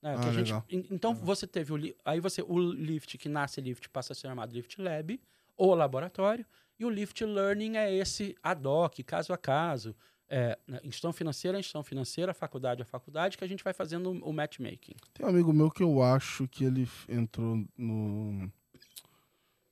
Né? 0.00 0.14
Ah, 0.16 0.32
gente, 0.32 0.54
então 0.88 1.12
você 1.12 1.44
teve 1.44 1.72
o 1.72 1.94
aí 2.04 2.20
você 2.20 2.42
o 2.42 2.58
lift 2.58 3.18
que 3.18 3.28
nasce 3.28 3.60
lift 3.60 3.88
passa 3.90 4.12
a 4.12 4.16
ser 4.16 4.28
chamado 4.28 4.54
lift 4.54 4.80
lab 4.80 5.20
ou 5.56 5.74
laboratório 5.74 6.46
e 6.78 6.84
o 6.84 6.90
lift 6.90 7.22
learning 7.24 7.76
é 7.76 7.92
esse 7.92 8.36
ad 8.40 8.66
hoc, 8.66 9.02
caso 9.02 9.32
a 9.32 9.36
caso, 9.36 9.96
é, 10.30 10.56
né, 10.66 10.76
instituição 10.84 11.12
financeira, 11.12 11.58
instituição 11.58 11.82
financeira, 11.82 12.32
faculdade 12.32 12.80
a 12.80 12.84
faculdade, 12.84 13.36
que 13.36 13.44
a 13.44 13.48
gente 13.48 13.64
vai 13.64 13.72
fazendo 13.72 14.12
o 14.12 14.32
matchmaking. 14.32 14.94
Tem 15.12 15.26
um 15.26 15.28
amigo 15.28 15.52
meu 15.52 15.70
que 15.70 15.82
eu 15.82 16.02
acho 16.02 16.46
que 16.46 16.64
ele 16.64 16.88
entrou 17.08 17.66
no 17.76 18.50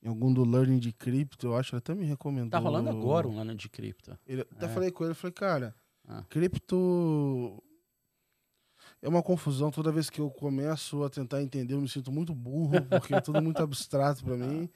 em 0.01 0.09
algum 0.09 0.33
do 0.33 0.45
learning 0.45 0.79
de 0.79 0.93
cripto, 0.93 1.49
eu 1.49 1.57
acho, 1.57 1.75
ele 1.75 1.79
até 1.79 1.95
me 1.95 2.05
recomendou. 2.05 2.51
Tá 2.51 2.59
rolando 2.59 2.89
agora 2.89 3.27
um 3.27 3.35
learning 3.35 3.57
de 3.57 3.69
cripto. 3.69 4.17
Ele, 4.27 4.43
até 4.43 4.67
é. 4.67 4.69
falei 4.69 4.91
com 4.93 5.05
ele, 5.05 5.15
falei, 5.15 5.33
cara, 5.33 5.75
ah. 6.07 6.25
cripto 6.29 7.61
é 9.03 9.09
uma 9.09 9.23
confusão. 9.23 9.71
Toda 9.71 9.91
vez 9.91 10.09
que 10.09 10.21
eu 10.21 10.31
começo 10.31 11.03
a 11.03 11.11
tentar 11.11 11.43
entender, 11.43 11.75
eu 11.75 11.81
me 11.81 11.89
sinto 11.89 12.13
muito 12.13 12.33
burro, 12.33 12.81
porque 12.89 13.15
é 13.15 13.21
tudo 13.21 13.43
muito 13.43 13.61
abstrato 13.63 14.25
para 14.25 14.37
mim. 14.37 14.69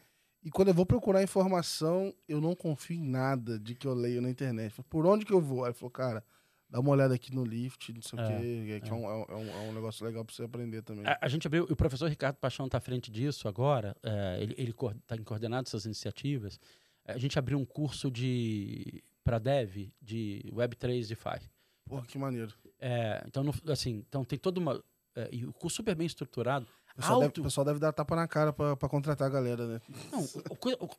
E 0.42 0.50
quando 0.50 0.68
eu 0.68 0.74
vou 0.74 0.84
procurar 0.84 1.22
informação, 1.22 2.12
eu 2.28 2.40
não 2.40 2.54
confio 2.54 2.96
em 2.96 3.08
nada 3.08 3.58
de 3.58 3.74
que 3.74 3.86
eu 3.86 3.94
leio 3.94 4.20
na 4.20 4.28
internet. 4.28 4.74
Por 4.88 5.06
onde 5.06 5.24
que 5.24 5.32
eu 5.32 5.40
vou? 5.40 5.64
Aí 5.64 5.70
ele 5.70 5.74
falou, 5.74 5.90
cara, 5.90 6.24
dá 6.68 6.80
uma 6.80 6.90
olhada 6.90 7.14
aqui 7.14 7.32
no 7.32 7.44
Lift, 7.44 7.92
não 7.92 8.02
sei 8.02 8.18
o 8.18 8.22
é, 8.22 8.26
quê, 8.26 8.80
que 8.82 8.88
é, 8.88 8.92
é, 8.92 8.94
um, 8.94 9.04
é, 9.04 9.36
um, 9.36 9.50
é 9.50 9.68
um 9.68 9.72
negócio 9.72 10.04
legal 10.04 10.24
para 10.24 10.34
você 10.34 10.42
aprender 10.42 10.82
também. 10.82 11.06
A, 11.06 11.18
a, 11.20 11.28
gente 11.28 11.46
abriu, 11.46 11.64
o 11.64 11.76
professor 11.76 12.08
Ricardo 12.08 12.36
Paixão 12.36 12.66
está 12.66 12.78
à 12.78 12.80
frente 12.80 13.10
disso 13.10 13.46
agora, 13.46 13.94
é, 14.02 14.38
ele 14.40 14.70
está 14.70 15.16
coordenando 15.24 15.68
essas 15.68 15.84
iniciativas. 15.84 16.58
A 17.04 17.18
gente 17.18 17.38
abriu 17.38 17.58
um 17.58 17.64
curso 17.64 18.10
de 18.10 19.02
para 19.22 19.38
dev 19.38 19.90
de 20.00 20.44
Web3 20.52 21.08
DeFi. 21.08 21.48
Porra, 21.84 22.06
que 22.06 22.18
maneiro. 22.18 22.52
É, 22.80 23.22
então, 23.26 23.44
assim, 23.68 24.04
então 24.08 24.24
tem 24.24 24.38
toda 24.38 24.58
uma. 24.58 24.82
É, 25.14 25.28
e 25.30 25.44
o 25.44 25.52
curso 25.52 25.76
super 25.76 25.94
bem 25.94 26.06
estruturado. 26.06 26.66
O 26.92 26.96
pessoal, 26.96 27.22
alto... 27.22 27.28
deve, 27.28 27.40
o 27.40 27.44
pessoal 27.44 27.64
deve 27.64 27.78
dar 27.78 27.92
tapa 27.92 28.14
na 28.16 28.28
cara 28.28 28.52
pra, 28.52 28.76
pra 28.76 28.88
contratar 28.88 29.26
a 29.26 29.30
galera, 29.30 29.66
né? 29.66 29.80
Não, 30.10 30.20
o, 30.20 30.84
o, 30.84 30.90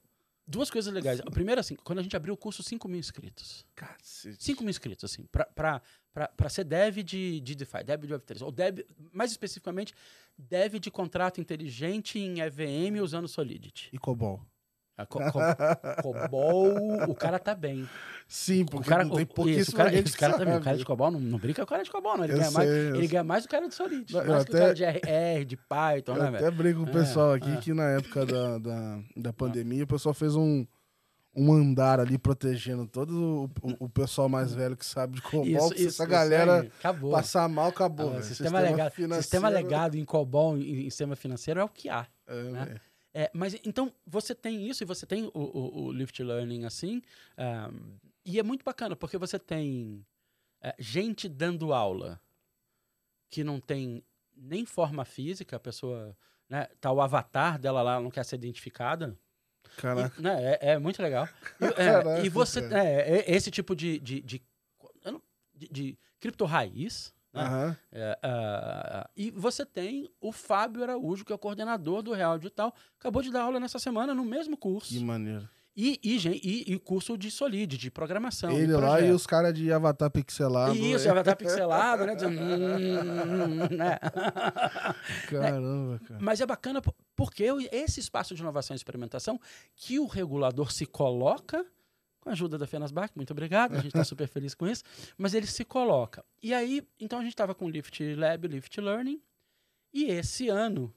duas 0.45 0.69
coisas 0.69 0.93
legais. 0.93 1.19
A 1.21 1.31
primeira, 1.31 1.61
assim, 1.61 1.75
quando 1.83 1.99
a 1.99 2.01
gente 2.01 2.15
abriu 2.15 2.33
o 2.33 2.37
curso, 2.37 2.61
5 2.61 2.87
mil 2.87 2.99
inscritos. 2.99 3.65
Cacete. 3.75 4.43
5 4.43 4.63
mil 4.63 4.69
inscritos, 4.69 5.11
assim, 5.11 5.25
pra, 5.31 5.45
pra, 5.45 5.81
pra, 6.13 6.27
pra 6.27 6.49
ser 6.49 6.63
dev 6.63 6.97
de, 6.97 7.39
de 7.41 7.55
DeFi, 7.55 7.83
dev 7.83 8.05
de 8.05 8.13
Web3. 8.13 8.41
Ou 8.43 8.51
dev, 8.51 8.79
mais 9.11 9.31
especificamente, 9.31 9.93
dev 10.37 10.75
de 10.75 10.91
contrato 10.91 11.39
inteligente 11.39 12.19
em 12.19 12.41
EVM 12.41 13.01
usando 13.01 13.27
Solidity. 13.27 13.89
E 13.91 13.97
COBOL. 13.97 14.41
A 14.95 15.07
co 15.07 15.19
co 15.31 15.39
Cobol, 16.03 17.09
o 17.09 17.15
cara 17.15 17.39
tá 17.39 17.55
bem. 17.55 17.89
Sim, 18.27 18.63
porque 18.63 18.87
o 18.87 18.89
cara, 18.89 19.09
tem 19.09 19.25
pouquíssimo 19.25 19.61
isso, 19.61 19.71
o 19.71 19.75
cara, 19.75 19.95
esse 19.95 20.17
cara 20.17 20.37
também, 20.37 20.55
o 20.55 20.61
cara 20.61 20.77
de 20.77 20.85
Cobol 20.85 21.09
não, 21.09 21.19
não 21.19 21.39
brinca 21.39 21.61
com 21.61 21.63
o 21.63 21.67
cara 21.67 21.83
de 21.83 21.89
Cobol, 21.89 22.15
não. 22.15 22.23
Ele, 22.23 22.33
ganha, 22.33 22.45
sei, 22.45 22.53
mais, 22.53 22.69
ele 22.69 23.07
ganha 23.07 23.23
mais 23.23 23.43
do 23.43 23.49
cara 23.49 23.67
de 23.67 23.73
Solid, 23.73 24.13
não, 24.13 24.25
mais 24.25 24.43
até, 24.43 24.51
do 24.51 24.57
cara 24.59 24.73
de 24.73 24.83
R, 24.83 25.45
de 25.45 25.57
Python, 25.57 26.13
né, 26.13 26.27
até 26.27 26.39
velho? 26.41 26.51
brinco 26.51 26.83
com 26.83 26.89
o 26.89 26.93
pessoal 26.93 27.33
é, 27.33 27.37
aqui 27.37 27.51
é. 27.51 27.57
que 27.57 27.73
na 27.73 27.89
época 27.89 28.25
da, 28.25 28.57
da, 28.59 28.99
da 29.17 29.33
pandemia 29.33 29.83
o 29.83 29.87
pessoal 29.87 30.13
fez 30.13 30.35
um, 30.35 30.63
um 31.35 31.51
andar 31.51 31.99
ali 31.99 32.19
protegendo 32.19 32.85
todo 32.85 33.49
o, 33.63 33.85
o, 33.85 33.89
pessoal 33.89 34.29
mais 34.29 34.53
velho 34.53 34.77
que 34.77 34.85
sabe 34.85 35.15
de 35.15 35.21
COBOL. 35.23 35.45
Isso, 35.45 35.73
isso, 35.73 35.87
essa 35.87 36.05
galera 36.05 36.69
acabou. 36.79 37.11
passar 37.11 37.49
mal, 37.49 37.69
acabou. 37.69 38.09
Ah, 38.09 38.21
sistema, 38.21 38.59
sistema, 38.59 38.59
legado, 38.59 38.91
financeiro... 38.91 39.23
sistema 39.23 39.49
legado 39.49 39.95
em 39.95 40.05
COBOL, 40.05 40.57
em, 40.57 40.85
em 40.85 40.89
sistema 40.89 41.15
financeiro, 41.15 41.59
é 41.59 41.63
o 41.63 41.69
que 41.69 41.89
há. 41.89 42.05
É, 42.27 42.43
né? 42.43 42.75
É, 43.13 43.29
mas 43.33 43.55
então 43.63 43.93
você 44.05 44.33
tem 44.33 44.67
isso 44.67 44.83
e 44.83 44.85
você 44.85 45.05
tem 45.05 45.25
o, 45.25 45.31
o, 45.33 45.83
o 45.85 45.91
Lift 45.91 46.21
Learning 46.21 46.65
assim, 46.65 47.01
um, 47.37 47.97
e 48.25 48.39
é 48.39 48.43
muito 48.43 48.65
bacana 48.65 48.95
porque 48.95 49.17
você 49.17 49.37
tem 49.37 50.03
é, 50.61 50.75
gente 50.79 51.29
dando 51.29 51.73
aula 51.73 52.19
que 53.29 53.43
não 53.43 53.59
tem 53.59 54.03
nem 54.35 54.65
forma 54.65 55.05
física, 55.05 55.57
a 55.57 55.59
pessoa, 55.59 56.17
né, 56.49 56.67
tá 56.81 56.91
o 56.91 57.01
avatar 57.01 57.59
dela 57.59 57.81
lá, 57.83 57.99
não 57.99 58.09
quer 58.09 58.25
ser 58.25 58.35
identificada. 58.35 59.17
Caraca. 59.77 60.19
E, 60.19 60.23
né, 60.23 60.53
é, 60.53 60.71
é, 60.71 60.79
muito 60.79 61.01
legal. 61.01 61.27
E, 61.61 61.65
é, 61.65 61.71
Caraca, 61.71 62.25
e 62.25 62.29
você, 62.29 62.61
é, 62.73 63.31
esse 63.31 63.51
tipo 63.51 63.75
de, 63.75 63.99
de, 63.99 64.21
de 64.21 64.41
de, 65.55 65.67
de 65.69 65.99
cripto 66.19 66.45
raiz. 66.45 67.13
Né? 67.33 67.41
Aham. 67.41 67.77
É, 67.91 68.19
ah, 68.21 69.09
e 69.17 69.31
você 69.31 69.65
tem 69.65 70.09
o 70.21 70.31
Fábio 70.31 70.83
Araújo, 70.83 71.25
que 71.25 71.31
é 71.31 71.35
o 71.35 71.39
coordenador 71.39 72.01
do 72.03 72.13
Real 72.13 72.37
Digital, 72.37 72.73
acabou 72.99 73.21
de 73.23 73.31
dar 73.31 73.41
aula 73.43 73.59
nessa 73.59 73.79
semana 73.79 74.13
no 74.13 74.23
mesmo 74.23 74.55
curso. 74.55 74.93
Que 74.93 75.03
maneiro. 75.03 75.49
E, 75.75 75.99
e, 76.03 76.17
e, 76.27 76.73
e 76.73 76.77
curso 76.77 77.17
de 77.17 77.31
Solid, 77.31 77.75
de 77.79 77.89
programação. 77.89 78.51
Ele 78.51 78.73
lá 78.73 79.01
e 79.01 79.09
os 79.11 79.25
caras 79.25 79.55
de 79.55 79.73
avatar 79.73 80.11
pixelado. 80.11 80.75
Isso, 80.75 81.09
é. 81.09 81.19
estar 81.19 81.33
pixelado, 81.35 82.05
né? 82.05 82.13
Dizendo, 82.13 82.39
"Hum", 82.39 83.75
né? 83.75 83.97
Caramba, 85.29 85.99
cara. 86.05 86.19
Mas 86.21 86.41
é 86.41 86.45
bacana 86.45 86.79
po- 86.79 86.93
porque 87.15 87.45
esse 87.71 87.99
espaço 87.99 88.35
de 88.35 88.41
inovação 88.41 88.75
e 88.75 88.77
experimentação 88.77 89.39
que 89.75 89.97
o 89.99 90.05
regulador 90.05 90.71
se 90.71 90.85
coloca, 90.85 91.65
com 92.23 92.29
a 92.29 92.33
ajuda 92.33 92.57
da 92.57 92.65
Fenasbac, 92.65 93.15
muito 93.15 93.31
obrigado, 93.31 93.73
a 93.73 93.77
gente 93.77 93.87
está 93.87 94.03
super 94.05 94.27
feliz 94.27 94.55
com 94.55 94.65
isso, 94.67 94.83
mas 95.17 95.33
ele 95.33 95.45
se 95.45 95.65
coloca. 95.65 96.23
E 96.41 96.53
aí, 96.53 96.87
então 96.99 97.19
a 97.19 97.21
gente 97.21 97.33
estava 97.33 97.53
com 97.53 97.65
o 97.65 97.69
Lift 97.69 97.99
Lab, 98.15 98.47
Lift 98.47 98.77
Learning, 98.79 99.21
e 99.93 100.05
esse 100.05 100.49
ano, 100.49 100.93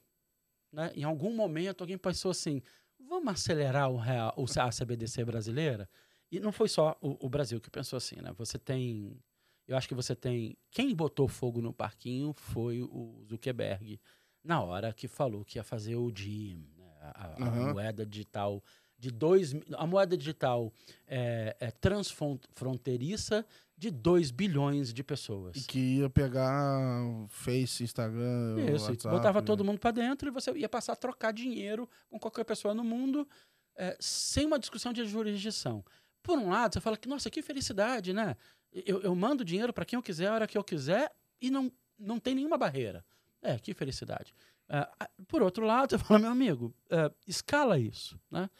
né, 0.72 0.90
em 0.94 1.04
algum 1.04 1.34
momento, 1.34 1.82
alguém 1.82 1.98
pensou 1.98 2.30
assim, 2.30 2.62
vamos 2.98 3.32
acelerar 3.32 3.90
o, 3.90 3.96
real, 3.96 4.32
o 4.36 4.44
a 4.58 4.70
CBDC 4.70 5.24
brasileira? 5.24 5.88
E 6.30 6.40
não 6.40 6.50
foi 6.52 6.68
só 6.68 6.96
o, 7.00 7.26
o 7.26 7.28
Brasil 7.28 7.60
que 7.60 7.70
pensou 7.70 7.96
assim, 7.96 8.16
né? 8.16 8.32
Você 8.32 8.58
tem... 8.58 9.22
Eu 9.68 9.76
acho 9.76 9.86
que 9.88 9.94
você 9.94 10.14
tem... 10.14 10.56
Quem 10.70 10.94
botou 10.94 11.28
fogo 11.28 11.60
no 11.60 11.72
parquinho 11.72 12.32
foi 12.32 12.82
o 12.82 13.24
Zuckerberg, 13.28 14.00
na 14.42 14.62
hora 14.62 14.92
que 14.92 15.08
falou 15.08 15.44
que 15.44 15.58
ia 15.58 15.64
fazer 15.64 15.96
o 15.96 16.10
DIM, 16.10 16.68
né? 16.76 16.96
a, 17.00 17.08
a- 17.26 17.34
a 17.34 17.50
Aham. 17.50 17.72
moeda 17.72 18.06
digital 18.06 18.62
de 18.98 19.10
dois... 19.10 19.54
A 19.76 19.86
moeda 19.86 20.16
digital 20.16 20.72
é, 21.06 21.56
é 21.60 21.70
transfronteiriça 21.70 23.44
de 23.76 23.90
2 23.90 24.30
bilhões 24.30 24.92
de 24.92 25.04
pessoas. 25.04 25.56
E 25.56 25.60
que 25.60 25.78
ia 25.98 26.08
pegar 26.08 27.02
Face, 27.28 27.84
Instagram, 27.84 28.56
Isso, 28.74 28.90
WhatsApp. 28.90 29.14
botava 29.14 29.40
né? 29.40 29.46
todo 29.46 29.64
mundo 29.64 29.78
para 29.78 29.90
dentro 29.90 30.28
e 30.28 30.30
você 30.30 30.50
ia 30.52 30.68
passar 30.68 30.94
a 30.94 30.96
trocar 30.96 31.32
dinheiro 31.32 31.88
com 32.08 32.18
qualquer 32.18 32.44
pessoa 32.44 32.72
no 32.72 32.82
mundo 32.82 33.28
eh, 33.76 33.96
sem 34.00 34.46
uma 34.46 34.58
discussão 34.58 34.92
de 34.92 35.04
jurisdição. 35.04 35.84
Por 36.22 36.38
um 36.38 36.48
lado, 36.48 36.72
você 36.72 36.80
fala 36.80 36.96
que, 36.96 37.06
nossa, 37.06 37.30
que 37.30 37.42
felicidade, 37.42 38.14
né? 38.14 38.34
Eu, 38.72 39.02
eu 39.02 39.14
mando 39.14 39.44
dinheiro 39.44 39.72
para 39.72 39.84
quem 39.84 39.96
eu 39.98 40.02
quiser, 40.02 40.28
a 40.28 40.34
hora 40.34 40.46
que 40.46 40.56
eu 40.56 40.64
quiser, 40.64 41.12
e 41.40 41.50
não, 41.50 41.70
não 41.98 42.18
tem 42.18 42.34
nenhuma 42.34 42.56
barreira. 42.56 43.04
É, 43.42 43.58
que 43.58 43.74
felicidade. 43.74 44.34
Ah, 44.68 45.08
por 45.28 45.42
outro 45.42 45.64
lado, 45.64 45.90
você 45.90 45.98
fala, 45.98 46.18
meu 46.18 46.30
amigo, 46.30 46.74
eh, 46.90 47.12
escala 47.26 47.78
isso, 47.78 48.18
né? 48.30 48.50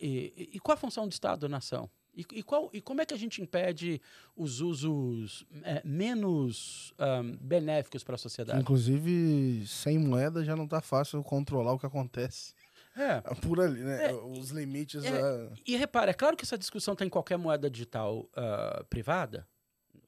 E, 0.00 0.50
e- 0.54 0.60
qual 0.60 0.74
a 0.74 0.78
função 0.80 1.06
do 1.06 1.12
Estado-nação? 1.12 1.90
E, 2.14 2.26
e, 2.34 2.42
qual, 2.42 2.68
e 2.74 2.80
como 2.82 3.00
é 3.00 3.06
que 3.06 3.14
a 3.14 3.16
gente 3.16 3.40
impede 3.40 4.00
os 4.36 4.60
usos 4.60 5.46
eh, 5.64 5.80
menos 5.84 6.92
ah, 6.98 7.22
benéficos 7.40 8.04
para 8.04 8.16
a 8.16 8.18
sociedade? 8.18 8.60
Inclusive, 8.60 9.66
sem 9.66 9.98
moeda 9.98 10.44
já 10.44 10.54
não 10.54 10.68
tá 10.68 10.82
fácil 10.82 11.22
controlar 11.22 11.72
o 11.72 11.78
que 11.78 11.86
acontece 11.86 12.54
É, 12.94 13.20
por 13.40 13.58
ali, 13.60 13.80
né? 13.80 14.10
É, 14.10 14.12
Os 14.14 14.50
limites. 14.50 15.02
é, 15.04 15.10
da- 15.10 15.52
E 15.66 15.74
repara, 15.76 16.10
é 16.10 16.14
claro 16.14 16.36
que 16.36 16.44
essa 16.44 16.58
discussão 16.58 16.94
tem 16.94 17.06
em 17.06 17.10
qualquer 17.10 17.38
moeda 17.38 17.70
digital 17.70 18.28
ah, 18.36 18.84
privada, 18.90 19.48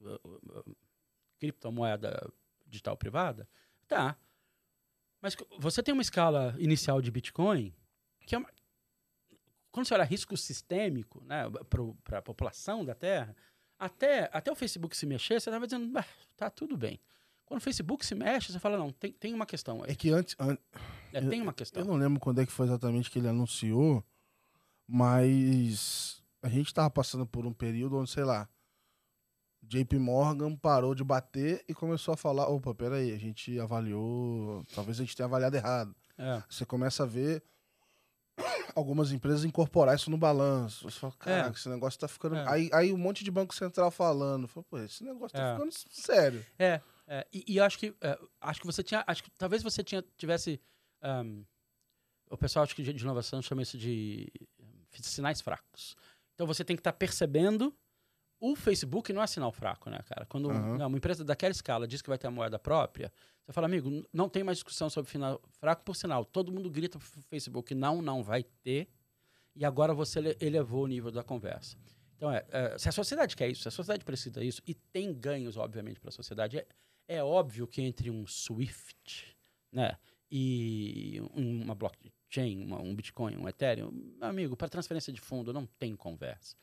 ah, 0.04 0.18
ah, 0.56 0.62
criptomoeda 1.38 2.30
digital 2.66 2.96
privada, 2.96 3.48
tá. 3.88 4.16
Mas 5.22 5.34
você 5.58 5.82
tem 5.82 5.92
uma 5.94 6.02
escala 6.02 6.54
inicial 6.58 7.00
de 7.00 7.10
Bitcoin 7.10 7.74
que 8.26 8.34
é 8.34 8.38
uma, 8.38 8.48
quando 9.74 9.86
você 9.86 9.94
olha 9.94 10.04
risco 10.04 10.36
sistêmico 10.36 11.20
né, 11.24 11.42
para 12.04 12.18
a 12.18 12.22
população 12.22 12.84
da 12.84 12.94
Terra, 12.94 13.34
até, 13.78 14.30
até 14.32 14.52
o 14.52 14.54
Facebook 14.54 14.96
se 14.96 15.04
mexer, 15.04 15.40
você 15.40 15.50
estava 15.50 15.66
dizendo, 15.66 15.88
"Bah, 15.90 16.04
tá 16.36 16.48
tudo 16.48 16.76
bem. 16.76 17.00
Quando 17.44 17.58
o 17.58 17.62
Facebook 17.62 18.06
se 18.06 18.14
mexe, 18.14 18.52
você 18.52 18.58
fala, 18.58 18.78
não, 18.78 18.90
tem, 18.92 19.12
tem 19.12 19.34
uma 19.34 19.44
questão 19.44 19.82
aí. 19.82 19.90
É 19.90 19.94
que 19.94 20.10
antes. 20.10 20.34
an- 20.38 20.56
É, 21.12 21.20
tem 21.20 21.42
uma 21.42 21.52
questão. 21.52 21.82
Eu 21.82 21.86
não 21.86 21.96
lembro 21.96 22.18
quando 22.20 22.40
é 22.40 22.46
que 22.46 22.52
foi 22.52 22.66
exatamente 22.66 23.10
que 23.10 23.18
ele 23.18 23.28
anunciou, 23.28 24.02
mas 24.88 26.22
a 26.42 26.48
gente 26.48 26.72
tava 26.72 26.88
passando 26.90 27.26
por 27.26 27.44
um 27.44 27.52
período 27.52 27.96
onde, 27.98 28.10
sei 28.10 28.24
lá, 28.24 28.48
JP 29.62 29.98
Morgan 29.98 30.54
parou 30.56 30.94
de 30.94 31.02
bater 31.04 31.64
e 31.68 31.74
começou 31.74 32.14
a 32.14 32.16
falar: 32.16 32.48
opa, 32.48 32.74
peraí, 32.74 33.12
a 33.12 33.18
gente 33.18 33.58
avaliou, 33.58 34.62
talvez 34.74 34.98
a 34.98 35.02
gente 35.04 35.16
tenha 35.16 35.26
avaliado 35.26 35.56
errado. 35.56 35.94
É. 36.16 36.42
Você 36.48 36.64
começa 36.64 37.02
a 37.02 37.06
ver 37.06 37.42
algumas 38.74 39.12
empresas 39.12 39.44
incorporar 39.44 39.94
isso 39.94 40.10
no 40.10 40.18
balanço. 40.18 40.88
Você 40.90 40.98
fala, 40.98 41.12
caraca, 41.18 41.56
esse 41.56 41.68
negócio 41.68 41.98
tá 41.98 42.08
ficando. 42.08 42.36
É. 42.36 42.44
Aí, 42.48 42.70
aí 42.72 42.92
um 42.92 42.96
monte 42.98 43.22
de 43.24 43.30
banco 43.30 43.54
central 43.54 43.90
falando. 43.90 44.46
Fala, 44.48 44.64
pô, 44.68 44.78
esse 44.78 45.04
negócio 45.04 45.36
tá 45.36 45.42
É. 45.42 45.52
ficando 45.54 45.72
sério. 45.90 46.46
É, 46.58 46.80
é, 47.06 47.26
e, 47.32 47.44
e 47.46 47.56
eu 47.58 47.64
acho 47.64 47.78
que 47.78 47.94
é, 48.00 48.18
acho 48.40 48.60
que 48.60 48.66
você 48.66 48.82
tinha, 48.82 49.04
acho 49.06 49.22
que 49.22 49.30
talvez 49.38 49.62
você 49.62 49.82
tinha 49.84 50.02
tivesse 50.16 50.60
ahm, 51.02 51.42
o 52.30 52.36
pessoal 52.36 52.62
acho 52.64 52.74
que 52.74 52.82
de 52.82 52.90
inovação 53.02 53.40
chama 53.42 53.62
isso 53.62 53.76
de 53.78 54.30
eh, 54.58 54.64
sinais 55.02 55.40
fracos. 55.40 55.94
Então 56.34 56.46
você 56.46 56.64
tem 56.64 56.74
que 56.76 56.80
estar 56.80 56.92
percebendo 56.92 57.74
o 58.52 58.56
Facebook 58.56 59.12
não 59.12 59.22
é 59.22 59.26
sinal 59.26 59.50
fraco, 59.52 59.88
né, 59.90 60.00
cara? 60.06 60.26
Quando 60.26 60.48
né, 60.78 60.84
uma 60.86 60.96
empresa 60.96 61.24
daquela 61.24 61.52
escala 61.52 61.86
diz 61.88 62.02
que 62.02 62.08
vai 62.08 62.18
ter 62.18 62.26
a 62.26 62.30
moeda 62.30 62.58
própria, 62.58 63.12
você 63.46 63.52
fala, 63.52 63.66
amigo, 63.66 64.06
não 64.12 64.28
tem 64.28 64.42
mais 64.44 64.58
discussão 64.58 64.88
sobre 64.90 65.10
final 65.10 65.40
fraco 65.60 65.84
por 65.84 65.94
sinal. 65.96 66.24
Todo 66.24 66.50
mundo 66.52 66.70
grita 66.70 66.98
pro 66.98 67.06
Facebook, 67.28 67.74
não, 67.74 68.00
não 68.02 68.22
vai 68.22 68.42
ter. 68.62 68.88
E 69.54 69.64
agora 69.64 69.94
você 69.94 70.18
ele- 70.18 70.36
elevou 70.40 70.84
o 70.84 70.86
nível 70.86 71.10
da 71.10 71.22
conversa. 71.22 71.76
Então, 72.16 72.30
é, 72.30 72.44
é, 72.50 72.78
se 72.78 72.88
a 72.88 72.92
sociedade 72.92 73.36
quer 73.36 73.48
isso, 73.48 73.62
se 73.62 73.68
a 73.68 73.70
sociedade 73.70 74.04
precisa 74.04 74.40
disso, 74.40 74.62
e 74.66 74.72
tem 74.74 75.12
ganhos, 75.12 75.56
obviamente, 75.56 76.00
para 76.00 76.08
a 76.08 76.12
sociedade, 76.12 76.58
é, 76.58 76.66
é 77.08 77.22
óbvio 77.22 77.66
que 77.66 77.82
entre 77.82 78.10
um 78.10 78.26
SWIFT 78.26 79.36
né, 79.72 79.96
e 80.30 81.20
um- 81.34 81.62
uma 81.62 81.74
blockchain, 81.74 82.64
uma- 82.64 82.80
um 82.80 82.94
Bitcoin, 82.94 83.36
um 83.36 83.48
Ethereum, 83.48 83.92
amigo, 84.20 84.56
para 84.56 84.68
transferência 84.68 85.12
de 85.12 85.20
fundo 85.20 85.52
não 85.52 85.66
tem 85.66 85.94
conversa. 85.94 86.56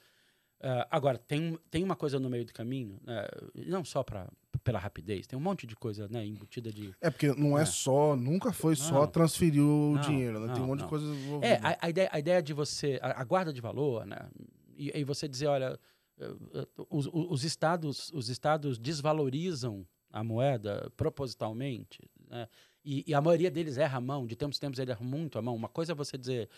Ah, 0.64 0.88
agora, 0.92 1.18
tem, 1.18 1.58
tem 1.72 1.84
uma 1.84 1.96
coisa 1.96 2.20
no 2.20 2.30
meio 2.30 2.46
do 2.46 2.54
caminho, 2.54 3.00
né, 3.04 3.28
não 3.66 3.84
só 3.84 4.04
pra, 4.04 4.28
pela 4.64 4.78
rapidez, 4.78 5.26
tem 5.26 5.38
um 5.38 5.42
monte 5.42 5.66
de 5.66 5.76
coisa 5.76 6.08
né, 6.08 6.24
embutida 6.26 6.72
de. 6.72 6.94
É 7.02 7.10
porque 7.10 7.34
não 7.34 7.58
é, 7.58 7.64
É. 7.64 7.66
só, 7.66 8.16
nunca 8.16 8.54
foi 8.54 8.76
só 8.76 9.02
Não. 9.02 9.08
transferir 9.08 9.64
o 9.64 9.94
Não, 9.96 10.02
dinheiro, 10.02 10.40
né? 10.40 10.54
Tem 10.54 10.58
um 10.58 10.60
não, 10.60 10.68
monte 10.68 10.80
não. 10.82 10.86
de 10.86 10.90
coisa 10.90 11.06
envolvida. 11.06 11.48
É, 11.48 11.60
a, 11.64 11.78
a 11.82 11.90
ideia, 11.90 12.10
a 12.12 12.20
ideia 12.20 12.42
de 12.44 12.54
você, 12.54 13.00
a, 13.02 13.22
a 13.22 13.24
guarda 13.24 13.52
de 13.52 13.60
valor, 13.60 14.06
né? 14.06 14.30
E, 14.78 14.92
e 15.00 15.04
você 15.04 15.28
dizer, 15.28 15.48
olha, 15.48 15.80
eh, 16.20 16.68
os, 16.92 17.08
os- 17.08 17.32
os 17.32 17.44
estados, 17.44 18.12
os 18.14 18.30
estados 18.30 18.78
desvalorizam 18.78 19.84
a 20.12 20.24
moeda 20.24 20.92
propositalmente, 20.96 22.00
né? 22.30 22.48
E, 22.86 23.04
e 23.08 23.14
a 23.16 23.22
maioria 23.22 23.50
deles 23.50 23.78
erra 23.78 23.98
a 23.98 24.02
mão, 24.02 24.28
de 24.28 24.36
tempos 24.36 24.58
em 24.58 24.62
tempos 24.62 24.78
ele 24.80 24.92
erra 24.92 25.04
muito 25.04 25.40
a 25.40 25.42
mão. 25.42 25.56
Uma 25.56 25.70
coisa 25.70 25.92
é 25.94 25.96
você 25.96 26.18
dizer, 26.18 26.50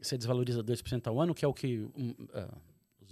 você 0.00 0.16
desvaloriza 0.18 0.62
2% 0.62 1.06
ao 1.08 1.20
ano, 1.20 1.34
que 1.34 1.44
é 1.44 1.48
o 1.48 1.54
que 1.54 1.86
um, 1.96 2.14
os 2.32 2.48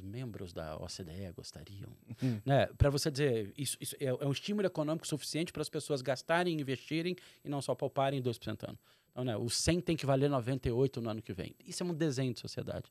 membros 0.02 0.52
da 0.52 0.76
OCDE 0.76 1.32
gostariam. 1.34 1.88
Uhum. 2.22 2.40
Né? 2.44 2.66
Para 2.78 2.90
você 2.90 3.10
dizer, 3.10 3.52
isso, 3.56 3.76
isso 3.80 3.96
é, 4.00 4.06
é 4.06 4.26
um 4.26 4.32
estímulo 4.32 4.66
econômico 4.66 5.06
suficiente 5.06 5.52
para 5.52 5.62
as 5.62 5.68
pessoas 5.68 6.02
gastarem, 6.02 6.60
investirem 6.60 7.16
e 7.44 7.48
não 7.48 7.62
só 7.62 7.74
pouparem 7.74 8.20
2% 8.22 8.62
ao 8.64 8.70
ano. 8.70 8.78
Então, 9.12 9.24
né, 9.24 9.36
o 9.36 9.48
100 9.50 9.80
tem 9.82 9.94
que 9.96 10.06
valer 10.06 10.30
98 10.30 11.00
no 11.02 11.10
ano 11.10 11.20
que 11.20 11.34
vem. 11.34 11.54
Isso 11.66 11.82
é 11.82 11.86
um 11.86 11.92
desenho 11.92 12.32
de 12.32 12.40
sociedade. 12.40 12.90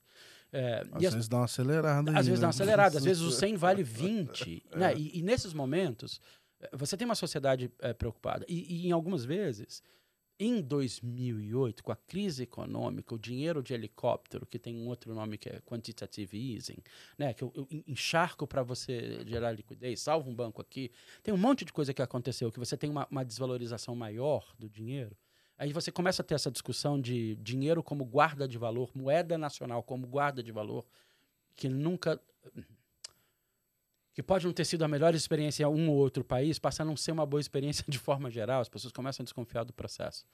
É, 0.54 0.82
Às 0.92 1.06
as- 1.06 1.14
vezes 1.14 1.28
dá 1.28 1.38
uma 1.38 1.46
acelerada 1.46 2.12
aí, 2.12 2.18
às 2.18 2.26
vezes 2.28 2.40
né? 2.40 2.42
dá 2.42 2.48
uma 2.48 2.50
acelerada, 2.52 2.98
às 2.98 3.04
vezes 3.04 3.24
o 3.24 3.32
100 3.32 3.56
vale 3.56 3.82
20. 3.84 4.64
né? 4.76 4.94
E, 4.96 5.18
e 5.18 5.22
nesses 5.24 5.52
momentos, 5.54 6.22
eh, 6.60 6.70
você 6.74 6.96
tem 6.96 7.06
uma 7.06 7.16
sociedade 7.16 7.72
eh, 7.80 7.94
preocupada. 7.94 8.46
E, 8.48 8.84
e 8.86 8.88
em 8.88 8.92
algumas 8.92 9.26
vezes, 9.26 9.82
em 10.44 10.60
2008, 10.60 11.84
com 11.84 11.92
a 11.92 11.96
crise 11.96 12.42
econômica, 12.44 13.14
o 13.14 13.20
dinheiro 13.20 13.62
de 13.62 13.76
helicóptero, 13.76 14.44
que 14.44 14.58
tem 14.58 14.76
um 14.76 14.88
outro 14.88 15.14
nome 15.14 15.38
que 15.38 15.48
é 15.48 15.62
quantitative 15.62 16.56
easing, 16.56 16.80
né? 17.16 17.32
que 17.32 17.44
eu, 17.44 17.54
eu 17.56 17.68
encharco 17.88 18.48
para 18.48 18.64
você 18.64 19.24
gerar 19.28 19.52
liquidez, 19.52 20.02
salva 20.02 20.28
um 20.28 20.34
banco 20.34 20.60
aqui. 20.60 20.92
Tem 21.22 21.32
um 21.32 21.38
monte 21.38 21.64
de 21.64 21.72
coisa 21.72 21.94
que 21.94 22.02
aconteceu, 22.02 22.52
que 22.52 22.58
você 22.58 22.76
tem 22.76 22.90
uma, 22.90 23.08
uma 23.12 23.24
desvalorização 23.24 23.96
maior 23.96 24.52
do 24.58 24.68
dinheiro. 24.68 25.16
Aí 25.60 25.72
você 25.72 25.92
começa 25.92 26.24
a 26.24 26.26
ter 26.26 26.34
essa 26.34 26.50
discussão 26.50 27.00
de 27.00 27.36
dinheiro 27.36 27.84
como 27.84 28.04
guarda 28.04 28.48
de 28.48 28.58
valor, 28.58 28.90
moeda 28.96 29.38
nacional 29.38 29.84
como 29.84 30.08
guarda 30.08 30.42
de 30.42 30.52
valor, 30.52 30.84
que 31.56 31.70
nunca. 31.70 32.20
Que 34.14 34.22
pode 34.22 34.46
não 34.46 34.54
ter 34.54 34.66
sido 34.66 34.84
a 34.84 34.88
melhor 34.88 35.16
experiência 35.16 35.64
em 35.64 35.68
um 35.68 35.90
ou 35.90 35.98
outro 35.98 36.24
país, 36.24 36.60
passa 36.60 36.84
a 36.84 36.86
não 36.86 36.98
ser 36.98 37.12
uma 37.12 37.26
boa 37.26 37.40
experiência 37.40 37.84
de 37.88 37.98
forma 37.98 38.30
geral, 38.30 38.62
as 38.62 38.70
pessoas 38.70 38.92
começam 38.92 39.24
a 39.24 39.26
desconfiar 39.26 39.64
do 39.64 39.74
processo. 39.74 40.26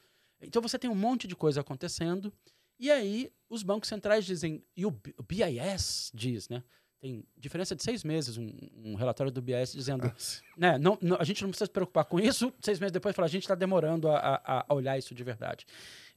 Então 0.41 0.61
você 0.61 0.77
tem 0.79 0.89
um 0.89 0.95
monte 0.95 1.27
de 1.27 1.35
coisa 1.35 1.61
acontecendo, 1.61 2.31
e 2.79 2.91
aí 2.91 3.31
os 3.49 3.63
bancos 3.63 3.89
centrais 3.89 4.25
dizem, 4.25 4.63
e 4.75 4.85
o, 4.85 4.91
BIS 5.27 6.11
diz, 6.13 6.47
né? 6.49 6.63
Tem 6.99 7.23
diferença 7.37 7.75
de 7.75 7.83
seis 7.83 8.03
meses, 8.03 8.37
um, 8.37 8.51
um 8.75 8.95
relatório 8.95 9.31
do 9.31 9.39
BIS 9.41 9.71
dizendo 9.73 10.01
né, 10.57 10.77
não, 10.79 10.97
não- 10.99 11.17
a 11.19 11.23
gente 11.23 11.43
não 11.43 11.49
precisa 11.49 11.67
se 11.67 11.71
preocupar 11.71 12.05
com 12.05 12.19
isso. 12.19 12.51
Seis 12.59 12.79
meses 12.79 12.91
depois, 12.91 13.15
fala, 13.15 13.27
a 13.27 13.29
gente 13.29 13.43
está 13.43 13.53
demorando 13.55 14.09
a, 14.09 14.17
a- 14.43 14.65
a 14.67 14.73
olhar 14.73 14.97
isso 14.97 15.13
de 15.13 15.23
verdade. 15.23 15.65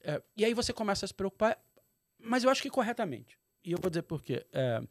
É, 0.02 0.22
e 0.36 0.44
aí 0.44 0.54
você 0.54 0.72
começa 0.72 1.04
a 1.04 1.08
se 1.08 1.12
preocupar, 1.14 1.58
mas 2.18 2.44
eu 2.44 2.50
acho 2.50 2.62
que 2.62 2.70
corretamente. 2.70 3.38
E 3.62 3.72
eu 3.72 3.78
vou 3.78 3.90
dizer 3.90 4.02
por 4.02 4.22
quê. 4.22 4.46
É, 4.52 4.82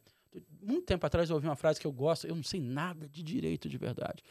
Muito 0.62 0.86
tempo 0.86 1.04
atrás 1.04 1.28
eu 1.28 1.34
ouvi 1.34 1.46
uma 1.46 1.56
frase 1.56 1.80
que 1.80 1.86
eu 1.86 1.92
gosto, 1.92 2.26
eu 2.26 2.34
não 2.34 2.42
sei 2.42 2.60
nada 2.60 3.08
de 3.08 3.22
direito 3.22 3.68
de 3.68 3.76
verdade. 3.76 4.22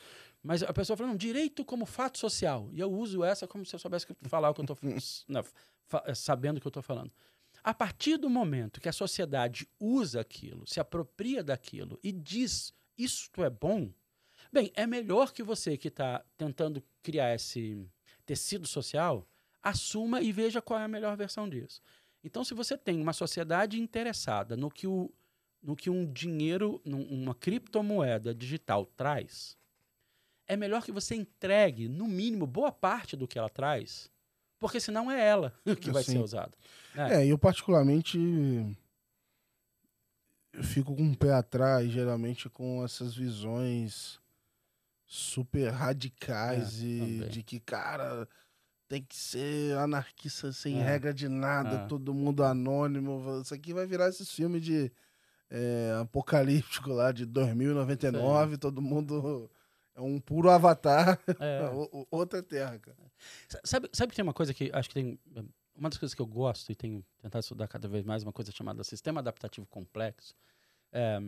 Mas 0.41 0.63
a 0.63 0.71
pessoa 0.71 0.95
falando, 0.95 1.17
direito 1.17 1.65
como 1.65 1.85
fato 1.85 2.17
social. 2.17 2.69
E 2.71 2.79
eu 2.79 2.91
uso 2.91 3.23
essa 3.23 3.47
como 3.47 3.65
se 3.65 3.75
eu 3.75 3.79
soubesse 3.79 4.07
falar 4.23 4.49
o 4.49 4.53
que 4.53 4.61
eu 4.61 4.65
estou 4.65 4.77
sabendo 6.15 6.57
o 6.57 6.61
que 6.61 6.67
eu 6.67 6.69
estou 6.69 6.83
falando. 6.83 7.11
A 7.63 7.73
partir 7.73 8.17
do 8.17 8.29
momento 8.29 8.79
que 8.79 8.87
a 8.87 8.93
sociedade 8.93 9.67
usa 9.79 10.21
aquilo, 10.21 10.65
se 10.65 10.79
apropria 10.79 11.43
daquilo 11.43 11.99
e 12.01 12.11
diz 12.11 12.73
isto 12.97 13.43
é 13.43 13.49
bom, 13.49 13.91
bem, 14.51 14.71
é 14.75 14.87
melhor 14.87 15.33
que 15.33 15.43
você 15.43 15.77
que 15.77 15.89
está 15.89 16.23
tentando 16.37 16.81
criar 17.01 17.33
esse 17.33 17.85
tecido 18.25 18.67
social 18.67 19.27
assuma 19.61 20.21
e 20.21 20.31
veja 20.31 20.61
qual 20.61 20.79
é 20.79 20.83
a 20.83 20.87
melhor 20.87 21.15
versão 21.17 21.49
disso. 21.49 21.81
Então, 22.23 22.43
se 22.43 22.53
você 22.53 22.77
tem 22.77 23.01
uma 23.01 23.13
sociedade 23.13 23.79
interessada 23.79 24.57
no 24.57 24.69
que, 24.69 24.85
o, 24.85 25.11
no 25.61 25.75
que 25.75 25.89
um 25.89 26.11
dinheiro, 26.11 26.81
uma 26.85 27.35
criptomoeda 27.35 28.33
digital 28.33 28.85
traz, 28.85 29.57
é 30.47 30.55
melhor 30.55 30.83
que 30.83 30.91
você 30.91 31.15
entregue, 31.15 31.87
no 31.87 32.07
mínimo, 32.07 32.47
boa 32.47 32.71
parte 32.71 33.15
do 33.15 33.27
que 33.27 33.37
ela 33.37 33.49
traz, 33.49 34.09
porque 34.57 34.79
senão 34.79 35.11
é 35.11 35.23
ela 35.23 35.53
que 35.79 35.91
vai 35.91 36.03
ser 36.03 36.19
usada. 36.19 36.53
É. 36.95 37.21
é, 37.21 37.27
eu 37.27 37.37
particularmente 37.37 38.17
eu 40.53 40.63
fico 40.63 40.95
com 40.95 41.03
um 41.03 41.13
pé 41.13 41.33
atrás, 41.33 41.91
geralmente, 41.91 42.49
com 42.49 42.83
essas 42.83 43.15
visões 43.15 44.19
super 45.05 45.69
radicais 45.69 46.81
é, 46.81 46.85
e 46.85 46.99
também. 46.99 47.29
de 47.29 47.43
que, 47.43 47.59
cara, 47.59 48.27
tem 48.87 49.01
que 49.03 49.15
ser 49.15 49.77
anarquista 49.77 50.51
sem 50.51 50.79
é. 50.79 50.83
regra 50.83 51.13
de 51.13 51.29
nada, 51.29 51.83
é. 51.83 51.87
todo 51.87 52.13
mundo 52.13 52.43
anônimo. 52.43 53.41
Isso 53.41 53.53
aqui 53.53 53.73
vai 53.73 53.85
virar 53.85 54.09
esse 54.09 54.25
filme 54.25 54.59
de 54.59 54.91
é, 55.49 55.97
apocalíptico 56.01 56.91
lá 56.91 57.11
de 57.11 57.25
2099, 57.25 58.53
Sim. 58.53 58.59
todo 58.59 58.81
mundo 58.81 59.49
é 59.95 60.01
um 60.01 60.19
puro 60.19 60.49
avatar, 60.49 61.19
é. 61.39 61.69
outra 62.11 62.41
terra, 62.41 62.79
cara. 62.79 62.97
Sabe, 63.63 63.89
sabe 63.91 64.11
que 64.11 64.15
tem 64.15 64.23
uma 64.23 64.33
coisa 64.33 64.53
que 64.53 64.69
acho 64.73 64.89
que 64.89 64.95
tem. 64.95 65.19
Uma 65.75 65.89
das 65.89 65.97
coisas 65.97 66.13
que 66.13 66.21
eu 66.21 66.27
gosto 66.27 66.69
e 66.69 66.75
tenho 66.75 67.05
tentado 67.21 67.41
estudar 67.41 67.67
cada 67.67 67.87
vez 67.87 68.03
mais, 68.03 68.21
uma 68.21 68.33
coisa 68.33 68.51
chamada 68.51 68.83
sistema 68.83 69.21
adaptativo 69.21 69.65
complexo. 69.67 70.35
É, 70.91 71.21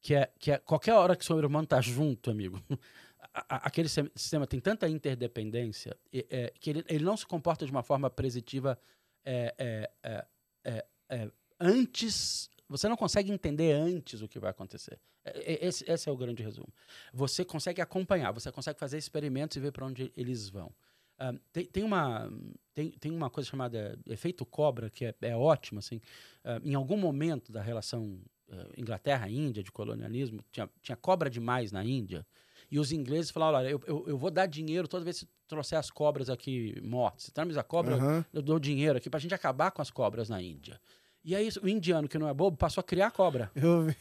que, 0.00 0.14
é, 0.14 0.30
que 0.38 0.50
é 0.50 0.58
qualquer 0.58 0.94
hora 0.94 1.14
que 1.14 1.22
o 1.22 1.26
seu 1.26 1.38
irmão 1.38 1.64
tá 1.64 1.80
junto, 1.80 2.30
amigo, 2.30 2.60
aquele 3.48 3.88
sistema 3.88 4.46
tem 4.46 4.58
tanta 4.58 4.88
interdependência 4.88 5.96
é, 6.12 6.52
que 6.58 6.70
ele, 6.70 6.84
ele 6.88 7.04
não 7.04 7.16
se 7.16 7.26
comporta 7.26 7.64
de 7.64 7.70
uma 7.70 7.82
forma 7.82 8.10
presitiva 8.10 8.78
é, 9.24 9.54
é, 10.02 10.24
é, 10.64 10.86
é 11.08 11.30
antes 11.60 12.50
você 12.70 12.88
não 12.88 12.96
consegue 12.96 13.32
entender 13.32 13.72
antes 13.72 14.22
o 14.22 14.28
que 14.28 14.38
vai 14.38 14.52
acontecer. 14.52 14.96
É, 15.24 15.54
é, 15.54 15.66
esse, 15.66 15.84
esse, 15.90 16.08
é 16.08 16.12
o 16.12 16.16
grande 16.16 16.40
resumo. 16.40 16.72
Você 17.12 17.44
consegue 17.44 17.80
acompanhar, 17.80 18.30
você 18.30 18.52
consegue 18.52 18.78
fazer 18.78 18.96
experimentos 18.96 19.56
e 19.56 19.60
ver 19.60 19.72
para 19.72 19.84
onde 19.84 20.12
eles 20.16 20.48
vão. 20.48 20.72
Uh, 21.18 21.38
tem, 21.52 21.66
tem, 21.66 21.82
uma, 21.82 22.32
tem, 22.72 22.92
tem 22.92 23.10
uma 23.10 23.28
coisa 23.28 23.50
chamada 23.50 23.98
efeito 24.06 24.46
cobra, 24.46 24.88
que 24.88 25.04
é, 25.04 25.14
é 25.22 25.36
ótimo. 25.36 25.80
Assim. 25.80 25.96
Uh, 25.96 26.64
em 26.64 26.74
algum 26.74 26.96
momento 26.96 27.50
da 27.50 27.60
relação 27.60 28.20
uh, 28.48 28.80
Inglaterra-Índia, 28.80 29.64
de 29.64 29.72
colonialismo, 29.72 30.40
tinha, 30.52 30.70
tinha 30.80 30.96
cobra 30.96 31.28
demais 31.28 31.72
na 31.72 31.84
Índia. 31.84 32.24
E 32.70 32.78
os 32.78 32.92
ingleses 32.92 33.32
falaram: 33.32 33.58
olha, 33.58 33.68
eu, 33.68 33.82
eu, 33.84 34.04
eu, 34.10 34.16
vou 34.16 34.30
dar 34.30 34.46
dinheiro 34.46 34.86
toda 34.86 35.04
vez 35.04 35.20
que 35.20 35.28
trouxer 35.48 35.76
as 35.76 35.90
cobras 35.90 36.30
aqui 36.30 36.80
mortas. 36.82 37.24
Se 37.24 37.32
traz 37.32 37.56
a 37.56 37.64
cobra, 37.64 37.96
uhum. 37.96 38.16
eu, 38.18 38.24
eu 38.34 38.42
dou 38.42 38.60
dinheiro 38.60 38.96
aqui 38.96 39.10
para 39.10 39.18
a 39.18 39.20
gente 39.20 39.34
acabar 39.34 39.72
com 39.72 39.82
as 39.82 39.90
cobras 39.90 40.28
na 40.28 40.40
Índia. 40.40 40.80
E 41.24 41.34
aí 41.34 41.48
o 41.62 41.68
indiano, 41.68 42.08
que 42.08 42.18
não 42.18 42.28
é 42.28 42.34
bobo, 42.34 42.56
passou 42.56 42.80
a 42.80 42.84
criar 42.84 43.10
cobra. 43.10 43.50
Eu 43.54 43.82
vi. 43.82 43.96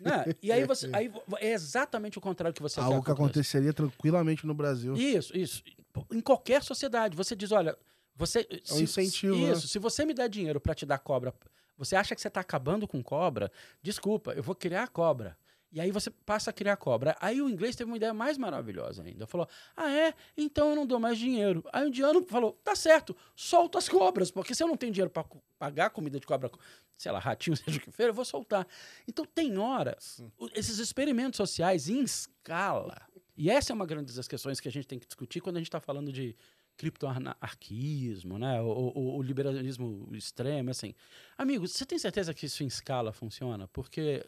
Né? 0.00 0.24
E 0.42 0.52
aí 0.52 0.64
você. 0.66 0.90
Aí 0.92 1.12
é 1.40 1.52
exatamente 1.52 2.18
o 2.18 2.20
contrário 2.20 2.54
que 2.54 2.62
você 2.62 2.80
Algo 2.80 3.02
que 3.02 3.10
aconteceria 3.10 3.72
tranquilamente 3.72 4.46
no 4.46 4.54
Brasil. 4.54 4.94
Isso, 4.94 5.36
isso. 5.36 5.62
Em 6.10 6.20
qualquer 6.20 6.62
sociedade. 6.62 7.16
Você 7.16 7.34
diz, 7.34 7.52
olha, 7.52 7.76
você. 8.14 8.46
É 8.50 8.74
um 8.74 8.76
se, 8.76 8.82
incentivo. 8.82 9.36
Né? 9.36 9.52
Isso. 9.52 9.62
Né? 9.62 9.68
Se 9.68 9.78
você 9.78 10.04
me 10.04 10.14
der 10.14 10.28
dinheiro 10.28 10.60
para 10.60 10.74
te 10.74 10.86
dar 10.86 10.98
cobra, 10.98 11.34
você 11.76 11.96
acha 11.96 12.14
que 12.14 12.20
você 12.20 12.28
está 12.28 12.40
acabando 12.40 12.86
com 12.86 13.02
cobra? 13.02 13.50
Desculpa, 13.82 14.32
eu 14.32 14.42
vou 14.42 14.54
criar 14.54 14.88
cobra. 14.88 15.36
E 15.72 15.80
aí 15.80 15.90
você 15.90 16.10
passa 16.10 16.50
a 16.50 16.52
criar 16.52 16.76
cobra. 16.76 17.16
Aí 17.18 17.40
o 17.40 17.48
inglês 17.48 17.74
teve 17.74 17.90
uma 17.90 17.96
ideia 17.96 18.12
mais 18.12 18.36
maravilhosa 18.36 19.02
ainda. 19.02 19.26
Falou: 19.26 19.48
Ah, 19.74 19.90
é? 19.90 20.14
Então 20.36 20.70
eu 20.70 20.76
não 20.76 20.86
dou 20.86 21.00
mais 21.00 21.18
dinheiro. 21.18 21.64
Aí 21.72 21.84
o 21.84 21.88
indiano 21.88 22.22
falou: 22.26 22.52
Tá 22.62 22.76
certo, 22.76 23.16
solta 23.34 23.78
as 23.78 23.88
cobras, 23.88 24.30
porque 24.30 24.54
se 24.54 24.62
eu 24.62 24.68
não 24.68 24.76
tenho 24.76 24.92
dinheiro 24.92 25.10
para 25.10 25.24
pagar 25.58 25.90
comida 25.90 26.20
de 26.20 26.26
cobra, 26.26 26.50
sei 26.96 27.10
lá, 27.10 27.18
ratinho, 27.18 27.56
seja 27.56 27.78
o 27.78 27.80
que 27.80 27.90
for, 27.90 28.02
eu 28.02 28.14
vou 28.14 28.24
soltar. 28.24 28.66
Então 29.08 29.24
tem 29.24 29.56
horas, 29.56 30.22
esses 30.54 30.78
experimentos 30.78 31.38
sociais 31.38 31.88
em 31.88 32.02
escala. 32.02 33.00
E 33.34 33.48
essa 33.48 33.72
é 33.72 33.74
uma 33.74 33.86
grande 33.86 34.14
das 34.14 34.28
questões 34.28 34.60
que 34.60 34.68
a 34.68 34.70
gente 34.70 34.86
tem 34.86 34.98
que 34.98 35.06
discutir 35.06 35.40
quando 35.40 35.56
a 35.56 35.58
gente 35.58 35.68
está 35.68 35.80
falando 35.80 36.12
de 36.12 36.36
criptoanarquismo, 36.76 38.38
né? 38.38 38.60
O, 38.60 38.66
o, 38.66 39.16
o, 39.16 39.22
liberalismo 39.22 40.08
extremo, 40.12 40.70
assim. 40.70 40.94
Amigos, 41.36 41.72
você 41.72 41.86
tem 41.86 41.98
certeza 41.98 42.34
que 42.34 42.46
isso 42.46 42.62
em 42.62 42.66
escala 42.66 43.12
funciona? 43.12 43.68
Porque 43.68 44.24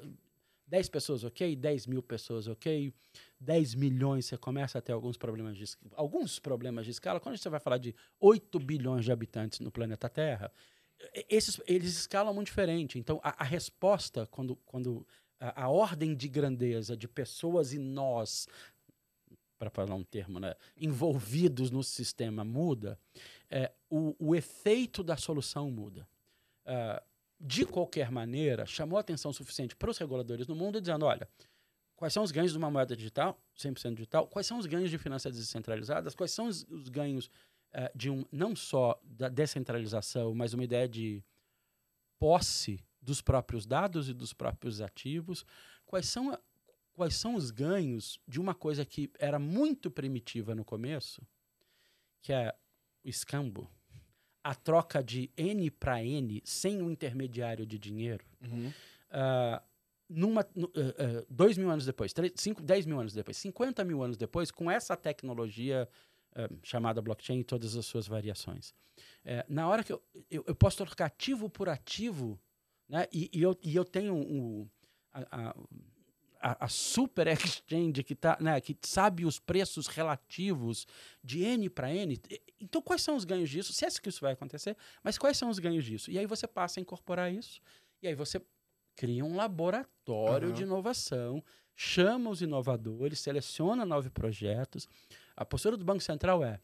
10 0.67 0.89
pessoas, 0.89 1.25
ok? 1.25 1.55
10 1.55 1.87
mil 1.87 2.03
pessoas, 2.03 2.49
ok? 2.49 2.93
10 3.39 3.75
milhões, 3.75 4.27
você 4.27 4.37
começa 4.37 4.79
a 4.79 4.83
ter 4.83 4.93
alguns 4.93 5.17
problemas 5.17 5.57
de, 5.57 5.65
alguns 5.95 6.39
problemas 6.39 6.85
de 6.85 6.93
escala. 6.93 7.21
Quando 7.21 7.37
você 7.37 7.49
vai 7.49 7.61
falar 7.61 7.79
de 7.79 7.95
8 8.19 8.59
bilhões 8.59 9.05
de 9.05 9.13
habitantes 9.13 9.61
no 9.61 9.71
planeta 9.71 10.09
Terra, 10.09 10.51
esses, 11.29 11.61
eles 11.67 11.97
escalam 11.97 12.33
muito 12.33 12.47
diferente. 12.47 12.99
Então, 12.99 13.21
a, 13.23 13.43
a 13.43 13.45
resposta, 13.45 14.27
quando, 14.31 14.57
quando 14.65 15.07
a, 15.39 15.65
a, 15.65 15.69
ordem 15.69 16.15
de 16.15 16.29
grandeza 16.29 16.97
de 16.97 17.07
pessoas 17.07 17.73
e 17.73 17.79
nós, 17.79 18.49
para 19.59 19.71
falar 19.71 19.95
um 19.95 20.05
termo, 20.05 20.41
né, 20.41 20.55
envolvidos 20.77 21.71
no 21.71 21.83
sistema 21.83 22.45
muda, 22.45 22.99
é, 23.51 23.73
o, 23.91 24.15
o 24.19 24.35
efeito 24.35 25.03
da 25.03 25.17
solução 25.17 25.71
muda. 25.71 26.09
Uh, 26.65 27.14
de 27.47 27.67
qualquer 27.67 28.11
maneira, 28.11 28.65
chamou 28.65 28.99
atenção 28.99 29.31
suficiente 29.31 29.77
para 29.77 29.91
os 29.91 29.99
reguladores 29.99 30.47
no 30.47 30.57
mundo, 30.57 30.81
dizendo: 30.81 31.05
olha, 31.05 31.29
quais 31.95 32.11
são 32.11 32.23
os 32.23 32.31
ganhos 32.31 32.53
de 32.53 32.59
uma 32.59 32.71
moeda 32.71 32.97
digital, 32.97 33.39
100% 33.55 33.95
digital, 33.95 34.27
quais 34.27 34.47
são 34.47 34.59
os 34.59 34.65
ganhos 34.65 34.91
de 34.91 34.97
finanças 34.97 35.37
descentralizadas, 35.37 36.15
quais 36.15 36.33
são 36.33 36.47
os, 36.47 36.65
os 36.71 36.89
ganhos 36.89 37.27
uh, 37.27 37.91
de 37.95 38.09
um, 38.09 38.25
não 38.33 38.57
só 38.57 38.99
da 39.05 39.29
descentralização, 39.29 40.35
mas 40.35 40.55
uma 40.55 40.65
ideia 40.65 40.89
de 40.89 41.23
posse 42.19 42.83
dos 43.03 43.21
próprios 43.21 43.67
dados 43.67 44.09
e 44.09 44.15
dos 44.15 44.33
próprios 44.33 44.81
ativos, 44.81 45.45
quais 45.85 46.07
são, 46.07 46.39
quais 46.95 47.15
são 47.15 47.35
os 47.35 47.51
ganhos 47.51 48.19
de 48.27 48.41
uma 48.41 48.55
coisa 48.55 48.87
que 48.87 49.13
era 49.19 49.39
muito 49.39 49.91
primitiva 49.91 50.55
no 50.55 50.65
começo, 50.65 51.21
que 52.23 52.33
é 52.33 52.55
o 53.05 53.09
escambo 53.11 53.71
a 54.45 54.55
troca 54.55 55.03
de 55.03 55.31
N 55.37 55.71
para 55.71 56.05
N 56.05 56.43
sem 56.45 56.81
um 56.83 56.91
intermediário 56.91 57.67
de 57.67 57.79
dinheiro, 57.79 58.25
uhum. 58.43 58.69
uh, 58.69 59.63
numa, 60.09 60.47
uh, 60.55 60.65
uh, 60.65 61.27
dois 61.31 61.57
mil 61.57 61.71
anos 61.71 61.87
depois, 61.87 62.13
três, 62.13 62.33
cinco, 62.37 62.63
dez 62.63 62.85
mil 62.85 63.01
anos 63.01 63.15
depois, 63.15 63.39
50 63.39 63.83
mil 63.85 64.03
anos 64.03 64.19
depois, 64.19 64.51
com 64.51 64.71
essa 64.71 64.97
tecnologia 64.97 65.89
chamada 66.65 67.01
blockchain 67.01 67.39
e 67.39 67.45
todas 67.45 67.77
as 67.77 67.87
suas 67.87 68.09
variações. 68.09 68.75
Eh, 69.25 69.45
na 69.49 69.69
hora 69.69 69.83
que 69.83 69.93
eu, 69.93 70.03
eu, 70.31 70.45
eu, 70.47 70.55
posso 70.55 70.85
trocar 70.85 71.07
ativo 71.07 71.49
por 71.49 71.69
ativo, 71.69 72.39
né, 72.89 73.07
e, 73.13 73.31
e 73.33 73.43
eu, 73.43 73.59
e 73.63 73.75
eu 73.75 73.85
tenho 73.85 74.15
um, 74.15 74.69
a, 75.13 75.51
a, 75.51 75.57
a, 76.45 76.67
a, 76.67 76.69
super 76.69 77.27
exchange 77.27 78.05
que, 78.05 78.15
tá, 78.15 78.37
né, 78.39 78.61
que 78.61 78.77
sabe 78.83 79.25
os 79.25 79.39
preços 79.39 79.87
relativos 79.87 80.87
de 81.23 81.43
N 81.43 81.71
para 81.71 81.91
N. 81.91 82.21
Então, 82.61 82.83
quais 82.83 83.01
são 83.01 83.17
os 83.17 83.25
ganhos 83.25 83.49
disso? 83.49 83.73
Se 83.73 83.87
é 83.87 83.89
que 83.89 84.11
isso 84.11 84.21
vai 84.21 84.35
acontecer, 84.35 84.77
mas 85.03 85.17
quais 85.17 85.39
são 85.39 85.49
os 85.49 85.59
ganhos 85.59 85.87
disso? 85.87 86.11
E 86.11 86.19
aí 86.19 86.27
você 86.27 86.47
passa 86.47 86.79
a 86.79 86.83
incorporar 86.83 87.33
isso, 87.33 87.63
e 88.03 88.07
aí 88.07 88.15
você 88.15 88.43
cria 88.95 89.25
um 89.25 89.35
laboratório 89.35 90.49
uhum. 90.49 90.55
de 90.55 90.65
inovação, 90.65 91.43
chama 91.75 92.29
os 92.29 92.43
inovadores, 92.43 93.21
seleciona 93.21 93.87
novos 93.87 94.11
projetos. 94.11 94.87
A 95.35 95.47
postura 95.47 95.79
do 95.79 95.85
Banco 95.85 96.03
Central 96.03 96.45
é, 96.45 96.61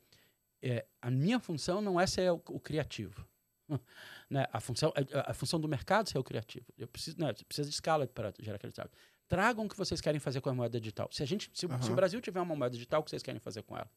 é 0.61 0.85
a 1.01 1.11
minha 1.11 1.41
função 1.41 1.81
não 1.81 1.99
é 1.99 2.07
ser 2.07 2.31
o, 2.31 2.43
o 2.51 2.61
criativo. 2.61 3.27
né? 4.29 4.47
a, 4.53 4.61
função, 4.61 4.93
a, 5.15 5.31
a, 5.31 5.35
função 5.35 5.59
do 5.59 5.67
mercado 5.67 6.07
é 6.07 6.11
ser 6.11 6.19
o 6.19 6.25
criativo. 6.25 6.67
Eu 6.77 6.87
preciso, 6.87 7.19
né, 7.19 7.33
precisa 7.49 7.69
de 7.69 7.75
escala 7.75 8.07
para 8.07 8.35
gerar 8.39 8.57
aquele 8.57 8.75
trabalho 8.75 8.95
tragam 9.31 9.65
o 9.65 9.69
que 9.69 9.77
vocês 9.77 10.01
querem 10.01 10.19
fazer 10.19 10.41
com 10.41 10.51
a 10.51 10.55
moeda 10.55 10.79
digital. 10.81 11.09
Se, 11.13 11.23
a 11.23 11.27
gente, 11.27 11.51
se, 11.55 11.65
uhum. 11.65 11.81
se 11.81 11.91
o 11.91 11.95
Brasil 11.95 12.21
tiver 12.21 12.41
uma 12.41 12.57
moeda 12.57 12.75
digital, 12.75 13.01
o 13.01 13.05
que 13.05 13.11
vocês 13.11 13.23
querem 13.23 13.41
fazer 13.41 13.63
com 13.63 13.77
ela? 13.77 13.89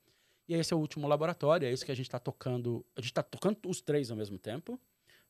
E 0.48 0.54
esse 0.54 0.72
é 0.72 0.78
o 0.78 0.80
último 0.80 1.08
laboratório, 1.08 1.68
é 1.68 1.72
esse 1.72 1.84
que 1.84 1.92
a 1.92 1.96
gente 1.96 2.06
está 2.06 2.20
tocando. 2.20 2.86
A 2.96 3.02
gente 3.02 3.10
está 3.10 3.24
tocando 3.24 3.58
os 3.66 3.82
três 3.82 4.12
ao 4.12 4.16
mesmo 4.16 4.38
tempo, 4.38 4.80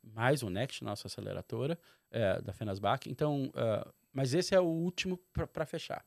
mais 0.04 0.44
o 0.44 0.50
Next, 0.50 0.84
nossa 0.84 1.08
aceleradora, 1.08 1.80
é, 2.12 2.42
da 2.42 2.52
Fenasbac. 2.52 3.10
Então, 3.10 3.46
uh, 3.46 3.94
mas 4.12 4.34
esse 4.34 4.54
é 4.54 4.60
o 4.60 4.66
último 4.66 5.18
para 5.32 5.66
fechar. 5.66 6.06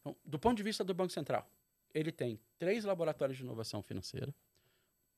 Então, 0.00 0.14
do 0.22 0.38
ponto 0.38 0.58
de 0.58 0.62
vista 0.62 0.84
do 0.84 0.92
Banco 0.92 1.12
Central, 1.12 1.50
ele 1.94 2.12
tem 2.12 2.38
três 2.58 2.84
laboratórios 2.84 3.38
de 3.38 3.44
inovação 3.44 3.82
financeira, 3.82 4.34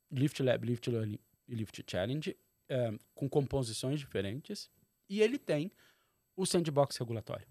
Lift 0.08 0.40
Lab, 0.40 0.64
Lift 0.64 0.88
Learning 0.88 1.18
e 1.48 1.54
Lift 1.56 1.82
Challenge, 1.84 2.30
uh, 2.70 2.98
com 3.12 3.28
composições 3.28 3.98
diferentes, 3.98 4.70
e 5.08 5.20
ele 5.20 5.36
tem 5.36 5.72
o 6.36 6.46
sandbox 6.46 6.96
regulatório 6.96 7.48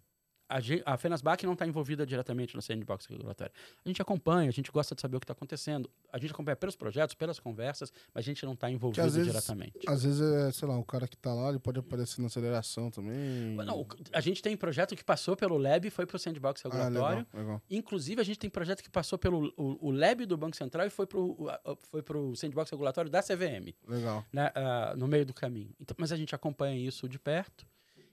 a, 0.50 0.94
a 0.94 0.98
Fenasbac 0.98 1.46
não 1.46 1.54
está 1.54 1.68
envolvida 1.68 2.06
diretamente 2.06 2.56
no 2.56 2.62
sandbox 2.62 3.06
regulatório. 3.06 3.54
A 3.86 3.88
gente 3.88 4.02
acompanha, 4.02 4.50
a 4.50 4.52
gente 4.52 4.72
gosta 4.72 4.96
de 4.96 5.02
saber 5.02 5.18
o 5.18 5.20
que 5.20 5.26
está 5.26 5.34
acontecendo. 5.34 5.90
A 6.12 6.18
gente 6.18 6.32
acompanha 6.32 6.56
pelos 6.56 6.76
projetos, 6.76 7.14
pelas 7.14 7.40
conversas, 7.40 7.94
mas 8.14 8.24
a 8.24 8.26
gente 8.26 8.44
não 8.46 8.54
está 8.54 8.70
envolvido 8.70 9.06
às 9.06 9.14
vezes, 9.14 9.32
diretamente. 9.32 9.80
Às 9.88 10.04
vezes, 10.04 10.22
é, 10.22 10.52
sei 10.52 10.68
lá, 10.68 10.78
o 10.78 10.84
cara 10.84 11.08
que 11.08 11.16
está 11.16 11.34
lá, 11.34 11.50
ele 11.50 11.60
pode 11.60 11.80
aparecer 11.80 12.20
na 12.20 12.28
aceleração 12.28 12.90
também. 12.90 13.56
Não, 13.56 13.86
a 14.12 14.22
gente 14.22 14.42
tem 14.42 14.58
projeto 14.58 14.96
que 14.96 15.04
passou 15.04 15.38
pelo 15.38 15.58
Lab 15.58 15.88
e 15.88 15.92
foi 15.92 16.08
para 16.08 16.16
o 16.16 16.20
sandbox 16.20 16.62
regulatório. 16.64 17.28
Ah, 17.32 17.38
legal, 17.38 17.42
legal. 17.42 17.62
Inclusive, 17.70 18.20
a 18.20 18.24
gente 18.24 18.40
tem 18.40 18.50
projeto 18.50 18.82
que 18.82 18.90
passou 18.90 19.20
pelo 19.20 19.54
o, 19.56 19.88
o 19.88 19.92
Lab 19.92 20.26
do 20.26 20.36
Banco 20.36 20.56
Central 20.56 20.88
e 20.88 20.90
foi 20.90 21.06
para 21.06 21.20
o 21.20 21.48
foi 21.92 22.04
sandbox 22.36 22.72
regulatório 22.72 23.12
da 23.12 23.22
CVM. 23.22 23.74
Legal. 23.88 24.26
Né, 24.34 24.52
uh, 24.56 24.98
no 24.98 25.08
meio 25.08 25.26
do 25.26 25.34
caminho. 25.34 25.74
Então, 25.80 25.96
mas 26.00 26.12
a 26.12 26.18
gente 26.18 26.34
acompanha 26.34 26.76
isso 26.76 27.08
de 27.08 27.20
perto. 27.20 27.68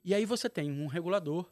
E 0.05 0.15
aí 0.15 0.25
você 0.25 0.49
tem 0.49 0.71
um 0.71 0.87
regulador 0.87 1.51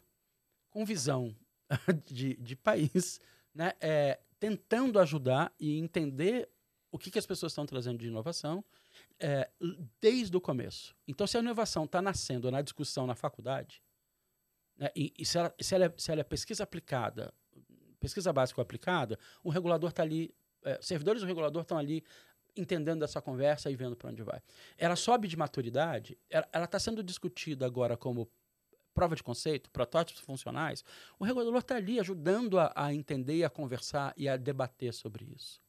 com 0.75 0.83
visão 0.83 1.33
de, 2.05 2.35
de 2.35 2.53
país, 2.53 3.21
né, 3.53 3.71
é, 3.79 4.19
tentando 4.37 4.99
ajudar 4.99 5.53
e 5.57 5.79
entender 5.79 6.49
o 6.91 6.99
que, 6.99 7.09
que 7.09 7.17
as 7.17 7.25
pessoas 7.25 7.53
estão 7.53 7.65
trazendo 7.65 7.97
de 7.97 8.07
inovação 8.07 8.61
é, 9.17 9.49
desde 10.01 10.35
o 10.35 10.41
começo. 10.41 10.93
Então, 11.07 11.25
se 11.25 11.37
a 11.37 11.39
inovação 11.39 11.85
está 11.85 12.01
nascendo 12.01 12.51
na 12.51 12.61
discussão 12.61 13.07
na 13.07 13.15
faculdade, 13.15 13.81
né, 14.75 14.89
e, 14.93 15.13
e 15.17 15.25
se, 15.25 15.37
ela, 15.37 15.55
se, 15.57 15.73
ela 15.73 15.85
é, 15.85 15.93
se, 15.95 16.11
ela, 16.11 16.19
é, 16.19 16.23
pesquisa 16.25 16.63
aplicada, 16.63 17.33
pesquisa 17.97 18.33
básica 18.33 18.61
aplicada, 18.61 19.17
o 19.41 19.49
regulador 19.49 19.91
está 19.91 20.03
ali, 20.03 20.35
é, 20.61 20.77
servidores 20.81 21.21
do 21.21 21.25
regulador 21.25 21.61
estão 21.61 21.77
ali 21.77 22.03
entendendo 22.53 23.01
essa 23.05 23.21
conversa 23.21 23.71
e 23.71 23.77
vendo 23.77 23.95
para 23.95 24.09
onde 24.09 24.23
vai. 24.23 24.41
Ela 24.77 24.97
sobe 24.97 25.29
de 25.29 25.37
maturidade, 25.37 26.17
ela 26.29 26.65
está 26.65 26.79
sendo 26.79 27.01
discutida 27.01 27.65
agora 27.65 27.95
como 27.95 28.29
prova 28.95 29.15
de 29.15 29.21
conceito, 29.21 29.69
protótipos 29.69 30.23
funcionais, 30.23 30.83
o 31.19 31.25
regulador 31.25 31.59
está 31.59 31.75
ali 31.75 31.99
ajudando 31.99 32.57
a, 32.57 32.71
a, 32.73 32.93
entender, 32.93 33.43
a 33.43 33.49
conversar 33.49 34.13
e 34.15 34.27
a 34.27 34.37
debater 34.37 34.93
sobre 34.93 35.25
isso. 35.35 35.61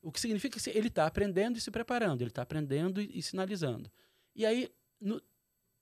O 0.00 0.12
que 0.12 0.20
significa 0.20 0.60
que 0.60 0.70
ele 0.70 0.88
está 0.88 1.06
aprendendo 1.06 1.56
e 1.56 1.60
se 1.60 1.70
preparando, 1.70 2.20
ele 2.20 2.30
está 2.30 2.42
aprendendo 2.42 3.00
e, 3.00 3.18
e, 3.18 3.22
sinalizando. 3.22 3.90
E 4.36 4.46
aí, 4.46 4.70
no, 5.00 5.20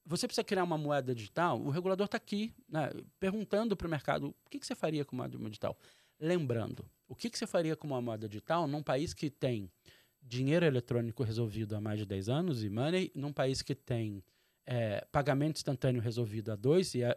você 0.06 0.26
precisa 0.26 0.44
criar 0.44 0.64
uma 0.64 0.78
moeda 0.78 1.14
digital, 1.14 1.60
o 1.60 1.68
regulador 1.68 2.06
está 2.06 2.16
aqui, 2.16 2.54
né, 2.68 2.90
perguntando 3.18 3.76
para 3.76 3.86
o 3.86 3.90
mercado 3.90 4.28
o 4.28 4.48
que, 4.48 4.60
que, 4.60 4.66
você 4.66 4.74
faria 4.74 5.04
com 5.04 5.16
uma 5.16 5.24
moeda 5.28 5.48
digital. 5.48 5.76
Lembrando, 6.18 6.88
o 7.08 7.14
que, 7.14 7.28
que 7.28 7.36
você 7.36 7.46
faria 7.46 7.76
com 7.76 7.86
uma 7.88 8.00
moeda 8.00 8.26
digital 8.26 8.66
num 8.66 8.82
país 8.82 9.12
que 9.12 9.28
tem 9.28 9.70
dinheiro 10.22 10.64
eletrônico 10.64 11.22
resolvido 11.22 11.76
há 11.76 11.80
mais 11.80 11.98
de 11.98 12.06
10 12.06 12.28
anos 12.28 12.64
e 12.64 12.70
money, 12.70 13.12
num 13.14 13.32
país 13.32 13.60
que 13.60 13.74
tem 13.74 14.24
é, 14.66 15.06
pagamento 15.12 15.56
instantâneo 15.56 16.02
resolvido 16.02 16.50
a 16.50 16.56
dois, 16.56 16.94
e 16.94 17.02
é, 17.02 17.16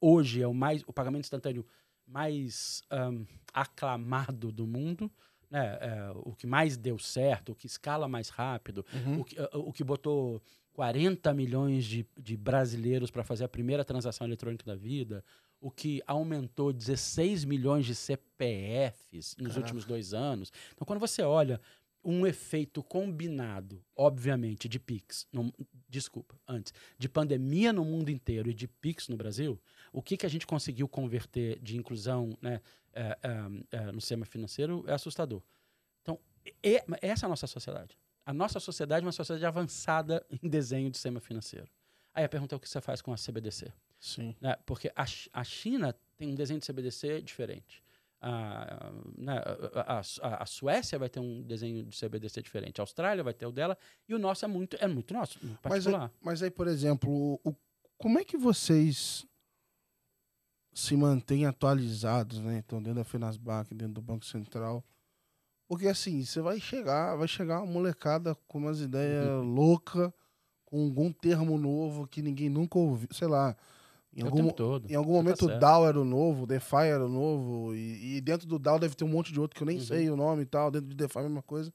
hoje 0.00 0.40
é 0.40 0.46
o, 0.46 0.54
mais, 0.54 0.82
o 0.86 0.92
pagamento 0.92 1.24
instantâneo 1.24 1.66
mais 2.06 2.82
um, 2.92 3.26
aclamado 3.52 4.52
do 4.52 4.66
mundo, 4.66 5.10
né? 5.50 5.78
É, 5.80 6.12
o 6.24 6.34
que 6.34 6.46
mais 6.46 6.76
deu 6.76 6.98
certo, 6.98 7.52
o 7.52 7.54
que 7.54 7.66
escala 7.66 8.08
mais 8.08 8.28
rápido, 8.28 8.84
uhum. 8.92 9.20
o, 9.20 9.24
que, 9.24 9.40
uh, 9.40 9.48
o 9.52 9.72
que 9.72 9.84
botou 9.84 10.42
40 10.72 11.32
milhões 11.34 11.84
de, 11.84 12.06
de 12.18 12.36
brasileiros 12.36 13.10
para 13.10 13.24
fazer 13.24 13.44
a 13.44 13.48
primeira 13.48 13.84
transação 13.84 14.26
eletrônica 14.26 14.64
da 14.64 14.74
vida, 14.74 15.24
o 15.60 15.70
que 15.70 16.02
aumentou 16.06 16.72
16 16.72 17.44
milhões 17.44 17.86
de 17.86 17.94
CPFs 17.94 19.36
nos 19.36 19.48
Caraca. 19.48 19.60
últimos 19.60 19.84
dois 19.84 20.12
anos. 20.12 20.52
Então, 20.74 20.84
quando 20.86 21.00
você 21.00 21.22
olha 21.22 21.60
um 22.06 22.24
efeito 22.24 22.84
combinado, 22.84 23.82
obviamente, 23.96 24.68
de 24.68 24.78
PIX, 24.78 25.26
no, 25.32 25.52
desculpa, 25.88 26.38
antes, 26.46 26.72
de 26.96 27.08
pandemia 27.08 27.72
no 27.72 27.84
mundo 27.84 28.10
inteiro 28.10 28.48
e 28.48 28.54
de 28.54 28.68
PIX 28.68 29.08
no 29.08 29.16
Brasil, 29.16 29.60
o 29.92 30.00
que, 30.00 30.16
que 30.16 30.24
a 30.24 30.28
gente 30.28 30.46
conseguiu 30.46 30.88
converter 30.88 31.58
de 31.60 31.76
inclusão 31.76 32.38
né, 32.40 32.60
é, 32.92 33.18
é, 33.22 33.76
é, 33.76 33.92
no 33.92 34.00
sistema 34.00 34.24
financeiro 34.24 34.84
é 34.86 34.92
assustador. 34.92 35.42
Então, 36.00 36.20
é, 36.62 36.84
essa 37.02 37.24
é 37.24 37.26
a 37.26 37.28
nossa 37.28 37.48
sociedade. 37.48 37.98
A 38.24 38.32
nossa 38.32 38.60
sociedade 38.60 39.04
é 39.04 39.06
uma 39.06 39.12
sociedade 39.12 39.44
avançada 39.44 40.24
em 40.40 40.48
desenho 40.48 40.88
de 40.88 40.96
sistema 40.96 41.18
financeiro. 41.18 41.68
Aí 42.14 42.24
a 42.24 42.28
pergunta 42.28 42.54
é 42.54 42.56
o 42.56 42.60
que 42.60 42.68
você 42.68 42.80
faz 42.80 43.02
com 43.02 43.12
a 43.12 43.16
CBDC. 43.16 43.72
Sim. 43.98 44.34
Né? 44.40 44.56
Porque 44.64 44.92
a, 44.94 45.04
a 45.32 45.44
China 45.44 45.92
tem 46.16 46.30
um 46.30 46.34
desenho 46.36 46.60
de 46.60 46.66
CBDC 46.66 47.20
diferente 47.20 47.84
a, 48.20 48.92
né, 49.16 49.40
a, 49.74 50.00
a, 50.22 50.42
a, 50.42 50.46
Suécia 50.46 50.98
vai 50.98 51.08
ter 51.08 51.20
um 51.20 51.42
desenho 51.42 51.84
de 51.84 51.98
CBDC 51.98 52.42
diferente, 52.42 52.80
a 52.80 52.82
Austrália 52.82 53.22
vai 53.22 53.34
ter 53.34 53.46
o 53.46 53.52
dela, 53.52 53.76
e 54.08 54.14
o 54.14 54.18
nosso 54.18 54.44
é 54.44 54.48
muito, 54.48 54.76
é 54.80 54.86
muito 54.86 55.12
nosso, 55.12 55.38
Mas, 55.62 55.86
aí, 55.86 55.94
mas 56.20 56.42
aí, 56.42 56.50
por 56.50 56.66
exemplo, 56.66 57.40
o, 57.44 57.54
como 57.98 58.18
é 58.18 58.24
que 58.24 58.36
vocês 58.36 59.26
se 60.76 60.94
mantêm 60.94 61.46
atualizados, 61.46 62.38
né? 62.38 62.58
Então, 62.58 62.82
dentro 62.82 62.98
da 62.98 63.04
Finasbac, 63.04 63.74
dentro 63.74 63.94
do 63.94 64.02
Banco 64.02 64.26
Central. 64.26 64.84
Porque 65.66 65.88
assim, 65.88 66.22
você 66.22 66.40
vai 66.40 66.60
chegar, 66.60 67.16
vai 67.16 67.26
chegar 67.26 67.62
uma 67.62 67.72
molecada 67.72 68.34
com 68.46 68.58
umas 68.58 68.80
ideias 68.80 69.26
uhum. 69.26 69.54
loucas, 69.54 70.12
com 70.66 70.84
algum 70.84 71.10
termo 71.10 71.56
novo 71.56 72.06
que 72.06 72.20
ninguém 72.20 72.50
nunca 72.50 72.78
ouviu, 72.78 73.08
sei 73.10 73.26
lá. 73.26 73.56
Em 74.16 74.22
algum, 74.22 74.48
todo. 74.48 74.90
Em 74.90 74.94
algum 74.94 75.12
Você 75.12 75.16
momento 75.18 75.46
tá 75.46 75.56
o 75.56 75.58
DAO 75.58 75.86
era 75.86 76.00
o 76.00 76.04
novo, 76.04 76.44
o 76.44 76.46
DeFi 76.46 76.86
era 76.86 77.04
o 77.04 77.08
novo, 77.08 77.74
e, 77.74 78.16
e, 78.16 78.20
dentro 78.22 78.48
do 78.48 78.58
DAO 78.58 78.78
deve 78.78 78.94
ter 78.94 79.04
um 79.04 79.08
monte 79.08 79.30
de 79.30 79.38
outro 79.38 79.54
que 79.54 79.62
eu 79.62 79.66
nem 79.66 79.76
uhum. 79.76 79.84
sei 79.84 80.08
o 80.08 80.16
nome 80.16 80.42
e 80.42 80.46
tal, 80.46 80.70
dentro 80.70 80.88
do 80.88 80.94
DeFi 80.94 81.18
é 81.18 81.20
a 81.20 81.24
mesma 81.24 81.42
coisa. 81.42 81.70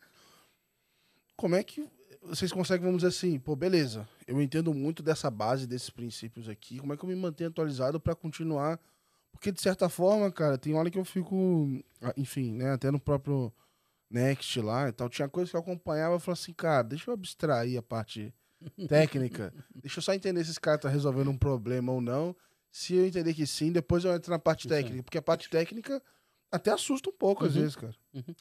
Como 1.37 1.55
é 1.55 1.63
que 1.63 1.87
vocês 2.23 2.51
conseguem, 2.51 2.85
vamos 2.85 3.03
dizer 3.03 3.15
assim, 3.15 3.37
pô, 3.37 3.55
beleza, 3.55 4.07
eu 4.25 4.41
entendo 4.41 4.73
muito 4.73 5.03
dessa 5.03 5.29
base, 5.29 5.67
desses 5.67 5.91
princípios 5.91 6.49
aqui, 6.49 6.79
como 6.79 6.93
é 6.93 6.97
que 6.97 7.03
eu 7.03 7.09
me 7.09 7.15
mantenho 7.15 7.51
atualizado 7.51 7.99
para 7.99 8.15
continuar? 8.15 8.79
Porque, 9.31 9.51
de 9.51 9.61
certa 9.61 9.87
forma, 9.87 10.31
cara, 10.31 10.57
tem 10.57 10.73
hora 10.73 10.89
que 10.89 10.97
eu 10.97 11.05
fico, 11.05 11.79
ah, 12.01 12.13
enfim, 12.17 12.53
né, 12.53 12.71
até 12.71 12.89
no 12.89 12.99
próprio 12.99 13.53
Next 14.09 14.59
lá 14.59 14.89
e 14.89 14.91
tal, 14.91 15.09
tinha 15.09 15.29
coisas 15.29 15.51
que 15.51 15.55
eu 15.55 15.61
acompanhava 15.61 16.15
e 16.15 16.19
falava 16.19 16.39
assim, 16.39 16.53
cara, 16.53 16.83
deixa 16.83 17.09
eu 17.09 17.13
abstrair 17.13 17.77
a 17.77 17.83
parte 17.83 18.33
técnica. 18.87 19.53
Deixa 19.73 19.99
eu 19.99 20.03
só 20.03 20.13
entender 20.13 20.43
se 20.43 20.51
esse 20.51 20.59
cara 20.59 20.77
tá 20.77 20.89
resolvendo 20.89 21.29
um 21.29 21.37
problema 21.37 21.91
ou 21.91 22.01
não. 22.01 22.35
Se 22.71 22.95
eu 22.95 23.05
entender 23.05 23.33
que 23.33 23.45
sim, 23.45 23.71
depois 23.71 24.03
eu 24.03 24.13
entro 24.13 24.31
na 24.31 24.39
parte 24.39 24.67
técnica. 24.67 25.03
Porque 25.03 25.17
a 25.17 25.21
parte 25.21 25.49
técnica 25.49 26.01
até 26.51 26.71
assusta 26.71 27.09
um 27.09 27.13
pouco, 27.13 27.43
uhum. 27.43 27.49
às 27.49 27.55
vezes, 27.55 27.75
cara. 27.75 27.95
Uhum. 28.13 28.35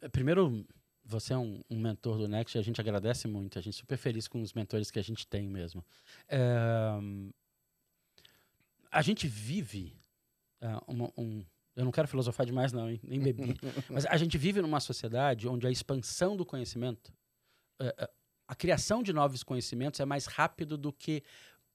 É, 0.00 0.08
primeiro, 0.08 0.66
você 1.04 1.32
é 1.32 1.38
um, 1.38 1.62
um, 1.70 1.78
mentor 1.78 2.18
do 2.18 2.28
Next 2.28 2.56
e 2.56 2.60
a 2.60 2.62
gente 2.62 2.80
agradece 2.80 3.26
muito. 3.28 3.58
A 3.58 3.62
gente 3.62 3.74
é 3.74 3.78
super 3.78 3.96
feliz 3.96 4.28
com 4.28 4.42
os 4.42 4.52
mentores 4.52 4.90
que 4.90 4.98
a 4.98 5.02
gente 5.02 5.26
tem 5.26 5.48
mesmo. 5.48 5.84
É, 6.28 6.98
a 8.90 9.00
gente 9.00 9.26
vive 9.26 9.96
é, 10.60 10.78
uma, 10.86 11.10
um, 11.16 11.44
eu 11.74 11.84
não 11.84 11.92
quero 11.92 12.06
filosofar 12.06 12.46
demais, 12.46 12.72
não, 12.72 12.88
hein? 12.90 13.00
nem 13.02 13.18
bebi. 13.20 13.56
Mas 13.90 14.06
a 14.06 14.16
gente 14.16 14.36
vive 14.36 14.60
numa 14.60 14.80
sociedade 14.80 15.48
onde 15.48 15.66
a 15.66 15.70
expansão 15.70 16.36
do 16.36 16.44
conhecimento, 16.44 17.12
é, 17.80 17.94
é 17.98 18.10
a 18.52 18.54
criação 18.54 19.02
de 19.02 19.14
novos 19.14 19.42
conhecimentos 19.42 19.98
é 19.98 20.04
mais 20.04 20.26
rápido 20.26 20.76
do 20.76 20.92
que 20.92 21.22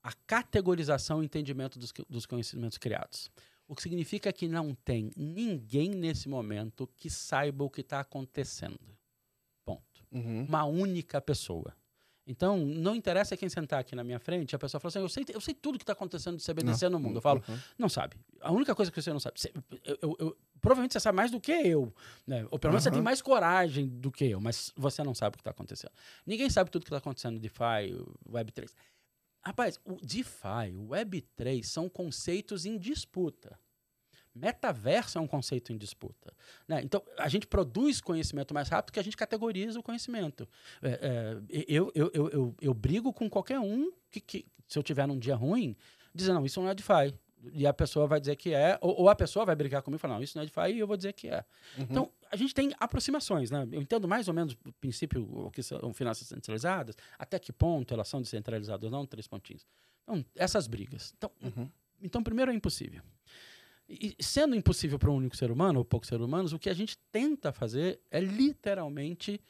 a 0.00 0.12
categorização 0.12 1.20
e 1.20 1.26
entendimento 1.26 1.76
dos, 1.76 1.92
dos 2.08 2.24
conhecimentos 2.24 2.78
criados. 2.78 3.32
O 3.66 3.74
que 3.74 3.82
significa 3.82 4.32
que 4.32 4.46
não 4.46 4.72
tem 4.84 5.10
ninguém 5.16 5.90
nesse 5.90 6.28
momento 6.28 6.88
que 6.94 7.10
saiba 7.10 7.64
o 7.64 7.68
que 7.68 7.80
está 7.80 7.98
acontecendo. 7.98 8.78
Ponto. 9.64 10.06
Uhum. 10.12 10.44
Uma 10.44 10.64
única 10.66 11.20
pessoa. 11.20 11.74
Então, 12.24 12.56
não 12.58 12.94
interessa 12.94 13.36
quem 13.36 13.48
sentar 13.48 13.80
aqui 13.80 13.96
na 13.96 14.04
minha 14.04 14.20
frente, 14.20 14.54
a 14.54 14.58
pessoa 14.58 14.80
fala 14.80 14.90
assim: 14.90 15.00
eu 15.00 15.08
sei, 15.08 15.24
eu 15.30 15.40
sei 15.40 15.54
tudo 15.54 15.78
que 15.78 15.82
está 15.82 15.94
acontecendo 15.94 16.36
de 16.36 16.44
CBDC 16.44 16.84
não. 16.84 16.92
no 16.92 17.00
mundo. 17.00 17.16
Eu 17.16 17.22
falo, 17.22 17.42
uhum. 17.48 17.58
não 17.76 17.88
sabe. 17.88 18.16
A 18.40 18.52
única 18.52 18.72
coisa 18.72 18.92
que 18.92 19.02
você 19.02 19.12
não 19.12 19.18
sabe. 19.18 19.34
Eu, 19.82 19.98
eu, 20.00 20.16
eu, 20.20 20.36
provavelmente 20.60 20.92
você 20.92 21.00
sabe 21.00 21.16
mais 21.16 21.30
do 21.30 21.40
que 21.40 21.52
eu. 21.52 21.92
Né? 22.26 22.46
Ou 22.50 22.58
pelo 22.58 22.72
menos 22.72 22.84
uhum. 22.84 22.90
você 22.90 22.94
tem 22.96 23.02
mais 23.02 23.22
coragem 23.22 23.88
do 23.88 24.10
que 24.10 24.24
eu, 24.24 24.40
mas 24.40 24.72
você 24.76 25.02
não 25.02 25.14
sabe 25.14 25.34
o 25.34 25.38
que 25.38 25.42
está 25.42 25.50
acontecendo. 25.50 25.92
Ninguém 26.26 26.50
sabe 26.50 26.70
tudo 26.70 26.82
que 26.84 26.88
está 26.88 26.98
acontecendo 26.98 27.34
no 27.34 27.40
DeFi, 27.40 27.96
Web3. 28.28 28.70
Rapaz, 29.42 29.78
o 29.84 29.96
DeFi, 29.96 30.74
o 30.76 30.88
Web3 30.88 31.62
são 31.62 31.88
conceitos 31.88 32.66
em 32.66 32.76
disputa. 32.76 33.58
Metaverso 34.34 35.18
é 35.18 35.20
um 35.20 35.26
conceito 35.26 35.72
em 35.72 35.76
disputa. 35.76 36.32
Né? 36.66 36.80
Então, 36.82 37.02
a 37.18 37.28
gente 37.28 37.46
produz 37.46 38.00
conhecimento 38.00 38.54
mais 38.54 38.68
rápido 38.68 38.92
que 38.92 39.00
a 39.00 39.02
gente 39.02 39.16
categoriza 39.16 39.78
o 39.80 39.82
conhecimento. 39.82 40.48
É, 40.82 40.90
é, 40.90 41.64
eu, 41.66 41.90
eu, 41.94 42.10
eu, 42.14 42.56
eu, 42.60 42.74
brigo 42.74 43.12
com 43.12 43.28
qualquer 43.28 43.58
um 43.58 43.90
que, 44.10 44.20
que, 44.20 44.46
se 44.68 44.78
eu 44.78 44.82
tiver 44.82 45.06
num 45.06 45.18
dia 45.18 45.34
ruim, 45.34 45.76
dizendo, 46.14 46.36
não, 46.36 46.46
isso 46.46 46.60
não 46.60 46.68
é 46.68 46.74
DeFi. 46.74 47.14
E 47.52 47.66
a 47.66 47.72
pessoa 47.72 48.06
vai 48.06 48.20
dizer 48.20 48.36
que 48.36 48.52
é, 48.52 48.78
ou, 48.80 49.02
ou 49.02 49.08
a 49.08 49.14
pessoa 49.14 49.44
vai 49.44 49.54
brigar 49.54 49.82
comigo 49.82 49.98
e 49.98 50.00
falar, 50.00 50.14
não, 50.14 50.22
isso 50.22 50.36
não 50.36 50.42
é 50.42 50.46
DeFi, 50.46 50.76
e 50.76 50.78
eu 50.78 50.86
vou 50.86 50.96
dizer 50.96 51.12
que 51.12 51.28
é. 51.28 51.44
Uhum. 51.76 51.86
Então, 51.90 52.12
a 52.30 52.36
gente 52.36 52.54
tem 52.54 52.72
aproximações, 52.78 53.50
né? 53.50 53.66
Eu 53.70 53.80
entendo 53.80 54.08
mais 54.08 54.28
ou 54.28 54.34
menos 54.34 54.54
o 54.64 54.72
princípio, 54.72 55.22
o 55.22 55.50
que 55.50 55.62
são 55.62 55.92
finanças 55.92 56.26
centralizadas, 56.26 56.96
até 57.18 57.38
que 57.38 57.52
ponto 57.52 57.94
elas 57.94 58.08
são 58.08 58.20
descentralizadas 58.20 58.84
ou 58.84 58.90
não, 58.90 59.06
três 59.06 59.26
pontinhos. 59.26 59.66
Então, 60.02 60.24
essas 60.34 60.66
brigas. 60.66 61.14
Então, 61.16 61.30
uhum. 61.42 61.68
então 62.02 62.22
primeiro 62.22 62.50
é 62.50 62.54
impossível. 62.54 63.02
E 63.88 64.14
sendo 64.20 64.54
impossível 64.54 64.98
para 64.98 65.10
um 65.10 65.16
único 65.16 65.36
ser 65.36 65.50
humano, 65.50 65.78
ou 65.78 65.84
poucos 65.84 66.08
seres 66.08 66.24
humanos, 66.24 66.52
o 66.52 66.58
que 66.58 66.68
a 66.68 66.74
gente 66.74 66.98
tenta 67.10 67.52
fazer 67.52 68.00
é 68.10 68.20
literalmente 68.20 69.40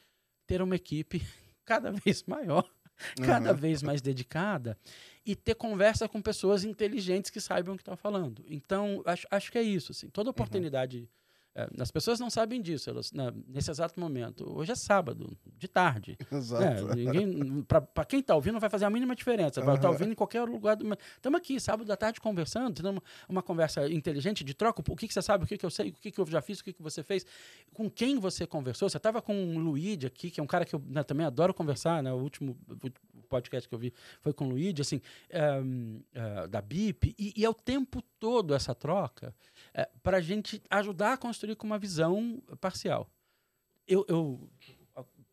ter 0.47 0.61
uma 0.61 0.75
equipe 0.75 1.21
cada 1.65 1.91
vez 1.91 2.23
maior 2.23 2.69
cada 3.25 3.51
Uhum. 3.51 3.57
vez 3.57 3.81
mais 3.83 4.01
dedicada 4.01 4.77
e 5.25 5.35
ter 5.35 5.55
conversa 5.55 6.07
com 6.07 6.21
pessoas 6.21 6.63
inteligentes 6.63 7.29
que 7.29 7.39
saibam 7.41 7.73
o 7.73 7.77
que 7.77 7.81
estão 7.81 7.95
falando. 7.97 8.43
Então, 8.47 9.01
acho, 9.05 9.27
acho 9.29 9.51
que 9.51 9.57
é 9.57 9.61
isso. 9.63 9.91
Assim, 9.91 10.09
toda 10.09 10.29
oportunidade. 10.29 11.07
eh, 11.07 11.28
as 11.77 11.91
pessoas 11.91 12.19
não 12.19 12.29
sabem 12.29 12.61
disso, 12.61 12.89
elas, 12.89 13.11
na- 13.11 13.33
nesse 13.47 13.69
exato 13.69 13.99
momento. 13.99 14.49
Hoje 14.57 14.71
é 14.71 14.75
sábado, 14.75 15.35
de 15.57 15.67
tarde. 15.67 16.17
Exato. 16.31 16.63
É, 16.63 17.63
pra, 17.67 17.81
pra 17.81 18.05
quem 18.05 18.21
tá 18.21 18.35
ouvindo, 18.35 18.53
não 18.53 18.59
vai 18.59 18.69
fazer 18.69 18.85
a 18.85 18.89
mínima 18.89 19.15
diferença. 19.15 19.59
Vai 19.61 19.75
estar 19.75 19.87
Aham. 19.87 19.93
ouvindo 19.95 20.11
em 20.11 20.15
qualquer 20.15 20.41
lugar. 20.43 20.77
Estamos 21.15 21.37
aqui, 21.37 21.59
sábado 21.59 21.85
da 21.87 21.97
tarde, 21.97 22.21
conversando, 22.21 22.73
tendo 22.75 22.91
uma, 22.91 23.03
uma 23.27 23.43
conversa 23.43 23.89
inteligente 23.89 24.43
de 24.43 24.53
troca. 24.53 24.81
O 24.87 24.95
que, 24.95 25.07
que 25.07 25.13
você 25.13 25.21
sabe, 25.21 25.43
o 25.43 25.47
que, 25.47 25.57
que 25.57 25.65
eu 25.65 25.69
sei, 25.69 25.89
o 25.89 25.93
que, 25.93 26.11
que 26.11 26.19
eu 26.21 26.25
já 26.27 26.41
fiz, 26.41 26.59
o 26.59 26.63
que, 26.63 26.71
que 26.73 26.81
você 26.81 27.03
fez, 27.03 27.25
com 27.73 27.89
quem 27.89 28.19
você 28.19 28.45
conversou. 28.47 28.89
Você 28.89 28.97
estava 28.97 29.21
com 29.21 29.55
o 29.55 29.59
Luigi 29.59 30.05
aqui, 30.07 30.31
que 30.31 30.39
é 30.39 30.43
um 30.43 30.47
cara 30.47 30.63
que 30.65 30.75
eu 30.75 30.81
né, 30.87 31.03
também 31.03 31.25
adoro 31.25 31.53
conversar, 31.53 32.01
né? 32.03 32.13
O 32.13 32.17
último 32.17 32.57
podcast 33.29 33.69
que 33.69 33.75
eu 33.75 33.79
vi 33.79 33.93
foi 34.21 34.33
com 34.33 34.45
o 34.45 34.49
Luigi, 34.49 34.81
assim, 34.81 35.01
ehm, 35.29 35.99
eh, 36.13 36.47
da 36.47 36.61
BIP, 36.61 37.15
e, 37.17 37.33
e 37.37 37.45
é 37.45 37.49
o 37.49 37.53
tempo 37.53 38.01
todo 38.19 38.53
essa 38.53 38.75
troca 38.75 39.33
para 40.03 40.17
a 40.17 40.21
gente 40.21 40.61
ajudar 40.69 41.13
a 41.13 41.17
construir 41.17 41.55
com 41.55 41.65
uma 41.65 41.77
visão 41.77 42.41
parcial. 42.59 43.09
Eu, 43.87 44.05
eu, 44.07 44.49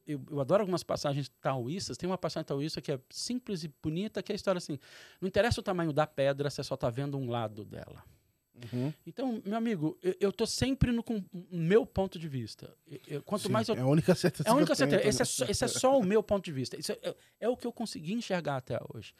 eu, 0.07 0.25
eu 0.31 0.41
adoro 0.41 0.63
algumas 0.63 0.83
passagens 0.83 1.29
taoístas. 1.41 1.97
Tem 1.97 2.09
uma 2.09 2.17
passagem 2.17 2.47
taoísta 2.47 2.81
que 2.81 2.93
é 2.93 3.01
simples 3.11 3.65
e 3.65 3.75
bonita, 3.83 4.23
que 4.23 4.33
é 4.33 4.35
a 4.35 4.37
história 4.37 4.59
assim: 4.59 4.79
não 5.21 5.29
interessa 5.29 5.61
o 5.61 5.63
tamanho 5.63 5.93
da 5.93 6.07
pedra, 6.07 6.49
você 6.49 6.63
só 6.63 6.75
está 6.75 6.89
vendo 6.89 7.19
um 7.19 7.29
lado 7.29 7.65
dela. 7.65 8.05
Uhum. 8.73 8.93
Então, 9.07 9.43
meu 9.45 9.57
amigo, 9.57 9.99
eu, 10.03 10.15
eu 10.21 10.33
tô 10.33 10.47
sempre 10.47 10.91
no 10.93 11.03
com 11.03 11.23
meu 11.51 11.85
ponto 11.85 12.19
de 12.19 12.27
vista. 12.29 12.75
Eu- 12.87 13.01
eu- 13.07 13.23
quanto 13.23 13.43
Sim, 13.47 13.53
mais 13.53 13.69
eu 13.69 13.75
É 13.77 13.81
a 13.81 13.87
única 13.87 14.15
certeza 14.15 14.49
é 14.49 14.53
a 14.53 14.55
única 14.55 14.75
que 14.75 14.83
eu 14.83 14.89
tenho 14.89 15.01
certeza. 15.03 15.23
Esse 15.23 15.23
é, 15.23 15.25
também. 15.25 15.47
só, 15.47 15.51
esse 15.53 15.65
é 15.65 15.81
só 15.81 15.99
o 15.99 16.03
meu 16.05 16.23
ponto 16.23 16.45
de 16.45 16.53
vista. 16.53 16.77
É, 16.77 17.09
é- 17.11 17.17
é 17.41 17.49
o 17.49 17.57
que 17.57 17.67
eu 17.67 17.73
consegui 17.73 18.13
enxergar 18.15 18.57
até 18.57 18.79
hoje. 18.95 19.13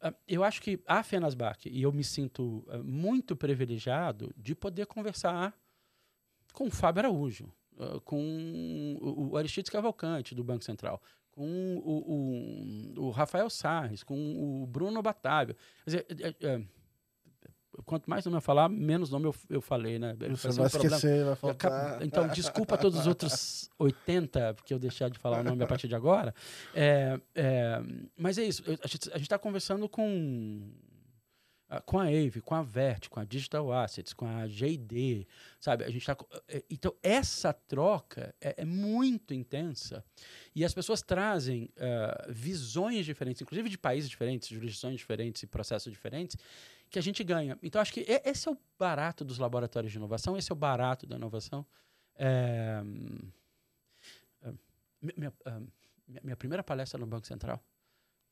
Ah, 0.00 0.14
eu 0.26 0.42
acho 0.44 0.62
que 0.62 0.80
a 0.86 1.02
Fenasbac, 1.02 1.68
e 1.68 1.82
eu 1.82 1.92
me 1.92 2.04
sinto 2.04 2.64
ah, 2.70 2.78
muito 2.78 3.34
privilegiado 3.36 4.32
de 4.36 4.54
poder 4.54 4.86
conversar 4.86 5.52
com 6.52 6.68
o 6.68 6.70
Fábio 6.70 7.00
Araújo, 7.00 7.52
ah, 7.78 8.00
com 8.04 8.96
o, 9.00 9.30
o 9.32 9.36
Aristides 9.36 9.70
Cavalcante, 9.70 10.34
do 10.34 10.42
Banco 10.44 10.64
Central, 10.64 11.02
com 11.30 11.76
o, 11.78 12.94
o- 12.98 13.06
o 13.06 13.10
Rafael 13.10 13.50
Sarres, 13.50 14.02
com 14.02 14.62
o 14.62 14.66
Bruno 14.66 15.02
Batávio. 15.02 15.54
Quer 15.84 15.90
dizer, 15.90 16.06
é- 16.40 16.46
é- 16.54 16.62
quanto 17.84 18.08
mais 18.08 18.24
nome 18.24 18.36
eu 18.36 18.40
falar, 18.40 18.68
menos 18.68 19.10
nome 19.10 19.26
eu, 19.26 19.34
eu 19.50 19.60
falei, 19.60 19.98
né? 19.98 20.14
Você 20.18 20.26
Vai 20.26 20.36
ser 20.36 20.48
vai 20.58 20.66
um 20.66 20.70
problema. 20.70 20.96
esquecer, 20.96 21.24
vai 21.24 21.36
faltar. 21.36 22.02
Então, 22.02 22.28
desculpa 22.28 22.74
a 22.74 22.78
todos 22.78 23.00
os 23.00 23.06
outros 23.06 23.70
80, 23.78 24.54
porque 24.54 24.72
eu 24.74 24.78
deixar 24.78 25.08
de 25.10 25.18
falar 25.18 25.40
o 25.40 25.44
nome 25.44 25.62
a 25.62 25.66
partir 25.66 25.88
de 25.88 25.94
agora. 25.94 26.34
É, 26.74 27.18
é, 27.34 27.82
mas 28.16 28.38
é 28.38 28.44
isso. 28.44 28.62
eu- 28.66 28.78
a 28.82 28.86
gente 28.86 29.22
está 29.22 29.38
conversando 29.38 29.88
com, 29.88 30.62
com 31.84 31.98
a 31.98 32.04
Ave, 32.04 32.40
com 32.40 32.54
a 32.54 32.62
Vert, 32.62 33.08
com 33.08 33.20
a 33.20 33.24
Digital 33.24 33.70
Assets, 33.72 34.12
com 34.14 34.26
a 34.26 34.46
GD, 34.46 35.26
sabe? 35.60 35.84
A 35.84 35.90
gente 35.90 36.06
tá, 36.06 36.14
co- 36.14 36.26
é, 36.48 36.64
então, 36.70 36.94
essa 37.02 37.52
troca 37.52 38.34
é, 38.40 38.62
é 38.62 38.64
muito 38.64 39.34
intensa 39.34 40.02
e 40.54 40.64
as 40.64 40.72
pessoas 40.72 41.02
trazem 41.02 41.68
ah, 41.78 42.26
visões 42.30 43.04
diferentes, 43.04 43.42
inclusive 43.42 43.68
de 43.68 43.76
países 43.76 44.08
diferentes, 44.08 44.48
jurisdições 44.48 44.96
diferentes 44.96 45.42
e 45.42 45.46
processos 45.46 45.92
diferentes, 45.92 46.36
que 46.90 46.98
a 46.98 47.02
gente 47.02 47.22
ganha. 47.22 47.58
Então, 47.62 47.82
acho 47.82 47.92
que 47.92 48.04
esse 48.24 48.48
é 48.48 48.50
o 48.50 48.56
barato 48.78 49.22
dos 49.24 49.38
laboratórios 49.38 49.92
de 49.92 49.98
inovação, 49.98 50.38
esse 50.38 50.50
é 50.50 50.54
o 50.54 50.56
barato 50.56 51.06
da 51.06 51.16
inovação. 51.16 51.66
É, 52.16 52.80
hum, 52.82 53.30
é, 54.42 54.52
mi- 55.02 55.14
minha, 55.16 55.32
ah, 55.44 55.60
minha- 56.06 56.20
minha 56.24 56.36
primeira 56.36 56.62
palestra 56.64 56.98
no 56.98 57.06
Banco 57.06 57.26
Central, 57.26 57.62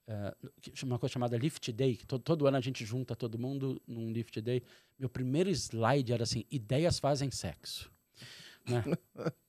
é, 0.09 0.35
chama- 0.75 0.95
uma 0.95 0.99
coisa 0.99 1.13
chamada 1.13 1.37
Lift 1.37 1.73
Day, 1.73 1.97
que 1.97 2.07
to- 2.07 2.19
todo 2.19 2.47
ano 2.47 2.57
a 2.57 2.61
gente 2.61 2.85
junta 2.85 3.17
todo 3.17 3.39
mundo 3.39 3.81
num 3.87 4.11
Lift 4.13 4.41
Day. 4.41 4.63
Meu 4.99 5.09
primeiro 5.09 5.51
slide 5.51 6.13
era 6.13 6.23
assim: 6.23 6.45
ideias 6.51 6.99
fazem 6.99 7.31
sexo. 7.31 7.91
né? 8.69 8.83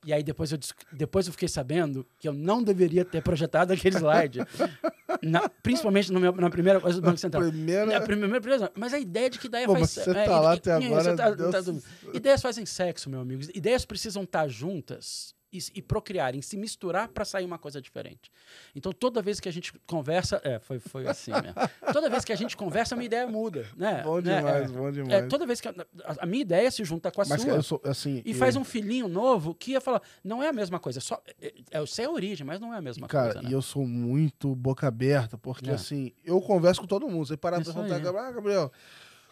e 0.06 0.14
aí 0.14 0.22
depois 0.22 0.52
eu, 0.52 0.60
depois 0.94 1.26
eu 1.26 1.34
fiquei 1.34 1.48
sabendo 1.48 2.06
que 2.20 2.28
eu 2.28 2.34
não 2.34 2.62
deveria 2.62 3.04
ter 3.04 3.22
projetado 3.24 3.74
aquele 3.74 3.96
slide. 3.98 4.40
Na- 5.24 5.50
principalmente 5.50 6.12
no 6.12 6.20
meu- 6.20 6.34
na 6.34 6.50
primeira 6.52 6.80
coisa 6.80 7.02
do 7.02 7.06
Banco 7.06 7.18
Central. 7.18 7.42
Primeira. 7.50 7.92
É 7.92 7.96
a 7.96 8.02
primeira, 8.02 8.40
primeira- 8.40 8.72
mas 8.76 8.94
a 8.94 9.00
ideia 9.00 9.28
de 9.30 9.40
que 9.40 9.48
ideia 9.48 9.66
Pô, 9.66 9.72
faz 9.74 9.82
mas 9.82 10.06
você 10.06 10.12
é, 10.12 10.26
tá 10.26 10.40
lá 10.40 10.54
e- 10.54 10.58
até 10.58 10.72
agora, 10.74 11.16
tá- 11.16 11.32
Deus- 11.32 11.52
tá 11.84 12.10
Ideias 12.14 12.42
fazem 12.44 12.66
sexo, 12.68 13.10
meu 13.10 13.20
amigo. 13.22 13.42
Ideias 13.56 13.84
precisam 13.86 14.22
estar 14.24 14.48
juntas 14.48 15.34
e, 15.52 15.60
e 15.76 15.82
procriarem, 15.82 16.42
se 16.42 16.58
misturar 16.58 17.08
para 17.08 17.24
sair 17.24 17.46
uma 17.46 17.58
coisa 17.58 17.82
diferente. 17.82 18.32
Então, 18.76 18.92
toda 18.92 19.22
vez 19.22 19.40
que 19.40 19.48
a 19.48 19.52
gente 19.52 19.72
conversa. 19.88 20.42
É, 20.44 20.60
foi, 20.60 20.80
foi 20.80 21.08
assim 21.08 21.32
mesmo. 21.32 21.54
Toda 21.94 22.10
vez 22.10 22.26
que 22.26 22.34
a 22.34 22.36
gente 22.36 22.56
conversa, 22.58 22.96
a 22.96 22.98
minha 22.98 23.06
ideia 23.06 23.26
muda. 23.28 23.66
Né? 23.76 24.02
Bom 24.04 24.20
Né? 24.22 24.38
demais, 24.38 24.70
É, 24.72 24.74
bom 24.74 24.88
é, 24.88 24.92
demais. 24.92 25.28
toda 25.30 25.46
vez 25.46 25.62
que 25.62 25.68
a, 25.68 25.74
a- 26.20 26.26
minha 26.26 26.42
ideia 26.42 26.70
se 26.70 26.84
junta 26.84 27.10
com 27.12 27.22
a 27.22 27.26
Mas 27.26 27.42
sua. 27.42 27.62
sou, 27.62 27.82
assim... 27.86 28.22
E 28.26 28.32
eu- 28.32 28.36
faz 28.38 28.56
um 28.56 28.64
filhinho 28.64 29.08
novo 29.08 29.54
que 29.56 29.72
ia 29.72 29.82
falar, 29.82 30.02
não 30.24 30.44
é 30.44 30.50
a 30.50 30.54
mesma 30.54 30.80
coisa, 30.80 31.00
só 31.00 31.22
é, 31.42 31.54
é, 31.72 31.80
eu 31.80 31.88
sei 31.88 32.06
a 32.06 32.12
origem, 32.12 32.46
mas 32.46 32.60
não 32.60 32.74
é 32.74 32.78
a 32.78 32.82
mesma 32.82 33.08
Cara, 33.08 33.34
coisa, 33.34 33.42
né? 33.42 33.50
e 33.50 33.54
eu 33.54 33.62
sou 33.62 33.86
muito 33.88 34.56
boca 34.56 34.88
aberta, 34.88 35.38
porque 35.38 35.70
É. 35.70 35.74
assim, 35.74 36.12
eu 36.26 36.40
converso 36.42 36.82
com 36.82 36.88
todo 36.88 37.08
mundo. 37.08 37.26
Você 37.26 37.38
parar 37.38 37.58
pra 37.62 37.64
Isso 37.64 37.74
perguntar, 37.74 37.96
ah, 38.20 38.32
Gabriel, 38.32 38.72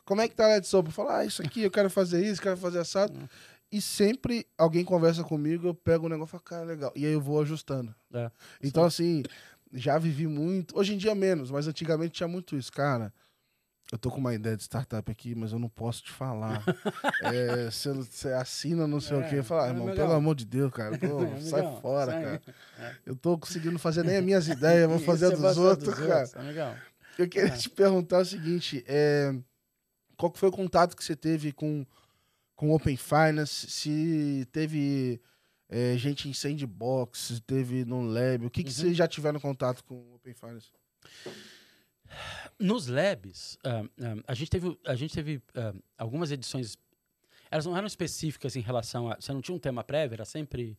como 0.06 0.22
é 0.22 0.28
que 0.28 0.36
tá 0.36 0.46
a 0.46 0.50
Let's 0.50 0.70
falo, 0.92 1.10
ah, 1.10 1.26
isso 1.26 1.42
aqui, 1.42 1.62
eu 1.64 1.72
quero 1.72 1.90
fazer 1.90 2.24
isso, 2.26 2.42
quero 2.42 2.56
fazer 2.58 2.80
assado. 2.80 3.18
E 3.72 3.82
sempre 3.82 4.46
alguém 4.58 4.86
conversa 4.86 5.24
comigo, 5.24 5.68
eu 5.68 5.74
pego 5.74 6.06
o 6.06 6.10
negócio 6.10 6.30
e 6.30 6.32
falo, 6.32 6.44
cara, 6.44 6.64
legal. 6.66 6.92
E 6.96 7.06
aí 7.06 7.12
eu 7.12 7.22
vou 7.22 7.42
ajustando. 7.42 7.94
É, 8.14 8.32
Então, 8.64 8.84
assim, 8.86 9.24
já 9.74 9.98
vivi 9.98 10.28
muito. 10.28 10.78
Hoje 10.78 10.94
em 10.94 10.98
dia 10.98 11.14
menos, 11.16 11.52
mas 11.52 11.68
antigamente 11.68 12.14
tinha 12.14 12.28
muito 12.28 12.56
isso. 12.56 12.72
Cara, 12.72 13.12
eu 13.92 13.98
tô 13.98 14.10
com 14.10 14.20
uma 14.20 14.34
ideia 14.34 14.56
de 14.56 14.64
startup 14.64 15.12
aqui, 15.12 15.36
mas 15.36 15.52
eu 15.52 15.60
não 15.60 15.68
posso 15.70 16.04
te 16.04 16.12
falar. 16.12 16.64
É, 17.22 17.70
Você 17.72 17.92
você 17.94 18.30
assina 18.34 18.88
não 18.88 19.00
sei 19.02 19.18
o 19.18 19.22
É, 19.22 19.30
quê. 19.30 19.36
Eu 19.40 19.44
falo, 19.44 19.62
ah, 19.62 19.68
é, 19.68 19.70
irmão, 19.72 19.96
pelo 19.96 20.12
amor 20.14 20.36
de 20.36 20.46
Deus, 20.46 20.72
cara. 20.72 20.96
pô, 20.98 21.18
Amigão, 21.20 21.42
sai 21.42 21.82
fora, 21.82 22.12
sai. 22.12 22.24
cara. 22.24 22.42
Eu 23.06 23.16
tô 23.16 23.38
conseguindo 23.38 23.78
fazer 23.80 24.04
nem 24.04 24.18
as 24.18 24.24
minhas 24.24 24.48
ideias, 24.48 24.88
vou 24.90 25.00
fazer 25.00 25.28
a 25.28 25.30
dos 25.32 25.58
outros, 25.58 25.96
dos 25.96 26.08
cara. 26.08 26.20
outros, 26.22 26.36
amigão. 26.36 26.76
Eu 27.18 27.28
queria 27.28 27.50
É. 27.50 27.58
te 27.58 27.70
perguntar 27.70 28.20
o 28.20 28.26
seguinte: 28.26 28.84
é, 28.88 29.34
qual 30.18 30.32
foi 30.36 30.50
o 30.50 30.52
contato 30.52 30.96
que 30.96 31.04
você 31.04 31.16
teve 31.16 31.52
com 31.52 31.86
com 32.56 32.72
Open 32.72 32.96
Finance? 32.98 33.70
Se 33.70 34.48
teve 34.52 35.22
é, 35.70 35.98
gente 35.98 36.30
em 36.30 36.34
Sandbox, 36.34 37.20
se 37.20 37.42
teve 37.42 37.86
no 37.86 38.02
Lab, 38.02 38.46
o 38.46 38.50
que, 38.50 38.64
que 38.64 38.70
Uhum. 38.70 38.76
vocês 38.76 38.98
já 38.98 39.08
tiveram 39.08 39.40
contato 39.40 39.84
com 39.84 40.14
Open 40.16 40.34
Finance? 40.34 40.68
Nos 42.60 42.88
labs, 42.88 43.58
ah, 43.64 43.84
ah, 44.00 44.24
a 44.28 44.34
gente 44.34 44.50
teve, 44.50 44.80
a 44.86 44.96
gente 44.96 45.14
teve 45.14 45.42
ah, 45.56 45.74
algumas 45.98 46.32
edições. 46.32 46.78
Elas 47.52 47.66
não 47.66 47.76
eram 47.76 47.88
específicas 47.88 48.56
em 48.56 48.62
relação 48.62 49.10
a. 49.12 49.16
Você 49.16 49.34
não 49.34 49.42
tinha 49.42 49.56
um 49.56 49.60
tema 49.60 49.84
prévio, 49.84 50.16
era 50.16 50.26
sempre 50.26 50.78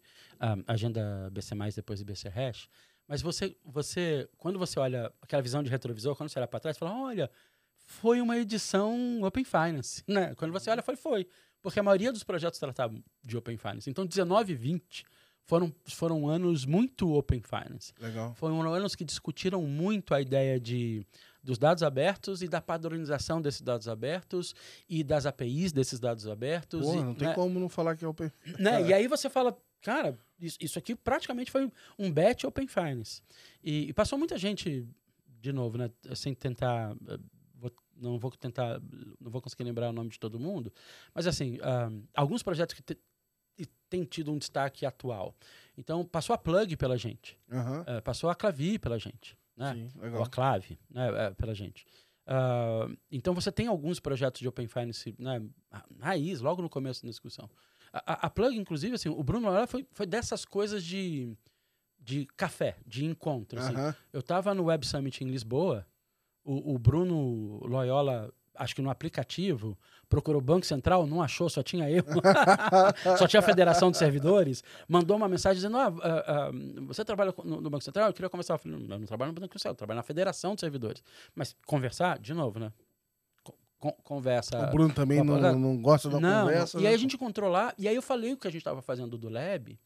agenda 0.66 1.31
BC, 1.31 1.55
depois 1.77 2.03
BC 2.03 2.28
Hash. 2.28 2.69
Mas 3.07 3.23
você, 3.23 3.57
você, 3.65 4.28
quando 4.36 4.59
você 4.59 4.78
olha 4.81 5.12
aquela 5.23 5.43
visão 5.43 5.62
de 5.62 5.70
retrovisor, 5.70 6.16
quando 6.16 6.28
você 6.28 6.39
olha 6.39 6.48
para 6.48 6.59
trás, 6.61 6.77
você 6.77 6.81
fala: 6.81 7.01
olha, 7.03 7.31
foi 7.77 8.20
uma 8.20 8.36
edição 8.36 9.23
Open 9.23 9.44
Finance. 9.44 10.03
Né? 10.09 10.35
Quando 10.35 10.53
você 10.53 10.70
olha, 10.70 10.82
foi, 10.82 10.97
foi. 10.97 11.27
Porque 11.66 11.80
a 11.80 11.82
maioria 11.82 12.12
dos 12.12 12.22
projetos 12.22 12.60
tratavam 12.60 13.02
de 13.24 13.36
Open 13.36 13.56
Finance. 13.56 13.90
Então, 13.90 14.06
19 14.06 14.52
e 14.52 14.55
20 14.55 15.05
foram, 15.43 15.74
foram 15.84 16.28
anos 16.28 16.64
muito 16.64 17.12
Open 17.12 17.43
Finance. 17.43 17.93
Legal. 18.01 18.32
Foram 18.36 18.62
anos 18.72 18.94
que 18.94 19.05
discutiram 19.05 19.60
muito 19.62 20.14
a 20.14 20.20
ideia 20.20 20.60
de, 20.60 21.05
dos 21.43 21.59
dados 21.59 21.82
abertos 21.82 22.40
e 22.40 22.47
da 22.47 22.60
padronização 22.60 23.43
desses 23.43 23.62
dados 23.62 23.88
abertos 23.88 24.55
e 24.88 25.02
das 25.02 25.26
APIs 25.26 25.72
desses 25.72 25.98
dados 25.98 26.28
abertos. 26.28 26.86
Pô, 26.86 26.94
e, 26.94 27.02
não 27.02 27.14
tem 27.16 27.26
né, 27.26 27.34
como 27.34 27.59
não 27.59 27.68
falar 27.68 27.97
que 27.97 28.05
é 28.05 28.09
Open 28.09 28.30
né, 28.60 28.86
E 28.86 28.94
aí 28.94 29.09
você 29.09 29.28
fala, 29.28 29.59
cara, 29.82 30.16
isso, 30.38 30.59
isso 30.60 30.78
aqui 30.78 30.94
praticamente 30.94 31.51
foi 31.51 31.68
um 31.98 32.12
bet 32.12 32.47
Open 32.47 32.68
Finance. 32.68 33.20
E, 33.60 33.88
e 33.88 33.93
passou 33.93 34.16
muita 34.16 34.38
gente, 34.38 34.88
de 35.40 35.52
novo, 35.52 35.76
né, 35.76 35.90
sem 36.14 36.32
tentar... 36.32 36.94
não 38.01 38.18
vou 38.18 38.31
tentar, 38.31 38.81
não 39.20 39.31
vou 39.31 39.40
conseguir 39.43 39.64
lembrar 39.64 39.90
o 39.90 39.93
nome 39.93 40.10
de 40.10 40.18
todo 40.18 40.39
mundo, 40.39 40.73
mas 41.14 41.27
assim, 41.27 41.59
ah, 41.62 41.90
alguns 42.14 42.43
projetos 42.43 42.74
que 42.74 42.82
te- 42.82 42.98
têm 43.89 44.05
tido 44.05 44.32
um 44.32 44.39
destaque 44.39 44.85
atual. 44.85 45.35
Então, 45.78 46.05
passou 46.05 46.35
a 46.35 46.39
Plug 46.39 46.77
pela 46.77 46.97
gente. 46.98 47.39
É, 47.86 48.01
passou 48.01 48.28
a 48.28 48.35
Clavi 48.35 48.78
pela 48.78 48.98
gente, 48.98 49.39
né? 49.56 49.73
Sim, 49.74 49.90
Ou 50.16 50.23
a 50.23 50.28
Clave, 50.28 50.78
né? 50.90 51.09
é, 51.27 51.31
pela 51.35 51.55
gente. 51.55 51.86
Ah, 52.27 52.89
então 53.10 53.32
você 53.35 53.52
tem 53.52 53.68
alguns 53.68 54.01
projetos 54.01 54.40
de 54.40 54.48
Open 54.48 54.66
Finance 54.66 55.14
né, 55.18 55.40
ra- 55.70 55.86
raiz, 56.01 56.40
logo 56.40 56.60
no 56.60 56.68
começo 56.68 57.02
da 57.02 57.09
discussão. 57.09 57.48
A, 57.93 58.12
a- 58.14 58.27
a 58.27 58.31
Plug, 58.31 58.56
inclusive, 58.59 58.97
assim, 58.97 59.09
o 59.09 59.23
Bruno 59.23 59.47
Loyola 59.48 59.66
foi, 59.68 59.86
foi 59.93 60.05
dessas 60.06 60.44
coisas 60.44 60.85
de, 60.85 61.32
de 62.01 62.27
café, 62.36 62.77
de 62.85 63.05
encontro. 63.05 63.60
assim. 63.60 63.74
Eu 64.12 64.20
estava 64.20 64.52
no 64.55 64.64
Web 64.64 64.85
Summit 64.86 65.23
em 65.23 65.28
Lisboa, 65.28 65.86
o, 66.47 66.74
o 66.74 66.78
Bruno 66.78 67.60
Loyola 67.66 68.32
acho 68.59 68.74
que 68.74 68.82
no 68.82 68.90
aplicativo, 68.90 69.77
procurou 70.09 70.40
Banco 70.40 70.64
Central, 70.66 71.06
não 71.06 71.23
achou, 71.23 71.48
só 71.48 71.62
tinha 71.62 71.90
eu, 71.90 72.02
só 73.18 73.27
tinha 73.27 73.40
a 73.40 73.43
Federação 73.43 73.90
de 73.90 73.98
Servidores, 73.98 74.64
mandou 74.89 75.16
uma 75.16 75.28
mensagem 75.28 75.56
dizendo: 75.56 75.77
ah, 75.77 75.93
ah, 76.02 76.24
ah, 76.27 76.51
você 76.86 77.05
trabalha 77.05 77.35
no, 77.44 77.60
no, 77.60 77.70
Banco 77.70 77.85
Central? 77.85 78.09
Eu 78.09 78.14
queria 78.14 78.31
conversar. 78.31 78.55
Eu 78.55 78.59
falei: 78.59 78.78
não, 78.78 78.94
eu 78.94 78.98
não 79.01 79.06
trabalho 79.06 79.32
no 79.32 79.40
Banco 79.40 79.59
Central, 79.59 79.73
eu 79.73 79.77
trabalho 79.77 79.97
na 79.97 80.02
Federação 80.02 80.55
de 80.55 80.60
Servidores. 80.60 81.02
Mas 81.35 81.55
conversar, 81.66 82.18
de 82.18 82.32
novo, 82.32 82.59
né? 82.59 82.73
Con 83.78 83.93
conversa. 84.02 84.68
O 84.68 84.70
Bruno 84.70 84.94
também 84.94 85.23
não, 85.23 85.59
não, 85.59 85.77
gosta 85.77 86.09
da 86.09 86.18
não, 86.18 86.47
conversa. 86.47 86.78
E 86.78 86.82
né? 86.82 86.89
aí 86.89 86.94
a 86.94 86.98
gente 86.98 87.16
encontrou 87.16 87.51
lá, 87.51 87.74
e 87.77 87.86
aí 87.86 87.94
eu 87.94 88.02
falei 88.02 88.32
o 88.32 88.36
que 88.36 88.48
a 88.48 88.51
gente 88.51 88.62
estava 88.62 88.81
fazendo 88.81 89.18
do 89.18 89.28
Lab. 89.28 89.78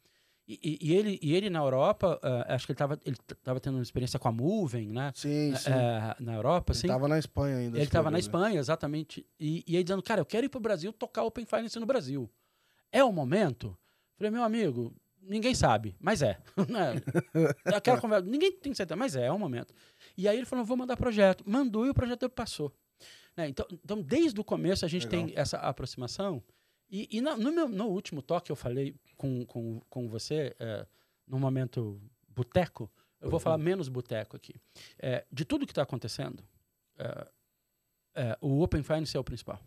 E, 0.51 0.79
e, 0.81 0.97
ele, 0.97 1.17
e 1.23 1.37
ele 1.37 1.49
na 1.49 1.61
Europa, 1.61 2.19
uh, 2.25 2.53
acho 2.53 2.67
que 2.67 2.73
ele 2.73 2.75
estava 2.75 2.99
ele 3.05 3.17
tava 3.45 3.61
tendo 3.61 3.75
uma 3.75 3.83
experiência 3.83 4.19
com 4.19 4.27
a 4.27 4.33
Moving, 4.33 4.89
né? 4.89 5.13
Sim, 5.15 5.55
sim. 5.55 5.71
Uh, 5.71 6.25
na 6.25 6.35
Europa, 6.35 6.73
ele 6.73 6.79
estava 6.81 7.07
na 7.07 7.19
Espanha 7.21 7.57
ainda. 7.59 7.79
Ele 7.79 7.85
estava 7.85 8.11
na 8.11 8.19
Espanha, 8.19 8.59
exatamente. 8.59 9.25
E, 9.39 9.63
e 9.65 9.77
aí 9.77 9.85
dizendo, 9.85 10.03
cara, 10.03 10.21
eu 10.21 10.27
quero 10.27 10.47
ir 10.47 10.49
para 10.49 10.59
o 10.59 10.61
Brasil 10.61 10.93
tocar 10.93 11.23
Open 11.23 11.45
Finance 11.45 11.79
no 11.79 11.87
Brasil. 11.87 12.29
É 12.91 13.05
o 13.05 13.13
momento? 13.13 13.79
Falei, 14.17 14.33
meu 14.33 14.43
amigo, 14.43 14.93
ninguém 15.23 15.55
sabe, 15.55 15.95
mas 16.01 16.21
é. 16.21 16.37
é. 17.65 17.77
Aquela 17.77 18.01
conversa, 18.01 18.27
ninguém 18.27 18.51
tem 18.51 18.75
certeza, 18.75 18.97
mas 18.97 19.15
é, 19.15 19.27
é 19.27 19.33
o 19.33 19.39
momento. 19.39 19.73
E 20.17 20.27
aí 20.27 20.37
ele 20.37 20.47
falou, 20.47 20.65
vou 20.65 20.77
mandar 20.77 20.97
projeto. 20.97 21.45
Mandou 21.47 21.87
e 21.87 21.91
o 21.91 21.95
projeto 21.95 22.29
passou. 22.29 22.75
Né? 23.37 23.49
Então, 23.49 23.67
então, 23.71 24.03
desde 24.03 24.41
o 24.41 24.45
começo 24.45 24.85
a 24.85 24.89
gente 24.89 25.07
Legal. 25.07 25.27
tem 25.27 25.39
essa 25.39 25.59
aproximação. 25.59 26.43
E, 26.91 27.09
e 27.11 27.21
no, 27.21 27.37
no, 27.37 27.53
meu, 27.53 27.69
no 27.69 27.87
último 27.87 28.21
toque 28.21 28.51
eu 28.51 28.57
falei 28.57 28.97
com, 29.17 29.47
com, 29.47 29.81
com 29.89 30.09
você, 30.09 30.55
é, 30.59 30.87
no 31.27 31.39
momento 31.39 32.01
boteco, 32.29 32.91
eu 33.21 33.31
vou 33.31 33.39
falar 33.39 33.59
menos 33.59 33.89
boteco 33.89 34.37
aqui. 34.37 34.55
É, 34.99 35.25
de 35.31 35.45
tudo 35.45 35.67
que 35.67 35.73
está 35.73 35.83
acontecendo, 35.83 36.43
é, 36.99 37.29
é, 38.15 38.39
o 38.41 38.61
Open 38.63 38.83
Finance 38.83 39.17
é 39.17 39.21
o 39.21 39.25
principal. 39.25 39.61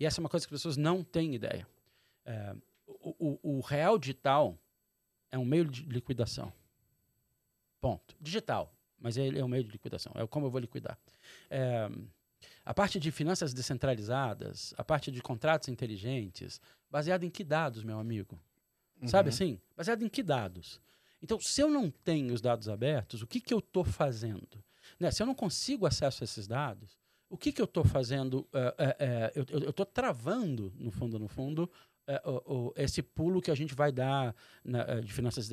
E 0.00 0.06
essa 0.06 0.20
é 0.20 0.22
uma 0.22 0.28
coisa 0.28 0.46
que 0.46 0.54
as 0.54 0.60
pessoas 0.60 0.76
não 0.76 1.04
têm 1.04 1.34
ideia. 1.34 1.68
É, 2.24 2.56
o, 2.86 3.14
o, 3.18 3.58
o, 3.58 3.60
real 3.60 3.98
digital 3.98 4.58
é 5.30 5.38
um 5.38 5.44
meio 5.44 5.66
de 5.66 5.82
liquidação. 5.82 6.52
Ponto. 7.80 8.16
Digital, 8.20 8.74
mas 8.98 9.16
ele 9.16 9.38
é 9.38 9.44
um 9.44 9.48
meio 9.48 9.62
de 9.62 9.70
liquidação. 9.70 10.12
É 10.16 10.26
como 10.26 10.46
eu 10.46 10.50
vou 10.50 10.60
liquidar. 10.60 10.98
A 12.66 12.74
parte 12.74 12.98
de 12.98 13.12
finanças 13.12 13.54
descentralizadas, 13.54 14.74
a 14.76 14.82
parte 14.82 15.12
de 15.12 15.22
contratos 15.22 15.68
inteligentes, 15.68 16.60
baseado 16.90 17.22
em 17.22 17.30
que 17.30 17.44
dados, 17.44 17.84
meu 17.84 17.96
amigo? 18.00 18.36
Uhum. 19.00 19.06
Sabe 19.06 19.28
assim? 19.28 19.60
Baseado 19.76 20.02
em 20.02 20.08
que 20.08 20.20
dados? 20.20 20.80
Então, 21.22 21.38
se 21.40 21.60
eu 21.60 21.70
não 21.70 21.88
tenho 21.88 22.34
os 22.34 22.40
dados 22.40 22.68
abertos, 22.68 23.22
o 23.22 23.26
que, 23.26 23.40
que 23.40 23.54
eu 23.54 23.60
estou 23.60 23.84
fazendo? 23.84 24.64
Né? 24.98 25.12
Se 25.12 25.22
eu 25.22 25.26
não 25.26 25.34
consigo 25.34 25.86
acesso 25.86 26.22
a 26.22 26.24
esses 26.24 26.48
dados, 26.48 26.98
o 27.30 27.36
que, 27.36 27.52
que 27.52 27.60
eu 27.60 27.66
estou 27.66 27.84
fazendo? 27.84 28.38
Uh, 28.38 29.38
uh, 29.38 29.42
uh, 29.42 29.62
eu 29.64 29.70
estou 29.70 29.86
travando, 29.86 30.72
no 30.76 30.90
fundo, 30.90 31.20
no 31.20 31.28
fundo, 31.28 31.70
esse 32.76 33.02
pulo 33.02 33.40
que 33.40 33.50
a 33.50 33.54
gente 33.54 33.74
vai 33.74 33.90
dar 33.90 34.34
na, 34.64 35.00
de 35.00 35.12
finanças 35.12 35.48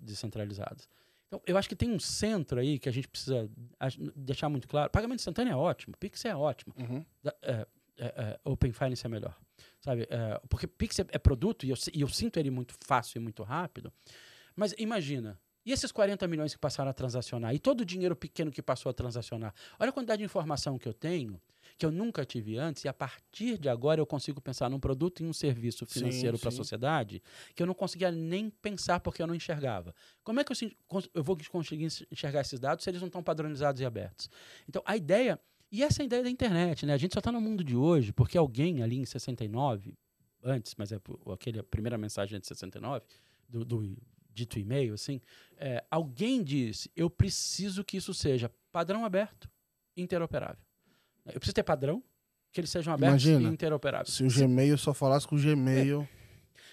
descentralizadas. 0.00 0.88
Então, 1.34 1.42
eu 1.46 1.58
acho 1.58 1.68
que 1.68 1.74
tem 1.74 1.90
um 1.90 1.98
centro 1.98 2.60
aí 2.60 2.78
que 2.78 2.88
a 2.88 2.92
gente 2.92 3.08
precisa 3.08 3.50
deixar 4.14 4.48
muito 4.48 4.68
claro. 4.68 4.88
Pagamento 4.90 5.18
instantâneo 5.18 5.52
é 5.52 5.56
ótimo, 5.56 5.96
Pix 5.98 6.24
é 6.24 6.34
ótimo. 6.34 6.72
Uhum. 6.78 7.04
É, 7.42 7.66
é, 7.98 8.06
é, 8.06 8.40
Open 8.44 8.72
Finance 8.72 9.04
é 9.04 9.08
melhor. 9.08 9.36
Sabe? 9.80 10.06
É, 10.08 10.40
porque 10.48 10.66
Pix 10.68 11.00
é, 11.00 11.06
é, 11.08 11.18
produto 11.18 11.66
e 11.66 11.70
eu, 11.70 11.76
e 11.92 12.02
eu 12.02 12.08
sinto 12.08 12.38
ele 12.38 12.50
muito 12.50 12.74
fácil 12.84 13.18
e 13.18 13.20
muito 13.20 13.42
rápido. 13.42 13.92
Mas 14.54 14.74
imagina, 14.78 15.40
e 15.66 15.72
esses 15.72 15.90
40 15.90 16.28
milhões 16.28 16.54
que 16.54 16.60
passaram 16.60 16.90
a 16.90 16.94
transacionar? 16.94 17.52
E 17.52 17.58
todo 17.58 17.80
o 17.80 17.84
dinheiro 17.84 18.14
pequeno 18.14 18.52
que 18.52 18.62
passou 18.62 18.90
a 18.90 18.92
transacionar? 18.92 19.52
Olha 19.80 19.90
a 19.90 19.92
quantidade 19.92 20.18
de 20.18 20.24
informação 20.24 20.78
que 20.78 20.88
eu 20.88 20.94
tenho 20.94 21.40
que 21.76 21.84
eu 21.84 21.90
nunca 21.90 22.24
tive 22.24 22.56
antes, 22.56 22.84
e 22.84 22.88
a 22.88 22.92
partir 22.92 23.58
de 23.58 23.68
agora 23.68 24.00
eu 24.00 24.06
consigo 24.06 24.40
pensar 24.40 24.70
num 24.70 24.78
produto 24.78 25.22
e 25.22 25.26
um 25.26 25.32
serviço 25.32 25.84
financeiro 25.84 26.38
para 26.38 26.48
a 26.48 26.52
sociedade 26.52 27.22
que 27.54 27.62
eu 27.62 27.66
não 27.66 27.74
conseguia 27.74 28.12
nem 28.12 28.48
pensar 28.48 29.00
porque 29.00 29.22
eu 29.22 29.26
não 29.26 29.34
enxergava. 29.34 29.94
Como 30.22 30.40
é 30.40 30.44
que 30.44 30.52
eu, 30.52 30.72
eu 31.12 31.22
vou 31.22 31.36
conseguir 31.50 31.88
enxergar 32.10 32.42
esses 32.42 32.60
dados 32.60 32.84
se 32.84 32.90
eles 32.90 33.00
não 33.00 33.08
estão 33.08 33.22
padronizados 33.22 33.80
e 33.80 33.84
abertos? 33.84 34.30
Então, 34.68 34.82
a 34.84 34.96
ideia. 34.96 35.40
E 35.72 35.82
essa 35.82 36.02
é 36.02 36.04
a 36.04 36.06
ideia 36.06 36.22
da 36.22 36.30
internet, 36.30 36.86
né? 36.86 36.94
A 36.94 36.96
gente 36.96 37.14
só 37.14 37.18
está 37.18 37.32
no 37.32 37.40
mundo 37.40 37.64
de 37.64 37.74
hoje 37.74 38.12
porque 38.12 38.38
alguém 38.38 38.82
ali 38.82 38.96
em 38.96 39.04
69, 39.04 39.94
antes, 40.40 40.74
mas 40.78 40.92
é 40.92 41.00
aquele, 41.32 41.58
a 41.58 41.64
primeira 41.64 41.98
mensagem 41.98 42.38
de 42.38 42.46
69, 42.46 43.04
do, 43.48 43.64
do 43.64 43.96
dito 44.32 44.58
e-mail, 44.58 44.94
assim, 44.94 45.20
é, 45.56 45.84
alguém 45.90 46.44
disse: 46.44 46.90
eu 46.94 47.10
preciso 47.10 47.82
que 47.82 47.96
isso 47.96 48.12
seja 48.12 48.50
padrão 48.70 49.04
aberto, 49.04 49.50
interoperável. 49.96 50.62
Eu 51.26 51.40
preciso 51.40 51.54
ter 51.54 51.62
padrão, 51.62 52.02
que 52.52 52.60
eles 52.60 52.70
sejam 52.70 52.92
abertos 52.92 53.24
imagina, 53.24 53.50
e 53.50 53.52
interoperáveis. 53.52 54.14
Se 54.14 54.24
o 54.24 54.28
Gmail 54.28 54.78
só 54.78 54.94
falasse 54.94 55.26
com 55.26 55.36
o 55.36 55.40
Gmail. 55.40 56.06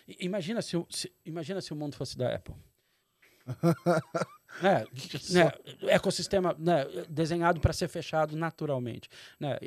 É. 0.07 0.15
Imagina, 0.19 0.61
se 0.61 0.75
o, 0.75 0.85
se, 0.89 1.11
imagina 1.25 1.61
se 1.61 1.71
o 1.71 1.75
mundo 1.75 1.95
fosse 1.95 2.17
da 2.17 2.35
Apple. 2.35 2.55
né? 4.61 4.85
né? 5.31 5.51
Ecossistema 5.89 6.55
né? 6.59 6.85
desenhado 7.09 7.59
para 7.59 7.73
ser 7.73 7.87
fechado 7.87 8.35
naturalmente. 8.35 9.09
Né? 9.39 9.57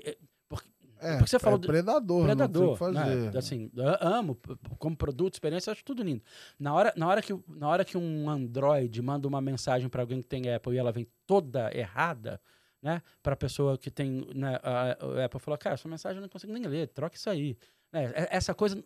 Porque, 0.49 0.69
é, 1.01 1.17
porque 1.17 1.31
você 1.31 1.39
falou. 1.39 1.59
É 1.59 1.67
predador, 1.67 2.25
predador. 2.25 2.93
Né? 2.93 3.33
Assim, 3.37 3.71
amo 4.01 4.39
como 4.79 4.97
produto, 4.97 5.35
experiência, 5.35 5.73
acho 5.73 5.85
tudo 5.85 6.03
lindo. 6.03 6.23
Na 6.59 6.75
hora, 6.75 6.93
na, 6.97 7.09
hora 7.09 7.23
que, 7.23 7.37
na 7.49 7.69
hora 7.69 7.85
que 7.85 7.97
um 7.97 8.29
Android 8.29 9.03
manda 9.03 9.27
uma 9.27 9.41
mensagem 9.41 9.89
para 9.89 10.03
alguém 10.03 10.23
que 10.23 10.29
tem 10.29 10.53
Apple 10.53 10.75
e 10.75 10.79
ela 10.79 10.93
vem 10.93 11.07
toda 11.27 11.77
errada, 11.77 12.41
né? 12.85 13.03
Para 13.23 13.33
a 13.33 13.37
pessoa 13.37 13.79
que 13.79 13.91
tem, 13.91 14.29
né, 14.35 14.61
a, 14.63 15.25
Apple 15.25 15.41
falou, 15.41 15.57
cara, 15.57 15.73
essa 15.73 15.89
mensagem 15.89 16.19
eu 16.19 16.21
não 16.23 16.29
consigo 16.29 16.53
nem 16.53 16.65
ler, 16.65 16.89
troca 16.89 17.17
isso 17.17 17.31
aí. 17.31 17.57
Né? 17.91 18.13
Essa 18.31 18.55
coisa, 18.55 18.85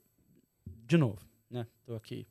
de 0.86 0.96
novo, 0.96 1.18
né? 1.50 1.66
Tô 1.84 1.96
aqui. 1.96 2.24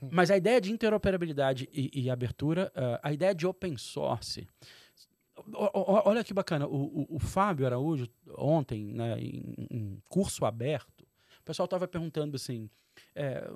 Mas 0.10 0.30
a 0.30 0.36
ideia 0.38 0.58
de 0.58 0.72
interoperabilidade 0.72 1.68
e, 1.74 2.04
e 2.04 2.10
abertura, 2.10 2.72
uh, 2.74 2.98
a 3.02 3.12
ideia 3.12 3.34
de 3.34 3.46
open 3.46 3.76
source. 3.76 4.48
O, 5.36 6.08
olha 6.08 6.24
que 6.24 6.32
bacana, 6.32 6.66
o, 6.66 7.02
o, 7.02 7.16
o, 7.16 7.18
Fábio 7.18 7.66
Araújo, 7.66 8.08
ontem, 8.38 8.86
né, 8.86 9.20
em, 9.20 9.66
em 9.70 10.02
curso 10.08 10.46
aberto, 10.46 11.02
o 11.40 11.44
pessoal 11.44 11.64
estava 11.64 11.86
perguntando 11.86 12.36
assim, 12.36 12.70
é, 13.14 13.46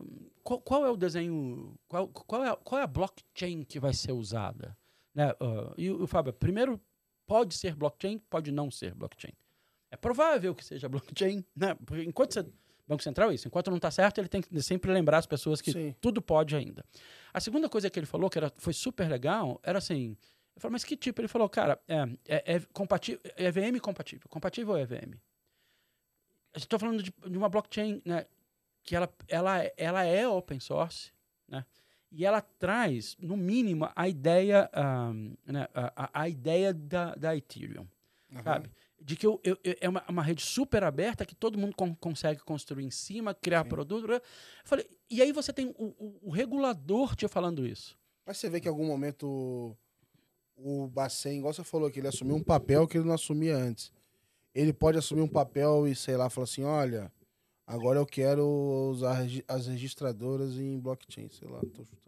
qual, 0.42 0.60
qual, 0.60 0.84
é 0.84 0.90
o 0.90 0.96
desenho, 0.96 1.74
qual, 1.88 2.08
qual, 2.08 2.44
é, 2.44 2.56
qual 2.56 2.80
é 2.80 2.84
a 2.84 2.86
blockchain 2.86 3.64
que 3.64 3.80
vai 3.80 3.94
ser 3.94 4.12
usada? 4.12 4.76
Né? 5.14 5.30
Uh, 5.32 5.74
e 5.78 5.90
o 5.90 6.06
Fábio, 6.06 6.32
primeiro 6.32 6.80
Pode 7.26 7.54
ser 7.54 7.74
blockchain, 7.74 8.18
pode 8.18 8.52
não 8.52 8.70
ser 8.70 8.94
blockchain. 8.94 9.32
É 9.90 9.96
provável 9.96 10.54
que 10.54 10.64
seja 10.64 10.88
blockchain, 10.90 11.44
né? 11.54 11.74
Porque 11.86 12.04
enquanto 12.04 12.34
você. 12.34 12.46
Banco 12.86 13.02
Central 13.02 13.30
é 13.30 13.34
isso. 13.34 13.48
Enquanto 13.48 13.70
não 13.70 13.78
está 13.78 13.90
certo, 13.90 14.18
ele 14.18 14.28
tem 14.28 14.42
que 14.42 14.62
sempre 14.62 14.92
lembrar 14.92 15.16
as 15.16 15.26
pessoas 15.26 15.62
que 15.62 15.72
Sim. 15.72 15.94
tudo 16.02 16.20
pode 16.20 16.54
ainda. 16.54 16.84
A 17.32 17.40
segunda 17.40 17.66
coisa 17.66 17.88
que 17.88 17.98
ele 17.98 18.04
falou, 18.04 18.28
que 18.28 18.36
era, 18.36 18.52
foi 18.58 18.74
super 18.74 19.08
legal, 19.08 19.58
era 19.62 19.78
assim. 19.78 20.14
Eu 20.54 20.60
falei, 20.60 20.72
mas 20.72 20.84
que 20.84 20.94
tipo? 20.94 21.18
Ele 21.20 21.28
falou, 21.28 21.48
cara, 21.48 21.80
é, 21.88 22.02
é, 22.28 22.56
é 22.56 22.60
compatível, 22.74 23.20
é 23.36 23.44
EVM 23.46 23.78
compatível. 23.80 24.28
Compatível 24.28 24.76
é 24.76 24.82
EVM. 24.82 25.14
Estou 26.54 26.78
falando 26.78 27.02
de, 27.02 27.12
de, 27.26 27.38
uma 27.38 27.48
blockchain, 27.48 28.02
né? 28.04 28.26
Que 28.82 28.94
ela, 28.94 29.12
ela, 29.28 29.72
ela 29.78 30.04
é 30.04 30.28
open 30.28 30.60
source, 30.60 31.10
né? 31.48 31.64
E 32.16 32.24
ela 32.24 32.40
traz, 32.40 33.16
no 33.18 33.36
mínimo, 33.36 33.90
a 33.96 34.08
ideia, 34.08 34.70
um, 35.12 35.34
né, 35.44 35.66
a, 35.74 36.22
a, 36.22 36.28
ideia 36.28 36.72
da, 36.72 37.12
da 37.16 37.36
Ethereum, 37.36 37.88
uhum. 38.32 38.42
sabe? 38.44 38.70
De 39.02 39.16
que 39.16 39.26
eu, 39.26 39.40
eu, 39.42 39.58
eu, 39.64 39.76
é 39.80 39.88
uma, 39.88 40.04
uma, 40.08 40.22
rede 40.22 40.40
super 40.40 40.84
aberta 40.84 41.26
que 41.26 41.34
todo 41.34 41.58
mundo 41.58 41.74
con 41.74 41.92
consegue 41.96 42.40
construir 42.40 42.84
em 42.84 42.90
cima, 42.90 43.34
criar 43.34 43.64
Sim. 43.64 43.68
produto. 43.68 44.12
Eu 44.12 44.22
falei, 44.64 44.88
e 45.10 45.20
aí 45.20 45.32
você 45.32 45.52
tem 45.52 45.74
o, 45.76 45.86
o, 45.86 46.20
o, 46.28 46.30
regulador 46.30 47.16
te 47.16 47.26
falando 47.26 47.66
isso. 47.66 47.98
Mas 48.24 48.38
você 48.38 48.48
vê 48.48 48.60
que 48.60 48.68
em 48.68 48.70
algum 48.70 48.86
momento 48.86 49.76
o 50.56 50.86
Bacen, 50.86 51.38
igual 51.38 51.52
você 51.52 51.64
falou, 51.64 51.90
que 51.90 51.98
ele 51.98 52.06
assumiu 52.06 52.36
um 52.36 52.44
papel 52.44 52.86
que 52.86 52.96
ele 52.96 53.08
não 53.08 53.14
assumia 53.14 53.56
antes. 53.56 53.92
Ele 54.54 54.72
pode 54.72 54.96
assumir 54.96 55.22
um 55.22 55.28
papel 55.28 55.88
e, 55.88 55.96
sei 55.96 56.16
lá, 56.16 56.30
falar 56.30 56.44
assim, 56.44 56.62
olha, 56.62 57.10
Agora 57.66 57.98
eu 57.98 58.04
quero 58.04 58.46
usar 58.90 59.26
as 59.48 59.66
registradoras 59.66 60.58
em 60.58 60.78
blockchain, 60.78 61.28
sei 61.30 61.48
lá, 61.48 61.60
tô 61.60 61.82
chutando. 61.82 62.03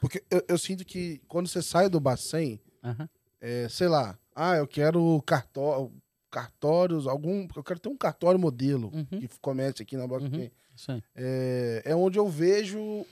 Porque 0.00 0.22
eu, 0.30 0.44
eu 0.48 0.58
sinto 0.58 0.84
que 0.84 1.20
quando 1.26 1.48
você 1.48 1.62
sai 1.62 1.88
do 1.88 2.00
Bacen, 2.00 2.60
uhum. 2.82 3.08
é, 3.40 3.68
sei 3.68 3.88
lá, 3.88 4.18
ah, 4.34 4.56
eu 4.56 4.66
quero 4.66 5.20
cartó 5.22 5.90
cartórios, 6.30 7.06
algum. 7.06 7.46
Eu 7.54 7.64
quero 7.64 7.80
ter 7.80 7.88
um 7.88 7.96
cartório 7.96 8.38
modelo 8.38 8.90
uhum. 8.94 9.20
que 9.20 9.28
comece 9.40 9.82
aqui 9.82 9.96
na 9.96 10.06
blockchain. 10.06 10.50
Uhum. 10.88 11.02
É, 11.14 11.82
é 11.84 11.96
onde 11.96 12.18
eu 12.18 12.28
vejo. 12.28 13.04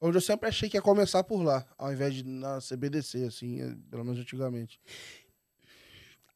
Onde 0.00 0.16
eu 0.16 0.20
sempre 0.20 0.48
achei 0.48 0.68
que 0.68 0.76
ia 0.76 0.82
começar 0.82 1.22
por 1.22 1.42
lá, 1.42 1.64
ao 1.78 1.92
invés 1.92 2.12
de 2.14 2.24
na 2.24 2.58
CBDC, 2.58 3.24
assim, 3.24 3.60
é, 3.60 3.72
pelo 3.88 4.04
menos 4.04 4.18
antigamente. 4.18 4.80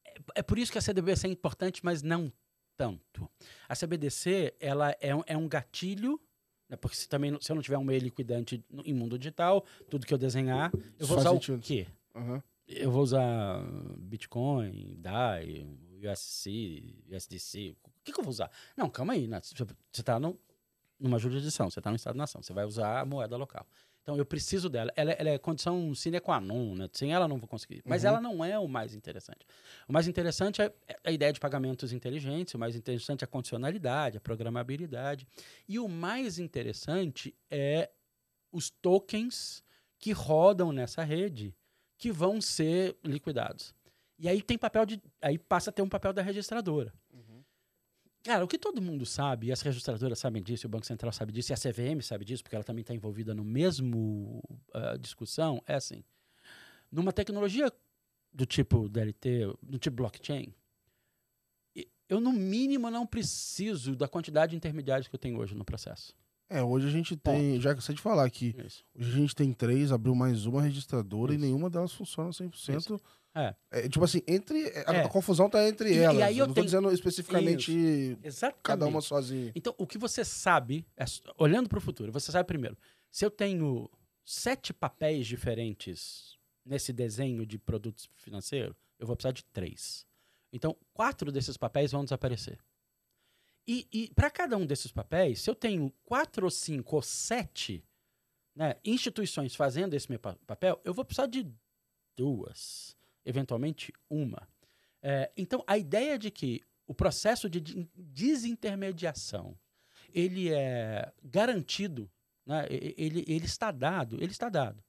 É, 0.04 0.14
é 0.36 0.42
por 0.42 0.56
isso 0.56 0.70
que 0.70 0.78
a 0.78 0.82
CBDC 0.82 1.26
é 1.26 1.30
importante, 1.30 1.84
mas 1.84 2.00
não 2.00 2.32
tanto. 2.76 3.28
A 3.68 3.74
CBDC 3.74 4.54
ela 4.60 4.92
é 5.00 5.10
é 5.26 5.36
um 5.36 5.48
gatilho, 5.48 6.20
né, 6.68 6.76
porque 6.76 6.96
se, 6.96 7.08
também, 7.08 7.36
se 7.40 7.50
eu 7.50 7.54
não 7.54 7.62
tiver 7.62 7.78
um 7.78 7.84
meio 7.84 8.00
liquidante 8.00 8.64
no, 8.70 8.82
em 8.84 8.92
mundo 8.92 9.18
digital, 9.18 9.64
tudo 9.88 10.06
que 10.06 10.12
eu 10.12 10.18
desenhar, 10.18 10.72
eu 10.98 11.06
vou 11.06 11.18
usar 11.18 11.30
sentido. 11.30 11.58
o 11.58 11.60
quê? 11.60 11.86
Uhum. 12.14 12.42
Eu 12.66 12.90
vou 12.90 13.02
usar 13.02 13.62
Bitcoin, 13.98 14.96
DAI, 14.98 15.66
USC, 16.02 16.96
USDC, 17.08 17.76
o 17.84 17.90
que, 18.02 18.12
que 18.12 18.18
eu 18.18 18.24
vou 18.24 18.30
usar? 18.30 18.50
Não, 18.76 18.90
calma 18.90 19.12
aí, 19.12 19.28
né? 19.28 19.40
você 19.40 19.64
está 19.92 20.18
numa 20.18 21.18
jurisdição, 21.18 21.70
você 21.70 21.78
está 21.78 21.90
no 21.90 21.96
Estado-nação, 21.96 22.42
você 22.42 22.52
vai 22.52 22.64
usar 22.64 23.00
a 23.00 23.04
moeda 23.04 23.36
local. 23.36 23.66
Então 24.06 24.16
eu 24.16 24.24
preciso 24.24 24.68
dela. 24.68 24.92
Ela, 24.94 25.10
ela, 25.14 25.30
é 25.30 25.36
condição 25.36 25.92
sine 25.92 26.20
qua 26.20 26.40
non, 26.40 26.76
né? 26.76 26.88
Sem 26.92 27.12
ela 27.12 27.26
não 27.26 27.38
vou 27.38 27.48
conseguir. 27.48 27.82
Mas 27.84 28.04
uhum. 28.04 28.08
ela 28.08 28.20
não 28.20 28.44
é 28.44 28.56
o 28.56 28.68
mais 28.68 28.94
interessante. 28.94 29.44
O 29.88 29.92
mais 29.92 30.06
interessante 30.06 30.62
é, 30.62 30.72
é 30.86 30.96
a 31.02 31.10
ideia 31.10 31.32
de 31.32 31.40
pagamentos 31.40 31.92
inteligentes, 31.92 32.54
o 32.54 32.58
mais 32.58 32.76
interessante 32.76 33.22
é 33.22 33.24
a 33.24 33.26
condicionalidade, 33.26 34.16
a 34.16 34.20
programabilidade. 34.20 35.26
E 35.68 35.76
o 35.80 35.88
mais 35.88 36.38
interessante 36.38 37.34
é 37.50 37.90
os 38.52 38.70
tokens 38.70 39.64
que 39.98 40.12
rodam 40.12 40.70
nessa 40.70 41.02
rede 41.02 41.52
que 41.98 42.12
vão 42.12 42.40
ser 42.40 42.96
liquidados. 43.02 43.74
E 44.20 44.28
aí 44.28 44.40
tem 44.40 44.56
papel 44.56 44.86
de. 44.86 45.02
Aí 45.20 45.36
passa 45.36 45.70
a 45.70 45.72
ter 45.72 45.82
um 45.82 45.88
papel 45.88 46.12
da 46.12 46.22
registradora. 46.22 46.94
Cara, 48.26 48.44
o 48.44 48.48
que 48.48 48.58
todo 48.58 48.82
mundo 48.82 49.06
sabe, 49.06 49.46
e 49.46 49.52
as 49.52 49.60
registradoras 49.60 50.18
sabem 50.18 50.42
disso, 50.42 50.66
o 50.66 50.68
Banco 50.68 50.84
Central 50.84 51.12
sabe 51.12 51.30
disso, 51.30 51.52
e 51.52 51.54
a 51.54 51.56
CVM 51.56 52.02
sabe 52.02 52.24
disso, 52.24 52.42
porque 52.42 52.56
ela 52.56 52.64
também 52.64 52.80
está 52.80 52.92
envolvida 52.92 53.32
no 53.32 53.44
mesmo 53.44 54.42
uh, 54.74 54.98
discussão, 54.98 55.62
é 55.64 55.76
assim. 55.76 56.02
Numa 56.90 57.12
tecnologia 57.12 57.72
do 58.32 58.44
tipo 58.44 58.88
DLT, 58.88 59.56
do 59.62 59.78
tipo 59.78 59.98
blockchain, 59.98 60.52
eu 62.08 62.20
no 62.20 62.32
mínimo 62.32 62.90
não 62.90 63.06
preciso 63.06 63.94
da 63.94 64.08
quantidade 64.08 64.50
de 64.50 64.56
intermediários 64.56 65.06
que 65.06 65.14
eu 65.14 65.20
tenho 65.20 65.38
hoje 65.38 65.54
no 65.54 65.64
processo. 65.64 66.12
É, 66.50 66.60
hoje 66.60 66.88
a 66.88 66.90
gente 66.90 67.16
tem, 67.16 67.52
Ponto. 67.52 67.62
já 67.62 67.76
cansei 67.76 67.94
de 67.94 68.02
falar 68.02 68.24
aqui, 68.24 68.56
Isso. 68.58 68.84
hoje 68.98 69.08
a 69.08 69.16
gente 69.16 69.36
tem 69.36 69.52
três, 69.52 69.92
abriu 69.92 70.16
mais 70.16 70.46
uma 70.46 70.62
registradora 70.62 71.32
Isso. 71.32 71.40
e 71.40 71.46
nenhuma 71.46 71.70
delas 71.70 71.92
funciona 71.92 72.30
100%. 72.30 72.76
Isso. 72.76 73.00
É. 73.36 73.54
é. 73.70 73.88
Tipo 73.88 74.04
assim, 74.04 74.22
entre 74.26 74.72
a, 74.86 74.94
é. 74.94 75.02
a 75.04 75.08
confusão 75.08 75.50
tá 75.50 75.68
entre 75.68 75.92
e, 75.92 75.98
elas. 75.98 76.16
E 76.16 76.22
aí 76.22 76.38
eu 76.38 76.46
não 76.46 76.54
tenho... 76.54 76.64
tô 76.64 76.66
dizendo 76.66 76.90
especificamente 76.90 78.18
cada 78.62 78.86
uma 78.86 79.02
sozinha. 79.02 79.52
Então, 79.54 79.74
o 79.76 79.86
que 79.86 79.98
você 79.98 80.24
sabe, 80.24 80.86
é, 80.96 81.04
olhando 81.36 81.68
para 81.68 81.78
o 81.78 81.82
futuro, 81.82 82.10
você 82.10 82.32
sabe 82.32 82.46
primeiro, 82.46 82.78
se 83.10 83.24
eu 83.24 83.30
tenho 83.30 83.90
sete 84.24 84.72
papéis 84.72 85.26
diferentes 85.26 86.38
nesse 86.64 86.92
desenho 86.92 87.44
de 87.44 87.58
produtos 87.58 88.08
financeiros, 88.16 88.74
eu 88.98 89.06
vou 89.06 89.14
precisar 89.14 89.32
de 89.32 89.44
três. 89.44 90.06
Então, 90.52 90.74
quatro 90.94 91.30
desses 91.30 91.58
papéis 91.58 91.92
vão 91.92 92.04
desaparecer. 92.04 92.58
E, 93.68 93.86
e 93.92 94.14
para 94.14 94.30
cada 94.30 94.56
um 94.56 94.64
desses 94.64 94.90
papéis, 94.92 95.42
se 95.42 95.50
eu 95.50 95.54
tenho 95.54 95.92
quatro 96.04 96.46
ou 96.46 96.50
cinco 96.50 96.96
ou 96.96 97.02
sete 97.02 97.84
né, 98.54 98.76
instituições 98.84 99.54
fazendo 99.54 99.94
esse 99.94 100.08
meu 100.08 100.18
papel, 100.18 100.80
eu 100.84 100.94
vou 100.94 101.04
precisar 101.04 101.26
de 101.26 101.52
duas, 102.16 102.96
eventualmente 103.26 103.92
uma. 104.08 104.48
É, 105.02 105.30
então, 105.36 105.62
a 105.66 105.76
ideia 105.76 106.18
de 106.18 106.30
que 106.30 106.62
o 106.86 106.94
processo 106.94 107.50
de 107.50 107.60
desintermediação 107.94 109.58
ele 110.14 110.52
é 110.52 111.12
garantido, 111.22 112.10
né, 112.46 112.64
ele, 112.70 113.24
ele 113.26 113.44
está 113.44 113.70
dado, 113.70 114.16
ele 114.16 114.32
está 114.32 114.48
dado. 114.48 114.82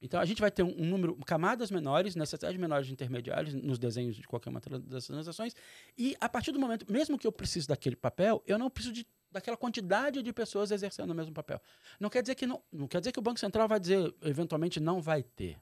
Então 0.00 0.18
a 0.18 0.24
gente 0.24 0.40
vai 0.40 0.50
ter 0.50 0.64
um, 0.64 0.74
um, 0.76 0.84
número, 0.84 1.14
camadas 1.24 1.70
menores, 1.70 2.16
necessidade 2.16 2.58
menores 2.58 2.88
de 2.88 2.92
intermediários 2.92 3.54
nos 3.54 3.78
desenhos 3.78 4.16
de 4.16 4.26
qualquer 4.26 4.50
uma 4.50 4.60
das 4.60 5.06
transações. 5.06 5.54
E 5.96 6.16
a 6.20 6.28
partir 6.28 6.50
do 6.50 6.58
momento, 6.58 6.90
mesmo 6.90 7.16
que 7.16 7.26
eu 7.26 7.30
precise 7.30 7.68
daquele 7.68 7.94
papel, 7.94 8.42
eu 8.44 8.58
não 8.58 8.68
preciso 8.68 8.92
de, 8.92 9.06
daquela 9.30 9.56
quantidade 9.56 10.20
de 10.20 10.32
pessoas 10.32 10.72
exercendo 10.72 11.12
o 11.12 11.14
mesmo 11.14 11.32
papel. 11.32 11.60
Não 12.00 12.10
quer 12.10 12.20
dizer 12.20 12.34
que 12.34 12.46
não, 12.46 12.60
não 12.72 12.88
quer 12.88 12.98
dizer 12.98 13.12
que 13.12 13.20
o 13.20 13.22
Banco 13.22 13.38
Central 13.38 13.68
vai 13.68 13.78
dizer, 13.78 14.12
eventualmente 14.22 14.80
não 14.80 15.00
vai 15.00 15.22
ter. 15.22 15.56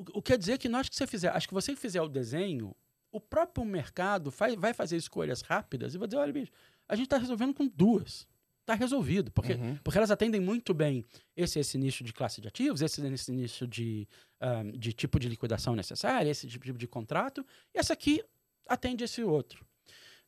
O, 0.00 0.18
o 0.18 0.22
quer 0.22 0.38
dizer 0.38 0.58
que 0.58 0.68
nós 0.68 0.88
que 0.88 0.96
você 0.96 1.06
fizer, 1.06 1.28
acho 1.28 1.46
que 1.46 1.54
você 1.54 1.76
fizer 1.76 2.00
o 2.00 2.08
desenho, 2.08 2.74
o 3.12 3.20
próprio 3.20 3.64
mercado 3.64 4.30
faz, 4.30 4.54
vai 4.54 4.72
fazer 4.72 4.96
escolhas 4.96 5.42
rápidas 5.42 5.94
e 5.94 5.98
vai 5.98 6.08
dizer, 6.08 6.18
olha, 6.18 6.32
bicho, 6.32 6.52
a 6.88 6.96
gente 6.96 7.06
está 7.06 7.18
resolvendo 7.18 7.54
com 7.54 7.66
duas 7.66 8.26
está 8.60 8.74
resolvido, 8.74 9.30
porque, 9.32 9.54
uhum. 9.54 9.76
porque 9.82 9.98
elas 9.98 10.10
atendem 10.10 10.40
muito 10.40 10.72
bem 10.72 11.04
esse, 11.36 11.58
esse 11.58 11.76
nicho 11.76 12.04
de 12.04 12.12
classe 12.12 12.40
de 12.40 12.48
ativos, 12.48 12.80
esse, 12.80 13.04
esse 13.04 13.32
nicho 13.32 13.66
de, 13.66 14.06
um, 14.40 14.70
de 14.70 14.92
tipo 14.92 15.18
de 15.18 15.28
liquidação 15.28 15.74
necessária, 15.74 16.30
esse 16.30 16.46
tipo 16.46 16.72
de 16.72 16.86
contrato, 16.86 17.44
e 17.74 17.78
essa 17.78 17.92
aqui 17.92 18.22
atende 18.68 19.04
esse 19.04 19.22
outro. 19.22 19.64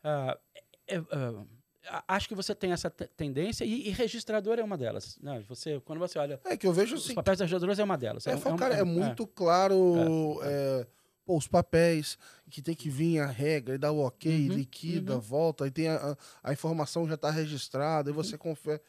Uh, 0.02 0.36
é, 0.88 0.98
uh, 0.98 1.48
acho 2.08 2.28
que 2.28 2.34
você 2.34 2.54
tem 2.54 2.72
essa 2.72 2.90
tendência 2.90 3.64
e, 3.64 3.88
e 3.88 3.90
registrador 3.90 4.58
é 4.58 4.62
uma 4.62 4.76
delas. 4.76 5.18
Né? 5.20 5.44
Você, 5.48 5.80
quando 5.84 5.98
você 5.98 6.18
olha. 6.18 6.40
É 6.44 6.56
que 6.56 6.66
eu 6.66 6.72
vejo 6.72 6.96
assim. 6.96 7.08
Os 7.08 7.14
papéis 7.14 7.38
da 7.38 7.44
registradora 7.44 7.80
é 7.80 7.84
uma 7.84 7.98
delas. 7.98 8.26
É, 8.26 8.32
é, 8.32 8.34
é, 8.34 8.56
cara, 8.56 8.74
é, 8.76 8.80
é 8.80 8.84
muito 8.84 9.26
claro. 9.26 10.40
É. 10.42 10.82
é 10.82 10.86
pô, 11.24 11.36
os 11.36 11.46
papéis, 11.46 12.18
que 12.50 12.60
tem 12.60 12.74
que 12.74 12.90
vir 12.90 13.20
a 13.20 13.26
regra, 13.26 13.74
e 13.74 13.78
dá 13.78 13.90
o 13.90 14.00
ok, 14.00 14.48
uhum, 14.48 14.56
liquida, 14.56 15.14
uhum. 15.14 15.20
volta, 15.20 15.64
aí 15.64 15.70
tem 15.70 15.88
a, 15.88 16.16
a 16.42 16.52
informação 16.52 17.06
já 17.06 17.14
está 17.14 17.30
registrada, 17.30 18.10
e 18.10 18.12
você 18.12 18.32
uhum. 18.32 18.38
confere. 18.38 18.80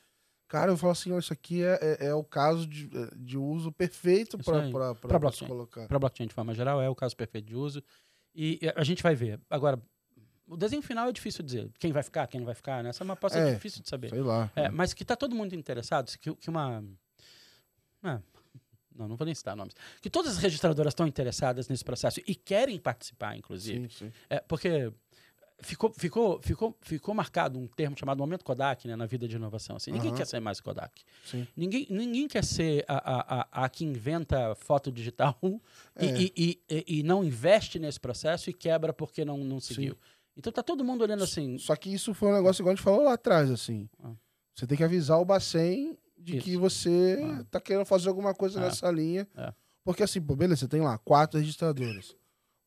Cara, 0.47 0.71
eu 0.71 0.77
falo 0.77 0.91
assim, 0.91 1.11
ó, 1.11 1.17
isso 1.17 1.33
aqui 1.33 1.63
é, 1.63 1.79
é, 1.81 2.07
é, 2.07 2.13
o 2.13 2.23
caso 2.23 2.67
de, 2.67 2.89
de 3.15 3.37
uso 3.37 3.71
perfeito 3.71 4.37
para 4.37 4.93
blockchain. 5.19 5.47
colocar. 5.47 5.87
Para 5.87 5.99
blockchain, 5.99 6.27
de 6.27 6.33
forma 6.33 6.53
geral, 6.53 6.81
é 6.81 6.89
o 6.89 6.95
caso 6.95 7.15
perfeito 7.15 7.47
de 7.47 7.55
uso. 7.55 7.83
E 8.35 8.59
a 8.75 8.83
gente 8.83 9.01
vai 9.01 9.15
ver. 9.15 9.39
Agora, 9.49 9.81
o 10.53 10.57
desenho 10.57 10.81
final 10.81 11.07
é 11.07 11.11
difícil 11.11 11.43
dizer. 11.43 11.69
Quem 11.79 11.91
vai 11.91 12.03
ficar, 12.03 12.27
quem 12.27 12.39
não 12.39 12.45
vai 12.45 12.55
ficar, 12.55 12.83
né? 12.83 12.89
Essa 12.89 13.03
é 13.03 13.05
uma 13.05 13.13
aposta 13.13 13.39
é, 13.39 13.53
difícil 13.53 13.81
de 13.81 13.89
saber. 13.89 14.09
Sei 14.09 14.21
lá. 14.21 14.51
É, 14.55 14.69
mas 14.69 14.93
que 14.93 15.03
está 15.03 15.15
todo 15.15 15.35
mundo 15.35 15.53
interessado, 15.53 16.11
que, 16.17 16.33
que 16.35 16.49
uma... 16.49 16.83
É, 18.03 18.19
não, 18.95 19.07
não 19.07 19.15
vou 19.15 19.25
nem 19.25 19.33
citar 19.33 19.55
nomes, 19.55 19.75
que 20.01 20.09
todas 20.09 20.33
as 20.33 20.37
registradoras 20.37 20.91
estão 20.91 21.07
interessadas 21.07 21.67
nesse 21.67 21.83
processo 21.83 22.21
e 22.27 22.35
querem 22.35 22.77
participar, 22.79 23.35
inclusive. 23.35 23.89
Sim, 23.89 24.05
sim. 24.05 24.11
É, 24.29 24.39
porque 24.39 24.91
ficou, 25.63 25.91
ficou, 25.93 26.41
ficou, 26.41 26.77
ficou 26.81 27.15
marcado 27.15 27.57
um 27.57 27.67
termo 27.67 27.97
chamado 27.97 28.19
momento 28.19 28.43
Kodak 28.43 28.87
né, 28.87 28.95
na 28.95 29.05
vida 29.05 29.27
de 29.27 29.35
inovação. 29.35 29.77
Assim, 29.77 29.91
ninguém 29.91 30.11
uhum. 30.11 30.17
quer 30.17 30.27
ser 30.27 30.39
mais 30.39 30.59
Kodak. 30.59 31.01
Sim. 31.25 31.47
Ninguém, 31.55 31.87
ninguém 31.89 32.27
quer 32.27 32.43
ser 32.43 32.85
a, 32.87 32.95
a, 32.95 33.41
a, 33.41 33.65
a 33.65 33.69
que 33.69 33.83
inventa 33.83 34.53
foto 34.55 34.91
digital 34.91 35.37
é. 35.95 36.05
e, 36.05 36.33
e, 36.35 36.61
e, 36.69 36.99
e, 36.99 37.03
não 37.03 37.23
investe 37.23 37.79
nesse 37.79 37.99
processo 37.99 38.49
e 38.49 38.53
quebra 38.53 38.93
porque 38.93 39.25
não, 39.25 39.37
não 39.37 39.59
seguiu. 39.59 39.93
Sim. 39.93 39.99
Então 40.35 40.51
tá 40.51 40.63
todo 40.63 40.83
mundo 40.83 41.01
olhando 41.01 41.23
assim. 41.23 41.57
Só 41.57 41.75
que 41.75 41.93
isso 41.93 42.13
foi 42.13 42.29
um 42.29 42.33
negócio 42.33 42.61
igual 42.61 42.73
a 42.73 42.75
gente 42.75 42.83
falou 42.83 43.03
lá 43.03 43.13
atrás, 43.13 43.51
assim. 43.51 43.89
Ah. 44.03 44.13
Você 44.55 44.67
tem 44.67 44.77
que 44.77 44.83
avisar 44.83 45.19
o 45.19 45.25
Bacen 45.25 45.97
de 46.17 46.37
Isso. 46.37 46.45
que 46.45 46.57
você 46.57 47.19
ah. 47.23 47.45
tá 47.49 47.59
querendo 47.59 47.85
fazer 47.85 48.09
alguma 48.09 48.33
coisa 48.33 48.59
é. 48.59 48.63
nessa 48.63 48.89
linha. 48.91 49.27
É. 49.35 49.53
Porque 49.83 50.03
assim, 50.03 50.21
pô, 50.21 50.35
beleza, 50.35 50.61
você 50.61 50.67
tem 50.67 50.81
lá 50.81 50.97
quatro 50.97 51.39
registradoras. 51.39 52.15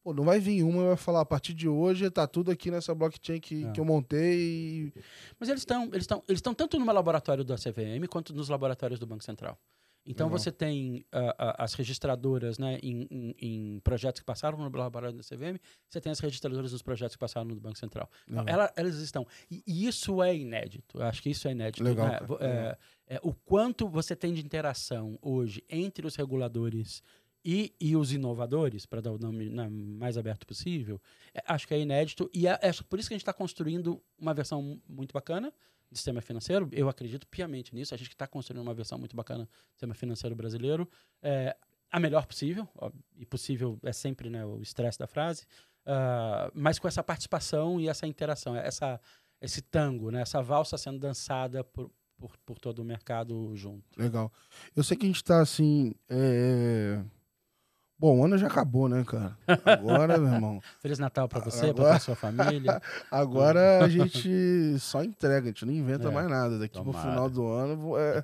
Pô, 0.05 0.13
não 0.13 0.25
vai 0.25 0.39
vir 0.39 0.63
uma 0.63 0.83
e 0.83 0.87
vai 0.89 0.97
falar, 0.97 1.23
a 1.23 1.27
partir 1.27 1.55
de 1.55 1.69
hoje 1.69 2.09
tá 2.11 2.27
tudo 2.27 2.51
aqui 2.51 2.71
nessa 2.71 2.95
blockchain 2.95 3.41
que, 3.41 3.65
é. 3.65 3.73
que 3.73 3.81
eu 3.81 3.85
montei. 3.85 4.39
E... 4.39 4.93
Mas 5.39 5.49
eles 5.49 5.63
estão 5.63 5.85
eles 5.93 6.07
eles 6.29 6.39
estão 6.39 6.55
tanto 6.55 6.79
no 6.79 6.93
laboratório 6.93 7.43
da 7.43 7.57
CVM 7.57 8.07
quanto 8.09 8.35
nos 8.35 8.49
laboratórios 8.49 9.01
do 9.01 9.07
Banco 9.07 9.25
Central. 9.25 9.59
Então 10.07 10.29
você 10.29 10.53
tem 10.53 11.05
uh, 11.13 11.19
uh, 11.19 11.55
as 11.59 11.75
registradoras 11.75 12.59
né, 12.59 12.79
em, 12.83 13.07
em, 13.11 13.35
em, 13.41 13.81
projetos 13.81 14.21
que 14.21 14.25
passaram 14.25 14.57
no 14.57 14.65
laboratório 14.65 15.13
da 15.13 15.23
CVM, 15.23 15.59
você 15.89 16.01
tem 16.01 16.13
as 16.13 16.21
registradoras 16.21 16.71
dos 16.71 16.83
projetos 16.83 17.17
que 17.17 17.21
passaram 17.21 17.49
no 17.49 17.57
Banco 17.57 17.77
Central. 17.77 18.09
Então, 18.29 18.45
ela, 18.47 18.73
elas 18.77 18.97
estão. 18.97 19.27
E, 19.51 19.63
e, 19.67 19.87
isso 19.87 20.23
é 20.23 20.37
inédito. 20.37 20.99
Eu 20.99 21.05
acho 21.05 21.21
que 21.21 21.31
isso 21.31 21.49
é 21.49 21.51
inédito. 21.51 21.83
Legal, 21.83 22.07
né? 22.07 22.19
é, 22.41 22.79
é, 23.17 23.21
o 23.23 23.35
quanto 23.35 23.89
você 23.89 24.15
tem 24.15 24.33
de 24.33 24.41
interação 24.45 25.19
hoje 25.21 25.65
entre 25.69 26.07
os 26.07 26.15
reguladores 26.15 27.03
e, 27.45 27.75
e 27.81 27.97
os 27.97 28.13
inovadores, 28.13 28.87
para 28.87 29.01
dar 29.01 29.13
o 29.13 29.19
nome 29.19 29.49
né, 29.49 29.69
mais 29.69 30.17
aberto 30.17 30.47
possível, 30.47 31.01
é, 31.35 31.43
acho 31.47 31.67
que 31.67 31.75
é 31.75 31.81
inédito. 31.81 32.31
E 32.33 32.47
é, 32.47 32.59
é 32.63 32.73
por 32.89 32.99
isso 32.99 33.09
que 33.09 33.15
a 33.15 33.17
gente 33.17 33.23
está 33.23 33.33
construindo 33.33 34.01
uma 34.19 34.35
versão 34.35 34.81
muito 34.89 35.13
bacana 35.13 35.53
de 35.91 35.99
sistema 35.99 36.21
financeiro. 36.21 36.69
Eu 36.73 36.89
acredito 36.89 37.27
piamente 37.27 37.75
nisso. 37.75 37.95
A 37.95 37.97
gente 37.97 38.09
está 38.09 38.27
construindo 38.27 38.63
uma 38.63 38.75
versão 38.75 38.99
muito 38.99 39.15
bacana 39.17 39.45
do 39.45 39.71
sistema 39.73 39.95
financeiro 39.95 40.35
brasileiro. 40.35 40.89
É, 41.23 41.57
a 41.91 42.01
melhor 42.01 42.27
possível, 42.27 42.69
ó, 42.77 42.91
e 43.17 43.25
possível 43.25 43.79
é 43.83 43.93
sempre 43.93 44.29
né, 44.29 44.45
o 44.45 44.61
estresse 44.61 44.99
da 44.99 45.07
frase, 45.07 45.47
uh, 45.87 46.51
mas 46.53 46.79
com 46.79 46.89
essa 46.89 47.03
participação 47.03 47.81
e 47.81 47.89
essa 47.89 48.07
interação, 48.07 48.57
essa, 48.57 49.01
esse 49.41 49.63
tango, 49.63 50.11
né, 50.11 50.23
essa 50.23 50.43
valsa 50.43 50.77
sendo 50.77 50.99
dançada 50.99 51.63
por, 51.63 51.91
por, 52.19 52.37
por 52.45 52.59
todo 52.59 52.81
o 52.81 52.85
mercado 52.85 53.55
junto. 53.55 53.85
Legal. 53.97 54.33
Eu 54.75 54.83
sei 54.83 54.97
que 54.97 55.07
a 55.07 55.09
gente 55.09 55.17
está 55.17 55.41
assim. 55.41 55.95
É 56.09 57.03
Bom, 57.99 58.19
o 58.19 58.25
ano 58.25 58.37
já 58.37 58.47
acabou, 58.47 58.89
né, 58.89 59.03
cara? 59.05 59.37
Agora, 59.65 60.19
meu 60.19 60.33
irmão. 60.33 60.61
Feliz 60.81 60.99
Natal 60.99 61.27
para 61.29 61.41
você, 61.41 61.71
agora... 61.71 61.91
para 61.91 61.99
sua 61.99 62.15
família. 62.15 62.83
Agora 63.11 63.83
a 63.83 63.89
gente 63.89 64.79
só 64.79 65.03
entrega, 65.03 65.45
a 65.45 65.49
gente 65.49 65.65
não 65.65 65.73
inventa 65.73 66.09
é, 66.09 66.11
mais 66.11 66.29
nada. 66.29 66.59
Daqui 66.59 66.75
tomara. 66.75 66.99
pro 66.99 67.11
final 67.11 67.31
do 67.31 67.47
ano, 67.47 67.77
vou 67.77 67.99
é, 67.99 68.23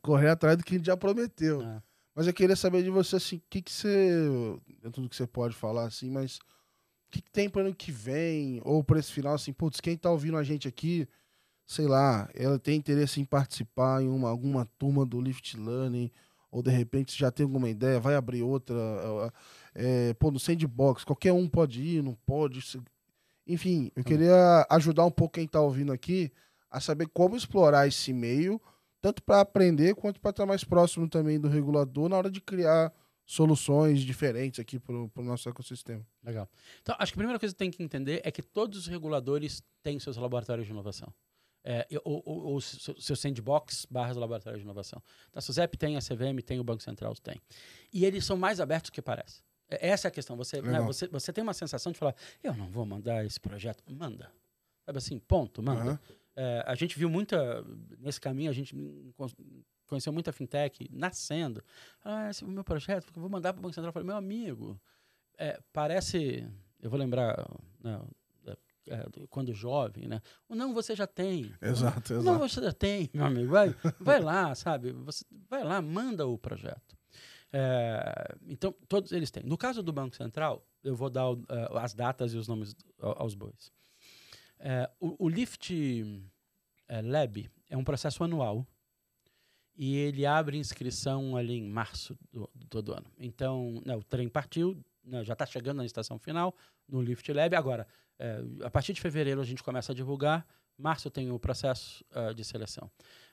correr 0.00 0.28
atrás 0.28 0.56
do 0.56 0.62
que 0.62 0.74
a 0.74 0.78
gente 0.78 0.86
já 0.86 0.96
prometeu. 0.96 1.62
É. 1.62 1.82
Mas 2.14 2.28
eu 2.28 2.32
queria 2.32 2.54
saber 2.54 2.82
de 2.84 2.90
você, 2.90 3.16
assim, 3.16 3.36
o 3.36 3.42
que, 3.50 3.60
que 3.60 3.72
você. 3.72 4.10
É 4.84 4.90
tudo 4.90 5.08
que 5.08 5.16
você 5.16 5.26
pode 5.26 5.54
falar, 5.54 5.86
assim, 5.86 6.10
mas 6.10 6.36
o 6.36 7.10
que, 7.10 7.20
que 7.20 7.30
tem 7.30 7.48
para 7.48 7.62
ano 7.62 7.74
que 7.74 7.90
vem? 7.90 8.60
Ou 8.64 8.84
para 8.84 9.00
esse 9.00 9.10
final, 9.10 9.34
assim, 9.34 9.52
putz, 9.52 9.80
quem 9.80 9.96
tá 9.96 10.10
ouvindo 10.10 10.36
a 10.36 10.44
gente 10.44 10.68
aqui, 10.68 11.08
sei 11.66 11.86
lá, 11.86 12.28
ela 12.34 12.58
tem 12.58 12.76
interesse 12.76 13.20
em 13.20 13.24
participar 13.24 14.00
em 14.00 14.08
uma, 14.08 14.28
alguma 14.28 14.64
turma 14.78 15.04
do 15.04 15.20
Lift 15.20 15.56
Learning 15.56 16.10
ou 16.50 16.62
de 16.62 16.70
repente 16.70 17.16
já 17.18 17.30
tem 17.30 17.44
alguma 17.44 17.68
ideia, 17.68 18.00
vai 18.00 18.14
abrir 18.14 18.42
outra, 18.42 18.76
é, 19.74 20.14
pô, 20.14 20.30
no 20.30 20.38
sandbox, 20.38 21.04
qualquer 21.04 21.32
um 21.32 21.48
pode 21.48 21.82
ir, 21.82 22.02
não 22.02 22.14
pode. 22.26 22.60
Enfim, 23.46 23.90
eu 23.96 24.02
Tá 24.02 24.08
queria 24.08 24.66
ajudar 24.70 25.04
um 25.04 25.10
pouco 25.10 25.34
quem 25.34 25.44
está 25.44 25.60
ouvindo 25.60 25.92
aqui 25.92 26.30
a 26.70 26.80
saber 26.80 27.08
como 27.08 27.36
explorar 27.36 27.86
esse 27.86 28.12
meio, 28.12 28.60
tanto 29.00 29.22
para 29.22 29.40
aprender 29.40 29.94
quanto 29.94 30.20
para 30.20 30.30
estar 30.30 30.46
mais 30.46 30.64
próximo 30.64 31.08
também 31.08 31.40
do 31.40 31.48
regulador 31.48 32.08
na 32.08 32.16
hora 32.16 32.30
de 32.30 32.40
criar 32.40 32.92
soluções 33.24 34.00
diferentes 34.00 34.58
aqui 34.58 34.78
para 34.78 34.94
o 34.94 35.10
nosso 35.22 35.48
ecossistema. 35.48 36.04
Legal. 36.24 36.48
Então, 36.82 36.96
acho 36.98 37.12
que 37.12 37.18
a 37.18 37.20
primeira 37.20 37.38
coisa 37.38 37.54
que 37.54 37.58
tem 37.58 37.70
que 37.70 37.82
entender 37.82 38.22
é 38.24 38.30
que 38.30 38.42
todos 38.42 38.78
os 38.78 38.86
reguladores 38.86 39.62
têm 39.82 39.98
seus 39.98 40.16
laboratórios 40.16 40.66
de 40.66 40.72
inovação. 40.72 41.12
É, 41.70 41.86
ou, 42.02 42.22
ou, 42.24 42.44
ou 42.52 42.60
seu, 42.62 43.14
sandbox 43.14 43.86
barras 43.90 44.16
laboratório 44.16 44.58
de 44.58 44.64
inovação. 44.64 45.02
Então, 45.28 45.38
a 45.38 45.42
SUSEP 45.42 45.76
tem, 45.76 45.98
a 45.98 46.00
CVM 46.00 46.40
tem, 46.42 46.58
o 46.58 46.64
Banco 46.64 46.82
Central 46.82 47.14
tem. 47.16 47.38
E 47.92 48.06
eles 48.06 48.24
são 48.24 48.38
mais 48.38 48.58
abertos 48.58 48.90
do 48.90 48.94
que 48.94 49.02
parece. 49.02 49.42
É, 49.68 49.88
Essa 49.90 50.06
é 50.06 50.08
a 50.08 50.10
questão. 50.10 50.34
Você, 50.38 50.62
né, 50.62 50.80
você, 50.80 51.06
você 51.08 51.30
tem 51.30 51.42
uma 51.44 51.52
sensação 51.52 51.92
de 51.92 51.98
falar, 51.98 52.14
eu 52.42 52.54
não 52.54 52.70
vou 52.70 52.86
mandar 52.86 53.22
esse 53.26 53.38
projeto. 53.38 53.84
Manda. 53.86 54.32
Sabe 54.86 54.96
assim, 54.96 55.18
ponto, 55.18 55.62
manda. 55.62 55.82
Aham. 55.82 55.98
É, 56.34 56.64
a 56.66 56.74
gente 56.74 56.98
viu 56.98 57.10
muita, 57.10 57.62
nesse 57.98 58.18
caminho, 58.18 58.48
a 58.48 58.54
gente 58.54 58.74
con- 59.14 59.28
conheceu 59.86 60.10
muita 60.12 60.32
fintech 60.32 60.88
nascendo. 60.90 61.62
Ah, 62.02 62.30
esse 62.30 62.44
é 62.44 62.46
o 62.46 62.50
meu 62.50 62.64
projeto, 62.64 63.08
eu 63.14 63.20
vou 63.20 63.28
mandar 63.28 63.52
para 63.52 63.58
o 63.60 63.62
Banco 63.62 63.74
Central. 63.74 63.88
Eu 63.90 63.92
falei, 63.92 64.06
meu 64.06 64.16
amigo, 64.16 64.80
é, 65.36 65.60
parece, 65.70 66.48
eu 66.80 66.88
vou 66.88 66.98
lembrar, 66.98 67.36
né, 67.84 68.00
é, 68.88 68.94
é, 69.22 69.26
quando 69.28 69.52
jovem, 69.54 70.06
né? 70.08 70.20
Não 70.48 70.72
você 70.74 70.94
já 70.96 71.06
tem. 71.06 71.52
Exato, 71.60 72.14
Não, 72.14 72.20
exato. 72.20 72.38
você 72.38 72.62
já 72.62 72.72
tem, 72.72 73.10
meu 73.14 73.24
amigo. 73.26 73.50
Vai, 73.50 73.74
vai 74.00 74.20
lá, 74.20 74.54
sabe? 74.54 74.92
Você 74.92 75.24
vai 75.48 75.62
lá, 75.64 75.80
manda 75.82 76.26
o 76.26 76.36
projeto. 76.38 76.96
É, 77.52 78.34
então, 78.46 78.74
todos 78.88 79.12
eles 79.12 79.30
têm. 79.30 79.42
No 79.44 79.56
caso 79.56 79.82
do 79.82 79.92
Banco 79.92 80.14
Central, 80.16 80.66
eu 80.84 80.94
vou 80.94 81.08
dar 81.10 81.24
eh, 81.48 81.68
as 81.80 81.94
datas 81.94 82.32
e 82.34 82.36
os 82.36 82.46
nomes 82.46 82.74
ao- 83.00 83.22
aos 83.22 83.34
bois. 83.34 83.72
É, 84.58 84.90
o, 85.00 85.24
o 85.24 85.28
Lift 85.28 85.70
eh, 86.88 87.02
Lab 87.02 87.50
é 87.70 87.76
um 87.76 87.84
processo 87.84 88.22
anual 88.22 88.66
e 89.76 89.94
ele 89.96 90.26
abre 90.26 90.58
inscrição 90.58 91.36
ali 91.36 91.54
em 91.54 91.68
março 91.68 92.18
do, 92.32 92.50
do 92.54 92.66
todo 92.66 92.92
ano. 92.92 93.06
Então, 93.18 93.80
né, 93.86 93.96
o 93.96 94.02
trem 94.02 94.28
partiu, 94.28 94.74
né, 94.74 94.82
já 95.22 95.32
está 95.32 95.46
chegando 95.46 95.78
na 95.78 95.86
estação 95.86 96.18
final, 96.18 96.54
no 96.88 97.00
Lift 97.00 97.28
Lab. 97.32 97.54
Agora, 97.56 97.86
eh, 98.18 98.42
a 98.64 98.70
partir 98.70 98.92
de 98.92 99.00
fevereiro 99.00 99.40
a 99.40 99.44
gente 99.44 99.62
começa 99.62 99.92
a 99.92 99.94
divulgar. 99.94 100.46
Março 100.80 101.10
tem 101.10 101.28
o 101.32 101.38
processo 101.40 102.04
ah, 102.12 102.32
de 102.32 102.44
seleção. 102.44 102.88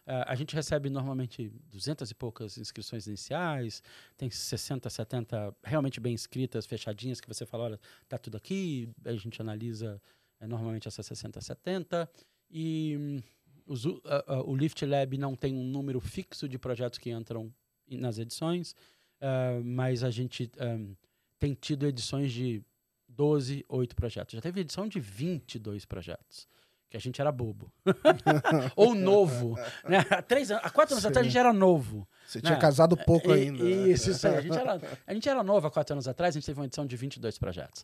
Ah, 0.07 0.31
a 0.31 0.35
gente 0.35 0.55
recebe 0.55 0.89
normalmente 0.89 1.49
200 1.69 2.09
e 2.09 2.15
poucas 2.15 2.57
inscrições 2.57 3.05
iniciais, 3.05 3.83
tem 4.17 4.31
60, 4.31 4.89
70 4.89 5.55
realmente 5.63 5.99
bem 5.99 6.15
escritas, 6.15 6.65
fechadinhas, 6.65 7.21
que 7.21 7.27
você 7.27 7.45
fala, 7.45 7.65
olha, 7.65 7.79
tá 8.09 8.17
tudo 8.17 8.35
aqui, 8.35 8.89
a 9.05 9.13
gente 9.13 9.39
analisa 9.39 10.01
eh, 10.39 10.47
normalmente 10.47 10.87
essas 10.87 11.05
60, 11.05 11.39
70, 11.39 12.09
e 12.49 12.97
hum, 12.99 13.21
os 13.67 13.85
u- 13.85 14.01
ah, 14.05 14.23
ah, 14.27 14.41
o 14.43 14.55
Lift 14.55 14.83
Lab 14.83 15.15
não 15.15 15.35
tem 15.35 15.53
um 15.55 15.63
número 15.63 15.99
fixo 15.99 16.49
de 16.49 16.57
projetos 16.57 16.97
que 16.97 17.11
entram 17.11 17.53
nas 17.87 18.17
edições, 18.17 18.75
ah, 19.21 19.61
mas 19.63 20.03
a 20.03 20.09
gente 20.09 20.49
ahm, 20.59 20.93
tem 21.39 21.53
tido 21.53 21.85
edições 21.85 22.31
de 22.31 22.63
12, 23.09 23.65
8 23.69 23.95
projetos. 23.95 24.33
Já 24.35 24.41
teve 24.41 24.61
edição 24.61 24.87
de 24.87 24.99
22 24.99 25.85
projetos. 25.85 26.47
Que 26.89 26.97
a 26.97 26.99
gente 26.99 27.19
era 27.19 27.31
bobo. 27.31 27.71
Ou 28.75 28.93
novo. 28.93 29.55
Né? 29.89 30.05
Há, 30.09 30.21
três 30.21 30.51
anos, 30.51 30.63
há 30.63 30.69
quatro 30.69 30.93
anos 30.93 31.01
Sim. 31.01 31.07
atrás 31.09 31.25
a 31.25 31.29
gente 31.29 31.37
era 31.37 31.51
novo. 31.51 32.07
Você 32.27 32.39
tinha 32.39 32.53
Né? 32.53 32.59
casado 32.61 32.95
pouco 32.95 33.31
E- 33.31 33.33
ainda. 33.33 33.63
né? 33.63 33.69
Isso, 33.89 34.11
isso 34.11 34.27
aí. 34.27 34.35
A 34.37 34.41
gente, 34.41 34.57
era, 34.57 34.79
a 35.07 35.13
gente 35.13 35.27
era 35.27 35.43
novo 35.43 35.65
há 35.65 35.71
quatro 35.71 35.93
anos 35.93 36.07
atrás, 36.07 36.35
a 36.35 36.39
gente 36.39 36.45
teve 36.45 36.59
uma 36.59 36.65
edição 36.65 36.85
de 36.85 36.95
22 36.95 37.37
projetos. 37.39 37.83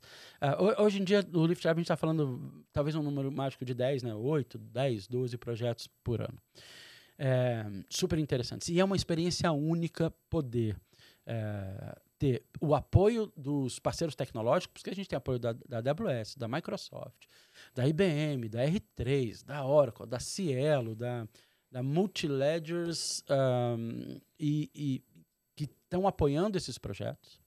Ho- 0.59 0.83
hoje 0.83 1.01
em 1.01 1.03
dia, 1.03 1.23
no 1.23 1.45
Lift 1.47 1.65
Lab, 1.65 1.77
a 1.77 1.81
gente 1.81 1.85
está 1.85 1.97
falando 1.97 2.63
talvez 2.71 2.95
um 2.95 3.01
número 3.01 3.31
mágico 3.31 3.65
de 3.65 3.73
10, 3.73 4.03
né? 4.03 4.13
8, 4.13 4.57
10, 4.59 5.07
12 5.07 5.37
projetos 5.37 5.87
por 6.03 6.21
ano. 6.21 6.37
É, 7.17 7.65
super 7.89 8.17
interessantes. 8.19 8.69
E 8.69 8.79
é 8.79 8.83
uma 8.85 8.95
experiência 8.95 9.51
única 9.51 10.11
poder 10.29 10.75
é, 11.25 11.97
ter 12.21 12.45
o 12.59 12.75
apoio 12.75 13.33
dos 13.35 13.79
parceiros 13.79 14.13
tecnológicos, 14.15 14.73
porque 14.73 14.91
a 14.91 14.95
gente 14.95 15.09
tem 15.09 15.17
apoio 15.17 15.39
da, 15.39 15.53
da 15.53 15.79
AWS, 15.79 16.35
da 16.35 16.47
Microsoft, 16.47 17.25
da 17.73 17.87
IBM, 17.87 18.47
da 18.47 18.63
R3, 18.63 19.43
da 19.43 19.65
Oracle, 19.65 20.05
da 20.05 20.19
Cielo, 20.19 20.95
da, 20.95 21.27
da 21.71 21.81
Multiledgers 21.81 23.23
um, 23.27 24.21
e, 24.39 24.69
e 24.75 25.03
que 25.55 25.63
estão 25.63 26.07
apoiando 26.07 26.59
esses 26.59 26.77
projetos. 26.77 27.41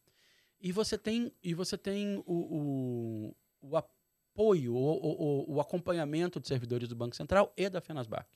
E 0.61 0.73
você 0.73 0.99
tem, 0.99 1.31
e 1.41 1.55
você 1.55 1.79
tem 1.79 2.21
o, 2.27 2.35
o, 2.35 3.37
o 3.61 3.77
apoio, 3.77 4.75
o, 4.75 5.55
o, 5.55 5.61
acompanhamento 5.61 6.41
de 6.41 6.49
servidores 6.49 6.89
do 6.89 6.97
Banco 6.97 7.15
Central 7.15 7.53
e 7.57 7.71
da 7.71 7.81
Fenasbac. 7.81 8.27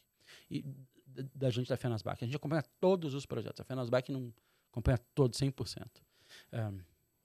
E 0.48 0.64
da 1.34 1.50
gente 1.50 1.68
da 1.68 1.76
Fenasbac. 1.76 2.22
A 2.22 2.26
gente 2.28 2.36
acompanha 2.36 2.62
todos 2.78 3.12
os 3.12 3.26
projetos. 3.26 3.60
A 3.60 3.64
Fenasbac 3.64 4.12
não 4.12 4.32
acompanha 4.70 4.98
todos 5.16 5.40
100%. 5.40 6.06
Um, 6.52 6.78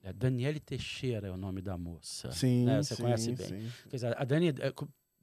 é 0.04 0.12
Daniele 0.12 0.60
Teixeira 0.60 1.28
é 1.28 1.32
o 1.32 1.38
nome 1.38 1.62
da 1.62 1.78
moça. 1.78 2.32
Sim, 2.32 2.66
né? 2.66 2.84
Você 2.84 2.96
sim, 2.96 3.02
conhece 3.02 3.32
bem. 3.32 3.48
sim. 3.48 3.72
Dizer, 3.90 4.20
a 4.20 4.24
Dani 4.26 4.54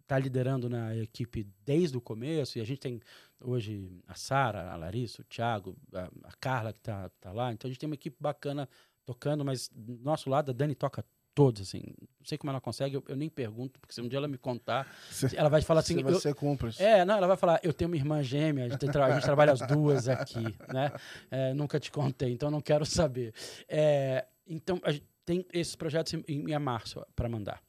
está 0.00 0.18
liderando 0.18 0.68
na 0.68 0.96
equipe 0.96 1.46
desde 1.64 1.96
o 1.96 2.00
começo 2.00 2.56
e 2.56 2.60
a 2.62 2.64
gente 2.64 2.80
tem 2.80 3.00
hoje 3.38 4.02
a 4.08 4.14
Sara, 4.14 4.72
a 4.72 4.76
Larissa, 4.76 5.20
o 5.20 5.24
Thiago, 5.24 5.76
a, 5.92 6.10
a 6.24 6.32
Carla 6.40 6.72
que 6.72 6.78
está 6.78 7.10
tá 7.20 7.30
lá. 7.30 7.52
Então 7.52 7.68
a 7.68 7.70
gente 7.70 7.78
tem 7.78 7.88
uma 7.88 7.94
equipe 7.94 8.16
bacana 8.18 8.68
tocando, 9.04 9.44
mas 9.44 9.68
do 9.68 9.98
nosso 9.98 10.30
lado 10.30 10.50
a 10.50 10.54
Dani 10.54 10.74
toca 10.74 11.04
todos, 11.34 11.62
assim. 11.62 11.82
Não 12.18 12.24
sei 12.26 12.36
como 12.38 12.50
ela 12.50 12.60
consegue, 12.60 12.96
eu, 12.96 13.04
eu 13.08 13.16
nem 13.16 13.28
pergunto, 13.28 13.78
porque 13.80 13.94
se 13.94 14.00
um 14.00 14.08
dia 14.08 14.18
ela 14.18 14.28
me 14.28 14.36
contar, 14.38 14.86
Você, 15.10 15.36
ela 15.36 15.48
vai 15.48 15.62
falar 15.62 15.80
assim... 15.80 16.02
você 16.02 16.34
cúmplice. 16.34 16.82
é, 16.82 17.04
não, 17.04 17.16
ela 17.16 17.26
vai 17.26 17.36
falar, 17.36 17.60
eu 17.62 17.72
tenho 17.72 17.90
uma 17.90 17.96
irmã 17.96 18.22
gêmea, 18.22 18.66
a 18.66 18.68
gente, 18.68 18.86
tra- 18.88 19.06
a 19.06 19.12
gente 19.12 19.22
trabalha 19.24 19.52
as 19.52 19.60
duas 19.66 20.08
aqui, 20.08 20.42
né? 20.72 20.92
É, 21.30 21.54
nunca 21.54 21.78
te 21.80 21.90
contei, 21.90 22.32
então 22.32 22.50
não 22.50 22.60
quero 22.60 22.84
saber. 22.84 23.32
É, 23.68 24.26
então, 24.46 24.80
a 24.84 24.92
gente 24.92 25.06
tem 25.24 25.46
esses 25.52 25.76
projetos 25.76 26.12
em, 26.14 26.22
em 26.28 26.58
março 26.58 27.04
para 27.14 27.28
mandar. 27.28 27.62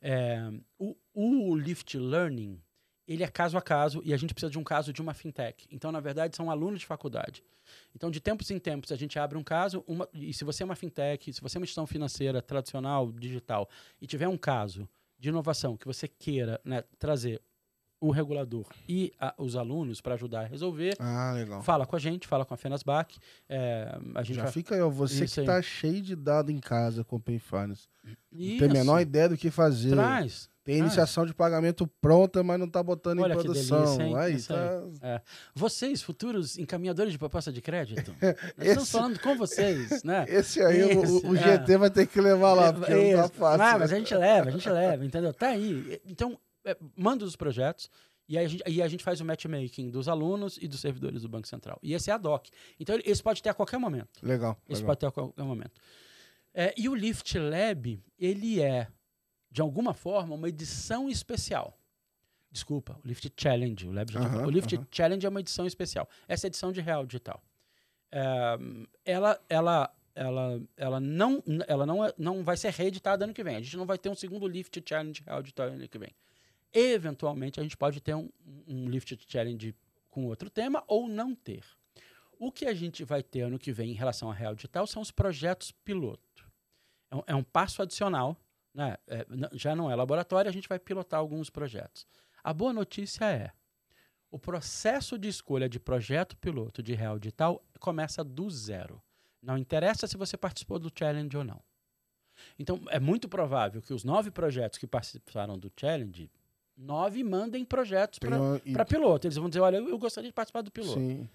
É, 0.00 0.38
o, 0.78 0.94
o 1.14 1.56
Lift 1.56 1.96
Learning, 1.96 2.60
ele 3.06 3.22
é 3.22 3.28
caso 3.28 3.56
a 3.56 3.62
caso 3.62 4.00
e 4.04 4.12
a 4.12 4.16
gente 4.16 4.32
precisa 4.34 4.50
de 4.50 4.58
um 4.58 4.64
caso 4.64 4.92
de 4.92 5.00
uma 5.02 5.14
fintech. 5.14 5.66
Então, 5.70 5.92
na 5.92 6.00
verdade, 6.00 6.36
são 6.36 6.50
alunos 6.50 6.80
de 6.80 6.86
faculdade. 6.86 7.42
Então, 7.94 8.10
de 8.10 8.20
tempos 8.20 8.50
em 8.50 8.58
tempos, 8.58 8.92
a 8.92 8.96
gente 8.96 9.18
abre 9.18 9.38
um 9.38 9.42
caso, 9.42 9.82
uma- 9.86 10.08
e 10.12 10.32
se 10.32 10.44
você 10.44 10.62
é 10.62 10.66
uma 10.66 10.76
fintech, 10.76 11.32
se 11.32 11.40
você 11.40 11.56
é 11.56 11.58
uma 11.58 11.64
instituição 11.64 11.86
financeira 11.86 12.42
tradicional, 12.42 13.10
digital, 13.12 13.68
e 14.00 14.06
tiver 14.06 14.28
um 14.28 14.36
caso 14.36 14.88
de 15.18 15.28
inovação 15.30 15.76
que 15.76 15.86
você 15.86 16.06
queira 16.06 16.60
né, 16.64 16.82
trazer 16.98 17.40
o 18.00 18.10
regulador 18.10 18.66
e 18.88 19.12
a- 19.18 19.34
os 19.38 19.56
alunos 19.56 20.00
para 20.00 20.14
ajudar 20.14 20.40
a 20.40 20.46
resolver, 20.46 20.94
Ah, 20.98 21.32
legal. 21.34 21.62
fala 21.62 21.86
com 21.86 21.96
a 21.96 21.98
gente, 21.98 22.26
fala 22.26 22.44
com 22.44 22.52
a 22.54 22.56
Fenasbac. 22.56 23.16
é, 23.48 23.96
a 24.14 24.22
gente 24.22 24.36
Já 24.36 24.42
vai... 24.44 24.52
fica 24.52 24.74
aí, 24.74 24.80
ó. 24.82 24.88
Você 24.90 25.24
Isso 25.24 25.34
que 25.34 25.40
aí. 25.40 25.46
tá 25.46 25.62
cheio 25.62 26.02
de 26.02 26.14
dado 26.14 26.50
em 26.50 26.58
casa 26.60 27.02
com 27.04 27.16
o 27.16 27.20
Pay 27.20 27.38
Finance. 27.38 27.86
Não 28.30 28.58
tem 28.58 28.68
a 28.68 28.72
menor 28.72 29.00
ideia 29.00 29.28
do 29.28 29.36
que 29.36 29.50
fazer. 29.50 29.90
Traz. 29.92 30.48
Tem 30.62 30.78
iniciação 30.78 31.26
de 31.26 31.34
pagamento 31.34 31.86
pronta, 32.00 32.42
mas 32.42 32.58
não 32.58 32.66
tá 32.68 32.82
botando 32.82 33.20
Olha 33.20 33.34
em 33.34 33.36
produção. 33.36 33.98
delícia? 33.98 34.18
Aí, 34.18 34.88
tá... 35.00 35.22
Vocês, 35.54 36.02
futuros 36.02 36.58
encaminhadores 36.58 37.12
de 37.12 37.18
proposta 37.18 37.52
de 37.52 37.60
crédito, 37.60 38.14
nós 38.22 38.34
Esse- 38.58 38.68
estamos 38.68 38.90
falando 38.90 39.20
com 39.20 39.36
vocês, 39.36 40.02
né? 40.02 40.24
Esse 40.26 40.62
aí, 40.62 40.82
o- 40.96 41.02
Esse, 41.04 41.26
o, 41.26 41.30
o 41.32 41.36
é. 41.36 41.40
GT 41.58 41.76
vai 41.76 41.90
ter 41.90 42.06
que 42.06 42.18
levar 42.20 42.54
lá, 42.54 42.72
porque 42.72 42.92
não 42.94 43.18
tá 43.20 43.24
Isso. 43.26 43.32
fácil. 43.34 43.62
Ah, 43.62 43.78
mas 43.78 43.92
a 43.92 43.98
gente 43.98 44.14
leva, 44.14 44.48
a 44.48 44.52
gente 44.52 44.68
leva, 44.70 45.04
entendeu? 45.04 45.34
Tá 45.34 45.48
aí. 45.48 46.00
Então, 46.06 46.38
é, 46.64 46.76
manda 46.96 47.24
os 47.24 47.36
projetos 47.36 47.90
e 48.28 48.38
a, 48.38 48.46
gente, 48.46 48.62
e 48.66 48.82
a 48.82 48.88
gente 48.88 49.04
faz 49.04 49.20
o 49.20 49.24
matchmaking 49.24 49.90
dos 49.90 50.08
alunos 50.08 50.58
e 50.60 50.66
dos 50.66 50.80
servidores 50.80 51.22
do 51.22 51.28
Banco 51.28 51.46
Central. 51.46 51.78
E 51.82 51.92
esse 51.92 52.10
é 52.10 52.14
a 52.14 52.18
DOC. 52.18 52.48
Então, 52.80 52.98
esse 53.04 53.22
pode 53.22 53.42
ter 53.42 53.50
a 53.50 53.54
qualquer 53.54 53.78
momento. 53.78 54.20
Legal. 54.22 54.58
Esse 54.68 54.80
legal. 54.80 54.86
pode 54.86 55.00
ter 55.00 55.06
a 55.06 55.10
qualquer 55.10 55.44
momento. 55.44 55.80
É, 56.54 56.72
e 56.76 56.88
o 56.88 56.94
Lift 56.94 57.38
Lab, 57.38 58.02
ele 58.18 58.62
é, 58.62 58.88
de 59.50 59.60
alguma 59.60 59.92
forma, 59.92 60.34
uma 60.34 60.48
edição 60.48 61.08
especial. 61.08 61.78
Desculpa, 62.50 62.98
o 63.04 63.06
Lift 63.08 63.30
Challenge. 63.36 63.88
O, 63.88 63.92
Lab 63.92 64.10
já 64.10 64.20
o 64.46 64.48
Lift. 64.48 64.80
Challenge 64.90 65.26
é 65.26 65.28
uma 65.28 65.40
edição 65.40 65.66
especial. 65.66 66.08
Essa 66.26 66.46
é 66.46 66.48
edição 66.48 66.72
de 66.72 66.80
Real 66.80 67.04
Digital. 67.04 67.42
É, 68.10 68.56
ela 69.04 69.38
ela, 69.48 69.94
ela, 70.14 70.62
ela, 70.76 71.00
não, 71.00 71.42
ela 71.66 71.84
não, 71.84 72.04
é- 72.04 72.14
não 72.16 72.44
vai 72.44 72.56
ser 72.56 72.72
reeditada 72.72 73.24
ano 73.24 73.34
que 73.34 73.42
vem. 73.42 73.56
A 73.56 73.60
gente 73.60 73.76
não 73.76 73.84
vai 73.84 73.98
ter 73.98 74.08
um 74.08 74.14
segundo 74.14 74.46
Lift 74.46 74.80
Challenge 74.88 75.22
Real 75.26 75.42
Digital 75.42 75.66
ano 75.66 75.88
que 75.88 75.98
vem. 75.98 76.14
Eventualmente, 76.74 77.60
a 77.60 77.62
gente 77.62 77.76
pode 77.76 78.00
ter 78.00 78.14
um, 78.14 78.28
um 78.66 78.88
Lift 78.88 79.16
Challenge 79.28 79.74
com 80.10 80.26
outro 80.26 80.50
tema 80.50 80.82
ou 80.88 81.08
não 81.08 81.34
ter. 81.34 81.64
O 82.38 82.50
que 82.50 82.66
a 82.66 82.74
gente 82.74 83.04
vai 83.04 83.22
ter 83.22 83.42
ano 83.42 83.58
que 83.58 83.72
vem 83.72 83.92
em 83.92 83.94
relação 83.94 84.30
à 84.30 84.34
Real 84.34 84.54
Digital 84.54 84.86
são 84.86 85.00
os 85.00 85.12
projetos 85.12 85.70
piloto. 85.70 86.50
É 87.10 87.16
um, 87.16 87.22
é 87.28 87.34
um 87.34 87.44
passo 87.44 87.80
adicional, 87.80 88.36
né? 88.74 88.96
É, 89.06 89.24
já 89.52 89.76
não 89.76 89.88
é 89.88 89.94
laboratório, 89.94 90.48
a 90.48 90.52
gente 90.52 90.68
vai 90.68 90.80
pilotar 90.80 91.20
alguns 91.20 91.48
projetos. 91.48 92.06
A 92.42 92.52
boa 92.52 92.72
notícia 92.72 93.24
é, 93.24 93.52
o 94.30 94.38
processo 94.38 95.16
de 95.16 95.28
escolha 95.28 95.68
de 95.68 95.78
projeto 95.78 96.36
piloto 96.36 96.82
de 96.82 96.92
Real 96.92 97.20
Digital 97.20 97.64
começa 97.78 98.24
do 98.24 98.50
zero. 98.50 99.00
Não 99.40 99.56
interessa 99.56 100.08
se 100.08 100.16
você 100.16 100.36
participou 100.36 100.78
do 100.78 100.90
challenge 100.92 101.36
ou 101.36 101.44
não. 101.44 101.62
Então, 102.58 102.80
é 102.88 102.98
muito 102.98 103.28
provável 103.28 103.80
que 103.80 103.92
os 103.92 104.02
nove 104.02 104.30
projetos 104.30 104.78
que 104.78 104.86
participaram 104.86 105.58
do 105.58 105.72
Challenge, 105.78 106.30
nove 106.76 107.22
mandem 107.22 107.64
projetos 107.64 108.18
para 108.18 108.84
piloto. 108.84 109.26
Eles 109.26 109.36
vão 109.36 109.48
dizer, 109.48 109.60
olha, 109.60 109.76
eu 109.76 109.88
eu 109.88 109.98
gostaria 109.98 110.28
de 110.28 110.34
participar 110.34 110.62
do 110.62 110.70
piloto. 110.70 110.98
Sim. 111.00 111.28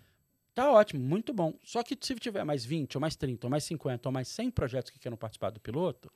Tá 0.54 0.72
ótimo, 0.72 1.02
muito 1.02 1.34
bom. 1.34 1.54
Só 1.64 1.82
que 1.84 1.98
se 2.00 2.16
tiver 2.16 2.44
mais 2.44 2.66
20, 2.66 2.98
ou 2.98 3.02
mais 3.02 3.16
30, 3.16 3.48
ou 3.48 3.52
mais 3.52 3.64
50, 3.64 4.10
ou 4.10 4.14
mais 4.14 4.28
100 4.28 4.52
projetos 4.52 4.92
que 4.92 5.00
queiram 5.00 5.16
participar 5.16 5.52
do 5.52 5.60
piloto, 5.60 6.12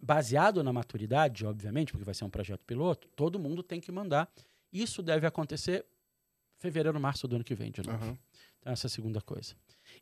baseado 0.00 0.62
na 0.62 0.72
maturidade, 0.72 1.46
obviamente, 1.46 1.92
porque 1.92 2.04
vai 2.04 2.14
ser 2.14 2.24
um 2.24 2.30
projeto 2.30 2.64
piloto, 2.64 3.08
todo 3.16 3.38
mundo 3.38 3.62
tem 3.62 3.80
que 3.80 3.90
mandar. 3.90 4.30
Isso 4.72 5.02
deve 5.02 5.26
acontecer 5.26 5.86
fevereiro, 6.58 6.98
março 7.00 7.26
do 7.26 7.36
ano 7.36 7.44
que 7.44 7.54
vem, 7.54 7.70
de 7.70 7.82
novo. 7.82 8.04
Aham. 8.04 8.18
Então, 8.60 8.72
essa 8.72 8.86
é 8.86 8.88
a 8.88 8.90
segunda 8.90 9.20
coisa. 9.20 9.54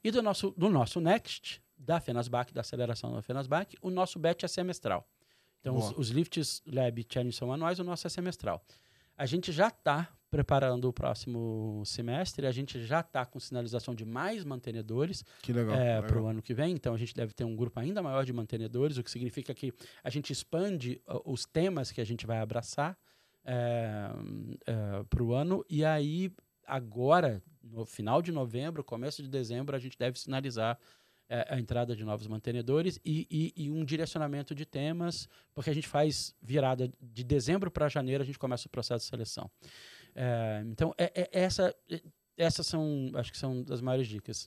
E 0.02 0.10
do 0.10 0.22
nosso, 0.22 0.51
do 0.56 0.68
nosso 0.68 1.01
Next, 1.01 1.62
da 1.77 1.98
Fenasbac, 2.01 2.52
da 2.52 2.60
aceleração 2.60 3.14
da 3.14 3.22
Fenasbac, 3.22 3.77
o 3.81 3.90
nosso 3.90 4.18
batch 4.18 4.44
é 4.44 4.48
semestral. 4.48 5.09
Então, 5.61 5.77
os, 5.77 5.85
Boa. 5.91 6.01
os 6.01 6.09
Lifts 6.11 6.62
Lab 6.66 7.07
Challenge 7.09 7.37
são 7.37 7.53
anuais, 7.53 7.78
o 7.78 7.85
nosso 7.85 8.07
é 8.07 8.11
semestral. 8.11 8.62
A 9.16 9.27
gente 9.27 9.53
já 9.53 9.69
está 9.69 10.09
preparando 10.31 10.89
o 10.89 10.93
próximo 10.93 11.82
semestre, 11.85 12.47
a 12.47 12.53
gente 12.53 12.85
já 12.85 13.01
está 13.01 13.27
com 13.27 13.41
sinalização 13.41 13.95
de 13.95 14.05
mais 14.05 14.45
mantenedores 14.45 15.24
Que 15.43 15.53
legal. 15.53 15.77
para 16.07 16.23
o 16.23 16.27
ano 16.27 16.41
que 16.41 16.55
vem, 16.55 16.73
então 16.73 16.95
a 16.95 16.97
gente 16.97 17.15
deve 17.15 17.35
ter 17.35 17.45
um 17.45 17.57
grupo 17.57 17.81
ainda 17.81 18.01
maior 18.01 18.24
de 18.24 18.32
mantenedores, 18.32 18.97
o 18.97 19.03
que 19.03 19.11
significa 19.11 19.53
que 19.53 19.74
a 20.05 20.09
gente 20.09 20.32
expande 20.32 21.03
uh, 21.09 21.20
os 21.31 21.45
temas 21.45 21.91
que 21.91 22.01
a 22.01 22.05
gente 22.05 22.27
vai 22.27 22.39
abraçar 22.39 22.97
para 25.09 25.23
o 25.23 25.35
ano, 25.35 25.65
e 25.69 25.85
aí 25.85 26.32
agora, 26.65 27.43
no 27.62 27.85
final 27.85 28.23
de 28.23 28.31
novembro, 28.31 28.85
começo 28.85 29.23
de 29.23 29.28
dezembro, 29.28 29.74
a 29.74 29.78
gente 29.78 29.99
deve 29.99 30.19
sinalizar 30.19 30.78
eh, 31.31 31.47
a 31.48 31.59
entrada 31.59 31.97
de 31.97 32.05
novos 32.05 32.27
mantenedores 32.27 33.01
e, 33.05 33.27
e- 33.31 33.52
e 33.65 33.70
um 33.70 33.82
direcionamento 33.85 34.55
de 34.55 34.66
temas, 34.66 35.27
porque 35.55 35.70
a 35.70 35.74
gente 35.74 35.89
faz 35.89 36.35
virada 36.43 36.93
de 37.01 37.24
dezembro 37.24 37.70
para 37.70 37.89
janeiro, 37.89 38.23
a 38.23 38.27
gente 38.27 38.39
começa 38.39 38.66
o 38.66 38.70
processo 38.70 39.05
de 39.07 39.11
seleção. 39.11 39.51
Eh, 40.15 40.62
então, 40.66 40.94
é- 40.98 41.12
é- 41.23 41.31
essa, 41.32 41.74
é- 41.89 42.02
essas 42.36 42.66
são, 42.66 43.11
acho 43.15 43.32
que 43.32 43.39
são 43.39 43.62
das 43.62 43.81
maiores 43.81 44.07
dicas 44.09 44.47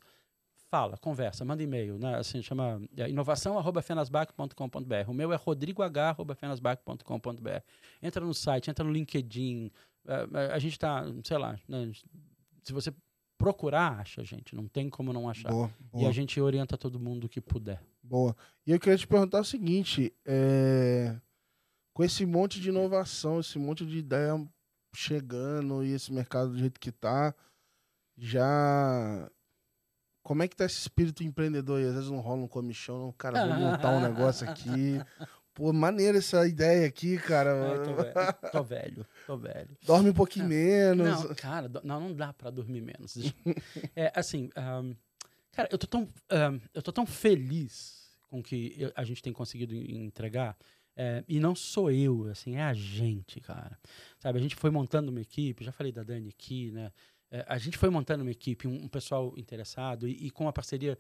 fala, 0.70 0.98
conversa, 0.98 1.46
manda 1.46 1.62
e-mail, 1.62 2.00
né? 2.00 2.16
Assim, 2.16 2.42
chama 2.42 2.82
é, 2.98 3.08
inovação@fenasbac.com.br. 3.08 5.08
O 5.08 5.14
meu 5.14 5.32
é 5.32 5.36
rodrigoh@fenasbac.com.br. 5.36 7.62
Entra 8.02 8.26
no 8.26 8.34
site, 8.34 8.72
entra 8.72 8.84
no 8.84 8.92
LinkedIn. 8.92 9.70
é, 10.08 10.28
é, 10.48 10.52
a 10.54 10.58
gente 10.60 10.80
tá, 10.80 11.06
sei 11.24 11.38
lá, 11.38 11.60
né? 11.68 11.92
se 12.64 12.74
você 12.74 12.92
procurar, 13.38 14.00
acha, 14.00 14.24
gente, 14.24 14.56
não 14.56 14.68
tem 14.68 14.90
como 14.90 15.12
não 15.12 15.30
achar. 15.30 15.50
Boa, 15.52 15.70
E 15.94 15.98
boa, 15.98 16.10
a 16.10 16.12
gente 16.12 16.40
orienta 16.40 16.78
todo 16.78 17.00
mundo 17.00 17.28
que 17.30 17.42
puder. 17.42 17.82
boa. 18.02 18.36
E 18.66 18.72
eu 18.72 18.80
queria 18.80 18.98
te 18.98 19.08
perguntar 19.08 19.40
o 19.42 19.46
seguinte: 19.46 20.14
é, 20.26 21.16
com 21.94 22.04
esse 22.04 22.26
monte 22.26 22.60
de 22.60 22.70
inovação, 22.70 23.40
esse 23.40 23.58
monte 23.60 23.86
de 23.86 23.98
ideia 23.98 24.34
chegando 24.96 25.84
e 25.84 25.92
esse 25.92 26.14
mercado 26.14 26.52
do 26.52 26.58
jeito 26.58 26.80
que 26.80 26.92
tá, 26.92 27.34
já. 28.18 29.30
Como 30.24 30.42
é 30.42 30.48
que 30.48 30.56
tá 30.56 30.64
esse 30.66 30.78
espírito 30.80 31.22
empreendedor 31.24 31.80
aí? 31.80 31.86
Às 31.86 31.96
vezes 31.96 32.10
não 32.10 32.22
rola 32.22 32.44
um 32.44 32.48
comichão, 32.48 32.98
não, 32.98 33.12
cara, 33.12 33.46
vou 33.46 33.58
montar 33.58 33.90
um 33.90 34.00
negócio 34.08 34.50
aqui. 34.50 35.02
Pô, 35.54 35.72
maneiro 35.72 36.18
essa 36.18 36.48
ideia 36.48 36.88
aqui, 36.88 37.18
cara. 37.18 37.72
Ai, 37.72 37.80
tô, 37.80 37.96
velho, 37.96 38.34
tô 38.52 38.64
velho, 38.64 39.08
tô 39.26 39.38
velho. 39.38 39.78
Dorme 39.86 40.10
um 40.10 40.14
pouquinho 40.14 40.48
menos. 40.48 41.24
Não, 41.24 41.36
cara, 41.36 41.70
não, 41.84 42.00
não 42.00 42.14
dá 42.16 42.34
pra 42.34 42.50
dormir 42.50 42.82
menos. 42.82 43.16
É, 43.96 44.12
assim, 44.16 44.50
ahm, 44.56 44.94
cara, 45.52 45.70
eu 45.72 45.78
tô 45.78 45.86
tão, 45.86 46.10
ahm, 46.30 46.60
eu 46.74 46.82
tô 46.82 46.92
tão 46.92 47.06
feliz 47.06 48.18
com 48.28 48.40
o 48.40 48.44
que 48.44 48.74
eu- 48.78 48.92
a 48.96 49.04
gente 49.04 49.22
tem 49.22 49.32
conseguido 49.32 49.76
en- 49.76 50.06
entregar. 50.06 50.58
é, 50.96 51.24
e 51.28 51.40
não 51.40 51.56
sou 51.56 51.90
eu, 51.92 52.28
assim, 52.30 52.56
é 52.56 52.62
a 52.62 52.74
gente, 52.74 53.40
cara. 53.42 53.80
Sabe, 54.20 54.38
a 54.38 54.42
gente 54.42 54.56
foi 54.56 54.70
montando 54.70 55.10
uma 55.10 55.22
equipe, 55.22 55.64
já 55.64 55.72
falei 55.72 55.92
da 55.92 56.04
Dani 56.04 56.30
aqui, 56.30 56.72
né? 56.72 56.92
É, 57.32 57.44
a 57.48 57.58
gente 57.58 57.80
foi 57.80 57.90
montando 57.90 58.22
uma 58.24 58.30
equipe, 58.30 58.68
um, 58.68 58.84
um 58.84 58.88
pessoal 58.88 59.34
interessado, 59.36 60.08
e, 60.08 60.28
e 60.28 60.30
com 60.30 60.48
a 60.48 60.54
parceria. 60.54 60.96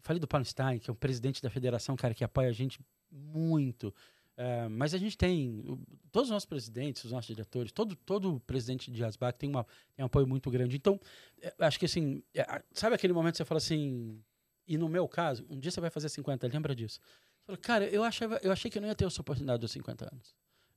Falei 0.00 0.20
do 0.20 0.28
Paulo 0.28 0.44
Stein, 0.44 0.78
que 0.78 0.90
é 0.90 0.92
o 0.92 0.96
presidente 0.96 1.42
da 1.42 1.50
federação, 1.50 1.96
cara, 1.96 2.14
que 2.14 2.24
apoia 2.24 2.48
a 2.48 2.52
gente 2.52 2.80
muito. 3.10 3.94
É, 4.36 4.66
mas 4.68 4.94
a 4.94 4.98
gente 4.98 5.16
tem. 5.16 5.62
Todos 6.10 6.28
os 6.28 6.32
nossos 6.32 6.46
presidentes, 6.46 7.04
os 7.04 7.12
nossos 7.12 7.26
diretores, 7.26 7.70
todo, 7.70 7.94
todo 7.94 8.40
presidente 8.40 8.90
de 8.90 9.04
Asbac 9.04 9.38
tem, 9.38 9.48
uma, 9.48 9.64
tem 9.94 10.02
um 10.02 10.06
apoio 10.06 10.26
muito 10.26 10.50
grande. 10.50 10.76
Então, 10.76 10.98
é, 11.40 11.54
acho 11.58 11.78
que 11.78 11.84
assim. 11.84 12.22
é, 12.34 12.62
sabe 12.72 12.94
aquele 12.94 13.12
momento 13.12 13.32
que 13.32 13.38
você 13.38 13.44
fala 13.44 13.58
assim. 13.58 14.22
E 14.66 14.78
no 14.78 14.88
meu 14.88 15.06
caso, 15.08 15.44
um 15.50 15.58
dia 15.58 15.70
você 15.70 15.80
vai 15.80 15.90
fazer 15.90 16.08
50, 16.08 16.46
lembra 16.46 16.74
disso? 16.74 17.00
Você 17.00 17.46
fala, 17.46 17.58
cara, 17.58 17.86
eu, 17.86 18.04
achava, 18.04 18.38
eu 18.42 18.52
achei 18.52 18.70
que 18.70 18.78
eu 18.78 18.82
não 18.82 18.88
ia 18.88 18.94
ter 18.94 19.04
essa 19.04 19.20
oportunidade 19.20 19.60
dos 19.60 19.72
50 19.72 20.08
anos. 20.12 20.34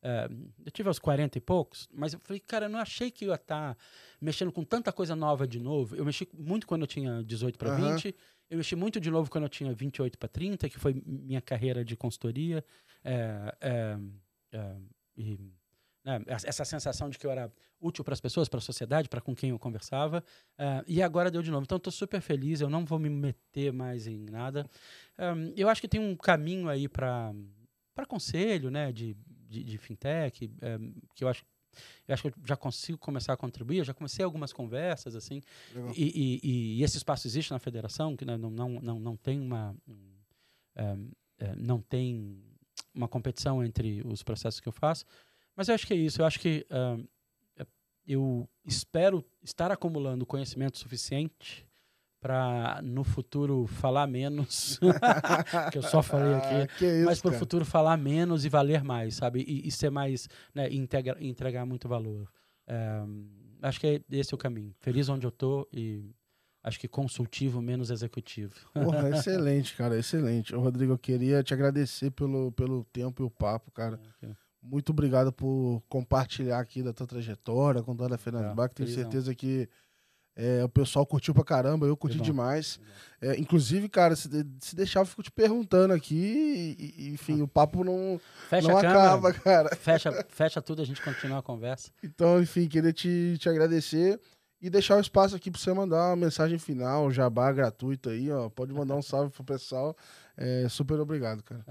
É, 0.08 0.30
eu 0.64 0.72
tive 0.72 0.88
aos 0.88 1.00
40 1.00 1.40
e 1.40 1.42
poucos, 1.42 1.90
mas 1.92 2.14
eu 2.14 2.20
falei, 2.20 2.40
cara, 2.40 2.68
eu 2.68 2.70
não 2.70 2.78
achei 2.78 3.10
que 3.10 3.26
eu 3.26 3.30
ia 3.30 3.36
estar 3.36 3.76
mexendo 4.22 4.52
com 4.52 4.64
tanta 4.64 4.94
coisa 4.94 5.16
nova 5.16 5.48
de 5.48 5.60
novo. 5.60 5.96
Eu 5.96 6.06
mexi 6.06 6.30
muito 6.32 6.68
quando 6.68 6.82
eu 6.82 6.88
tinha 6.88 7.24
18 7.24 7.58
para 7.58 7.72
Aham. 7.72 7.96
20, 7.96 8.16
eu 8.52 8.58
mexi 8.58 8.76
muito 8.76 9.00
de 9.00 9.10
novo 9.10 9.32
quando 9.32 9.46
eu 9.46 9.50
tinha 9.50 9.74
28 9.74 10.20
para 10.20 10.30
30, 10.30 10.70
que 10.70 10.78
foi 10.78 11.02
minha 11.04 11.42
carreira 11.42 11.84
de 11.84 11.98
consultoria. 11.98 12.64
É, 13.04 13.56
é, 13.60 13.98
é, 14.52 14.76
e, 15.18 15.40
né, 16.04 16.22
essa 16.28 16.64
sensação 16.64 17.10
de 17.10 17.18
que 17.18 17.26
eu 17.26 17.32
era 17.32 17.52
útil 17.82 18.04
para 18.04 18.14
as 18.14 18.22
pessoas, 18.22 18.48
para 18.48 18.60
a 18.60 18.62
sociedade, 18.62 19.10
para 19.10 19.22
com 19.22 19.36
quem 19.36 19.50
eu 19.50 19.58
conversava. 19.58 20.24
É, 20.56 20.84
e 20.86 21.02
agora 21.02 21.32
deu 21.32 21.42
de 21.42 21.50
novo. 21.50 21.64
Então, 21.64 21.78
estou 21.78 21.92
super 21.92 22.22
feliz. 22.22 22.62
Eu 22.62 22.70
não 22.70 22.86
vou 22.86 23.00
me 23.00 23.10
meter 23.10 23.74
mais 23.74 24.06
em 24.06 24.20
nada. 24.20 24.70
Eu 25.56 25.68
acho 25.68 25.82
que 25.82 25.88
tem 25.88 26.00
um 26.00 26.16
caminho 26.16 26.70
aí 26.70 26.88
para 26.88 27.34
para 27.96 28.06
conselho, 28.06 28.70
né, 28.70 28.92
de, 28.92 29.16
de, 29.48 29.64
de 29.64 29.78
fintech, 29.78 30.52
um, 30.80 30.94
que 31.14 31.24
eu 31.24 31.28
acho 31.28 31.46
eu 32.08 32.14
acho 32.14 32.24
que 32.24 32.30
eu 32.30 32.34
já 32.46 32.56
consigo 32.56 32.98
começar 32.98 33.34
a 33.34 33.38
contribuir. 33.38 33.80
Eu 33.80 33.84
já 33.84 33.94
comecei 33.94 34.24
algumas 34.24 34.54
conversas 34.54 35.14
assim. 35.14 35.42
E, 35.94 36.40
e- 36.44 36.78
e 36.80 36.84
esse 36.84 36.96
espaço 36.96 37.28
existe 37.28 37.52
na 37.52 37.60
federação, 37.60 38.16
que 38.16 38.24
né, 38.24 38.38
não, 38.38 38.50
não, 38.50 38.70
não, 38.80 38.98
não 39.00 39.18
tem 39.18 39.42
uma 39.42 39.76
um, 39.86 39.94
um, 40.80 41.12
eh, 41.38 41.56
não 41.58 41.82
tem 41.82 42.42
uma 42.94 43.10
competição 43.10 43.62
entre 43.62 44.02
os 44.08 44.24
processos 44.24 44.62
que 44.62 44.70
eu 44.70 44.72
faço. 44.72 45.04
Mas 45.54 45.68
eu 45.68 45.76
acho 45.76 45.86
que 45.86 45.94
é 45.94 45.98
isso. 45.98 46.22
Eu 46.22 46.26
acho 46.26 46.40
que 46.40 46.66
um, 46.72 47.06
eh, 47.58 47.68
eu 48.08 48.48
espero 48.66 49.22
estar 49.44 49.70
acumulando 49.70 50.26
conhecimento 50.26 50.78
suficiente 50.78 51.65
para 52.26 52.82
no 52.82 53.04
futuro 53.04 53.68
falar 53.68 54.08
menos, 54.08 54.80
que 55.72 55.78
eu 55.78 55.84
só 55.84 56.02
falei 56.02 56.34
aqui, 56.34 56.56
Ah, 56.84 56.86
isso, 56.98 57.06
mas 57.06 57.22
para 57.22 57.30
o 57.30 57.34
futuro 57.36 57.64
falar 57.64 57.96
menos 57.98 58.44
e 58.46 58.50
valer 58.50 58.84
mais, 58.84 59.14
sabe? 59.18 59.46
E, 59.48 59.68
e 59.68 59.72
ser 59.72 59.92
mais, 59.92 60.28
né, 60.52 60.68
integra- 60.74 61.18
entregar 61.24 61.68
muito 61.68 61.88
valor. 61.88 62.28
É, 62.66 63.00
acho 63.62 63.80
que 63.80 63.86
é- 63.86 64.02
esse 64.18 64.34
é 64.34 64.36
o 64.36 64.40
caminho. 64.40 64.74
Feliz 64.80 65.08
onde 65.08 65.24
eu 65.28 65.30
tô 65.30 65.68
e 65.72 66.10
acho 66.64 66.80
que 66.80 66.88
consultivo 66.88 67.62
menos 67.62 67.92
executivo. 67.92 68.56
Porra, 68.74 69.08
excelente, 69.16 69.76
cara, 69.76 69.96
excelente. 69.96 70.56
Rodrigo, 70.56 70.94
eu 70.94 70.98
queria 70.98 71.44
te 71.44 71.54
agradecer 71.54 72.10
pelo, 72.10 72.52
pelo 72.54 72.84
tempo 72.86 73.22
e 73.22 73.26
o 73.28 73.30
papo, 73.30 73.70
cara. 73.72 74.00
Muito 74.64 74.90
obrigado 74.90 75.32
por 75.32 75.84
compartilhar 75.88 76.58
aqui 76.60 76.82
da 76.82 76.92
tua 76.92 77.06
trajetória, 77.06 77.84
com 77.84 77.96
toda 77.96 78.16
a 78.16 78.18
Fenasbac. 78.18 78.74
Tenho 78.74 78.88
felizão. 78.90 79.04
certeza 79.12 79.36
que 79.36 79.70
é, 80.36 80.64
o 80.64 80.70
pessoal 80.70 81.06
curtiu 81.06 81.34
pra 81.34 81.44
caramba, 81.44 81.86
eu 81.86 81.96
curti 81.96 82.20
demais. 82.20 82.80
É, 83.22 83.40
inclusive, 83.40 83.88
cara, 83.88 84.16
se, 84.16 84.30
se 84.60 84.76
deixar, 84.76 85.00
eu 85.00 85.06
fico 85.06 85.24
te 85.24 85.32
perguntando 85.32 85.94
aqui. 85.94 86.76
E, 86.78 87.06
e, 87.06 87.14
enfim, 87.14 87.42
o 87.42 87.48
papo 87.48 87.84
não, 87.84 88.20
Fecha 88.50 88.68
não 88.68 88.78
a 88.78 88.82
câmera, 88.82 89.04
acaba, 89.04 89.34
cara. 89.34 89.76
fecha, 89.76 90.26
fecha 90.30 90.62
tudo, 90.62 90.82
a 90.82 90.86
gente 90.86 91.02
continua 91.02 91.40
a 91.40 91.42
conversa. 91.42 91.90
Então, 92.04 92.42
enfim, 92.42 92.68
queria 92.68 92.92
te, 92.92 93.38
te 93.40 93.48
agradecer 93.48 94.20
e 94.62 94.70
deixar 94.70 94.98
o 94.98 95.00
espaço 95.02 95.36
aqui 95.36 95.50
pra 95.50 95.60
você 95.60 95.72
mandar 95.72 96.10
uma 96.10 96.16
mensagem 96.16 96.58
final, 96.58 97.10
jabá 97.12 97.52
gratuito 97.52 98.10
aí, 98.10 98.30
ó. 98.32 98.50
Pode 98.50 98.74
mandar 98.74 98.96
um 98.96 99.02
salve 99.02 99.32
pro 99.32 99.44
pessoal. 99.44 99.96
É, 100.36 100.68
super 100.68 101.00
obrigado, 101.00 101.44
cara. 101.44 101.64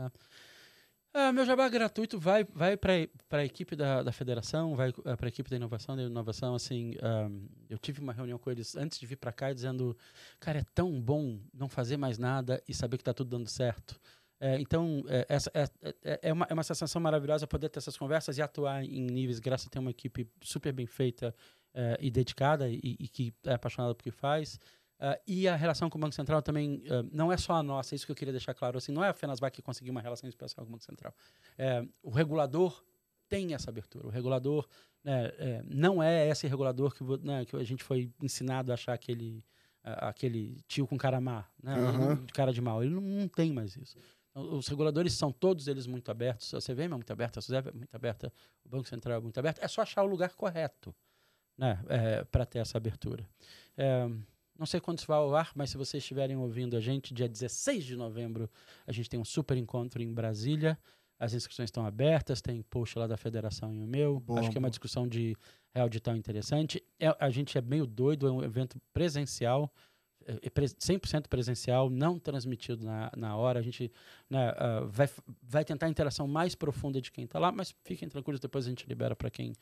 Ah, 1.16 1.32
meu 1.32 1.46
jabá 1.46 1.68
gratuito 1.68 2.18
vai, 2.18 2.42
vai 2.42 2.76
para 2.76 3.08
a 3.30 3.44
equipe 3.44 3.76
da, 3.76 4.02
da 4.02 4.10
federação, 4.10 4.74
vai 4.74 4.92
para 4.92 5.26
a 5.26 5.28
equipe 5.28 5.48
da 5.48 5.54
inovação. 5.54 5.94
Da 5.94 6.02
inovação, 6.02 6.56
assim, 6.56 6.96
ah, 7.00 7.30
eu 7.70 7.78
tive 7.78 8.00
uma 8.00 8.12
reunião 8.12 8.36
com 8.36 8.50
eles 8.50 8.74
antes 8.74 8.98
de 8.98 9.06
vir 9.06 9.14
para 9.14 9.30
cá 9.30 9.52
dizendo, 9.52 9.96
cara, 10.40 10.58
é 10.58 10.64
tão 10.74 11.00
bom 11.00 11.38
não 11.52 11.68
fazer 11.68 11.96
mais 11.96 12.18
nada 12.18 12.60
e 12.68 12.74
saber 12.74 12.96
que 12.96 13.02
está 13.02 13.14
tudo 13.14 13.30
dando 13.30 13.48
certo. 13.48 14.00
É, 14.40 14.58
então, 14.58 15.04
é, 15.06 15.24
essa 15.28 15.50
é, 15.54 15.68
é, 16.02 16.20
é 16.22 16.32
uma, 16.32 16.46
é 16.50 16.52
uma 16.52 16.64
sensação 16.64 17.00
maravilhosa 17.00 17.46
poder 17.46 17.68
ter 17.68 17.78
essas 17.78 17.96
conversas 17.96 18.36
e 18.36 18.42
atuar 18.42 18.84
em 18.84 19.06
níveis, 19.06 19.38
graças 19.38 19.68
a 19.68 19.70
ter 19.70 19.78
uma 19.78 19.92
equipe 19.92 20.28
super 20.42 20.72
bem 20.72 20.86
feita 20.86 21.32
é, 21.72 21.96
e 22.00 22.10
dedicada 22.10 22.68
e, 22.68 22.80
e 22.82 23.08
que 23.08 23.32
é 23.44 23.54
apaixonada 23.54 23.94
por 23.94 24.02
que 24.02 24.10
faz. 24.10 24.58
Ah, 25.00 25.18
e 25.26 25.46
a 25.48 25.56
relação 25.56 25.90
com 25.90 25.98
o 25.98 26.00
Banco 26.00 26.14
Central 26.14 26.40
também 26.42 26.82
ah, 26.90 27.04
não 27.12 27.32
é 27.32 27.36
só 27.36 27.54
a 27.54 27.62
nossa, 27.62 27.94
é 27.94 27.96
isso 27.96 28.06
que 28.06 28.12
eu 28.12 28.16
queria 28.16 28.32
deixar 28.32 28.54
claro. 28.54 28.78
Assim, 28.78 28.92
não 28.92 29.04
é 29.04 29.08
a 29.08 29.12
Fenasbac 29.14 29.54
que 29.54 29.62
conseguiu 29.62 29.90
uma 29.92 30.00
relação 30.00 30.28
especial 30.28 30.64
com 30.64 30.70
o 30.70 30.72
Banco 30.72 30.84
Central. 30.84 31.14
É, 31.58 31.84
o 32.02 32.10
regulador 32.10 32.82
tem 33.28 33.54
essa 33.54 33.70
abertura. 33.70 34.06
O 34.06 34.10
regulador 34.10 34.68
né, 35.02 35.32
é, 35.38 35.62
não 35.66 36.02
é 36.02 36.28
esse 36.28 36.46
regulador 36.46 36.94
que, 36.94 37.02
né, 37.26 37.44
que 37.44 37.56
a 37.56 37.64
gente 37.64 37.82
foi 37.82 38.10
ensinado 38.22 38.70
a 38.70 38.74
achar 38.74 38.92
aquele, 38.92 39.44
a- 39.82 40.08
aquele 40.10 40.60
tio 40.68 40.86
com 40.86 40.96
cara 40.96 41.20
má, 41.20 41.44
né, 41.62 41.74
de 42.26 42.32
cara 42.32 42.52
de 42.52 42.60
mal. 42.60 42.82
Ele 42.82 42.94
não, 42.94 43.00
não 43.02 43.28
tem 43.28 43.52
mais 43.52 43.76
isso. 43.76 43.98
Os 44.34 44.66
reguladores 44.68 45.12
são 45.12 45.30
todos 45.30 45.68
eles 45.68 45.86
muito 45.86 46.10
abertos. 46.10 46.52
A 46.54 46.60
CVM 46.60 46.84
é 46.84 46.88
muito 46.88 47.12
aberta, 47.12 47.38
a 47.38 47.42
SUSEP 47.42 47.68
é 47.68 47.72
muito 47.72 47.94
aberta, 47.94 48.32
o 48.64 48.68
Banco 48.68 48.88
Central 48.88 49.18
é 49.18 49.20
muito 49.20 49.38
aberto. 49.38 49.58
É 49.60 49.68
só 49.68 49.82
achar 49.82 50.02
o 50.02 50.06
lugar 50.06 50.34
correto 50.34 50.94
né, 51.56 51.80
é, 51.88 52.24
para 52.24 52.44
ter 52.44 52.58
essa 52.58 52.76
abertura. 52.76 53.28
É, 53.76 54.08
não 54.58 54.66
sei 54.66 54.80
quando 54.80 54.98
isso 54.98 55.06
vai 55.06 55.18
ao 55.18 55.34
ar, 55.34 55.50
mas 55.54 55.70
se 55.70 55.76
vocês 55.76 56.02
estiverem 56.02 56.36
ouvindo 56.36 56.76
a 56.76 56.80
gente, 56.80 57.12
dia 57.12 57.28
16 57.28 57.84
de 57.84 57.96
novembro, 57.96 58.48
a 58.86 58.92
gente 58.92 59.08
tem 59.10 59.18
um 59.18 59.24
super 59.24 59.56
encontro 59.56 60.02
em 60.02 60.12
Brasília. 60.12 60.78
As 61.18 61.32
inscrições 61.32 61.68
estão 61.68 61.86
abertas, 61.86 62.40
tem 62.40 62.60
post 62.62 62.98
lá 62.98 63.06
da 63.06 63.16
federação 63.16 63.74
e 63.74 63.80
o 63.80 63.86
meu. 63.86 64.20
Boa, 64.20 64.40
Acho 64.40 64.50
que 64.50 64.56
é 64.56 64.60
uma 64.60 64.70
discussão 64.70 65.06
de 65.08 65.36
real 65.72 65.88
digital 65.88 66.16
interessante. 66.16 66.82
É, 66.98 67.14
a 67.18 67.30
gente 67.30 67.56
é 67.56 67.62
meio 67.62 67.86
doido, 67.86 68.26
é 68.26 68.30
um 68.30 68.42
evento 68.42 68.80
presencial, 68.92 69.72
é, 70.26 70.38
é 70.42 70.50
pre- 70.50 70.66
100% 70.66 71.28
presencial, 71.28 71.88
não 71.90 72.18
transmitido 72.18 72.84
na, 72.84 73.10
na 73.16 73.36
hora. 73.36 73.58
A 73.58 73.62
gente 73.62 73.90
né, 74.28 74.54
ah, 74.56 74.80
vai, 74.86 75.08
vai 75.42 75.64
tentar 75.64 75.86
a 75.86 75.88
interação 75.88 76.26
mais 76.26 76.54
profunda 76.54 77.00
de 77.00 77.10
quem 77.10 77.24
está 77.24 77.38
lá, 77.38 77.50
mas 77.52 77.74
fiquem 77.84 78.08
tranquilos, 78.08 78.40
depois 78.40 78.66
a 78.66 78.68
gente 78.68 78.86
libera 78.88 79.14
para 79.16 79.30
quem 79.30 79.52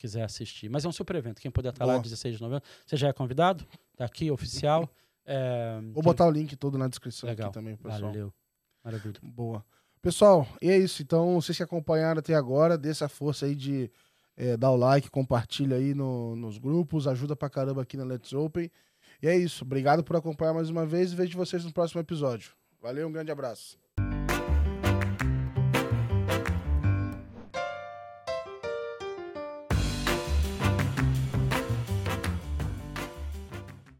quiser 0.00 0.22
assistir. 0.24 0.68
Mas 0.68 0.84
é 0.84 0.88
um 0.88 0.92
super 0.92 1.14
evento, 1.16 1.40
quem 1.40 1.50
puder 1.50 1.68
estar 1.70 1.84
lá 1.84 1.92
Boa. 1.92 2.02
16 2.02 2.36
de 2.36 2.42
novembro. 2.42 2.64
Você 2.86 2.96
já 2.96 3.08
é 3.08 3.12
convidado, 3.12 3.64
tá 3.96 4.04
aqui, 4.04 4.30
oficial. 4.30 4.88
É, 5.32 5.78
Vou 5.92 6.02
botar 6.02 6.26
o 6.26 6.30
link 6.30 6.56
todo 6.56 6.76
na 6.76 6.88
descrição 6.88 7.28
Legal. 7.28 7.50
aqui 7.50 7.54
também, 7.54 7.76
pessoal. 7.76 8.00
Valeu. 8.10 8.32
Maravilha. 8.82 9.14
Boa. 9.22 9.64
Pessoal, 10.02 10.48
e 10.60 10.68
é 10.68 10.76
isso. 10.76 11.02
Então, 11.02 11.40
vocês 11.40 11.56
que 11.56 11.62
acompanharam 11.62 12.18
até 12.18 12.34
agora, 12.34 12.76
dê 12.76 12.88
essa 12.88 13.08
força 13.08 13.46
aí 13.46 13.54
de 13.54 13.88
é, 14.36 14.56
dar 14.56 14.72
o 14.72 14.76
like, 14.76 15.08
compartilha 15.08 15.76
aí 15.76 15.94
no- 15.94 16.34
nos 16.34 16.58
grupos, 16.58 17.06
ajuda 17.06 17.36
pra 17.36 17.48
caramba 17.50 17.82
aqui 17.82 17.96
na 17.96 18.02
Let's 18.02 18.32
Open. 18.32 18.68
E 19.22 19.28
é 19.28 19.36
isso. 19.36 19.62
Obrigado 19.62 20.02
por 20.02 20.16
acompanhar 20.16 20.54
mais 20.54 20.68
uma 20.68 20.84
vez 20.84 21.12
e 21.12 21.14
vejo 21.16 21.36
vocês 21.38 21.64
no 21.64 21.72
próximo 21.72 22.00
episódio. 22.00 22.50
Valeu, 22.80 23.06
um 23.06 23.12
grande 23.12 23.30
abraço. 23.30 23.78